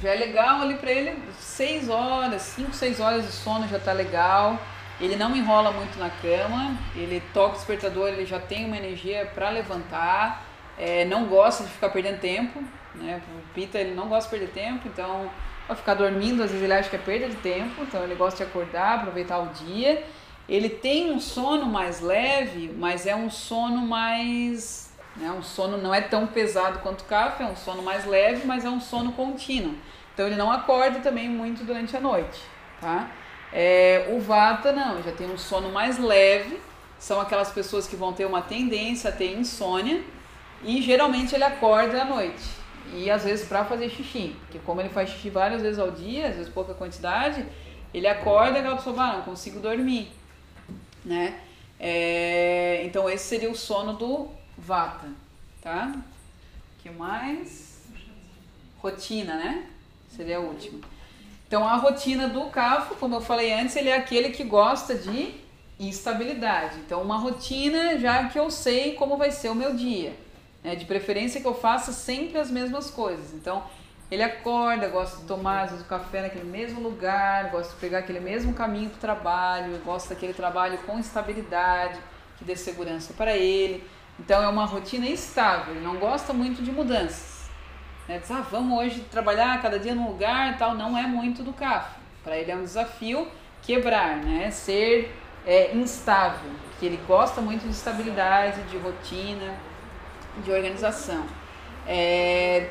já 0.00 0.10
é 0.10 0.16
legal 0.16 0.60
ali 0.60 0.74
para 0.74 0.90
ele, 0.90 1.18
6 1.38 1.88
horas, 1.88 2.42
5, 2.42 2.72
6 2.72 3.00
horas 3.00 3.26
de 3.26 3.32
sono 3.32 3.66
já 3.66 3.78
tá 3.78 3.92
legal. 3.92 4.58
Ele 5.00 5.16
não 5.16 5.34
enrola 5.34 5.72
muito 5.72 5.98
na 5.98 6.10
cama, 6.10 6.76
ele 6.94 7.22
toca 7.32 7.54
o 7.54 7.56
despertador, 7.56 8.08
ele 8.08 8.26
já 8.26 8.38
tem 8.38 8.66
uma 8.66 8.76
energia 8.76 9.24
para 9.34 9.48
levantar, 9.48 10.44
é, 10.78 11.06
não 11.06 11.24
gosta 11.24 11.64
de 11.64 11.70
ficar 11.70 11.88
perdendo 11.88 12.20
tempo, 12.20 12.62
né? 12.94 13.22
O 13.34 13.54
Pita 13.54 13.78
ele 13.78 13.94
não 13.94 14.08
gosta 14.08 14.28
de 14.28 14.44
perder 14.44 14.52
tempo, 14.52 14.88
então 14.88 15.30
vai 15.66 15.76
ficar 15.76 15.94
dormindo, 15.94 16.42
às 16.42 16.50
vezes 16.50 16.64
ele 16.64 16.72
acha 16.74 16.90
que 16.90 16.96
é 16.96 16.98
perda 16.98 17.28
de 17.28 17.36
tempo, 17.36 17.82
então 17.82 18.02
ele 18.04 18.14
gosta 18.14 18.44
de 18.44 18.50
acordar, 18.50 18.98
aproveitar 18.98 19.38
o 19.38 19.46
dia. 19.48 20.04
Ele 20.50 20.68
tem 20.68 21.12
um 21.12 21.20
sono 21.20 21.66
mais 21.66 22.00
leve, 22.00 22.74
mas 22.76 23.06
é 23.06 23.14
um 23.14 23.30
sono 23.30 23.78
mais. 23.86 24.92
Né, 25.16 25.30
um 25.30 25.42
sono 25.42 25.78
não 25.78 25.94
é 25.94 26.00
tão 26.00 26.26
pesado 26.26 26.80
quanto 26.80 27.02
o 27.02 27.04
café, 27.04 27.44
é 27.44 27.46
um 27.46 27.54
sono 27.54 27.82
mais 27.82 28.04
leve, 28.04 28.44
mas 28.44 28.64
é 28.64 28.68
um 28.68 28.80
sono 28.80 29.12
contínuo. 29.12 29.76
Então 30.12 30.26
ele 30.26 30.34
não 30.34 30.50
acorda 30.50 30.98
também 30.98 31.28
muito 31.28 31.64
durante 31.64 31.96
a 31.96 32.00
noite, 32.00 32.40
tá? 32.80 33.08
É, 33.52 34.08
o 34.10 34.20
Vata 34.20 34.72
não, 34.72 35.00
já 35.02 35.12
tem 35.12 35.30
um 35.30 35.38
sono 35.38 35.70
mais 35.70 35.98
leve, 35.98 36.60
são 36.98 37.20
aquelas 37.20 37.50
pessoas 37.50 37.86
que 37.86 37.94
vão 37.94 38.12
ter 38.12 38.24
uma 38.24 38.42
tendência 38.42 39.10
a 39.10 39.12
ter 39.12 39.36
insônia 39.36 40.02
e 40.62 40.82
geralmente 40.82 41.34
ele 41.34 41.44
acorda 41.44 42.02
à 42.02 42.04
noite 42.04 42.60
e 42.92 43.10
às 43.10 43.24
vezes 43.24 43.46
para 43.46 43.64
fazer 43.64 43.88
xixi, 43.88 44.36
porque 44.40 44.58
como 44.60 44.80
ele 44.80 44.88
faz 44.88 45.10
xixi 45.10 45.30
várias 45.30 45.62
vezes 45.62 45.78
ao 45.78 45.90
dia, 45.90 46.28
às 46.28 46.36
vezes 46.36 46.52
pouca 46.52 46.74
quantidade, 46.74 47.44
ele 47.94 48.06
acorda 48.06 48.58
e 48.58 48.62
pessoa, 48.62 49.02
ah, 49.02 49.12
não 49.14 49.22
consigo 49.22 49.58
dormir, 49.60 50.10
né? 51.04 51.40
É, 51.78 52.82
então 52.84 53.08
esse 53.08 53.24
seria 53.24 53.50
o 53.50 53.56
sono 53.56 53.94
do 53.94 54.28
Vata, 54.58 55.08
tá? 55.62 55.94
que 56.82 56.90
mais? 56.90 57.78
Rotina, 58.78 59.36
né? 59.36 59.66
Seria 60.08 60.38
a 60.38 60.40
última. 60.40 60.80
Então 61.46 61.66
a 61.66 61.76
rotina 61.76 62.28
do 62.28 62.46
CAFO, 62.46 62.94
como 62.96 63.16
eu 63.16 63.20
falei 63.20 63.52
antes, 63.52 63.76
ele 63.76 63.88
é 63.88 63.96
aquele 63.96 64.30
que 64.30 64.44
gosta 64.44 64.94
de 64.94 65.34
instabilidade. 65.78 66.78
Então 66.78 67.02
uma 67.02 67.18
rotina 67.18 67.98
já 67.98 68.28
que 68.28 68.38
eu 68.38 68.50
sei 68.50 68.94
como 68.94 69.16
vai 69.16 69.30
ser 69.30 69.50
o 69.50 69.54
meu 69.54 69.74
dia. 69.74 70.14
Né? 70.62 70.74
De 70.74 70.84
preferência 70.84 71.40
que 71.40 71.46
eu 71.46 71.54
faça 71.54 71.92
sempre 71.92 72.38
as 72.38 72.50
mesmas 72.50 72.90
coisas. 72.90 73.34
Então 73.34 73.62
ele 74.10 74.22
acorda, 74.24 74.88
gosta 74.88 75.18
de 75.18 75.24
tomar 75.24 75.68
vezes, 75.68 75.82
o 75.82 75.84
café 75.88 76.22
naquele 76.22 76.44
mesmo 76.44 76.80
lugar, 76.80 77.50
gosta 77.50 77.72
de 77.74 77.80
pegar 77.80 77.98
aquele 77.98 78.18
mesmo 78.18 78.52
caminho 78.52 78.90
para 78.90 78.96
o 78.96 79.00
trabalho, 79.00 79.78
gosta 79.84 80.14
daquele 80.14 80.34
trabalho 80.34 80.78
com 80.78 80.98
estabilidade, 80.98 81.98
que 82.36 82.44
dê 82.44 82.56
segurança 82.56 83.14
para 83.14 83.36
ele. 83.36 83.84
Então 84.18 84.42
é 84.42 84.48
uma 84.48 84.64
rotina 84.64 85.06
estável, 85.06 85.74
ele 85.74 85.84
não 85.84 85.96
gosta 85.96 86.32
muito 86.32 86.60
de 86.60 86.72
mudanças. 86.72 87.48
Né? 88.08 88.18
Diz, 88.18 88.30
ah, 88.32 88.44
vamos 88.50 88.76
hoje 88.78 89.00
trabalhar 89.10 89.62
cada 89.62 89.78
dia 89.78 89.94
num 89.94 90.08
lugar 90.08 90.58
tal, 90.58 90.74
não 90.74 90.98
é 90.98 91.06
muito 91.06 91.44
do 91.44 91.52
CAF. 91.52 91.94
Para 92.24 92.36
ele 92.36 92.50
é 92.50 92.56
um 92.56 92.64
desafio 92.64 93.28
quebrar, 93.62 94.16
né? 94.16 94.50
ser 94.50 95.14
é, 95.46 95.72
instável, 95.74 96.50
que 96.80 96.86
ele 96.86 97.00
gosta 97.06 97.40
muito 97.40 97.62
de 97.62 97.70
estabilidade, 97.70 98.60
de 98.64 98.76
rotina, 98.76 99.54
de 100.42 100.50
organização. 100.50 101.24
É, 101.86 102.68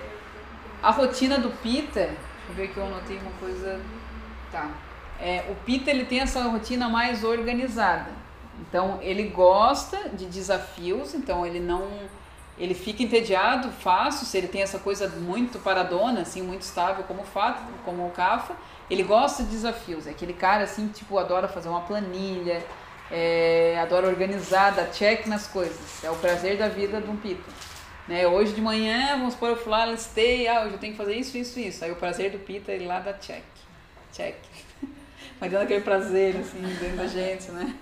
a 0.82 0.92
rotina 0.92 1.38
do 1.38 1.50
Pita, 1.50 2.02
deixa 2.02 2.18
eu 2.50 2.56
ver 2.56 2.70
que 2.70 2.78
eu 2.78 2.86
anotei 2.86 3.18
uma 3.18 3.32
coisa. 3.40 3.80
Tá. 4.52 4.70
É, 5.20 5.46
o 5.50 5.56
Pita 5.66 5.90
ele 5.92 6.06
tem 6.06 6.22
essa 6.22 6.42
rotina 6.44 6.88
mais 6.90 7.24
organizada. 7.24 8.12
Então 8.60 9.00
ele 9.02 9.24
gosta 9.24 10.10
de 10.10 10.26
desafios, 10.26 11.14
então 11.14 11.46
ele 11.46 11.60
não 11.60 11.88
ele 12.60 12.74
fica 12.74 13.02
entediado 13.02 13.72
fácil, 13.72 14.26
se 14.26 14.38
ele 14.38 14.50
tem 14.50 14.62
essa 14.62 14.78
coisa 14.78 15.08
muito 15.08 15.58
paradona, 15.60 16.22
assim, 16.22 16.42
muito 16.42 16.62
estável 16.64 17.06
como 17.06 17.22
o 17.22 17.26
fato, 17.26 17.62
como 17.86 18.06
o 18.06 18.12
Cafa, 18.12 18.54
ele 18.90 19.02
gosta 19.02 19.44
de 19.44 19.52
desafios, 19.52 20.06
é 20.06 20.10
aquele 20.10 20.34
cara 20.34 20.66
assim, 20.66 20.90
tipo, 20.90 21.18
adora 21.18 21.48
fazer 21.48 21.70
uma 21.70 21.82
planilha, 21.82 22.62
é, 23.10 23.80
adora 23.82 24.08
organizar, 24.08 24.72
dar 24.72 24.92
check 24.92 25.26
nas 25.28 25.48
coisas, 25.48 26.04
é 26.04 26.12
o 26.12 26.16
prazer 26.16 26.58
da 26.58 26.68
vida 26.68 27.00
de 27.00 27.10
um 27.10 27.16
pita. 27.16 27.50
Né? 28.10 28.28
Hoje 28.28 28.54
de 28.54 28.62
manhã, 28.62 29.16
vamos 29.18 29.36
supor, 29.36 29.50
eu 29.50 29.56
fui 29.56 29.72
lá, 29.72 29.86
listei, 29.86 30.48
ah, 30.48 30.64
hoje 30.64 30.74
eu 30.74 30.80
tenho 30.80 30.94
que 30.94 30.98
fazer 30.98 31.16
isso, 31.16 31.38
isso, 31.38 31.60
isso, 31.60 31.86
aí 31.86 31.92
o 31.92 31.96
prazer 31.96 32.32
do 32.32 32.40
pita, 32.40 32.72
ele 32.72 32.88
lá 32.88 33.00
dá 33.00 33.14
check, 33.14 33.44
check, 34.12 34.36
mas 35.40 35.52
dando 35.52 35.62
aquele 35.62 35.82
prazer, 35.82 36.36
assim, 36.38 36.60
dentro 36.60 36.98
da 36.98 37.06
gente, 37.06 37.52
né? 37.52 37.76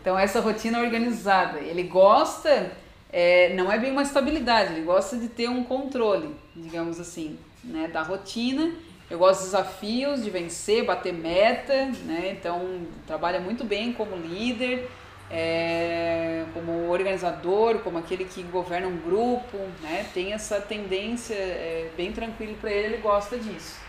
Então 0.00 0.18
essa 0.18 0.40
rotina 0.40 0.80
organizada, 0.80 1.60
ele 1.60 1.84
gosta 1.84 2.72
é, 3.12 3.54
não 3.54 3.70
é 3.70 3.78
bem 3.78 3.92
uma 3.92 4.02
estabilidade, 4.02 4.72
ele 4.72 4.82
gosta 4.82 5.16
de 5.16 5.28
ter 5.28 5.48
um 5.48 5.62
controle, 5.62 6.34
digamos 6.54 6.98
assim, 6.98 7.38
né, 7.62 7.88
da 7.88 8.02
rotina. 8.02 8.72
Eu 9.08 9.18
gosto 9.18 9.38
de 9.38 9.46
desafios, 9.46 10.24
de 10.24 10.30
vencer, 10.30 10.84
bater 10.84 11.12
meta, 11.12 11.86
né? 12.04 12.36
Então 12.36 12.80
trabalha 13.06 13.38
muito 13.38 13.62
bem 13.62 13.92
como 13.92 14.16
líder, 14.16 14.90
é, 15.30 16.44
como 16.54 16.88
organizador, 16.88 17.80
como 17.80 17.98
aquele 17.98 18.24
que 18.24 18.42
governa 18.42 18.86
um 18.86 18.96
grupo, 18.96 19.56
né? 19.82 20.06
Tem 20.14 20.32
essa 20.32 20.60
tendência 20.60 21.34
é, 21.34 21.90
bem 21.96 22.12
tranquilo 22.12 22.56
para 22.60 22.70
ele, 22.70 22.94
ele 22.94 23.02
gosta 23.02 23.38
disso. 23.38 23.80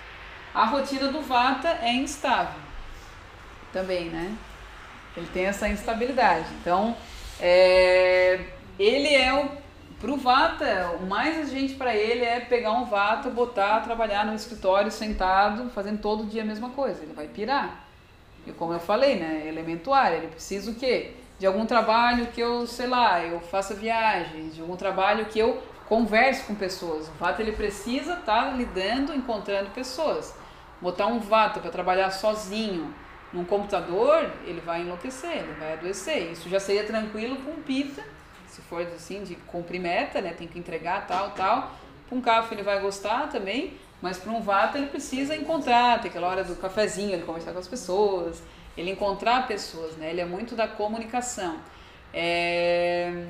A 0.53 0.65
rotina 0.65 1.09
do 1.09 1.21
Vata 1.21 1.67
é 1.81 1.93
instável, 1.93 2.59
também, 3.71 4.09
né? 4.09 4.35
Ele 5.15 5.27
tem 5.33 5.45
essa 5.45 5.67
instabilidade. 5.67 6.47
Então, 6.61 6.95
é, 7.39 8.39
ele 8.79 9.13
é 9.13 9.33
o 9.33 9.67
pro 9.99 10.15
Vata, 10.15 10.91
o 11.01 11.07
mais 11.07 11.37
urgente 11.37 11.73
para 11.73 11.95
ele 11.95 12.23
é 12.23 12.39
pegar 12.39 12.71
um 12.71 12.85
Vata, 12.85 13.29
botar, 13.29 13.81
trabalhar 13.81 14.25
no 14.25 14.35
escritório 14.35 14.91
sentado, 14.91 15.69
fazendo 15.71 15.99
todo 15.99 16.25
dia 16.25 16.43
a 16.43 16.45
mesma 16.45 16.69
coisa. 16.69 17.03
Ele 17.03 17.13
vai 17.13 17.27
pirar. 17.27 17.83
E 18.45 18.51
como 18.51 18.73
eu 18.73 18.79
falei, 18.79 19.15
né, 19.15 19.43
elemento 19.47 19.93
ar, 19.93 20.13
ele 20.13 20.27
precisa 20.27 20.71
o 20.71 20.75
quê? 20.75 21.13
De 21.39 21.45
algum 21.45 21.65
trabalho 21.65 22.27
que 22.27 22.41
eu, 22.41 22.65
sei 22.65 22.87
lá, 22.87 23.23
eu 23.23 23.39
faça 23.39 23.75
viagens, 23.75 24.55
de 24.55 24.61
algum 24.61 24.75
trabalho 24.75 25.25
que 25.25 25.37
eu 25.37 25.61
converse 25.87 26.43
com 26.43 26.55
pessoas. 26.55 27.07
O 27.07 27.11
Vata 27.19 27.41
ele 27.41 27.51
precisa 27.51 28.13
estar 28.13 28.45
tá 28.45 28.51
lidando, 28.51 29.13
encontrando 29.13 29.69
pessoas. 29.69 30.35
Botar 30.81 31.07
um 31.07 31.19
Vata 31.19 31.59
para 31.59 31.69
trabalhar 31.69 32.11
sozinho 32.11 32.93
num 33.31 33.43
computador, 33.43 34.31
ele 34.45 34.61
vai 34.61 34.81
enlouquecer, 34.81 35.37
ele 35.37 35.53
vai 35.59 35.73
adoecer. 35.73 36.31
Isso 36.31 36.49
já 36.49 36.59
seria 36.59 36.85
tranquilo 36.85 37.35
com 37.37 37.51
um 37.51 37.61
Pita, 37.61 38.03
se 38.47 38.61
for 38.61 38.81
assim, 38.81 39.23
de 39.23 39.35
cumprir 39.35 39.79
meta, 39.79 40.21
né? 40.21 40.33
Tem 40.33 40.47
que 40.47 40.57
entregar 40.57 41.05
tal, 41.05 41.31
tal. 41.31 41.71
Para 42.07 42.17
um 42.17 42.21
café 42.21 42.55
ele 42.55 42.63
vai 42.63 42.79
gostar 42.79 43.27
também, 43.29 43.77
mas 44.01 44.17
para 44.17 44.31
um 44.31 44.41
vata 44.41 44.77
ele 44.77 44.87
precisa 44.87 45.35
encontrar, 45.35 45.99
tem 45.99 46.09
aquela 46.09 46.27
hora 46.27 46.43
do 46.43 46.55
cafezinho, 46.55 47.13
ele 47.13 47.23
conversar 47.23 47.51
com 47.51 47.59
as 47.59 47.67
pessoas, 47.67 48.41
ele 48.77 48.91
encontrar 48.91 49.47
pessoas, 49.47 49.95
né? 49.97 50.11
Ele 50.11 50.21
é 50.21 50.25
muito 50.25 50.55
da 50.55 50.67
comunicação. 50.67 51.57
É... 52.13 53.25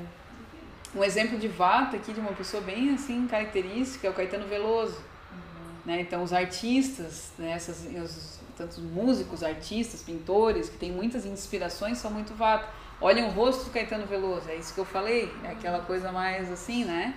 Um 0.95 1.03
exemplo 1.03 1.37
de 1.37 1.47
vata 1.47 1.97
aqui, 1.97 2.13
de 2.13 2.19
uma 2.19 2.33
pessoa 2.33 2.61
bem 2.61 2.93
assim, 2.93 3.27
característica, 3.27 4.07
é 4.07 4.09
o 4.09 4.13
Caetano 4.13 4.47
Veloso. 4.47 4.97
Uhum. 5.31 5.93
Né? 5.93 6.01
Então, 6.01 6.23
os 6.23 6.33
artistas, 6.33 7.31
né? 7.37 7.51
Essas, 7.51 7.85
os, 7.85 8.39
tantos 8.57 8.79
músicos, 8.79 9.43
artistas, 9.43 10.01
pintores, 10.01 10.69
que 10.69 10.77
têm 10.77 10.91
muitas 10.91 11.25
inspirações, 11.25 11.97
são 11.97 12.11
muito 12.11 12.33
vata 12.33 12.67
Olhem 12.99 13.25
o 13.25 13.29
rosto 13.29 13.65
do 13.65 13.69
Caetano 13.69 14.07
Veloso, 14.07 14.49
é 14.49 14.55
isso 14.55 14.73
que 14.73 14.79
eu 14.79 14.85
falei, 14.85 15.31
é 15.43 15.51
aquela 15.51 15.81
coisa 15.81 16.11
mais 16.11 16.51
assim, 16.51 16.83
né? 16.83 17.13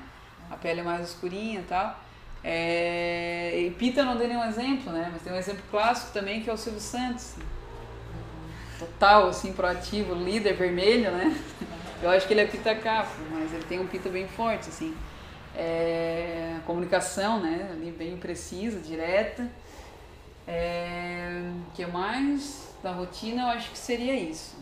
A 0.50 0.56
pele 0.56 0.82
mais 0.82 1.08
escurinha 1.08 1.60
e 1.60 1.64
tal. 1.64 1.98
É... 2.44 3.58
E 3.58 3.70
Pita 3.70 4.04
não 4.04 4.16
dei 4.16 4.28
nenhum 4.28 4.44
exemplo, 4.44 4.92
né? 4.92 5.08
Mas 5.10 5.22
tem 5.22 5.32
um 5.32 5.36
exemplo 5.36 5.62
clássico 5.70 6.12
também 6.12 6.42
que 6.42 6.50
é 6.50 6.52
o 6.52 6.56
Silvio 6.56 6.80
Santos. 6.80 7.36
Total, 8.80 9.28
assim, 9.28 9.52
proativo, 9.52 10.14
líder 10.14 10.54
vermelho, 10.54 11.10
né? 11.10 11.36
Eu 12.02 12.08
acho 12.08 12.26
que 12.26 12.32
ele 12.32 12.40
é 12.40 12.46
pita 12.46 12.74
cafo, 12.74 13.20
mas 13.30 13.52
ele 13.52 13.64
tem 13.64 13.78
um 13.78 13.86
pita 13.86 14.08
bem 14.08 14.26
forte, 14.26 14.70
assim. 14.70 14.96
É... 15.54 16.56
Comunicação, 16.64 17.40
né? 17.40 17.68
Ali 17.70 17.90
bem 17.90 18.16
precisa, 18.16 18.80
direta. 18.80 19.46
É... 20.48 21.42
Que 21.74 21.84
mais? 21.84 22.74
Da 22.82 22.90
rotina, 22.90 23.42
eu 23.42 23.48
acho 23.48 23.70
que 23.70 23.78
seria 23.78 24.14
isso. 24.14 24.56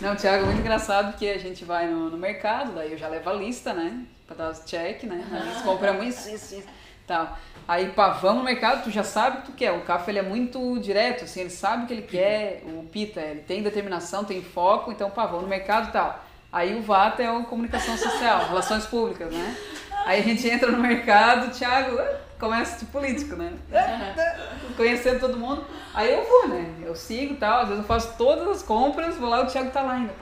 Não, 0.00 0.16
Thiago, 0.16 0.44
é 0.44 0.46
muito 0.46 0.60
engraçado 0.60 1.10
porque 1.10 1.26
a 1.26 1.38
gente 1.38 1.64
vai 1.64 1.86
no, 1.86 2.10
no 2.10 2.16
mercado, 2.16 2.72
daí 2.74 2.92
eu 2.92 2.98
já 2.98 3.08
levo 3.08 3.30
a 3.30 3.32
lista, 3.32 3.72
né? 3.72 4.04
Pra 4.26 4.36
dar 4.36 4.50
os 4.50 4.60
check, 4.64 5.04
né? 5.04 5.24
A 5.30 5.38
gente 5.38 5.62
compra 5.62 5.92
muito 5.92 6.10
isso, 6.10 6.28
isso, 6.28 6.54
isso, 6.56 6.68
tal. 7.06 7.36
Aí, 7.66 7.90
pá, 7.90 8.10
vamos 8.10 8.38
no 8.38 8.44
mercado, 8.44 8.84
tu 8.84 8.90
já 8.90 9.04
sabe 9.04 9.38
o 9.38 9.40
que 9.40 9.46
tu 9.46 9.52
quer. 9.52 9.72
O 9.72 9.82
Cafa, 9.82 10.10
ele 10.10 10.18
é 10.18 10.22
muito 10.22 10.78
direto, 10.80 11.24
assim, 11.24 11.40
ele 11.40 11.50
sabe 11.50 11.84
o 11.84 11.86
que 11.86 11.92
ele 11.92 12.02
quer. 12.02 12.62
O 12.66 12.84
Pita, 12.84 13.20
ele 13.20 13.40
tem 13.40 13.62
determinação, 13.62 14.24
tem 14.24 14.42
foco, 14.42 14.90
então, 14.90 15.10
pá, 15.10 15.26
vamos 15.26 15.42
no 15.42 15.48
mercado 15.48 15.88
e 15.88 15.92
tal. 15.92 16.24
Aí 16.52 16.76
o 16.76 16.82
VATA 16.82 17.22
é 17.22 17.26
a 17.26 17.40
comunicação 17.44 17.96
social, 17.96 18.46
relações 18.48 18.84
públicas, 18.84 19.32
né? 19.32 19.56
Aí 20.04 20.20
a 20.20 20.22
gente 20.22 20.48
entra 20.48 20.70
no 20.70 20.78
mercado, 20.78 21.46
o 21.46 21.50
Thiago 21.50 21.98
começa 22.42 22.84
de 22.84 22.86
político, 22.86 23.36
né? 23.36 23.52
Conhecendo 24.76 25.20
todo 25.20 25.38
mundo. 25.38 25.64
Aí 25.94 26.12
eu 26.12 26.24
vou, 26.24 26.48
né? 26.48 26.74
Eu 26.82 26.96
sigo 26.96 27.34
e 27.34 27.36
tal, 27.36 27.60
às 27.60 27.68
vezes 27.68 27.82
eu 27.82 27.86
faço 27.86 28.16
todas 28.18 28.48
as 28.48 28.62
compras, 28.64 29.16
vou 29.16 29.28
lá 29.28 29.42
o 29.42 29.46
Thiago 29.46 29.70
tá 29.70 29.80
lá 29.80 29.92
ainda. 29.92 30.12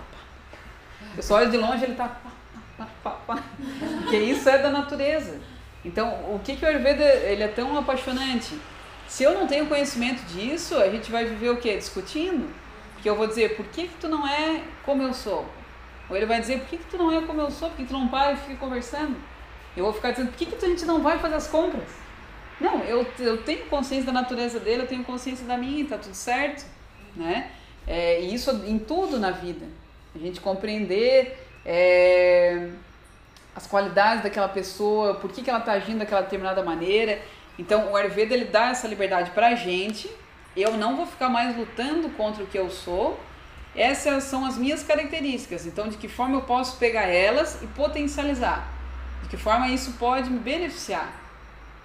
Eu 1.16 1.22
só 1.22 1.36
olho 1.36 1.50
de 1.50 1.56
longe, 1.56 1.82
ele 1.82 1.94
tá. 1.94 2.08
pá, 2.08 2.30
pá, 2.76 2.86
pá, 3.02 3.10
pá. 3.26 3.42
Porque 4.02 4.18
isso 4.18 4.46
é 4.50 4.58
da 4.58 4.68
natureza. 4.68 5.40
Então, 5.82 6.08
o 6.34 6.38
que, 6.44 6.56
que 6.56 6.64
o 6.64 6.68
Ayurveda 6.68 7.02
ele 7.02 7.42
é 7.42 7.48
tão 7.48 7.78
apaixonante? 7.78 8.54
Se 9.08 9.24
eu 9.24 9.32
não 9.32 9.46
tenho 9.46 9.66
conhecimento 9.66 10.22
disso, 10.26 10.76
a 10.76 10.90
gente 10.90 11.10
vai 11.10 11.24
viver 11.24 11.48
o 11.48 11.56
quê? 11.56 11.74
Discutindo. 11.78 12.54
Porque 12.92 13.08
eu 13.08 13.16
vou 13.16 13.26
dizer, 13.28 13.56
por 13.56 13.64
que, 13.68 13.88
que 13.88 13.94
tu 13.94 14.10
não 14.10 14.28
é 14.28 14.60
como 14.84 15.02
eu 15.02 15.14
sou? 15.14 15.46
Ou 16.10 16.14
ele 16.14 16.26
vai 16.26 16.38
dizer, 16.38 16.60
por 16.60 16.68
que, 16.68 16.76
que 16.76 16.84
tu 16.84 16.98
não 16.98 17.10
é 17.10 17.22
como 17.22 17.40
eu 17.40 17.50
sou? 17.50 17.70
Por 17.70 17.78
que 17.78 17.86
tu 17.86 17.94
não 17.94 18.08
para 18.08 18.32
e 18.32 18.36
fica 18.36 18.56
conversando? 18.56 19.16
Eu 19.74 19.84
vou 19.84 19.92
ficar 19.94 20.10
dizendo, 20.10 20.28
por 20.28 20.36
que, 20.36 20.44
que 20.44 20.66
a 20.66 20.68
gente 20.68 20.84
não 20.84 21.00
vai 21.00 21.18
fazer 21.18 21.36
as 21.36 21.46
compras? 21.46 21.88
Não, 22.60 22.82
eu, 22.84 23.06
eu 23.18 23.42
tenho 23.42 23.66
consciência 23.66 24.06
da 24.06 24.12
natureza 24.12 24.60
dele, 24.60 24.82
eu 24.82 24.86
tenho 24.86 25.02
consciência 25.02 25.46
da 25.46 25.56
minha, 25.56 25.86
tá 25.86 25.96
tudo 25.96 26.14
certo, 26.14 26.66
né? 27.16 27.50
É, 27.86 28.20
e 28.20 28.34
isso 28.34 28.50
em 28.66 28.78
tudo 28.78 29.18
na 29.18 29.30
vida. 29.30 29.66
A 30.14 30.18
gente 30.18 30.40
compreender 30.40 31.38
é, 31.64 32.68
as 33.54 33.66
qualidades 33.66 34.22
daquela 34.22 34.48
pessoa, 34.48 35.14
por 35.14 35.30
que, 35.30 35.42
que 35.42 35.50
ela 35.50 35.60
está 35.60 35.72
agindo 35.72 35.98
daquela 35.98 36.20
determinada 36.20 36.62
maneira. 36.62 37.20
Então, 37.58 37.92
o 37.92 37.96
Ayurveda, 37.96 38.34
ele 38.34 38.46
dá 38.46 38.70
essa 38.70 38.86
liberdade 38.86 39.30
pra 39.30 39.54
gente. 39.54 40.10
Eu 40.56 40.76
não 40.76 40.96
vou 40.96 41.06
ficar 41.06 41.28
mais 41.28 41.56
lutando 41.56 42.10
contra 42.10 42.42
o 42.42 42.46
que 42.46 42.58
eu 42.58 42.70
sou, 42.70 43.18
essas 43.74 44.24
são 44.24 44.44
as 44.44 44.56
minhas 44.56 44.82
características. 44.82 45.66
Então, 45.66 45.88
de 45.88 45.96
que 45.96 46.08
forma 46.08 46.36
eu 46.36 46.42
posso 46.42 46.76
pegar 46.76 47.04
elas 47.04 47.62
e 47.62 47.66
potencializar? 47.68 48.68
De 49.22 49.28
que 49.28 49.36
forma 49.36 49.68
isso 49.68 49.92
pode 49.92 50.28
me 50.28 50.38
beneficiar? 50.38 51.12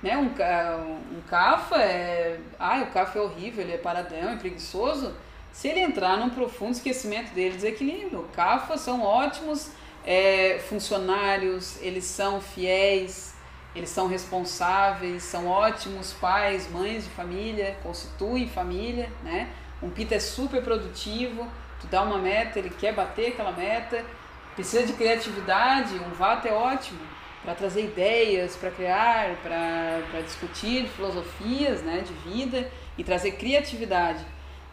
Né? 0.06 0.16
Um, 0.16 1.18
um 1.18 1.22
cafa 1.28 1.78
é. 1.78 2.40
Ah, 2.60 2.80
o 2.84 2.94
cafa 2.94 3.18
é 3.18 3.22
horrível, 3.24 3.64
ele 3.64 3.74
é 3.74 3.78
paradão, 3.80 4.30
é 4.30 4.36
preguiçoso. 4.36 5.12
Se 5.52 5.68
ele 5.68 5.80
entrar 5.80 6.16
num 6.18 6.30
profundo 6.30 6.74
esquecimento 6.74 7.34
dele, 7.34 7.56
desequilíbrio. 7.56 8.30
Cafa 8.36 8.78
são 8.78 9.02
ótimos 9.02 9.72
é, 10.06 10.60
funcionários, 10.70 11.82
eles 11.82 12.04
são 12.04 12.40
fiéis, 12.40 13.34
eles 13.76 13.90
são 13.90 14.08
responsáveis, 14.08 15.24
são 15.24 15.48
ótimos 15.48 16.14
pais, 16.14 16.70
mães 16.70 17.06
de 17.06 17.10
família, 17.10 17.76
constituem 17.82 18.48
família, 18.48 19.12
né? 19.24 19.50
Um 19.82 19.90
pita 19.90 20.14
é 20.14 20.20
super 20.20 20.62
produtivo, 20.62 21.48
tu 21.82 21.88
dá 21.88 22.04
uma 22.04 22.20
meta, 22.20 22.60
ele 22.60 22.70
quer 22.70 22.94
bater 22.94 23.30
aquela 23.30 23.54
meta, 23.54 24.06
precisa 24.54 24.86
de 24.86 24.94
criatividade, 24.94 25.96
um 25.96 26.12
vata 26.12 26.48
é 26.48 26.54
ótimo 26.54 27.15
para 27.46 27.56
trazer 27.56 27.86
ideias, 27.86 28.56
para 28.58 28.72
criar, 28.72 29.36
para 29.42 30.22
discutir 30.22 30.88
filosofias 30.90 31.82
né, 31.82 32.04
de 32.06 32.14
vida 32.30 32.70
e 32.98 33.04
trazer 33.04 33.32
criatividade. 33.34 34.26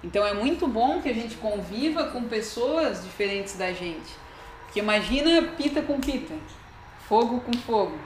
Então 0.03 0.27
é 0.27 0.35
muito 0.35 0.67
bom 0.67 1.01
que 1.01 1.09
a 1.09 1.15
gente 1.15 1.37
conviva 1.37 2.05
com 2.05 2.25
pessoas 2.25 3.05
diferentes 3.05 3.57
da 3.57 3.73
gente. 3.73 4.11
Porque 4.65 4.81
imagina 4.81 5.43
pita 5.57 5.83
com 5.83 6.01
pita, 6.01 6.35
fogo 7.07 7.41
com 7.41 7.53
fogo. 7.53 7.97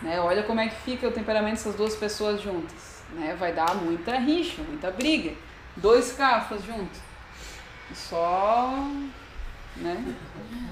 Né? 0.00 0.18
Olha 0.20 0.42
como 0.44 0.60
é 0.60 0.68
que 0.68 0.76
fica 0.76 1.08
o 1.08 1.12
temperamento 1.12 1.56
dessas 1.56 1.74
duas 1.74 1.94
pessoas 1.94 2.40
juntas. 2.40 3.02
Né? 3.12 3.36
Vai 3.38 3.52
dar 3.52 3.74
muita 3.74 4.16
rixa, 4.16 4.62
muita 4.62 4.90
briga. 4.90 5.34
Dois 5.76 6.12
cafas 6.12 6.64
juntos 6.64 7.06
só 7.94 8.74
né? 9.78 10.14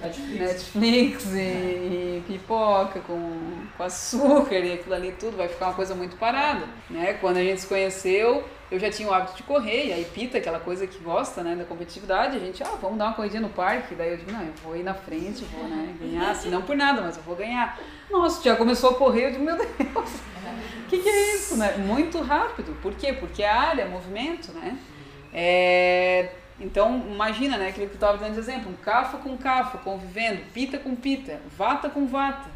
Netflix, 0.03 0.41
Netflix 0.41 1.33
e, 1.33 1.39
e, 1.39 2.25
pipoca 2.27 3.01
com, 3.01 3.39
com 3.77 3.83
açúcar 3.83 4.59
e 4.59 4.75
aquilo 4.75 4.95
ali 4.95 5.13
tudo, 5.13 5.37
vai 5.37 5.49
ficar 5.49 5.67
uma 5.67 5.75
coisa 5.75 5.95
muito 5.95 6.17
parada, 6.17 6.67
né? 6.91 7.15
Quando 7.15 7.39
a 7.39 7.43
gente 7.43 7.63
se 7.63 7.67
conheceu, 7.67 8.45
eu 8.71 8.79
já 8.79 8.91
tinha 8.91 9.09
o 9.09 9.15
hábito 9.15 9.37
de 9.37 9.43
correr, 9.43 9.87
e 9.87 9.93
aí 9.93 10.05
Pita, 10.05 10.39
aquela 10.39 10.59
coisa 10.59 10.87
que 10.87 10.99
gosta, 10.99 11.43
né, 11.43 11.55
da 11.55 11.65
competitividade, 11.65 12.37
a 12.37 12.41
gente, 12.41 12.63
ah, 12.63 12.77
vamos 12.81 12.99
dar 12.99 13.07
uma 13.07 13.15
corridinha 13.15 13.41
no 13.41 13.49
parque, 13.49 13.95
daí 13.95 14.11
eu 14.11 14.17
digo, 14.17 14.33
não, 14.33 14.43
eu 14.43 14.53
vou 14.63 14.77
ir 14.77 14.83
na 14.83 14.95
frente, 14.95 15.45
vou, 15.45 15.69
né, 15.69 15.95
ganhar, 15.99 16.31
assim, 16.31 16.51
não 16.51 16.63
por 16.63 16.77
nada, 16.77 17.01
mas 17.01 17.17
eu 17.17 17.23
vou 17.23 17.37
ganhar. 17.37 17.79
Nossa, 18.11 18.43
já 18.43 18.57
começou 18.57 18.91
a 18.91 18.95
correr, 18.95 19.27
eu 19.27 19.33
digo, 19.33 19.45
meu 19.45 19.57
Deus, 19.57 19.69
o 19.79 20.89
que, 20.89 20.99
que 20.99 21.09
é 21.09 21.35
isso, 21.35 21.57
né? 21.57 21.77
Muito 21.79 22.21
rápido, 22.21 22.77
por 22.83 22.95
quê? 22.95 23.13
Porque 23.13 23.43
a 23.43 23.61
área, 23.61 23.87
movimento, 23.87 24.53
né? 24.53 24.77
É 25.33 26.29
então, 26.59 27.05
imagina, 27.11 27.57
né, 27.57 27.69
aquilo 27.69 27.87
que 27.87 27.93
eu 27.93 27.97
estava 27.97 28.17
dando 28.17 28.35
de 28.35 28.39
exemplo, 28.39 28.71
um 28.71 28.77
cafa 28.77 29.19
com 29.19 29.37
cafa, 29.37 29.79
convivendo, 29.79 30.43
pita 30.53 30.79
com 30.79 30.95
pita, 30.95 31.41
vata 31.57 31.91
com 31.91 32.07
vata. 32.07 32.49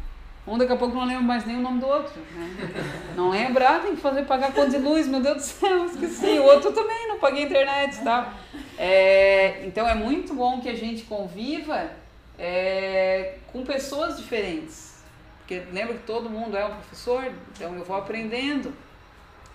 Um 0.47 0.57
daqui 0.57 0.71
a 0.71 0.77
pouco 0.77 0.95
não 0.95 1.05
lembra 1.05 1.21
mais 1.21 1.45
nem 1.45 1.57
o 1.57 1.61
nome 1.61 1.79
do 1.79 1.87
outro. 1.87 2.19
Né? 2.33 2.73
Não 3.15 3.29
lembra, 3.29 3.75
ah, 3.75 3.79
tem 3.79 3.95
que 3.95 4.01
fazer 4.01 4.25
pagar 4.25 4.53
conta 4.53 4.71
de 4.71 4.77
luz, 4.77 5.05
meu 5.05 5.21
Deus 5.21 5.37
do 5.37 5.43
céu, 5.43 5.85
esqueci. 5.85 6.39
O 6.39 6.43
outro 6.43 6.71
também, 6.71 7.07
não 7.07 7.19
paguei 7.19 7.43
internet 7.43 7.97
e 7.97 8.03
tal. 8.03 8.33
É, 8.77 9.65
então 9.65 9.87
é 9.87 9.93
muito 9.93 10.33
bom 10.33 10.61
que 10.61 10.69
a 10.69 10.75
gente 10.75 11.03
conviva 11.03 11.91
é, 12.37 13.35
com 13.51 13.63
pessoas 13.63 14.17
diferentes. 14.17 15.03
Porque 15.39 15.61
lembra 15.71 15.95
que 15.95 16.03
todo 16.03 16.29
mundo 16.29 16.55
é 16.55 16.65
um 16.65 16.71
professor, 16.71 17.31
então 17.55 17.75
eu 17.75 17.83
vou 17.83 17.97
aprendendo. 17.97 18.73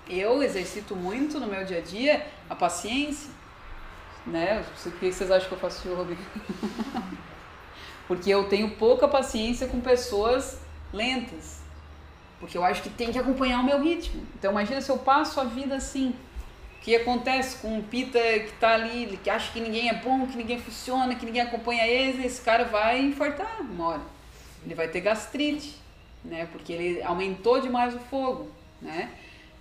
Eu 0.08 0.42
exercito 0.42 0.94
muito 0.94 1.40
no 1.40 1.46
meu 1.46 1.64
dia 1.64 1.78
a 1.78 1.80
dia 1.80 2.26
a 2.48 2.54
paciência 2.54 3.30
né? 4.26 4.64
O 4.86 4.90
que 4.92 5.12
vocês 5.12 5.30
acham 5.30 5.48
que 5.48 5.55
eu 5.55 5.59
faço 5.59 5.88
yoga? 5.88 6.16
Porque 8.06 8.30
eu 8.30 8.48
tenho 8.48 8.70
pouca 8.72 9.09
paciência 9.09 9.66
com 9.66 9.80
pessoas 9.80 10.59
lentas. 10.92 11.60
Porque 12.38 12.59
eu 12.59 12.64
acho 12.64 12.82
que 12.82 12.90
tem 12.90 13.10
que 13.10 13.18
acompanhar 13.18 13.60
o 13.60 13.64
meu 13.64 13.80
ritmo. 13.80 14.26
Então 14.38 14.51
imagina 14.51 14.80
se 14.80 14.90
eu 14.90 14.98
passo 14.98 15.40
a 15.40 15.44
vida 15.44 15.76
assim. 15.76 16.14
O 16.78 16.84
que 16.84 16.94
acontece 16.94 17.56
com 17.59 17.78
um 17.78 17.82
pita 17.82 18.18
que 18.20 18.51
está 18.51 18.74
ali, 18.74 19.18
que 19.22 19.30
acha 19.30 19.51
que 19.51 19.60
ninguém 19.60 19.88
é 19.88 19.94
bom, 19.94 20.26
que 20.26 20.36
ninguém 20.36 20.60
funciona, 20.60 21.14
que 21.14 21.24
ninguém 21.24 21.40
acompanha 21.40 21.86
ele, 21.86 22.26
esse 22.26 22.42
cara 22.42 22.64
vai 22.64 23.01
infartar 23.01 23.62
uma 23.62 23.88
hora. 23.88 24.02
Ele 24.62 24.74
vai 24.74 24.88
ter 24.88 25.01
gastrite, 25.01 25.76
né? 26.22 26.46
Porque 26.52 26.72
ele 26.72 27.02
aumentou 27.02 27.59
demais 27.59 27.94
o 27.94 27.98
fogo, 27.98 28.51
né? 28.82 29.10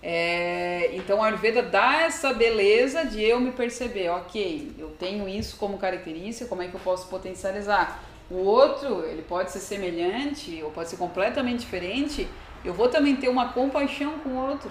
É, 0.06 0.90
então 0.92 1.22
a 1.22 1.28
Ayurveda 1.28 1.62
dá 1.62 2.02
essa 2.02 2.34
beleza 2.34 3.06
de 3.06 3.22
eu 3.22 3.40
me 3.40 3.52
perceber, 3.52 4.10
ok, 4.10 4.74
eu 4.78 4.90
tenho 4.98 5.26
isso 5.26 5.56
como 5.56 5.78
característica, 5.78 6.46
como 6.46 6.60
é 6.60 6.68
que 6.68 6.74
eu 6.74 6.80
posso 6.80 7.08
potencializar? 7.08 8.02
O 8.30 8.36
outro, 8.36 9.02
ele 9.06 9.22
pode 9.22 9.50
ser 9.50 9.60
semelhante 9.60 10.62
ou 10.62 10.70
pode 10.70 10.90
ser 10.90 10.98
completamente 10.98 11.60
diferente, 11.60 12.28
eu 12.62 12.74
vou 12.74 12.90
também 12.90 13.16
ter 13.16 13.30
uma 13.30 13.48
compaixão 13.54 14.18
com 14.18 14.28
o 14.28 14.46
outro. 14.46 14.70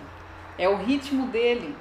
É 0.56 0.70
o 0.70 0.78
ritmo 0.78 1.26
dele, 1.26 1.76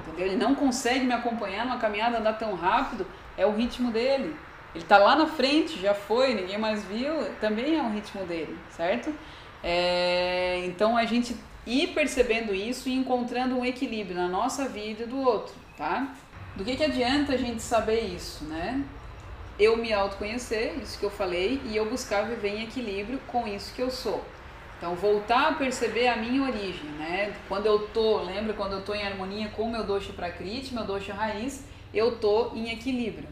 entendeu? 0.00 0.26
Ele 0.26 0.36
não 0.36 0.56
consegue 0.56 1.04
me 1.04 1.12
acompanhar 1.12 1.64
numa 1.64 1.78
caminhada, 1.78 2.18
andar 2.18 2.32
tão 2.32 2.56
rápido, 2.56 3.06
é 3.38 3.46
o 3.46 3.52
ritmo 3.52 3.92
dele. 3.92 4.34
Ele 4.74 4.82
está 4.82 4.98
lá 4.98 5.14
na 5.14 5.28
frente, 5.28 5.80
já 5.80 5.94
foi, 5.94 6.34
ninguém 6.34 6.58
mais 6.58 6.82
viu, 6.82 7.14
também 7.40 7.78
é 7.78 7.82
o 7.82 7.90
ritmo 7.90 8.24
dele, 8.24 8.58
certo? 8.70 9.14
É, 9.62 10.64
então 10.66 10.96
a 10.96 11.04
gente 11.04 11.36
ir 11.66 11.88
percebendo 11.88 12.54
isso 12.54 12.88
e 12.88 12.94
encontrando 12.94 13.56
um 13.56 13.64
equilíbrio 13.64 14.16
na 14.16 14.28
nossa 14.28 14.68
vida 14.68 15.04
e 15.04 15.06
do 15.06 15.20
outro, 15.20 15.54
tá? 15.76 16.14
Do 16.56 16.64
que, 16.64 16.76
que 16.76 16.84
adianta 16.84 17.32
a 17.32 17.36
gente 17.36 17.62
saber 17.62 18.00
isso, 18.00 18.44
né? 18.44 18.84
Eu 19.58 19.76
me 19.76 19.92
autoconhecer, 19.92 20.74
isso 20.82 20.98
que 20.98 21.04
eu 21.04 21.10
falei, 21.10 21.60
e 21.64 21.76
eu 21.76 21.88
buscar 21.88 22.22
viver 22.22 22.48
em 22.48 22.64
equilíbrio 22.64 23.20
com 23.26 23.46
isso 23.46 23.72
que 23.74 23.82
eu 23.82 23.90
sou. 23.90 24.24
Então, 24.78 24.94
voltar 24.94 25.48
a 25.48 25.52
perceber 25.54 26.08
a 26.08 26.16
minha 26.16 26.42
origem, 26.42 26.90
né? 26.98 27.32
Quando 27.48 27.66
eu 27.66 27.88
tô, 27.88 28.22
lembra 28.22 28.52
quando 28.52 28.72
eu 28.72 28.82
tô 28.82 28.94
em 28.94 29.06
harmonia 29.06 29.48
com 29.48 29.70
meu 29.70 29.84
dosha 29.84 30.12
prakriti, 30.12 30.74
meu 30.74 30.84
dosha 30.84 31.14
raiz, 31.14 31.64
eu 31.92 32.16
tô 32.16 32.50
em 32.54 32.70
equilíbrio. 32.70 33.28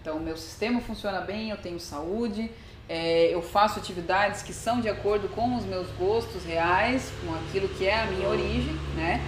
Então, 0.00 0.20
meu 0.20 0.36
sistema 0.36 0.80
funciona 0.80 1.20
bem, 1.20 1.50
eu 1.50 1.56
tenho 1.56 1.80
saúde, 1.80 2.50
é, 2.88 3.32
eu 3.32 3.40
faço 3.40 3.78
atividades 3.78 4.42
que 4.42 4.52
são 4.52 4.80
de 4.80 4.88
acordo 4.88 5.28
com 5.28 5.56
os 5.56 5.64
meus 5.64 5.88
gostos 5.92 6.44
reais, 6.44 7.10
com 7.24 7.34
aquilo 7.34 7.68
que 7.68 7.86
é 7.86 8.02
a 8.02 8.06
minha 8.06 8.28
origem, 8.28 8.74
né? 8.94 9.20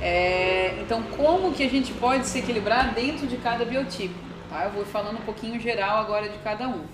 É, 0.00 0.78
então, 0.80 1.02
como 1.16 1.52
que 1.52 1.62
a 1.62 1.68
gente 1.68 1.92
pode 1.94 2.26
se 2.26 2.38
equilibrar 2.38 2.94
dentro 2.94 3.26
de 3.26 3.36
cada 3.38 3.64
biotipo? 3.64 4.14
Tá? 4.48 4.64
Eu 4.64 4.70
vou 4.70 4.84
falando 4.84 5.18
um 5.18 5.22
pouquinho 5.22 5.58
geral 5.58 5.98
agora 5.98 6.28
de 6.28 6.38
cada 6.38 6.68
um. 6.68 6.84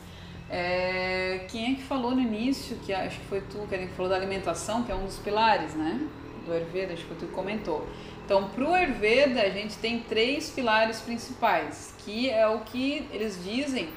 É, 0.48 1.46
quem 1.50 1.72
é 1.72 1.74
que 1.74 1.82
falou 1.82 2.12
no 2.12 2.20
início, 2.20 2.76
que 2.84 2.92
acho 2.92 3.18
que 3.18 3.26
foi 3.26 3.40
tu, 3.40 3.66
que 3.68 3.86
falou 3.88 4.10
da 4.10 4.16
alimentação, 4.16 4.84
que 4.84 4.92
é 4.92 4.94
um 4.94 5.04
dos 5.04 5.18
pilares, 5.18 5.74
né? 5.74 6.00
Do 6.46 6.52
Ayurveda, 6.52 6.92
acho 6.92 7.02
que 7.02 7.08
foi 7.08 7.16
tu 7.16 7.26
que 7.26 7.32
comentou. 7.32 7.86
Então, 8.24 8.48
para 8.48 8.64
o 8.64 8.72
Ayurveda, 8.72 9.42
a 9.42 9.50
gente 9.50 9.76
tem 9.76 9.98
três 10.00 10.50
pilares 10.50 11.00
principais, 11.00 11.94
que 12.04 12.30
é 12.30 12.46
o 12.46 12.60
que 12.60 13.06
eles 13.12 13.42
dizem 13.44 13.88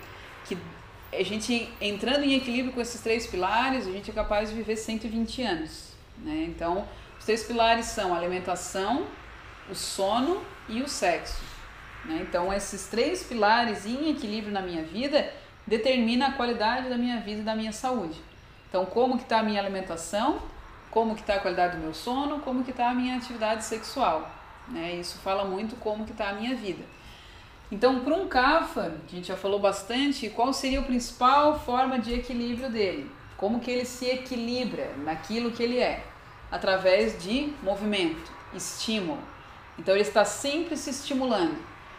a 1.12 1.24
gente 1.24 1.70
entrando 1.80 2.24
em 2.24 2.36
equilíbrio 2.36 2.74
com 2.74 2.82
esses 2.82 3.02
três 3.02 3.28
pilares, 3.28 3.88
a 3.88 3.92
gente 3.92 4.12
é 4.12 4.14
capaz 4.14 4.50
de 4.50 4.56
viver 4.56 4.76
120 4.76 5.42
anos. 5.42 5.94
Né? 6.18 6.46
Então, 6.48 6.88
os 7.18 7.26
três 7.26 7.44
pilares 7.44 7.86
são 7.86 8.14
a 8.14 8.18
alimentação, 8.18 9.08
o 9.70 9.76
sono 9.76 10.42
e 10.68 10.82
o 10.82 10.88
sexo. 10.88 11.42
Né? 12.06 12.26
Então, 12.28 12.54
esses 12.54 12.88
três 12.88 13.24
pilares 13.24 13.86
em 13.86 14.10
equilíbrio 14.10 14.54
na 14.54 14.62
minha 14.62 14.84
vida 14.84 15.32
determina 15.66 16.28
a 16.28 16.32
qualidade 16.34 16.90
da 16.90 16.98
minha 16.98 17.20
vida 17.20 17.42
e 17.42 17.44
da 17.44 17.56
minha 17.56 17.72
saúde. 17.72 18.20
Então, 18.70 18.86
como 18.86 19.18
que 19.18 19.24
está 19.24 19.40
a 19.40 19.44
minha 19.44 19.62
alimentação, 19.62 20.42
como 20.92 21.16
que 21.16 21.22
está 21.22 21.36
a 21.36 21.40
qualidade 21.40 21.78
do 21.78 21.82
meu 21.82 21.94
sono, 21.94 22.40
como 22.40 22.64
que 22.64 22.72
está 22.72 22.90
a 22.90 22.94
minha 22.94 23.18
atividade 23.18 23.64
sexual. 23.64 24.30
Né? 24.68 24.96
Isso 24.96 25.18
fala 25.20 25.46
muito 25.46 25.76
como 25.78 26.06
que 26.06 26.12
está 26.12 26.30
a 26.30 26.34
minha 26.34 26.56
vida. 26.56 26.84
Então, 27.70 28.00
para 28.00 28.16
um 28.16 28.28
CAFA, 28.30 28.96
a 29.06 29.12
gente 29.14 29.28
já 29.28 29.36
falou 29.36 29.60
bastante, 29.60 30.30
qual 30.30 30.54
seria 30.54 30.80
a 30.80 30.84
principal 30.84 31.60
forma 31.60 32.00
de 32.00 32.14
equilíbrio 32.14 32.70
dele? 32.70 33.12
Como 33.36 33.60
que 33.60 33.70
ele 33.70 33.84
se 33.84 34.06
equilibra 34.06 34.94
naquilo 35.04 35.52
que 35.52 35.62
ele 35.62 35.78
é? 35.78 36.02
Através 36.50 37.22
de 37.22 37.54
movimento, 37.62 38.32
estímulo. 38.54 39.20
Então, 39.78 39.94
ele 39.94 40.04
está 40.04 40.24
sempre 40.24 40.78
se 40.78 40.90
estimulando, 40.90 41.58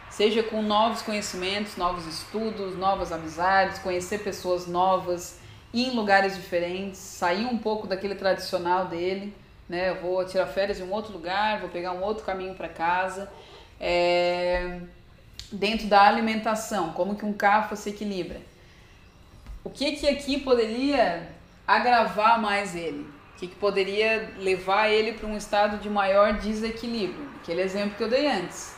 seja 0.09 0.43
com 0.43 0.63
novos 0.63 1.03
conhecimentos, 1.03 1.77
novos 1.77 2.07
estudos, 2.07 2.75
novas 2.75 3.13
amizades, 3.13 3.79
conhecer 3.79 4.21
pessoas 4.21 4.67
novas, 4.67 5.39
ir 5.73 5.89
em 5.89 5.95
lugares 5.95 6.35
diferentes, 6.35 6.99
sair 6.99 7.45
um 7.45 7.59
pouco 7.59 7.87
daquele 7.87 8.15
tradicional 8.15 8.87
dele, 8.87 9.37
né? 9.69 9.91
Eu 9.91 10.01
vou 10.01 10.25
tirar 10.25 10.47
férias 10.47 10.81
em 10.81 10.85
um 10.85 10.93
outro 10.93 11.13
lugar, 11.13 11.61
vou 11.61 11.69
pegar 11.69 11.93
um 11.93 12.03
outro 12.03 12.25
caminho 12.25 12.55
para 12.55 12.71
casa. 12.71 13.31
É 13.79 14.81
dentro 15.53 15.87
da 15.87 16.03
alimentação, 16.03 16.93
como 16.93 17.17
que 17.17 17.25
um 17.25 17.33
CAFA 17.33 17.77
se 17.77 17.91
equilibra. 17.91 18.41
O 19.65 19.71
que 19.71 19.93
que 19.93 20.09
aqui 20.09 20.41
poderia 20.41 21.29
agravar 21.67 22.41
mais 22.41 22.75
ele? 22.75 23.01
O 23.35 23.39
que, 23.39 23.47
que 23.47 23.57
poderia 23.57 24.33
levar 24.39 24.89
ele 24.89 25.13
para 25.13 25.29
um 25.29 25.37
estado 25.37 25.79
de 25.79 25.89
maior 25.89 26.35
desequilíbrio? 26.35 27.29
Aquele 27.41 27.61
exemplo 27.61 27.97
que 27.97 28.03
eu 28.03 28.09
dei 28.09 28.27
antes. 28.27 28.77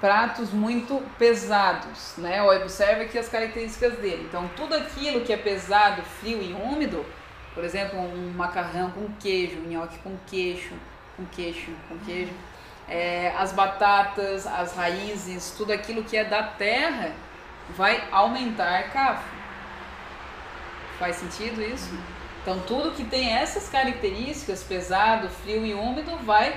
Pratos 0.00 0.52
muito 0.52 1.00
pesados, 1.16 2.14
né? 2.18 2.42
Observe 2.42 3.04
aqui 3.04 3.18
as 3.18 3.28
características 3.28 3.94
dele. 3.98 4.26
Então, 4.28 4.50
tudo 4.56 4.74
aquilo 4.74 5.20
que 5.20 5.32
é 5.32 5.36
pesado, 5.36 6.02
frio 6.02 6.42
e 6.42 6.52
úmido, 6.52 7.06
por 7.54 7.64
exemplo, 7.64 7.98
um 8.00 8.32
macarrão 8.32 8.90
com 8.90 9.08
queijo, 9.20 9.58
um 9.60 9.68
nhoque 9.68 9.98
com 10.00 10.16
queijo, 10.26 10.74
com 11.16 11.24
queijo, 11.26 11.70
com 11.88 11.96
queijo, 11.98 12.32
é, 12.88 13.32
as 13.38 13.52
batatas, 13.52 14.46
as 14.46 14.74
raízes, 14.74 15.54
tudo 15.56 15.72
aquilo 15.72 16.04
que 16.04 16.16
é 16.16 16.24
da 16.24 16.42
terra 16.42 17.12
vai 17.70 18.02
aumentar 18.10 18.90
CAF. 18.90 19.22
Faz 20.98 21.16
sentido 21.16 21.62
isso? 21.62 21.96
Então 22.42 22.60
tudo 22.60 22.92
que 22.92 23.04
tem 23.04 23.32
essas 23.32 23.68
características, 23.68 24.62
pesado, 24.62 25.28
frio 25.28 25.64
e 25.64 25.74
úmido, 25.74 26.16
vai 26.18 26.54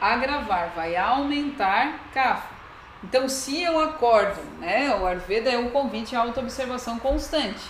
agravar, 0.00 0.72
vai 0.74 0.96
aumentar 0.96 2.00
CAF. 2.12 2.42
Então 3.02 3.28
se 3.28 3.62
eu 3.62 3.78
acordo, 3.80 4.40
né, 4.58 4.94
o 5.00 5.06
Ayurveda 5.06 5.50
é 5.50 5.58
um 5.58 5.70
convite 5.70 6.16
à 6.16 6.20
autoobservação 6.20 6.98
constante. 6.98 7.62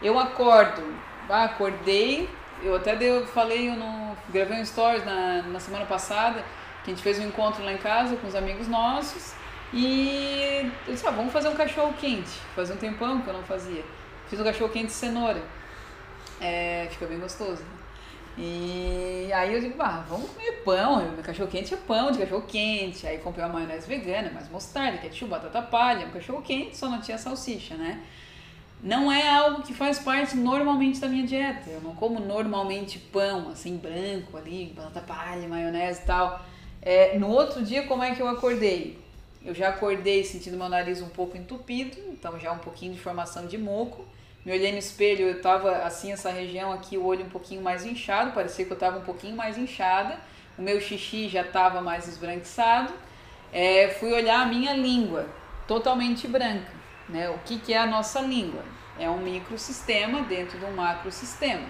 Eu 0.00 0.18
acordo, 0.18 0.82
ah, 1.28 1.44
acordei, 1.44 2.30
eu 2.62 2.76
até 2.76 2.94
deu, 2.94 3.26
falei, 3.26 3.68
eu 3.68 3.74
não, 3.76 4.16
gravei 4.28 4.60
um 4.60 4.64
stories 4.64 5.04
na, 5.04 5.42
na 5.42 5.60
semana 5.60 5.86
passada, 5.86 6.44
a 6.88 6.94
gente 6.94 7.02
fez 7.02 7.18
um 7.18 7.28
encontro 7.28 7.62
lá 7.62 7.72
em 7.72 7.78
casa 7.78 8.16
com 8.16 8.26
os 8.26 8.34
amigos 8.34 8.66
nossos 8.66 9.34
e 9.72 10.70
eu 10.86 10.94
disse, 10.94 11.06
ah, 11.06 11.10
vamos 11.10 11.32
fazer 11.32 11.48
um 11.48 11.54
cachorro 11.54 11.92
quente. 12.00 12.30
Fazia 12.56 12.74
um 12.74 12.78
tempão 12.78 13.20
que 13.20 13.28
eu 13.28 13.34
não 13.34 13.42
fazia. 13.42 13.84
Fiz 14.28 14.40
um 14.40 14.44
cachorro 14.44 14.70
quente 14.70 14.86
de 14.86 14.92
cenoura. 14.92 15.42
É, 16.40 16.88
fica 16.90 17.06
bem 17.06 17.18
gostoso. 17.18 17.62
Né? 17.62 17.78
E 18.38 19.30
aí 19.34 19.52
eu 19.52 19.60
digo, 19.60 19.74
ah, 19.82 20.02
vamos 20.08 20.30
comer 20.30 20.62
pão. 20.64 21.10
Meu 21.10 21.22
cachorro 21.22 21.50
quente 21.50 21.74
é 21.74 21.76
pão 21.76 22.10
de 22.10 22.18
cachorro 22.18 22.44
quente. 22.48 23.06
Aí 23.06 23.18
comprei 23.18 23.44
uma 23.44 23.52
maionese 23.52 23.86
vegana, 23.86 24.30
mais 24.30 24.48
mostarda, 24.48 24.96
ketchup, 24.96 25.30
batata 25.30 25.60
palha, 25.60 26.06
um 26.06 26.10
cachorro 26.10 26.40
quente, 26.40 26.74
só 26.74 26.88
não 26.88 27.02
tinha 27.02 27.18
salsicha, 27.18 27.74
né? 27.74 28.02
Não 28.82 29.12
é 29.12 29.28
algo 29.28 29.62
que 29.62 29.74
faz 29.74 29.98
parte 29.98 30.36
normalmente 30.36 31.00
da 31.00 31.08
minha 31.08 31.26
dieta. 31.26 31.68
Eu 31.68 31.82
não 31.82 31.94
como 31.94 32.20
normalmente 32.20 32.98
pão, 32.98 33.50
assim, 33.50 33.76
branco 33.76 34.38
ali, 34.38 34.72
batata 34.74 35.00
palha, 35.00 35.46
maionese 35.46 36.00
e 36.00 36.06
tal. 36.06 36.40
É, 36.80 37.18
no 37.18 37.28
outro 37.28 37.62
dia, 37.62 37.84
como 37.84 38.02
é 38.02 38.14
que 38.14 38.20
eu 38.20 38.28
acordei? 38.28 38.98
Eu 39.44 39.54
já 39.54 39.68
acordei 39.68 40.24
sentindo 40.24 40.56
meu 40.56 40.68
nariz 40.68 41.00
um 41.00 41.08
pouco 41.08 41.36
entupido, 41.36 41.96
então 42.10 42.38
já 42.38 42.52
um 42.52 42.58
pouquinho 42.58 42.92
de 42.92 43.00
formação 43.00 43.46
de 43.46 43.56
moco. 43.56 44.04
Me 44.44 44.52
olhei 44.52 44.72
no 44.72 44.78
espelho, 44.78 45.26
eu 45.26 45.42
tava 45.42 45.78
assim, 45.78 46.12
essa 46.12 46.30
região 46.30 46.72
aqui, 46.72 46.96
o 46.96 47.04
olho 47.04 47.24
um 47.24 47.28
pouquinho 47.28 47.62
mais 47.62 47.84
inchado, 47.84 48.32
parecia 48.32 48.64
que 48.64 48.72
eu 48.72 48.78
tava 48.78 48.98
um 48.98 49.02
pouquinho 49.02 49.36
mais 49.36 49.58
inchada. 49.58 50.18
O 50.56 50.62
meu 50.62 50.80
xixi 50.80 51.28
já 51.28 51.44
tava 51.44 51.80
mais 51.80 52.08
esbranquiçado. 52.08 52.92
É, 53.52 53.88
fui 54.00 54.12
olhar 54.12 54.40
a 54.40 54.46
minha 54.46 54.74
língua, 54.74 55.26
totalmente 55.66 56.26
branca. 56.26 56.72
Né? 57.08 57.30
O 57.30 57.38
que, 57.44 57.58
que 57.58 57.72
é 57.72 57.78
a 57.78 57.86
nossa 57.86 58.20
língua? 58.20 58.62
É 58.98 59.08
um 59.08 59.18
microsistema 59.18 60.22
dentro 60.22 60.58
de 60.58 60.64
um 60.64 60.72
macrosistema. 60.72 61.66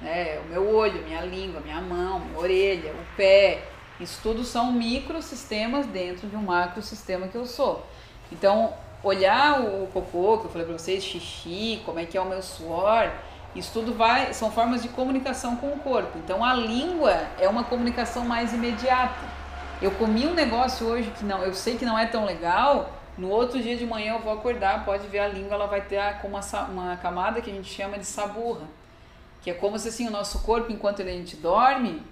Né? 0.00 0.38
O 0.40 0.48
meu 0.50 0.74
olho, 0.74 1.02
minha 1.04 1.22
língua, 1.22 1.60
minha 1.60 1.80
mão, 1.80 2.20
minha 2.20 2.38
orelha, 2.38 2.92
o 2.92 3.16
pé, 3.16 3.62
isso 4.00 4.20
tudo 4.22 4.44
são 4.44 4.72
microsistemas 4.72 5.86
dentro 5.86 6.28
de 6.28 6.36
um 6.36 6.42
macrosistema 6.42 7.26
que 7.28 7.36
eu 7.36 7.46
sou. 7.46 7.84
Então, 8.30 8.72
olhar 9.02 9.60
o 9.60 9.86
cocô, 9.88 10.38
que 10.38 10.46
eu 10.46 10.50
falei 10.50 10.66
para 10.66 10.78
vocês, 10.78 11.02
xixi, 11.02 11.82
como 11.84 11.98
é 11.98 12.04
que 12.04 12.16
é 12.16 12.20
o 12.20 12.24
meu 12.24 12.42
suor, 12.42 13.10
isso 13.56 13.72
tudo 13.72 13.94
vai, 13.94 14.32
são 14.32 14.52
formas 14.52 14.82
de 14.82 14.88
comunicação 14.88 15.56
com 15.56 15.68
o 15.68 15.78
corpo. 15.78 16.16
Então, 16.18 16.44
a 16.44 16.54
língua 16.54 17.12
é 17.38 17.48
uma 17.48 17.64
comunicação 17.64 18.24
mais 18.24 18.52
imediata. 18.52 19.38
Eu 19.80 19.90
comi 19.92 20.26
um 20.26 20.34
negócio 20.34 20.86
hoje 20.86 21.10
que 21.16 21.24
não, 21.24 21.42
eu 21.42 21.54
sei 21.54 21.76
que 21.76 21.84
não 21.84 21.98
é 21.98 22.06
tão 22.06 22.24
legal, 22.24 22.92
no 23.16 23.28
outro 23.30 23.60
dia 23.60 23.76
de 23.76 23.84
manhã 23.84 24.14
eu 24.14 24.20
vou 24.20 24.32
acordar, 24.32 24.84
pode 24.84 25.06
ver 25.08 25.18
a 25.18 25.28
língua, 25.28 25.54
ela 25.54 25.66
vai 25.66 25.80
ter 25.80 26.00
uma, 26.22 26.40
uma 26.68 26.96
camada 26.96 27.40
que 27.40 27.50
a 27.50 27.54
gente 27.54 27.68
chama 27.68 27.98
de 27.98 28.04
saburra, 28.04 28.62
que 29.42 29.50
é 29.50 29.54
como 29.54 29.78
se 29.78 29.88
assim 29.88 30.06
o 30.06 30.10
nosso 30.10 30.40
corpo, 30.40 30.70
enquanto 30.70 31.02
a 31.02 31.04
gente 31.04 31.36
dorme, 31.36 32.02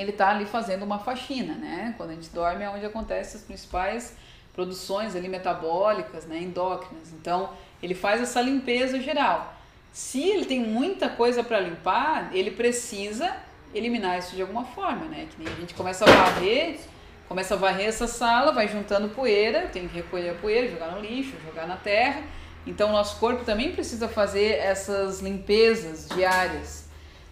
ele 0.00 0.10
está 0.10 0.30
ali 0.30 0.44
fazendo 0.44 0.84
uma 0.84 0.98
faxina, 0.98 1.54
né? 1.54 1.94
Quando 1.96 2.10
a 2.10 2.14
gente 2.14 2.30
dorme 2.30 2.64
é 2.64 2.70
onde 2.70 2.84
acontecem 2.84 3.38
as 3.38 3.46
principais 3.46 4.16
produções 4.52 5.14
ali 5.14 5.28
metabólicas, 5.28 6.26
né, 6.26 6.38
endócrinas. 6.42 7.12
Então, 7.12 7.50
ele 7.80 7.94
faz 7.94 8.20
essa 8.20 8.40
limpeza 8.40 9.00
geral. 9.00 9.54
Se 9.92 10.20
ele 10.20 10.44
tem 10.46 10.60
muita 10.60 11.08
coisa 11.08 11.44
para 11.44 11.60
limpar, 11.60 12.30
ele 12.32 12.50
precisa 12.50 13.36
eliminar 13.72 14.18
isso 14.18 14.34
de 14.34 14.42
alguma 14.42 14.64
forma, 14.64 15.04
né? 15.04 15.28
Que 15.30 15.42
nem 15.42 15.52
a 15.52 15.56
gente 15.56 15.74
começa 15.74 16.04
a 16.04 16.10
varrer, 16.10 16.80
começa 17.28 17.54
a 17.54 17.56
varrer 17.56 17.86
essa 17.86 18.08
sala, 18.08 18.50
vai 18.50 18.66
juntando 18.66 19.10
poeira, 19.10 19.68
tem 19.68 19.86
que 19.86 19.94
recolher 19.94 20.30
a 20.30 20.34
poeira, 20.34 20.68
jogar 20.68 20.90
no 20.92 21.00
lixo, 21.00 21.34
jogar 21.44 21.66
na 21.66 21.76
terra. 21.76 22.22
Então, 22.66 22.88
o 22.88 22.92
nosso 22.92 23.18
corpo 23.20 23.44
também 23.44 23.72
precisa 23.72 24.08
fazer 24.08 24.54
essas 24.54 25.20
limpezas 25.20 26.08
diárias. 26.08 26.87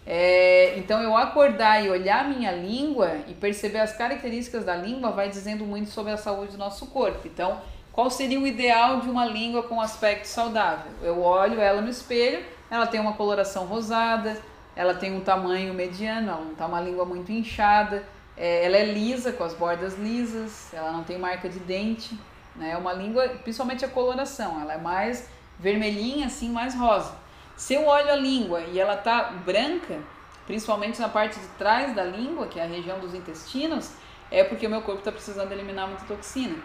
É, 0.09 0.79
então, 0.79 1.03
eu 1.03 1.17
acordar 1.17 1.83
e 1.83 1.89
olhar 1.89 2.23
a 2.23 2.27
minha 2.29 2.49
língua 2.53 3.17
e 3.27 3.33
perceber 3.33 3.79
as 3.79 3.91
características 3.91 4.63
da 4.63 4.73
língua 4.73 5.11
vai 5.11 5.27
dizendo 5.27 5.65
muito 5.65 5.89
sobre 5.89 6.13
a 6.13 6.17
saúde 6.17 6.53
do 6.53 6.57
nosso 6.57 6.87
corpo. 6.87 7.27
Então, 7.27 7.59
qual 7.91 8.09
seria 8.09 8.39
o 8.39 8.47
ideal 8.47 9.01
de 9.01 9.09
uma 9.09 9.25
língua 9.25 9.63
com 9.63 9.81
aspecto 9.81 10.25
saudável? 10.25 10.89
Eu 11.03 11.21
olho 11.21 11.59
ela 11.59 11.81
no 11.81 11.89
espelho, 11.89 12.45
ela 12.71 12.87
tem 12.87 13.01
uma 13.01 13.13
coloração 13.13 13.65
rosada, 13.65 14.41
ela 14.77 14.93
tem 14.93 15.13
um 15.13 15.19
tamanho 15.19 15.73
mediano, 15.73 16.45
não 16.45 16.51
está 16.53 16.67
uma 16.67 16.79
língua 16.79 17.03
muito 17.03 17.29
inchada, 17.29 18.01
é, 18.37 18.63
ela 18.63 18.77
é 18.77 18.85
lisa, 18.85 19.33
com 19.33 19.43
as 19.43 19.53
bordas 19.53 19.97
lisas, 19.97 20.73
ela 20.73 20.93
não 20.93 21.03
tem 21.03 21.17
marca 21.17 21.49
de 21.49 21.59
dente, 21.59 22.17
né? 22.55 22.71
É 22.71 22.77
uma 22.77 22.93
língua, 22.93 23.27
principalmente 23.43 23.83
a 23.83 23.89
coloração, 23.89 24.61
ela 24.61 24.75
é 24.75 24.77
mais 24.77 25.27
vermelhinha, 25.59 26.27
assim, 26.27 26.49
mais 26.49 26.75
rosa. 26.75 27.26
Se 27.57 27.73
eu 27.73 27.87
olho 27.87 28.11
a 28.11 28.15
língua 28.15 28.61
e 28.61 28.79
ela 28.79 28.95
tá 28.95 29.33
branca, 29.43 29.99
principalmente 30.45 31.01
na 31.01 31.09
parte 31.09 31.39
de 31.39 31.47
trás 31.57 31.93
da 31.95 32.03
língua, 32.03 32.45
que 32.45 32.59
é 32.59 32.63
a 32.63 32.67
região 32.67 32.99
dos 32.99 33.15
intestinos, 33.15 33.93
é 34.29 34.43
porque 34.43 34.67
o 34.67 34.69
meu 34.69 34.83
corpo 34.83 34.99
está 34.99 35.11
precisando 35.11 35.51
eliminar 35.51 35.87
muita 35.87 36.05
toxina. 36.05 36.55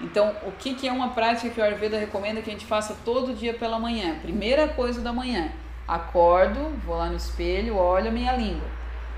Então, 0.00 0.34
o 0.44 0.50
que, 0.50 0.74
que 0.74 0.88
é 0.88 0.92
uma 0.92 1.10
prática 1.10 1.48
que 1.48 1.60
o 1.60 1.64
Ayurveda 1.64 1.96
recomenda 1.96 2.42
que 2.42 2.50
a 2.50 2.52
gente 2.52 2.66
faça 2.66 2.96
todo 3.04 3.32
dia 3.32 3.54
pela 3.54 3.78
manhã? 3.78 4.18
Primeira 4.20 4.66
coisa 4.66 5.00
da 5.00 5.12
manhã, 5.12 5.52
acordo, 5.86 6.76
vou 6.84 6.96
lá 6.96 7.06
no 7.06 7.16
espelho, 7.16 7.76
olho 7.76 8.08
a 8.08 8.10
minha 8.12 8.32
língua. 8.32 8.66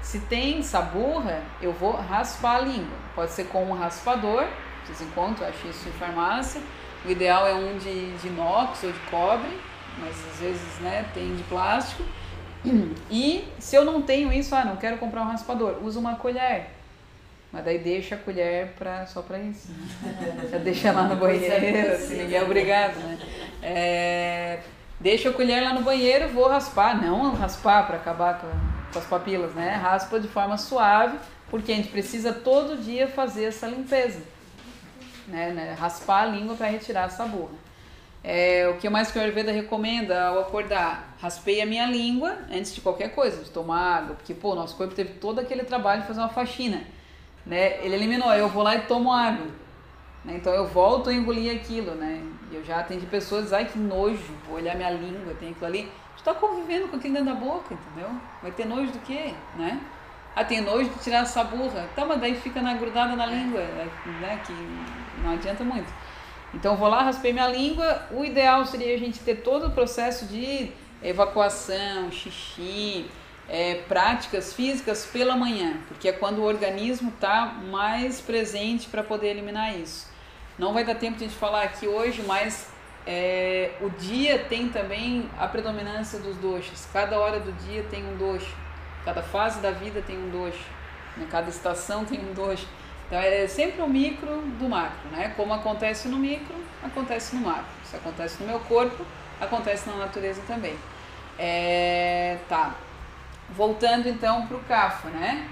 Se 0.02 0.20
tem 0.20 0.62
saburra, 0.62 1.42
eu 1.62 1.72
vou 1.72 1.92
raspar 1.92 2.56
a 2.56 2.60
língua. 2.60 2.98
Pode 3.14 3.30
ser 3.30 3.44
com 3.44 3.64
um 3.64 3.72
raspador, 3.72 4.46
vocês 4.84 5.00
encontram, 5.00 5.48
acho 5.48 5.66
isso 5.68 5.88
em 5.88 5.92
farmácia. 5.92 6.60
O 7.06 7.10
ideal 7.10 7.46
é 7.46 7.54
um 7.54 7.78
de, 7.78 8.14
de 8.18 8.28
inox 8.28 8.82
ou 8.84 8.92
de 8.92 8.98
cobre, 9.10 9.58
mas 9.98 10.14
às 10.32 10.40
vezes 10.40 10.80
né, 10.80 11.06
tem 11.14 11.34
de 11.34 11.42
plástico. 11.44 12.02
E 13.10 13.44
se 13.58 13.76
eu 13.76 13.84
não 13.84 14.00
tenho 14.00 14.32
isso, 14.32 14.54
ah, 14.54 14.64
não 14.64 14.76
quero 14.76 14.96
comprar 14.96 15.22
um 15.22 15.26
raspador, 15.26 15.82
usa 15.82 16.00
uma 16.00 16.16
colher. 16.16 16.70
Mas 17.52 17.64
daí 17.64 17.78
deixa 17.78 18.16
a 18.16 18.18
colher 18.18 18.72
pra, 18.78 19.06
só 19.06 19.22
para 19.22 19.38
isso. 19.38 19.70
Né? 19.70 20.48
Já 20.50 20.58
deixa 20.58 20.90
lá 20.90 21.04
no 21.04 21.16
banheiro, 21.16 21.96
se 21.98 22.14
ninguém 22.14 22.38
é 22.38 22.42
obrigado, 22.42 22.96
né? 22.96 23.18
É, 23.62 24.60
deixa 24.98 25.28
a 25.28 25.32
colher 25.32 25.62
lá 25.62 25.72
no 25.72 25.82
banheiro, 25.82 26.28
vou 26.30 26.48
raspar, 26.48 27.00
não 27.00 27.32
raspar 27.34 27.86
para 27.86 27.96
acabar 27.96 28.40
com, 28.40 28.48
com 28.92 28.98
as 28.98 29.06
papilas, 29.06 29.54
né? 29.54 29.70
Raspa 29.76 30.18
de 30.18 30.26
forma 30.26 30.56
suave, 30.56 31.16
porque 31.48 31.70
a 31.70 31.76
gente 31.76 31.90
precisa 31.90 32.32
todo 32.32 32.82
dia 32.82 33.06
fazer 33.06 33.44
essa 33.44 33.68
limpeza. 33.68 34.20
Né, 35.28 35.52
né? 35.52 35.76
Raspar 35.78 36.22
a 36.22 36.26
língua 36.26 36.56
para 36.56 36.66
retirar 36.66 37.06
essa 37.06 37.24
burra. 37.24 37.63
É, 38.26 38.66
o 38.70 38.78
que 38.78 38.88
mais 38.88 39.10
que 39.10 39.18
o 39.18 39.20
Ayurveda 39.20 39.52
recomenda 39.52 40.28
ao 40.28 40.40
acordar? 40.40 41.14
Raspei 41.20 41.60
a 41.60 41.66
minha 41.66 41.84
língua 41.86 42.38
antes 42.50 42.74
de 42.74 42.80
qualquer 42.80 43.14
coisa, 43.14 43.44
de 43.44 43.50
tomar 43.50 43.98
água, 43.98 44.14
porque 44.16 44.32
pô, 44.32 44.54
nosso 44.54 44.74
corpo 44.76 44.94
teve 44.94 45.18
todo 45.18 45.40
aquele 45.40 45.62
trabalho 45.62 46.00
de 46.00 46.06
fazer 46.06 46.20
uma 46.20 46.30
faxina. 46.30 46.82
Né? 47.44 47.84
Ele 47.84 47.96
eliminou, 47.96 48.32
eu 48.32 48.48
vou 48.48 48.62
lá 48.62 48.76
e 48.76 48.80
tomo 48.86 49.12
água. 49.12 49.46
Né? 50.24 50.36
Então 50.36 50.54
eu 50.54 50.66
volto 50.66 51.10
a 51.10 51.12
engolir 51.12 51.54
aquilo, 51.54 51.94
né? 51.94 52.22
Eu 52.50 52.64
já 52.64 52.80
atendi 52.80 53.04
pessoas, 53.04 53.52
ai 53.52 53.66
que 53.66 53.78
nojo, 53.78 54.32
vou 54.48 54.56
olhar 54.56 54.74
minha 54.74 54.90
língua, 54.90 55.34
tem 55.38 55.50
aquilo 55.50 55.66
ali. 55.66 55.92
Tu 56.16 56.24
tá 56.24 56.32
convivendo 56.32 56.88
com 56.88 56.96
aquilo 56.96 57.12
dentro 57.12 57.34
da 57.34 57.38
boca, 57.38 57.74
entendeu? 57.74 58.08
Vai 58.40 58.52
ter 58.52 58.64
nojo 58.64 58.90
do 58.90 59.00
quê, 59.00 59.34
né? 59.56 59.78
Ah, 60.34 60.42
tem 60.42 60.62
nojo 60.62 60.88
de 60.88 60.98
tirar 61.00 61.24
essa 61.24 61.44
burra. 61.44 61.86
Tá, 61.94 62.06
mas 62.06 62.18
daí 62.20 62.34
fica 62.34 62.62
na, 62.62 62.72
grudada 62.72 63.14
na 63.14 63.26
língua, 63.26 63.60
né? 63.60 64.40
Que 64.46 64.52
não 65.22 65.32
adianta 65.32 65.62
muito. 65.62 65.92
Então 66.54 66.76
vou 66.76 66.88
lá, 66.88 67.02
raspei 67.02 67.32
minha 67.32 67.48
língua. 67.48 68.06
O 68.10 68.24
ideal 68.24 68.64
seria 68.64 68.94
a 68.94 68.98
gente 68.98 69.20
ter 69.20 69.36
todo 69.36 69.66
o 69.66 69.70
processo 69.70 70.26
de 70.26 70.70
evacuação, 71.02 72.10
xixi, 72.10 73.06
é, 73.48 73.74
práticas 73.88 74.54
físicas 74.54 75.04
pela 75.04 75.36
manhã, 75.36 75.76
porque 75.88 76.08
é 76.08 76.12
quando 76.12 76.38
o 76.38 76.44
organismo 76.44 77.10
está 77.10 77.46
mais 77.70 78.20
presente 78.20 78.88
para 78.88 79.02
poder 79.02 79.28
eliminar 79.28 79.76
isso. 79.78 80.08
Não 80.58 80.72
vai 80.72 80.84
dar 80.84 80.94
tempo 80.94 81.18
de 81.18 81.24
a 81.24 81.28
gente 81.28 81.38
falar 81.38 81.64
aqui 81.64 81.86
hoje, 81.86 82.22
mas 82.22 82.72
é, 83.06 83.72
o 83.80 83.90
dia 83.90 84.38
tem 84.38 84.68
também 84.68 85.28
a 85.38 85.46
predominância 85.46 86.18
dos 86.20 86.36
doxas. 86.36 86.88
Cada 86.92 87.18
hora 87.18 87.40
do 87.40 87.52
dia 87.66 87.84
tem 87.90 88.04
um 88.04 88.16
doxa, 88.16 88.50
cada 89.04 89.22
fase 89.22 89.60
da 89.60 89.72
vida 89.72 90.00
tem 90.00 90.16
um 90.16 90.30
doxa, 90.30 90.64
cada 91.30 91.50
estação 91.50 92.04
tem 92.04 92.20
um 92.20 92.32
doxa. 92.32 92.66
Então 93.06 93.18
é 93.18 93.46
sempre 93.46 93.82
o 93.82 93.88
micro 93.88 94.40
do 94.58 94.68
macro, 94.68 95.08
né? 95.10 95.32
Como 95.36 95.52
acontece 95.52 96.08
no 96.08 96.16
micro, 96.16 96.54
acontece 96.82 97.36
no 97.36 97.42
macro. 97.42 97.66
Se 97.84 97.96
acontece 97.96 98.42
no 98.42 98.48
meu 98.48 98.60
corpo, 98.60 99.04
acontece 99.40 99.88
na 99.88 99.96
natureza 99.96 100.42
também. 100.46 100.74
É, 101.38 102.38
tá. 102.48 102.74
Voltando 103.50 104.08
então 104.08 104.46
para 104.46 104.56
o 104.56 104.60
CAFA, 104.60 105.08
né? 105.10 105.48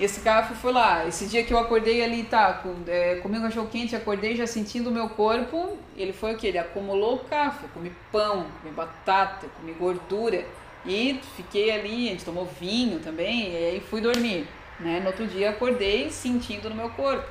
Esse 0.00 0.20
CAFA 0.20 0.54
foi 0.54 0.72
lá. 0.72 1.06
Esse 1.06 1.26
dia 1.26 1.44
que 1.44 1.52
eu 1.52 1.58
acordei 1.58 2.02
ali, 2.02 2.24
tá, 2.24 2.54
com, 2.54 2.74
é, 2.88 3.16
comi 3.16 3.38
um 3.38 3.42
cachorro 3.42 3.68
quente, 3.68 3.94
acordei 3.94 4.34
já 4.34 4.46
sentindo 4.46 4.90
o 4.90 4.92
meu 4.92 5.08
corpo. 5.10 5.78
Ele 5.96 6.12
foi 6.12 6.34
o 6.34 6.36
que? 6.36 6.46
Ele 6.46 6.58
acumulou 6.58 7.16
o 7.16 7.18
CAFA. 7.20 7.68
Comi 7.68 7.92
pão, 8.10 8.46
comi 8.60 8.74
batata, 8.74 9.46
comi 9.56 9.72
gordura. 9.72 10.44
E 10.84 11.20
fiquei 11.36 11.70
ali, 11.70 12.08
a 12.08 12.12
gente 12.12 12.24
tomou 12.24 12.44
vinho 12.44 12.98
também, 12.98 13.52
e 13.52 13.56
aí 13.56 13.80
fui 13.80 14.00
dormir. 14.00 14.48
Né? 14.82 15.00
No 15.00 15.08
outro 15.08 15.26
dia 15.26 15.50
acordei 15.50 16.10
sentindo 16.10 16.68
no 16.68 16.74
meu 16.74 16.90
corpo. 16.90 17.28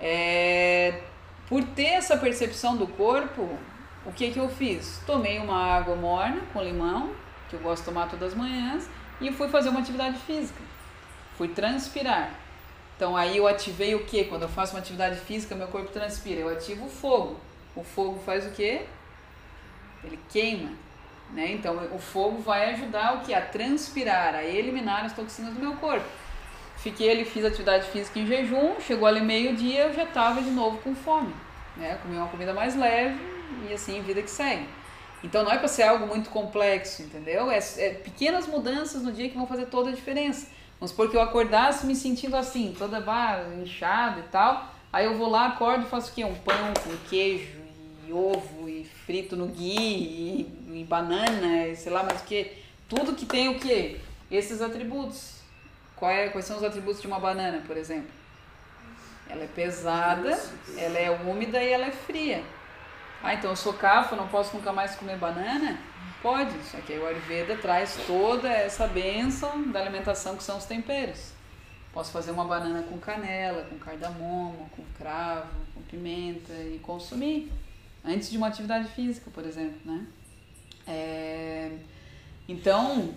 É, 0.00 1.02
por 1.48 1.64
ter 1.64 1.94
essa 1.94 2.16
percepção 2.16 2.76
do 2.76 2.86
corpo, 2.86 3.58
o 4.06 4.12
que, 4.12 4.30
que 4.30 4.38
eu 4.38 4.48
fiz? 4.48 5.02
Tomei 5.06 5.38
uma 5.38 5.56
água 5.56 5.96
morna 5.96 6.40
com 6.52 6.62
limão, 6.62 7.12
que 7.48 7.56
eu 7.56 7.60
gosto 7.60 7.82
de 7.82 7.86
tomar 7.86 8.08
todas 8.08 8.32
as 8.32 8.38
manhãs, 8.38 8.88
e 9.20 9.32
fui 9.32 9.48
fazer 9.48 9.70
uma 9.70 9.80
atividade 9.80 10.18
física. 10.20 10.60
Fui 11.36 11.48
transpirar. 11.48 12.32
Então 12.96 13.16
aí 13.16 13.36
eu 13.36 13.46
ativei 13.46 13.94
o 13.94 14.04
que? 14.04 14.24
Quando 14.24 14.42
eu 14.42 14.48
faço 14.48 14.74
uma 14.74 14.80
atividade 14.80 15.20
física, 15.20 15.54
meu 15.54 15.68
corpo 15.68 15.90
transpira. 15.90 16.40
Eu 16.40 16.48
ativo 16.48 16.86
o 16.86 16.88
fogo. 16.88 17.40
O 17.74 17.82
fogo 17.82 18.20
faz 18.24 18.46
o 18.46 18.50
que? 18.50 18.82
Ele 20.04 20.18
queima. 20.28 20.70
Né? 21.32 21.52
Então 21.52 21.76
o 21.94 21.98
fogo 21.98 22.40
vai 22.40 22.72
ajudar 22.72 23.16
o 23.16 23.20
que? 23.20 23.34
A 23.34 23.40
transpirar, 23.40 24.34
a 24.34 24.44
eliminar 24.44 25.04
as 25.04 25.12
toxinas 25.12 25.54
do 25.54 25.60
meu 25.60 25.74
corpo. 25.76 26.06
Fiquei 26.78 27.10
ali, 27.10 27.24
fiz 27.24 27.44
atividade 27.44 27.88
física 27.90 28.18
em 28.18 28.26
jejum, 28.26 28.80
chegou 28.80 29.06
ali 29.06 29.20
meio-dia, 29.20 29.84
eu 29.84 29.94
já 29.94 30.04
estava 30.04 30.40
de 30.40 30.50
novo 30.50 30.78
com 30.78 30.94
fome. 30.94 31.34
Né? 31.76 31.98
Comi 32.02 32.16
uma 32.16 32.28
comida 32.28 32.54
mais 32.54 32.76
leve 32.76 33.18
e 33.68 33.72
assim, 33.72 34.00
vida 34.02 34.22
que 34.22 34.30
segue. 34.30 34.66
Então 35.22 35.42
não 35.42 35.50
é 35.50 35.58
para 35.58 35.66
ser 35.66 35.82
algo 35.82 36.06
muito 36.06 36.30
complexo, 36.30 37.02
entendeu? 37.02 37.50
É, 37.50 37.58
é, 37.58 37.90
pequenas 37.94 38.46
mudanças 38.46 39.02
no 39.02 39.12
dia 39.12 39.28
que 39.28 39.36
vão 39.36 39.46
fazer 39.46 39.66
toda 39.66 39.90
a 39.90 39.92
diferença. 39.92 40.46
Vamos 40.78 40.92
supor 40.92 41.10
que 41.10 41.16
eu 41.16 41.20
acordasse 41.20 41.84
me 41.84 41.96
sentindo 41.96 42.36
assim, 42.36 42.74
toda 42.78 43.00
bah, 43.00 43.44
inchada 43.60 44.20
e 44.20 44.24
tal. 44.24 44.72
Aí 44.92 45.04
eu 45.04 45.16
vou 45.16 45.28
lá, 45.28 45.48
acordo 45.48 45.84
e 45.84 45.88
faço 45.88 46.12
o 46.12 46.14
quê? 46.14 46.24
Um 46.24 46.34
pão 46.36 46.72
com 46.84 47.08
queijo 47.08 47.58
e 48.06 48.12
ovo 48.12 48.68
e 48.68 48.84
frito 49.04 49.36
no 49.36 49.48
ghee 49.48 50.46
e, 50.70 50.80
e 50.80 50.84
banana 50.84 51.66
e 51.66 51.74
sei 51.74 51.92
lá 51.92 52.04
mais 52.04 52.20
o 52.20 52.24
que. 52.24 52.52
Tudo 52.88 53.14
que 53.14 53.26
tem 53.26 53.48
o 53.48 53.58
quê? 53.58 53.96
Esses 54.30 54.62
atributos. 54.62 55.37
É, 56.02 56.28
quais 56.28 56.44
são 56.44 56.56
os 56.56 56.64
atributos 56.64 57.00
de 57.00 57.06
uma 57.06 57.18
banana, 57.18 57.62
por 57.66 57.76
exemplo? 57.76 58.10
Ela 59.28 59.44
é 59.44 59.46
pesada, 59.46 60.38
ela 60.76 60.98
é 60.98 61.10
úmida 61.10 61.62
e 61.62 61.70
ela 61.70 61.86
é 61.86 61.90
fria. 61.90 62.42
Ah, 63.22 63.34
então 63.34 63.50
eu 63.50 63.56
sou 63.56 63.72
cafa, 63.74 64.16
não 64.16 64.28
posso 64.28 64.56
nunca 64.56 64.72
mais 64.72 64.94
comer 64.94 65.16
banana? 65.16 65.78
Pode, 66.22 66.52
só 66.64 66.78
que 66.78 66.92
aí 66.92 66.98
o 66.98 67.06
Ayurveda 67.06 67.56
traz 67.56 67.96
toda 68.06 68.48
essa 68.48 68.86
benção 68.86 69.70
da 69.70 69.80
alimentação 69.80 70.36
que 70.36 70.42
são 70.42 70.58
os 70.58 70.64
temperos. 70.64 71.32
Posso 71.92 72.12
fazer 72.12 72.30
uma 72.30 72.44
banana 72.44 72.82
com 72.82 72.98
canela, 72.98 73.64
com 73.64 73.78
cardamomo, 73.78 74.68
com 74.74 74.82
cravo, 74.96 75.50
com 75.74 75.82
pimenta 75.82 76.52
e 76.52 76.78
consumir 76.82 77.50
antes 78.04 78.30
de 78.30 78.36
uma 78.36 78.48
atividade 78.48 78.88
física, 78.90 79.30
por 79.30 79.44
exemplo, 79.44 79.78
né? 79.84 80.06
É... 80.86 81.70
Então, 82.48 83.14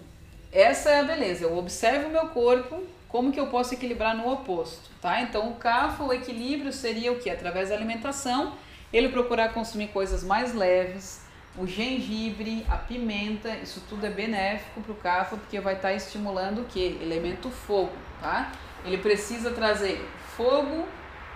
essa 0.51 0.89
é 0.89 0.99
a 0.99 1.03
beleza. 1.03 1.45
Eu 1.45 1.57
observo 1.57 2.07
o 2.07 2.11
meu 2.11 2.27
corpo, 2.27 2.83
como 3.07 3.31
que 3.31 3.39
eu 3.39 3.47
posso 3.47 3.73
equilibrar 3.73 4.15
no 4.15 4.31
oposto, 4.31 4.89
tá? 5.01 5.21
Então, 5.21 5.49
o 5.49 5.55
CAFA, 5.55 6.03
o 6.03 6.13
equilíbrio 6.13 6.71
seria 6.71 7.11
o 7.11 7.19
que? 7.19 7.29
Através 7.29 7.69
da 7.69 7.75
alimentação, 7.75 8.53
ele 8.91 9.09
procurar 9.09 9.53
consumir 9.53 9.87
coisas 9.87 10.23
mais 10.23 10.53
leves, 10.53 11.21
o 11.57 11.67
gengibre, 11.67 12.65
a 12.69 12.77
pimenta, 12.77 13.49
isso 13.57 13.83
tudo 13.89 14.05
é 14.05 14.09
benéfico 14.09 14.81
para 14.81 14.91
o 14.91 14.95
CAFA, 14.95 15.37
porque 15.37 15.59
vai 15.59 15.75
estar 15.75 15.89
tá 15.89 15.93
estimulando 15.93 16.61
o 16.61 16.65
que? 16.65 16.97
Elemento 17.01 17.49
fogo, 17.49 17.91
tá? 18.21 18.51
Ele 18.85 18.97
precisa 18.97 19.51
trazer 19.51 20.05
fogo 20.37 20.87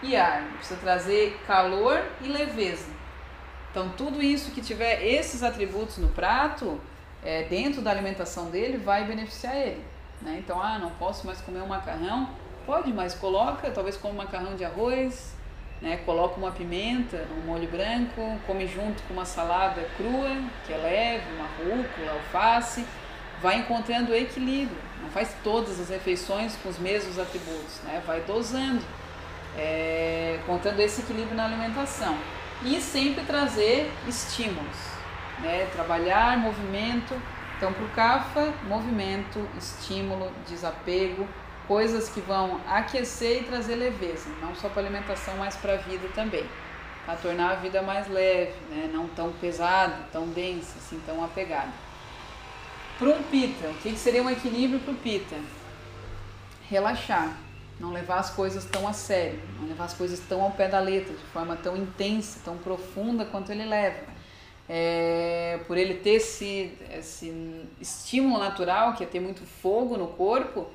e 0.02 0.16
ar, 0.16 0.44
precisa 0.56 0.80
trazer 0.80 1.38
calor 1.46 2.02
e 2.22 2.28
leveza. 2.28 2.88
Então, 3.72 3.90
tudo 3.90 4.22
isso 4.22 4.52
que 4.52 4.62
tiver 4.62 5.06
esses 5.06 5.44
atributos 5.44 5.98
no 5.98 6.08
prato, 6.08 6.80
é, 7.26 7.44
dentro 7.44 7.82
da 7.82 7.90
alimentação 7.90 8.50
dele 8.52 8.78
vai 8.78 9.04
beneficiar 9.04 9.56
ele. 9.56 9.84
Né? 10.22 10.38
Então, 10.40 10.62
ah, 10.62 10.78
não 10.78 10.92
posso 10.92 11.26
mais 11.26 11.42
comer 11.42 11.62
um 11.62 11.68
macarrão. 11.68 12.30
Pode, 12.66 12.94
mas 12.94 13.16
coloca, 13.16 13.70
talvez 13.72 13.98
como 13.98 14.14
macarrão 14.14 14.56
de 14.56 14.64
arroz, 14.64 15.34
né? 15.82 15.98
coloca 16.06 16.38
uma 16.38 16.52
pimenta, 16.52 17.28
um 17.38 17.48
molho 17.48 17.68
branco, 17.68 18.40
come 18.46 18.68
junto 18.68 19.04
com 19.04 19.14
uma 19.14 19.26
salada 19.26 19.88
crua, 19.98 20.38
que 20.66 20.74
é 20.74 20.78
leve, 20.78 21.26
uma 21.34 21.48
rúcula, 21.58 22.12
alface, 22.12 22.86
vai 23.42 23.60
encontrando 23.60 24.16
equilíbrio. 24.16 24.78
Não 25.02 25.10
faz 25.10 25.36
todas 25.44 25.80
as 25.80 25.90
refeições 25.90 26.56
com 26.62 26.70
os 26.70 26.80
mesmos 26.80 27.20
atributos, 27.20 27.82
né? 27.84 28.02
vai 28.06 28.22
dosando, 28.22 28.82
é, 29.58 30.40
contando 30.46 30.80
esse 30.80 31.02
equilíbrio 31.02 31.36
na 31.36 31.46
alimentação. 31.46 32.18
E 32.64 32.80
sempre 32.80 33.24
trazer 33.26 33.92
estímulos 34.08 34.95
né? 35.40 35.68
Trabalhar 35.74 36.38
movimento. 36.38 37.20
Então, 37.58 37.72
para 37.72 37.86
o 37.86 37.90
CAFA, 37.90 38.54
movimento, 38.68 39.48
estímulo, 39.58 40.32
desapego, 40.48 41.28
coisas 41.68 42.10
que 42.10 42.20
vão 42.20 42.60
aquecer 42.68 43.42
e 43.42 43.46
trazer 43.46 43.76
leveza, 43.76 44.30
não 44.42 44.54
só 44.56 44.68
para 44.68 44.82
alimentação, 44.82 45.36
mas 45.38 45.56
para 45.56 45.74
a 45.74 45.78
vida 45.78 46.08
também. 46.14 46.46
Para 47.06 47.16
tornar 47.16 47.52
a 47.52 47.56
vida 47.56 47.82
mais 47.82 48.08
leve, 48.10 48.54
né? 48.70 48.90
não 48.92 49.08
tão 49.08 49.32
pesada, 49.34 49.96
tão 50.12 50.28
densa, 50.28 50.78
assim, 50.78 51.02
tão 51.06 51.24
apegada. 51.24 51.72
Para 53.00 53.10
um 53.10 53.24
pita, 53.24 53.68
o 53.70 53.74
que 53.76 53.96
seria 53.96 54.24
um 54.24 54.30
equilíbrio 54.30 54.80
para 54.80 54.94
o 54.94 54.98
pita? 54.98 55.36
Relaxar, 56.68 57.38
não 57.80 57.92
levar 57.92 58.18
as 58.18 58.32
coisas 58.32 58.66
tão 58.66 58.88
a 58.88 58.94
sério, 58.94 59.40
não 59.60 59.68
levar 59.68 59.86
as 59.86 59.94
coisas 59.94 60.20
tão 60.20 60.42
ao 60.42 60.52
pé 60.52 60.68
da 60.68 60.80
letra, 60.80 61.14
de 61.14 61.24
forma 61.26 61.56
tão 61.56 61.78
intensa, 61.78 62.40
tão 62.44 62.58
profunda 62.58 63.24
quanto 63.26 63.52
ele 63.52 63.66
leva 63.66 64.15
é, 64.68 65.60
por 65.68 65.78
ele 65.78 65.96
ter 65.96 66.16
esse, 66.16 66.72
esse 66.92 67.34
estímulo 67.80 68.40
natural, 68.40 68.94
que 68.94 69.04
é 69.04 69.08
ter 69.08 69.20
muito 69.20 69.42
fogo 69.46 69.98
no 69.98 70.08
corpo, 70.08 70.68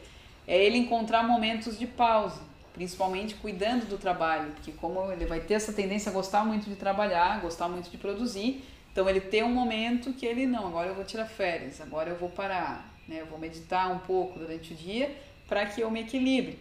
é 0.46 0.56
ele 0.64 0.78
encontrar 0.78 1.22
momentos 1.26 1.78
de 1.78 1.86
pausa, 1.86 2.40
principalmente 2.72 3.34
cuidando 3.34 3.86
do 3.86 3.98
trabalho, 3.98 4.52
porque 4.52 4.72
como 4.72 5.10
ele 5.12 5.26
vai 5.26 5.40
ter 5.40 5.54
essa 5.54 5.72
tendência 5.72 6.10
a 6.10 6.12
gostar 6.12 6.44
muito 6.44 6.68
de 6.68 6.76
trabalhar, 6.76 7.40
gostar 7.40 7.68
muito 7.68 7.90
de 7.90 7.98
produzir, 7.98 8.64
então 8.92 9.08
ele 9.08 9.20
tem 9.20 9.42
um 9.42 9.52
momento 9.52 10.12
que 10.12 10.26
ele 10.26 10.46
não, 10.46 10.66
agora 10.66 10.88
eu 10.88 10.94
vou 10.94 11.04
tirar 11.04 11.26
férias, 11.26 11.80
agora 11.80 12.10
eu 12.10 12.16
vou 12.16 12.28
parar, 12.28 12.92
né? 13.06 13.20
Eu 13.20 13.26
vou 13.26 13.38
meditar 13.38 13.90
um 13.90 13.98
pouco 13.98 14.38
durante 14.38 14.72
o 14.72 14.76
dia 14.76 15.14
para 15.48 15.66
que 15.66 15.80
eu 15.80 15.90
me 15.90 16.00
equilibre. 16.00 16.58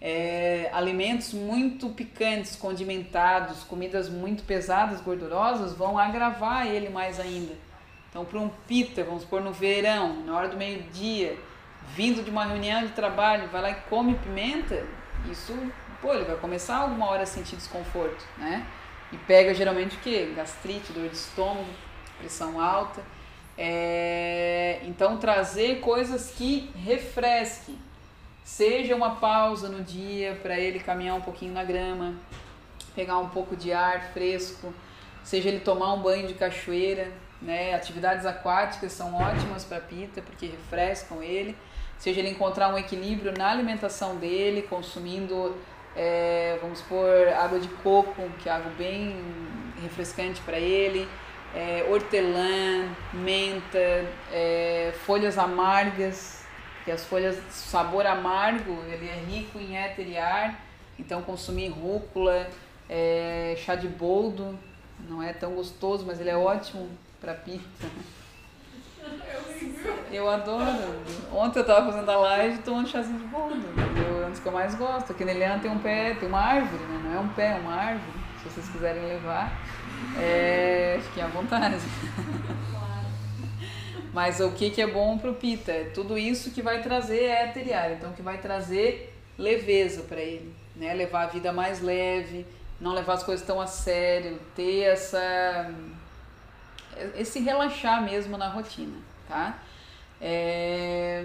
É, 0.00 0.70
alimentos 0.72 1.34
muito 1.34 1.90
picantes, 1.90 2.56
condimentados, 2.56 3.62
comidas 3.64 4.08
muito 4.08 4.42
pesadas, 4.44 5.00
gordurosas, 5.00 5.74
vão 5.74 5.98
agravar 5.98 6.66
ele 6.66 6.88
mais 6.88 7.20
ainda. 7.20 7.54
Então, 8.08 8.24
para 8.24 8.38
um 8.40 8.48
pita, 8.66 9.04
vamos 9.04 9.24
pôr 9.24 9.40
no 9.40 9.52
verão, 9.52 10.24
na 10.24 10.36
hora 10.36 10.48
do 10.48 10.56
meio-dia, 10.56 11.38
vindo 11.94 12.24
de 12.24 12.30
uma 12.30 12.44
reunião 12.44 12.82
de 12.82 12.92
trabalho, 12.92 13.48
vai 13.48 13.62
lá 13.62 13.70
e 13.70 13.74
come 13.88 14.14
pimenta, 14.14 14.84
isso, 15.30 15.56
pô, 16.00 16.14
ele 16.14 16.24
vai 16.24 16.36
começar 16.36 16.76
alguma 16.76 17.06
hora 17.06 17.22
a 17.22 17.26
sentir 17.26 17.56
desconforto, 17.56 18.24
né? 18.38 18.66
E 19.12 19.16
pega 19.16 19.52
geralmente 19.54 19.96
o 19.96 20.00
quê? 20.00 20.32
Gastrite, 20.34 20.92
dor 20.92 21.08
de 21.08 21.16
estômago, 21.16 21.68
pressão 22.18 22.60
alta. 22.60 23.02
É, 23.58 24.80
então, 24.84 25.18
trazer 25.18 25.80
coisas 25.80 26.30
que 26.30 26.70
refresquem. 26.74 27.76
Seja 28.50 28.96
uma 28.96 29.14
pausa 29.14 29.68
no 29.68 29.80
dia 29.80 30.36
para 30.42 30.58
ele 30.58 30.80
caminhar 30.80 31.16
um 31.16 31.20
pouquinho 31.20 31.54
na 31.54 31.62
grama, 31.62 32.14
pegar 32.96 33.16
um 33.18 33.28
pouco 33.28 33.54
de 33.54 33.72
ar 33.72 34.10
fresco, 34.12 34.74
seja 35.22 35.48
ele 35.48 35.60
tomar 35.60 35.94
um 35.94 36.02
banho 36.02 36.26
de 36.26 36.34
cachoeira, 36.34 37.12
né? 37.40 37.72
Atividades 37.74 38.26
aquáticas 38.26 38.90
são 38.90 39.14
ótimas 39.14 39.64
para 39.64 39.78
pita 39.80 40.20
porque 40.20 40.46
refrescam 40.46 41.22
ele. 41.22 41.56
Seja 41.96 42.18
ele 42.18 42.30
encontrar 42.30 42.74
um 42.74 42.76
equilíbrio 42.76 43.32
na 43.38 43.52
alimentação 43.52 44.16
dele, 44.16 44.62
consumindo, 44.62 45.56
é, 45.94 46.58
vamos 46.60 46.82
pôr, 46.82 47.28
água 47.28 47.60
de 47.60 47.68
coco, 47.68 48.28
que 48.40 48.48
é 48.48 48.52
algo 48.52 48.70
bem 48.70 49.16
refrescante 49.80 50.40
para 50.40 50.58
ele 50.58 51.08
é, 51.54 51.86
hortelã, 51.88 52.88
menta, 53.12 53.78
é, 54.32 54.92
folhas 55.04 55.38
amargas, 55.38 56.39
que 56.84 56.90
as 56.90 57.04
folhas 57.04 57.38
sabor 57.50 58.06
amargo, 58.06 58.82
ele 58.88 59.08
é 59.08 59.24
rico 59.28 59.58
em 59.58 59.76
éter 59.76 60.08
e 60.08 60.18
ar, 60.18 60.60
então 60.98 61.22
consumir 61.22 61.68
rúcula, 61.68 62.48
é, 62.88 63.54
chá 63.58 63.74
de 63.74 63.88
boldo, 63.88 64.58
não 65.08 65.22
é 65.22 65.32
tão 65.32 65.52
gostoso, 65.52 66.04
mas 66.06 66.20
ele 66.20 66.30
é 66.30 66.36
ótimo 66.36 66.88
para 67.20 67.34
pizza. 67.34 67.88
Eu 70.12 70.28
adoro. 70.28 70.66
Ontem 71.32 71.60
eu 71.60 71.66
tava 71.66 71.90
fazendo 71.90 72.10
a 72.10 72.16
live 72.16 72.58
tomando 72.58 72.88
chazinho 72.88 73.18
de 73.18 73.26
boldo. 73.26 73.64
Eu, 73.96 74.26
antes 74.26 74.40
que 74.40 74.46
eu 74.46 74.52
mais 74.52 74.74
gosto. 74.74 75.12
Aqui 75.12 75.24
nele 75.24 75.44
tem 75.60 75.70
um 75.70 75.78
pé, 75.78 76.14
tem 76.14 76.28
uma 76.28 76.40
árvore, 76.40 76.82
né? 76.84 77.00
Não 77.04 77.14
é 77.14 77.20
um 77.20 77.28
pé, 77.28 77.52
é 77.52 77.60
uma 77.60 77.74
árvore. 77.74 78.20
Se 78.42 78.48
vocês 78.48 78.68
quiserem 78.68 79.04
levar. 79.04 79.52
É, 80.18 80.98
fiquem 81.02 81.22
à 81.22 81.26
vontade. 81.28 81.76
Mas 84.12 84.40
o 84.40 84.50
que, 84.52 84.70
que 84.70 84.82
é 84.82 84.86
bom 84.86 85.18
pro 85.18 85.34
Pita? 85.34 85.70
É 85.70 85.84
tudo 85.84 86.18
isso 86.18 86.50
que 86.50 86.62
vai 86.62 86.82
trazer 86.82 87.24
éter 87.24 87.68
e 87.68 87.72
ar, 87.72 87.92
então 87.92 88.12
que 88.12 88.22
vai 88.22 88.38
trazer 88.38 89.14
leveza 89.38 90.02
para 90.02 90.20
ele, 90.20 90.54
né? 90.74 90.92
Levar 90.94 91.22
a 91.22 91.26
vida 91.26 91.52
mais 91.52 91.80
leve, 91.80 92.44
não 92.80 92.92
levar 92.92 93.14
as 93.14 93.22
coisas 93.22 93.46
tão 93.46 93.60
a 93.60 93.66
sério, 93.66 94.40
ter 94.54 94.82
essa 94.82 95.72
esse 97.14 97.40
relaxar 97.40 98.02
mesmo 98.02 98.36
na 98.36 98.48
rotina, 98.48 98.98
tá? 99.28 99.58
É, 100.20 101.24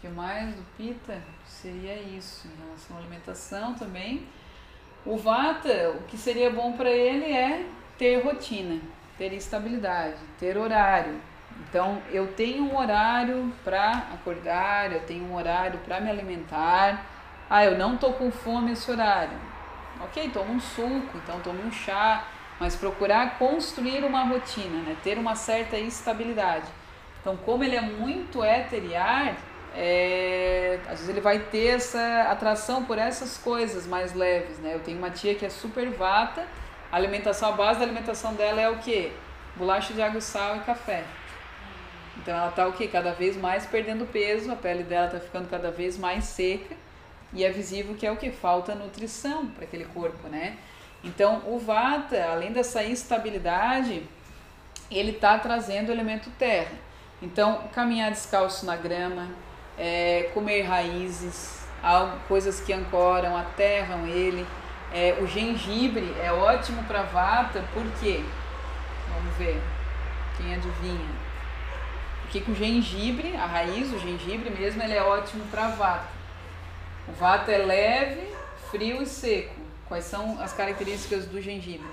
que 0.00 0.08
mais 0.08 0.54
do 0.54 0.62
Pita 0.76 1.18
seria 1.46 1.94
isso 1.94 2.46
em 2.46 2.64
relação 2.64 2.96
à 2.96 3.00
alimentação 3.00 3.74
também. 3.74 4.26
O 5.06 5.16
Vata, 5.16 5.90
o 5.90 6.02
que 6.04 6.16
seria 6.16 6.50
bom 6.50 6.72
para 6.72 6.90
ele 6.90 7.32
é 7.32 7.66
ter 7.96 8.22
rotina, 8.22 8.80
ter 9.16 9.32
estabilidade, 9.32 10.18
ter 10.38 10.56
horário. 10.56 11.20
Então, 11.74 12.00
eu 12.12 12.28
tenho 12.28 12.62
um 12.62 12.78
horário 12.78 13.52
para 13.64 14.06
acordar, 14.14 14.92
eu 14.92 15.00
tenho 15.00 15.24
um 15.24 15.34
horário 15.34 15.80
para 15.80 15.98
me 16.00 16.08
alimentar. 16.08 17.04
Ah, 17.50 17.64
eu 17.64 17.76
não 17.76 17.96
tô 17.96 18.12
com 18.12 18.30
fome 18.30 18.70
esse 18.70 18.88
horário. 18.88 19.36
Ok, 20.00 20.30
toma 20.32 20.52
um 20.52 20.60
suco, 20.60 21.16
então 21.16 21.40
tome 21.40 21.64
um 21.64 21.72
chá, 21.72 22.28
mas 22.60 22.76
procurar 22.76 23.40
construir 23.40 24.04
uma 24.04 24.22
rotina, 24.22 24.82
né? 24.82 24.96
ter 25.02 25.18
uma 25.18 25.34
certa 25.34 25.76
estabilidade. 25.76 26.68
Então, 27.20 27.36
como 27.38 27.64
ele 27.64 27.74
é 27.74 27.80
muito 27.80 28.44
éter 28.44 28.84
e 28.84 28.94
ar, 28.94 29.34
é, 29.74 30.78
às 30.84 31.00
vezes 31.00 31.08
ele 31.08 31.20
vai 31.20 31.40
ter 31.40 31.74
essa 31.74 32.28
atração 32.30 32.84
por 32.84 32.98
essas 32.98 33.36
coisas 33.36 33.84
mais 33.84 34.14
leves, 34.14 34.60
né? 34.60 34.74
Eu 34.74 34.80
tenho 34.80 34.98
uma 34.98 35.10
tia 35.10 35.34
que 35.34 35.44
é 35.44 35.50
super 35.50 35.90
vata, 35.90 36.46
a 36.92 36.94
alimentação, 36.94 37.48
a 37.48 37.52
base 37.52 37.80
da 37.80 37.84
alimentação 37.84 38.32
dela 38.34 38.60
é 38.60 38.70
o 38.70 38.78
quê? 38.78 39.10
Bolacha 39.56 39.92
de 39.92 40.00
água, 40.00 40.20
sal 40.20 40.58
e 40.58 40.60
café. 40.60 41.02
Então 42.24 42.34
ela 42.34 42.50
tá 42.50 42.66
o 42.66 42.72
quê? 42.72 42.88
Cada 42.88 43.12
vez 43.12 43.36
mais 43.36 43.66
perdendo 43.66 44.10
peso, 44.10 44.50
a 44.50 44.56
pele 44.56 44.82
dela 44.82 45.08
tá 45.08 45.20
ficando 45.20 45.46
cada 45.46 45.70
vez 45.70 45.98
mais 45.98 46.24
seca 46.24 46.74
e 47.34 47.44
é 47.44 47.50
visível 47.50 47.94
que 47.94 48.06
é 48.06 48.10
o 48.10 48.16
que 48.16 48.30
falta 48.30 48.74
nutrição 48.74 49.46
para 49.48 49.64
aquele 49.64 49.84
corpo, 49.84 50.26
né? 50.28 50.56
Então 51.02 51.42
o 51.46 51.58
Vata, 51.58 52.24
além 52.24 52.50
dessa 52.50 52.82
instabilidade, 52.82 54.02
ele 54.90 55.12
tá 55.12 55.38
trazendo 55.38 55.90
o 55.90 55.92
elemento 55.92 56.30
terra. 56.38 56.72
Então 57.20 57.68
caminhar 57.74 58.10
descalço 58.10 58.64
na 58.64 58.74
grama, 58.74 59.28
é, 59.76 60.30
comer 60.32 60.62
raízes, 60.62 61.66
algo, 61.82 62.16
coisas 62.26 62.58
que 62.58 62.72
ancoram, 62.72 63.36
aterram 63.36 64.06
ele 64.06 64.46
é, 64.94 65.18
o 65.20 65.26
gengibre 65.26 66.14
é 66.22 66.32
ótimo 66.32 66.82
para 66.84 67.02
vata, 67.02 67.62
por 67.74 67.84
quê? 68.00 68.24
Vamos 69.12 69.36
ver. 69.36 69.60
Quem 70.38 70.54
adivinha? 70.54 71.33
Porque 72.34 72.46
com 72.46 72.50
o 72.50 72.54
gengibre, 72.56 73.36
a 73.36 73.46
raiz, 73.46 73.92
o 73.92 73.98
gengibre 74.00 74.50
mesmo, 74.50 74.82
ele 74.82 74.92
é 74.92 75.00
ótimo 75.00 75.44
para 75.52 75.68
vata. 75.68 76.08
O 77.06 77.12
vata 77.12 77.52
é 77.52 77.58
leve, 77.58 78.26
frio 78.72 79.00
e 79.00 79.06
seco. 79.06 79.54
Quais 79.86 80.04
são 80.04 80.40
as 80.42 80.52
características 80.52 81.26
do 81.26 81.40
gengibre? 81.40 81.86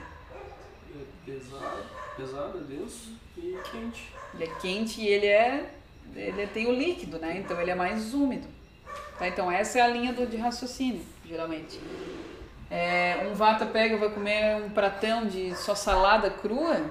É 0.96 1.04
pesado, 1.24 1.86
pesado, 2.18 2.58
é 2.58 2.62
denso 2.62 3.14
e 3.38 3.56
quente. 3.72 4.12
Ele 4.34 4.44
é 4.44 4.48
quente 4.60 5.02
e 5.02 5.08
ele 5.08 5.28
é 5.28 5.70
ele 6.16 6.48
tem 6.48 6.66
o 6.66 6.74
líquido, 6.74 7.20
né? 7.20 7.38
Então 7.38 7.62
ele 7.62 7.70
é 7.70 7.76
mais 7.76 8.16
úmido. 8.16 8.48
Tá? 9.20 9.28
Então 9.28 9.52
essa 9.52 9.78
é 9.78 9.82
a 9.84 9.88
linha 9.88 10.12
do, 10.12 10.26
de 10.26 10.38
raciocínio, 10.38 11.06
geralmente. 11.24 11.80
É, 12.72 13.30
um 13.30 13.36
vata 13.36 13.68
pega 13.68 13.96
vai 13.96 14.10
comer 14.10 14.56
um 14.56 14.72
pratão 14.72 15.28
de 15.28 15.56
só 15.56 15.76
salada 15.76 16.32
crua, 16.32 16.82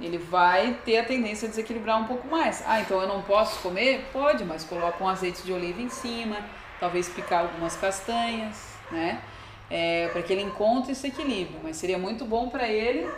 ele 0.00 0.18
vai 0.18 0.76
ter 0.84 0.98
a 0.98 1.04
tendência 1.04 1.46
a 1.46 1.48
desequilibrar 1.48 2.00
um 2.00 2.04
pouco 2.04 2.26
mais. 2.28 2.62
Ah, 2.66 2.80
então 2.80 3.00
eu 3.00 3.06
não 3.06 3.22
posso 3.22 3.60
comer? 3.60 4.04
Pode, 4.12 4.44
mas 4.44 4.64
coloca 4.64 5.02
um 5.02 5.08
azeite 5.08 5.42
de 5.42 5.52
oliva 5.52 5.80
em 5.80 5.88
cima, 5.88 6.36
talvez 6.80 7.08
picar 7.08 7.42
algumas 7.42 7.76
castanhas, 7.76 8.74
né? 8.90 9.20
É, 9.70 10.08
para 10.08 10.22
que 10.22 10.32
ele 10.32 10.42
encontre 10.42 10.92
esse 10.92 11.06
equilíbrio. 11.06 11.60
Mas 11.62 11.76
seria 11.76 11.98
muito 11.98 12.24
bom 12.24 12.48
para 12.48 12.68
ele 12.68 13.08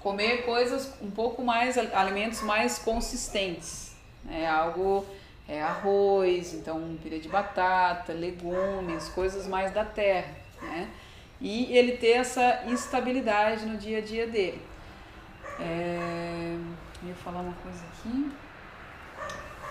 comer 0.00 0.44
coisas 0.44 0.92
um 1.00 1.10
pouco 1.10 1.42
mais, 1.42 1.78
alimentos 1.78 2.42
mais 2.42 2.78
consistentes, 2.78 3.94
né? 4.24 4.46
Algo 4.46 5.06
é 5.48 5.62
arroz, 5.62 6.54
então 6.54 6.96
purê 7.02 7.18
de 7.18 7.28
batata, 7.28 8.12
legumes, 8.12 9.08
coisas 9.10 9.46
mais 9.46 9.72
da 9.72 9.84
terra, 9.84 10.32
né? 10.60 10.88
e 11.40 11.76
ele 11.76 11.92
ter 11.92 12.12
essa 12.12 12.62
estabilidade 12.68 13.66
no 13.66 13.76
dia 13.76 13.98
a 13.98 14.00
dia 14.00 14.26
dele. 14.26 14.60
É, 15.60 16.56
eu 17.02 17.08
ia 17.08 17.14
falar 17.14 17.40
uma 17.40 17.54
coisa 17.62 17.84
aqui. 17.92 18.30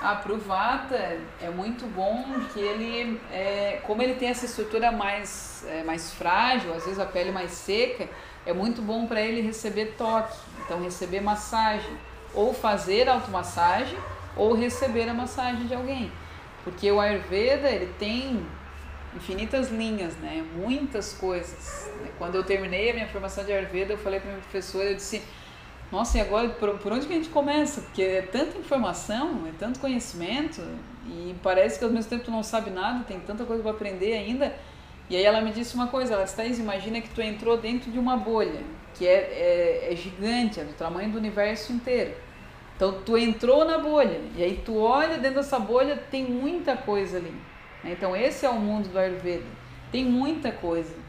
Ah, 0.02 0.16
pro 0.16 0.38
Vata 0.38 1.18
é 1.42 1.50
muito 1.50 1.86
bom 1.86 2.26
que 2.54 2.60
ele, 2.60 3.22
é, 3.32 3.80
como 3.84 4.02
ele 4.02 4.16
tem 4.16 4.28
essa 4.28 4.46
estrutura 4.46 4.92
mais, 4.92 5.66
é, 5.70 5.82
mais 5.84 6.14
frágil, 6.14 6.74
às 6.74 6.84
vezes 6.84 7.00
a 7.00 7.06
pele 7.06 7.32
mais 7.32 7.52
seca, 7.52 8.10
é 8.46 8.52
muito 8.52 8.82
bom 8.82 9.08
para 9.08 9.22
ele 9.22 9.40
receber 9.40 9.96
toque, 9.98 10.38
então 10.66 10.84
receber 10.84 11.22
massagem, 11.22 11.98
ou 12.34 12.54
fazer 12.54 13.08
automassagem, 13.08 13.98
ou 14.36 14.54
receber 14.54 15.08
a 15.08 15.14
massagem 15.14 15.68
de 15.68 15.74
alguém. 15.74 16.12
Porque 16.64 16.92
o 16.92 17.00
Ayurveda, 17.00 17.70
ele 17.70 17.94
tem 17.98 18.46
infinitas 19.16 19.70
linhas, 19.70 20.16
né? 20.18 20.44
Muitas 20.56 21.14
coisas. 21.14 21.90
Quando 22.18 22.36
eu 22.36 22.44
terminei 22.44 22.92
a 22.92 22.94
minha 22.94 23.08
formação 23.08 23.44
de 23.46 23.54
Ayurveda, 23.54 23.94
eu 23.94 23.98
falei 23.98 24.20
para 24.20 24.32
minha 24.32 24.42
professora, 24.42 24.86
eu 24.86 24.96
disse, 24.96 25.24
nossa, 25.94 26.18
e 26.18 26.22
agora 26.22 26.50
por, 26.50 26.80
por 26.80 26.92
onde 26.92 27.06
que 27.06 27.14
a 27.14 27.16
gente 27.16 27.30
começa? 27.30 27.82
Porque 27.82 28.02
é 28.02 28.24
tanta 28.24 28.58
informação, 28.58 29.46
é 29.48 29.52
tanto 29.60 29.80
conhecimento 29.80 30.60
e 31.06 31.36
parece 31.44 31.78
que 31.78 31.86
ao 31.86 31.92
mesmo 31.92 32.10
tempo 32.10 32.26
tu 32.26 32.32
não 32.32 32.42
sabe 32.42 32.72
nada, 32.72 33.04
tem 33.04 33.20
tanta 33.20 33.46
coisa 33.46 33.62
para 33.62 33.72
aprender 33.72 34.14
ainda. 34.14 34.56
E 35.08 35.16
aí 35.16 35.24
ela 35.24 35.40
me 35.40 35.52
disse 35.52 35.76
uma 35.76 35.86
coisa, 35.86 36.16
ela 36.16 36.24
disse, 36.24 36.60
imagina 36.60 37.00
que 37.00 37.10
tu 37.10 37.22
entrou 37.22 37.58
dentro 37.58 37.92
de 37.92 38.00
uma 38.00 38.18
bolha, 38.18 38.62
que 38.96 39.06
é, 39.06 39.14
é, 39.14 39.94
é 39.94 39.96
gigante, 39.96 40.60
é 40.60 40.64
do 40.64 40.74
tamanho 40.74 41.12
do 41.12 41.20
universo 41.20 41.72
inteiro. 41.72 42.16
Então 42.76 43.04
tu 43.06 43.16
entrou 43.16 43.64
na 43.64 43.78
bolha, 43.78 44.20
e 44.36 44.44
aí 44.44 44.64
tu 44.66 44.76
olha 44.76 45.20
dentro 45.20 45.36
dessa 45.36 45.60
bolha, 45.60 45.96
tem 46.10 46.26
muita 46.26 46.76
coisa 46.76 47.18
ali. 47.18 47.34
Né? 47.84 47.92
Então, 47.92 48.16
esse 48.16 48.48
é 48.48 48.50
o 48.50 48.56
mundo 48.56 48.90
do 48.90 48.98
Ayurveda. 48.98 49.46
Tem 49.92 50.04
muita 50.04 50.52
coisa. 50.52 51.03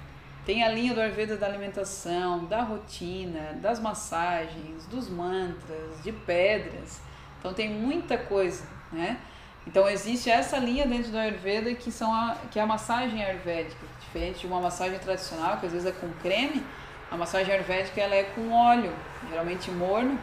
Tem 0.45 0.63
a 0.63 0.69
linha 0.69 0.95
do 0.95 1.01
Ayurveda 1.01 1.37
da 1.37 1.47
alimentação, 1.47 2.45
da 2.45 2.63
rotina, 2.63 3.55
das 3.63 3.81
massagens, 3.81 4.87
dos 4.87 5.09
mantras, 5.09 6.03
de 6.03 6.13
pedras. 6.13 7.01
Então, 7.39 7.55
tem 7.55 7.71
muita 7.71 8.19
coisa, 8.19 8.65
né? 8.93 9.19
Então 9.67 9.89
existe 9.89 10.31
essa 10.31 10.59
linha 10.59 10.87
dentro 10.87 11.11
do 11.11 11.19
Ayurveda 11.19 11.75
que, 11.75 11.91
são 11.91 12.13
a, 12.13 12.37
que 12.51 12.59
é 12.59 12.63
a 12.63 12.67
massagem 12.67 13.25
ayurvédica, 13.25 13.81
diferente 14.01 14.41
de 14.41 14.47
uma 14.47 14.61
massagem 14.61 14.99
tradicional, 14.99 15.57
que 15.57 15.67
às 15.67 15.73
vezes 15.73 15.87
é 15.87 15.93
com 15.93 16.11
creme, 16.23 16.63
a 17.11 17.17
massagem 17.17 17.55
ayurvédica 17.55 18.01
ela 18.01 18.15
é 18.15 18.25
com 18.25 18.53
óleo, 18.53 18.93
geralmente 19.29 19.71
morno. 19.71 20.19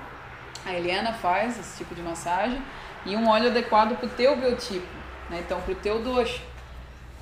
A 0.66 0.74
Eliana 0.74 1.14
faz 1.14 1.60
esse 1.60 1.78
tipo 1.80 1.96
de 1.96 2.02
massagem 2.02 2.62
e 3.06 3.16
um 3.16 3.28
óleo 3.28 3.48
adequado 3.48 3.98
para 3.98 4.06
o 4.06 4.10
teu 4.10 4.36
biotipo, 4.36 4.86
né? 5.30 5.42
então 5.44 5.60
para 5.62 5.72
o 5.72 5.76
teu 5.76 6.04
dosha. 6.04 6.42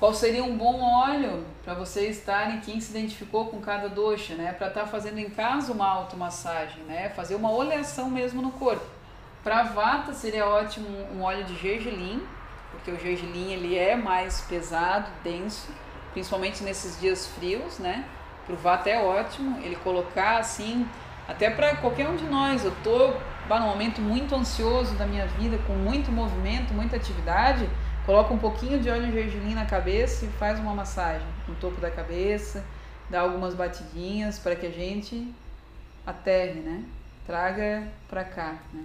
Qual 0.00 0.14
seria 0.14 0.42
um 0.42 0.56
bom 0.56 0.80
óleo 0.80 1.44
para 1.62 1.74
vocês 1.74 2.16
estarem, 2.16 2.60
quem 2.60 2.80
se 2.80 2.90
identificou 2.90 3.48
com 3.48 3.60
cada 3.60 3.86
dosha, 3.86 4.34
né? 4.34 4.50
Para 4.50 4.68
estar 4.68 4.80
tá 4.80 4.86
fazendo 4.86 5.18
em 5.18 5.28
casa 5.28 5.74
uma 5.74 5.86
automassagem, 5.86 6.82
né? 6.84 7.10
Fazer 7.10 7.34
uma 7.34 7.50
oleação 7.50 8.08
mesmo 8.08 8.40
no 8.40 8.50
corpo. 8.50 8.86
Para 9.44 9.62
vata 9.64 10.14
seria 10.14 10.46
ótimo 10.46 10.88
um 11.14 11.20
óleo 11.20 11.44
de 11.44 11.54
gergelim, 11.54 12.22
porque 12.70 12.90
o 12.90 12.98
gergelim 12.98 13.52
ele 13.52 13.76
é 13.76 13.94
mais 13.94 14.40
pesado, 14.48 15.06
denso, 15.22 15.68
principalmente 16.14 16.64
nesses 16.64 16.98
dias 16.98 17.26
frios, 17.26 17.78
né? 17.78 18.06
Para 18.46 18.54
o 18.54 18.56
vata 18.56 18.88
é 18.88 18.98
ótimo 19.04 19.60
ele 19.62 19.76
colocar 19.76 20.38
assim, 20.38 20.88
até 21.28 21.50
para 21.50 21.76
qualquer 21.76 22.08
um 22.08 22.16
de 22.16 22.24
nós. 22.24 22.64
Eu 22.64 22.72
tô 22.82 23.12
num 23.50 23.66
momento 23.66 24.00
muito 24.00 24.34
ansioso 24.34 24.94
da 24.94 25.04
minha 25.04 25.26
vida, 25.26 25.58
com 25.66 25.74
muito 25.74 26.10
movimento, 26.10 26.72
muita 26.72 26.96
atividade 26.96 27.68
Coloca 28.10 28.34
um 28.34 28.38
pouquinho 28.38 28.80
de 28.80 28.90
óleo 28.90 29.06
de 29.06 29.12
gergelim 29.12 29.54
na 29.54 29.64
cabeça 29.64 30.24
e 30.24 30.28
faz 30.30 30.58
uma 30.58 30.74
massagem 30.74 31.24
no 31.46 31.54
topo 31.54 31.80
da 31.80 31.88
cabeça, 31.88 32.64
dá 33.08 33.20
algumas 33.20 33.54
batidinhas 33.54 34.36
para 34.36 34.56
que 34.56 34.66
a 34.66 34.70
gente 34.70 35.32
aterre, 36.04 36.58
né? 36.58 36.84
Traga 37.24 37.86
para 38.08 38.24
cá, 38.24 38.56
né? 38.72 38.82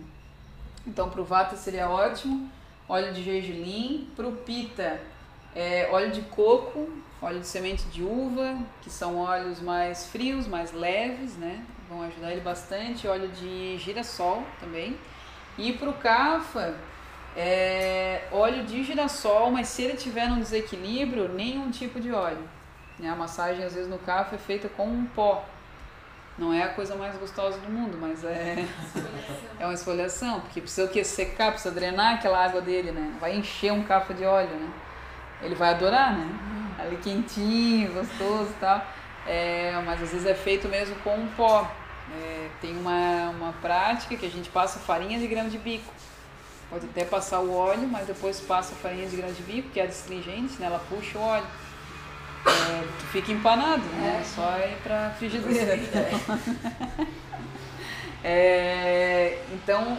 Então, 0.86 1.10
para 1.10 1.20
o 1.20 1.26
Vata 1.26 1.56
seria 1.56 1.90
ótimo, 1.90 2.52
óleo 2.88 3.12
de 3.16 3.24
gergelim. 3.24 4.12
Para 4.16 4.28
o 4.28 4.32
Pita, 4.32 5.02
é, 5.56 5.90
óleo 5.92 6.12
de 6.12 6.22
coco, 6.22 6.88
óleo 7.20 7.40
de 7.40 7.48
semente 7.48 7.84
de 7.86 8.04
uva, 8.04 8.56
que 8.84 8.92
são 8.92 9.18
óleos 9.18 9.60
mais 9.60 10.06
frios, 10.06 10.46
mais 10.46 10.72
leves, 10.72 11.36
né? 11.36 11.66
Vão 11.90 12.04
ajudar 12.04 12.32
ele 12.32 12.42
bastante. 12.42 13.08
Óleo 13.08 13.30
de 13.30 13.76
girassol 13.80 14.44
também. 14.60 14.96
E 15.58 15.74
para 15.74 15.90
o 15.90 15.94
Kapha, 15.94 16.76
é, 17.36 18.22
óleo 18.32 18.64
de 18.64 18.84
girassol, 18.84 19.52
mas 19.52 19.68
se 19.68 19.84
ele 19.84 19.98
tiver 19.98 20.30
num 20.30 20.40
desequilíbrio, 20.40 21.28
nenhum 21.28 21.70
tipo 21.70 22.00
de 22.00 22.12
óleo. 22.12 22.48
Né? 22.98 23.10
A 23.10 23.16
massagem, 23.16 23.64
às 23.64 23.74
vezes, 23.74 23.90
no 23.90 23.98
café 24.00 24.36
é 24.36 24.40
feita 24.40 24.70
com 24.70 24.88
um 24.88 25.06
pó. 25.06 25.44
Não 26.38 26.54
é 26.54 26.64
a 26.64 26.70
coisa 26.70 26.96
mais 26.96 27.16
gostosa 27.18 27.58
do 27.60 27.70
mundo, 27.70 27.98
mas 28.00 28.24
é, 28.24 28.66
é 29.60 29.66
uma 29.66 29.74
esfoliação, 29.74 30.42
porque 30.42 30.62
precisa 30.62 30.86
o 30.86 30.90
que? 30.90 31.04
Secar, 31.04 31.52
precisa 31.52 31.74
drenar 31.74 32.16
aquela 32.16 32.44
água 32.44 32.62
dele, 32.62 32.92
né? 32.92 33.14
Vai 33.20 33.36
encher 33.36 33.72
um 33.72 33.84
café 33.84 34.14
de 34.14 34.26
óleo, 34.26 34.50
né? 34.50 34.70
Ele 35.42 35.56
vai 35.56 35.70
adorar, 35.72 36.14
né? 36.14 36.28
Ali 36.80 36.98
quentinho, 36.98 37.94
gostoso 37.94 38.50
e 38.52 38.60
tal. 38.60 38.86
É, 39.28 39.82
mas 39.86 40.02
às 40.04 40.12
vezes 40.12 40.26
é 40.26 40.36
feito 40.36 40.68
mesmo 40.68 40.96
com 40.98 41.16
um 41.16 41.28
pó. 41.28 41.70
É, 42.14 42.50
tem 42.62 42.78
uma, 42.78 43.30
uma 43.30 43.54
prática 43.54 44.16
que 44.16 44.26
a 44.26 44.30
gente 44.30 44.50
passa 44.50 44.80
farinha 44.80 45.18
de 45.18 45.28
grão 45.28 45.50
de 45.50 45.58
bico 45.58 45.92
Pode 46.76 46.88
até 46.88 47.06
passar 47.06 47.40
o 47.40 47.56
óleo, 47.56 47.88
mas 47.88 48.06
depois 48.06 48.42
passa 48.42 48.74
a 48.74 48.76
farinha 48.76 49.08
de 49.08 49.16
grande 49.16 49.42
bico, 49.44 49.70
que 49.70 49.80
é 49.80 49.86
astringente, 49.86 50.60
né? 50.60 50.66
Ela 50.66 50.82
puxa 50.90 51.18
o 51.18 51.22
óleo. 51.22 51.46
É, 52.46 52.84
fica 53.14 53.32
empanado, 53.32 53.82
né? 53.94 54.20
É. 54.20 54.24
Só 54.26 54.58
ir 54.58 54.76
pra 54.84 55.12
frigideira. 55.12 55.80
É, 58.28 59.38
então, 59.54 59.98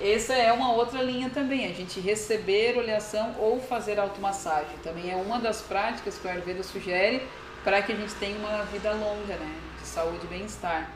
essa 0.00 0.34
é 0.34 0.52
uma 0.52 0.72
outra 0.72 1.00
linha 1.00 1.30
também, 1.30 1.64
a 1.64 1.72
gente 1.72 2.00
receber 2.00 2.76
oleação 2.76 3.36
ou 3.38 3.60
fazer 3.60 4.00
automassagem. 4.00 4.76
Também 4.82 5.12
é 5.12 5.16
uma 5.16 5.38
das 5.38 5.62
práticas 5.62 6.18
que 6.18 6.26
o 6.26 6.30
Ayurveda 6.30 6.62
sugere 6.64 7.26
para 7.62 7.80
que 7.80 7.92
a 7.92 7.94
gente 7.94 8.12
tenha 8.16 8.36
uma 8.36 8.64
vida 8.64 8.90
longa, 8.90 9.36
né? 9.36 9.54
De 9.80 9.86
saúde 9.86 10.24
e 10.24 10.26
bem-estar. 10.26 10.90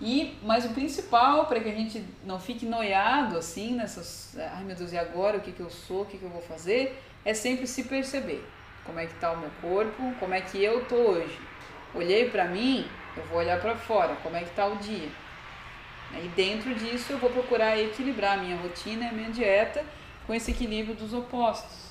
E, 0.00 0.38
mas 0.42 0.64
o 0.64 0.70
principal, 0.70 1.46
para 1.46 1.60
que 1.60 1.68
a 1.68 1.74
gente 1.74 2.02
não 2.24 2.40
fique 2.40 2.64
noiado 2.64 3.36
assim, 3.36 3.74
nessas, 3.74 4.34
ai 4.38 4.64
meu 4.64 4.74
Deus, 4.74 4.92
e 4.92 4.98
agora 4.98 5.36
o 5.36 5.40
que, 5.40 5.52
que 5.52 5.60
eu 5.60 5.68
sou, 5.68 6.02
o 6.02 6.06
que, 6.06 6.16
que 6.16 6.24
eu 6.24 6.30
vou 6.30 6.40
fazer, 6.40 7.02
é 7.24 7.34
sempre 7.34 7.66
se 7.66 7.84
perceber. 7.84 8.42
Como 8.84 8.98
é 8.98 9.06
que 9.06 9.12
está 9.12 9.30
o 9.30 9.36
meu 9.36 9.50
corpo, 9.60 10.14
como 10.18 10.32
é 10.32 10.40
que 10.40 10.62
eu 10.62 10.84
tô 10.86 10.96
hoje. 10.96 11.38
Olhei 11.94 12.30
para 12.30 12.46
mim, 12.46 12.86
eu 13.16 13.24
vou 13.24 13.38
olhar 13.38 13.60
para 13.60 13.76
fora, 13.76 14.16
como 14.22 14.36
é 14.36 14.40
que 14.40 14.48
está 14.48 14.66
o 14.66 14.76
dia. 14.76 15.08
E 16.14 16.28
dentro 16.28 16.74
disso 16.74 17.12
eu 17.12 17.18
vou 17.18 17.30
procurar 17.30 17.78
equilibrar 17.78 18.38
a 18.38 18.42
minha 18.42 18.56
rotina 18.56 19.04
e 19.04 19.08
a 19.08 19.12
minha 19.12 19.30
dieta 19.30 19.84
com 20.26 20.34
esse 20.34 20.50
equilíbrio 20.50 20.94
dos 20.94 21.12
opostos. 21.12 21.90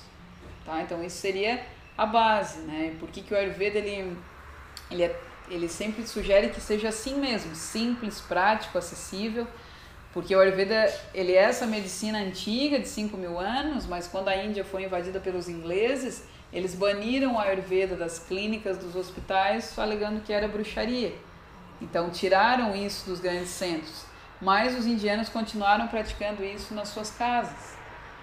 Tá? 0.64 0.82
Então 0.82 1.02
isso 1.02 1.16
seria 1.16 1.64
a 1.96 2.04
base, 2.04 2.60
né? 2.60 2.96
Por 2.98 3.08
que, 3.08 3.22
que 3.22 3.32
o 3.32 3.36
Ayurveda 3.36 3.78
ele, 3.78 4.16
ele 4.90 5.02
é 5.04 5.20
ele 5.50 5.68
sempre 5.68 6.06
sugere 6.06 6.50
que 6.50 6.60
seja 6.60 6.88
assim 6.88 7.16
mesmo, 7.16 7.54
simples, 7.54 8.20
prático, 8.20 8.78
acessível, 8.78 9.46
porque 10.12 10.34
o 10.34 10.40
Ayurveda 10.40 10.92
ele 11.12 11.32
é 11.32 11.42
essa 11.42 11.66
medicina 11.66 12.18
antiga 12.18 12.78
de 12.78 12.88
5 12.88 13.16
mil 13.16 13.38
anos, 13.38 13.86
mas 13.86 14.06
quando 14.06 14.28
a 14.28 14.36
Índia 14.36 14.64
foi 14.64 14.84
invadida 14.84 15.20
pelos 15.20 15.48
ingleses, 15.48 16.24
eles 16.52 16.74
baniram 16.74 17.34
o 17.34 17.38
Ayurveda 17.38 17.94
das 17.94 18.18
clínicas, 18.18 18.78
dos 18.78 18.96
hospitais, 18.96 19.76
alegando 19.78 20.20
que 20.20 20.32
era 20.32 20.48
bruxaria. 20.48 21.14
Então 21.80 22.10
tiraram 22.10 22.74
isso 22.74 23.08
dos 23.08 23.20
grandes 23.20 23.50
centros, 23.50 24.04
mas 24.40 24.78
os 24.78 24.86
indianos 24.86 25.28
continuaram 25.28 25.88
praticando 25.88 26.44
isso 26.44 26.74
nas 26.74 26.88
suas 26.88 27.10
casas. 27.10 27.76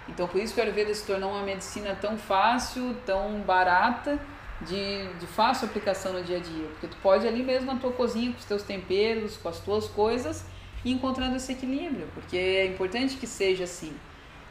Então 0.08 0.28
por 0.28 0.42
isso 0.42 0.54
que 0.54 0.60
o 0.60 0.64
Ayurveda 0.64 0.94
se 0.94 1.06
tornou 1.06 1.32
uma 1.32 1.44
medicina 1.44 1.98
tão 2.00 2.18
fácil, 2.18 2.96
tão 3.06 3.40
barata, 3.42 4.20
de, 4.62 5.08
de 5.20 5.28
fácil 5.28 5.68
aplicação 5.68 6.14
no 6.14 6.24
dia 6.24 6.38
a 6.38 6.40
dia. 6.40 6.68
Porque 6.70 6.88
tu 6.88 6.98
pode 6.98 7.28
ali 7.28 7.44
mesmo 7.44 7.72
na 7.72 7.80
tua 7.80 7.92
cozinha, 7.92 8.32
com 8.32 8.40
os 8.40 8.46
teus 8.46 8.64
temperos, 8.64 9.38
com 9.38 9.50
as 9.50 9.60
tuas 9.60 9.88
coisas, 9.88 10.46
e 10.84 10.92
encontrando 10.92 11.36
esse 11.36 11.52
equilíbrio. 11.52 12.08
Porque 12.14 12.38
é 12.38 12.66
importante 12.66 13.18
que 13.18 13.28
seja 13.28 13.66
assim. 13.66 13.94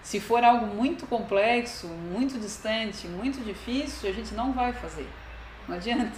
Se 0.03 0.21
for 0.21 0.45
algo 0.45 0.67
muito 0.67 1.07
complexo, 1.07 1.89
muito 1.89 2.39
distante, 2.39 3.09
muito 3.09 3.45
difícil, 3.45 4.09
a 4.09 4.13
gente 4.13 4.35
não 4.35 4.53
vai 4.53 4.73
fazer. 4.73 5.09
Não 5.67 5.77
adianta. 5.77 6.15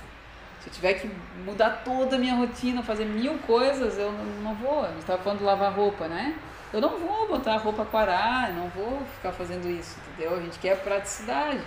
Se 0.60 0.69
eu 0.69 0.73
tiver 0.73 0.94
que 0.94 1.10
mudar 1.44 1.82
toda 1.85 2.16
a 2.16 2.19
minha 2.19 2.35
rotina, 2.35 2.82
fazer 2.82 3.06
mil 3.06 3.39
coisas, 3.39 3.97
eu 3.97 4.12
não 4.43 4.55
vou. 4.55 4.85
A 4.85 4.89
gente 4.89 5.01
estava 5.01 5.23
falando 5.23 5.39
de 5.39 5.44
lavar 5.44 5.73
roupa, 5.73 6.06
né? 6.06 6.36
Eu 6.70 6.82
não 6.82 6.98
vou 6.98 7.28
botar 7.28 7.55
a 7.55 7.56
roupa 7.56 7.85
quarar, 7.86 8.52
não 8.52 8.69
vou 8.69 9.01
ficar 9.15 9.32
fazendo 9.32 9.70
isso, 9.70 9.98
entendeu? 10.01 10.36
A 10.36 10.40
gente 10.40 10.59
quer 10.59 10.82
praticidade 10.82 11.62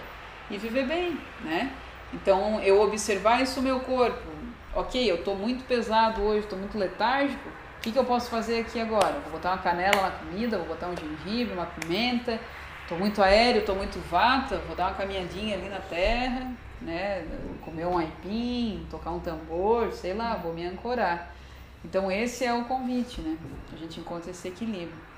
e 0.51 0.57
viver 0.57 0.85
bem, 0.85 1.17
né? 1.41 1.71
Então, 2.13 2.59
eu 2.61 2.81
observar 2.81 3.41
isso 3.41 3.61
no 3.61 3.67
meu 3.67 3.79
corpo. 3.81 4.29
Ok, 4.73 5.09
eu 5.09 5.15
estou 5.15 5.35
muito 5.35 5.65
pesado 5.65 6.21
hoje, 6.21 6.39
estou 6.39 6.57
muito 6.57 6.77
letárgico. 6.77 7.49
O 7.49 7.81
que, 7.81 7.91
que 7.91 7.97
eu 7.97 8.05
posso 8.05 8.29
fazer 8.29 8.59
aqui 8.59 8.79
agora? 8.79 9.19
Vou 9.23 9.33
botar 9.33 9.53
uma 9.53 9.57
canela 9.57 10.01
na 10.01 10.11
comida, 10.11 10.57
vou 10.57 10.67
botar 10.67 10.87
um 10.87 10.95
gengibre, 10.95 11.53
uma 11.53 11.65
pimenta. 11.65 12.39
Estou 12.83 12.97
muito 12.99 13.23
aéreo, 13.23 13.61
estou 13.61 13.75
muito 13.75 13.99
vata, 14.09 14.57
vou 14.67 14.75
dar 14.75 14.89
uma 14.89 14.95
caminhadinha 14.95 15.57
ali 15.57 15.69
na 15.69 15.79
terra, 15.79 16.51
né? 16.81 17.25
Comer 17.63 17.85
um 17.85 17.97
aipim, 17.97 18.85
tocar 18.89 19.11
um 19.11 19.19
tambor, 19.19 19.91
sei 19.93 20.13
lá, 20.13 20.35
vou 20.35 20.53
me 20.53 20.65
ancorar. 20.65 21.33
Então 21.83 22.11
esse 22.11 22.45
é 22.45 22.53
o 22.53 22.65
convite, 22.65 23.21
né? 23.21 23.37
A 23.73 23.77
gente 23.77 23.99
encontra 23.99 24.29
esse 24.29 24.47
equilíbrio. 24.47 25.01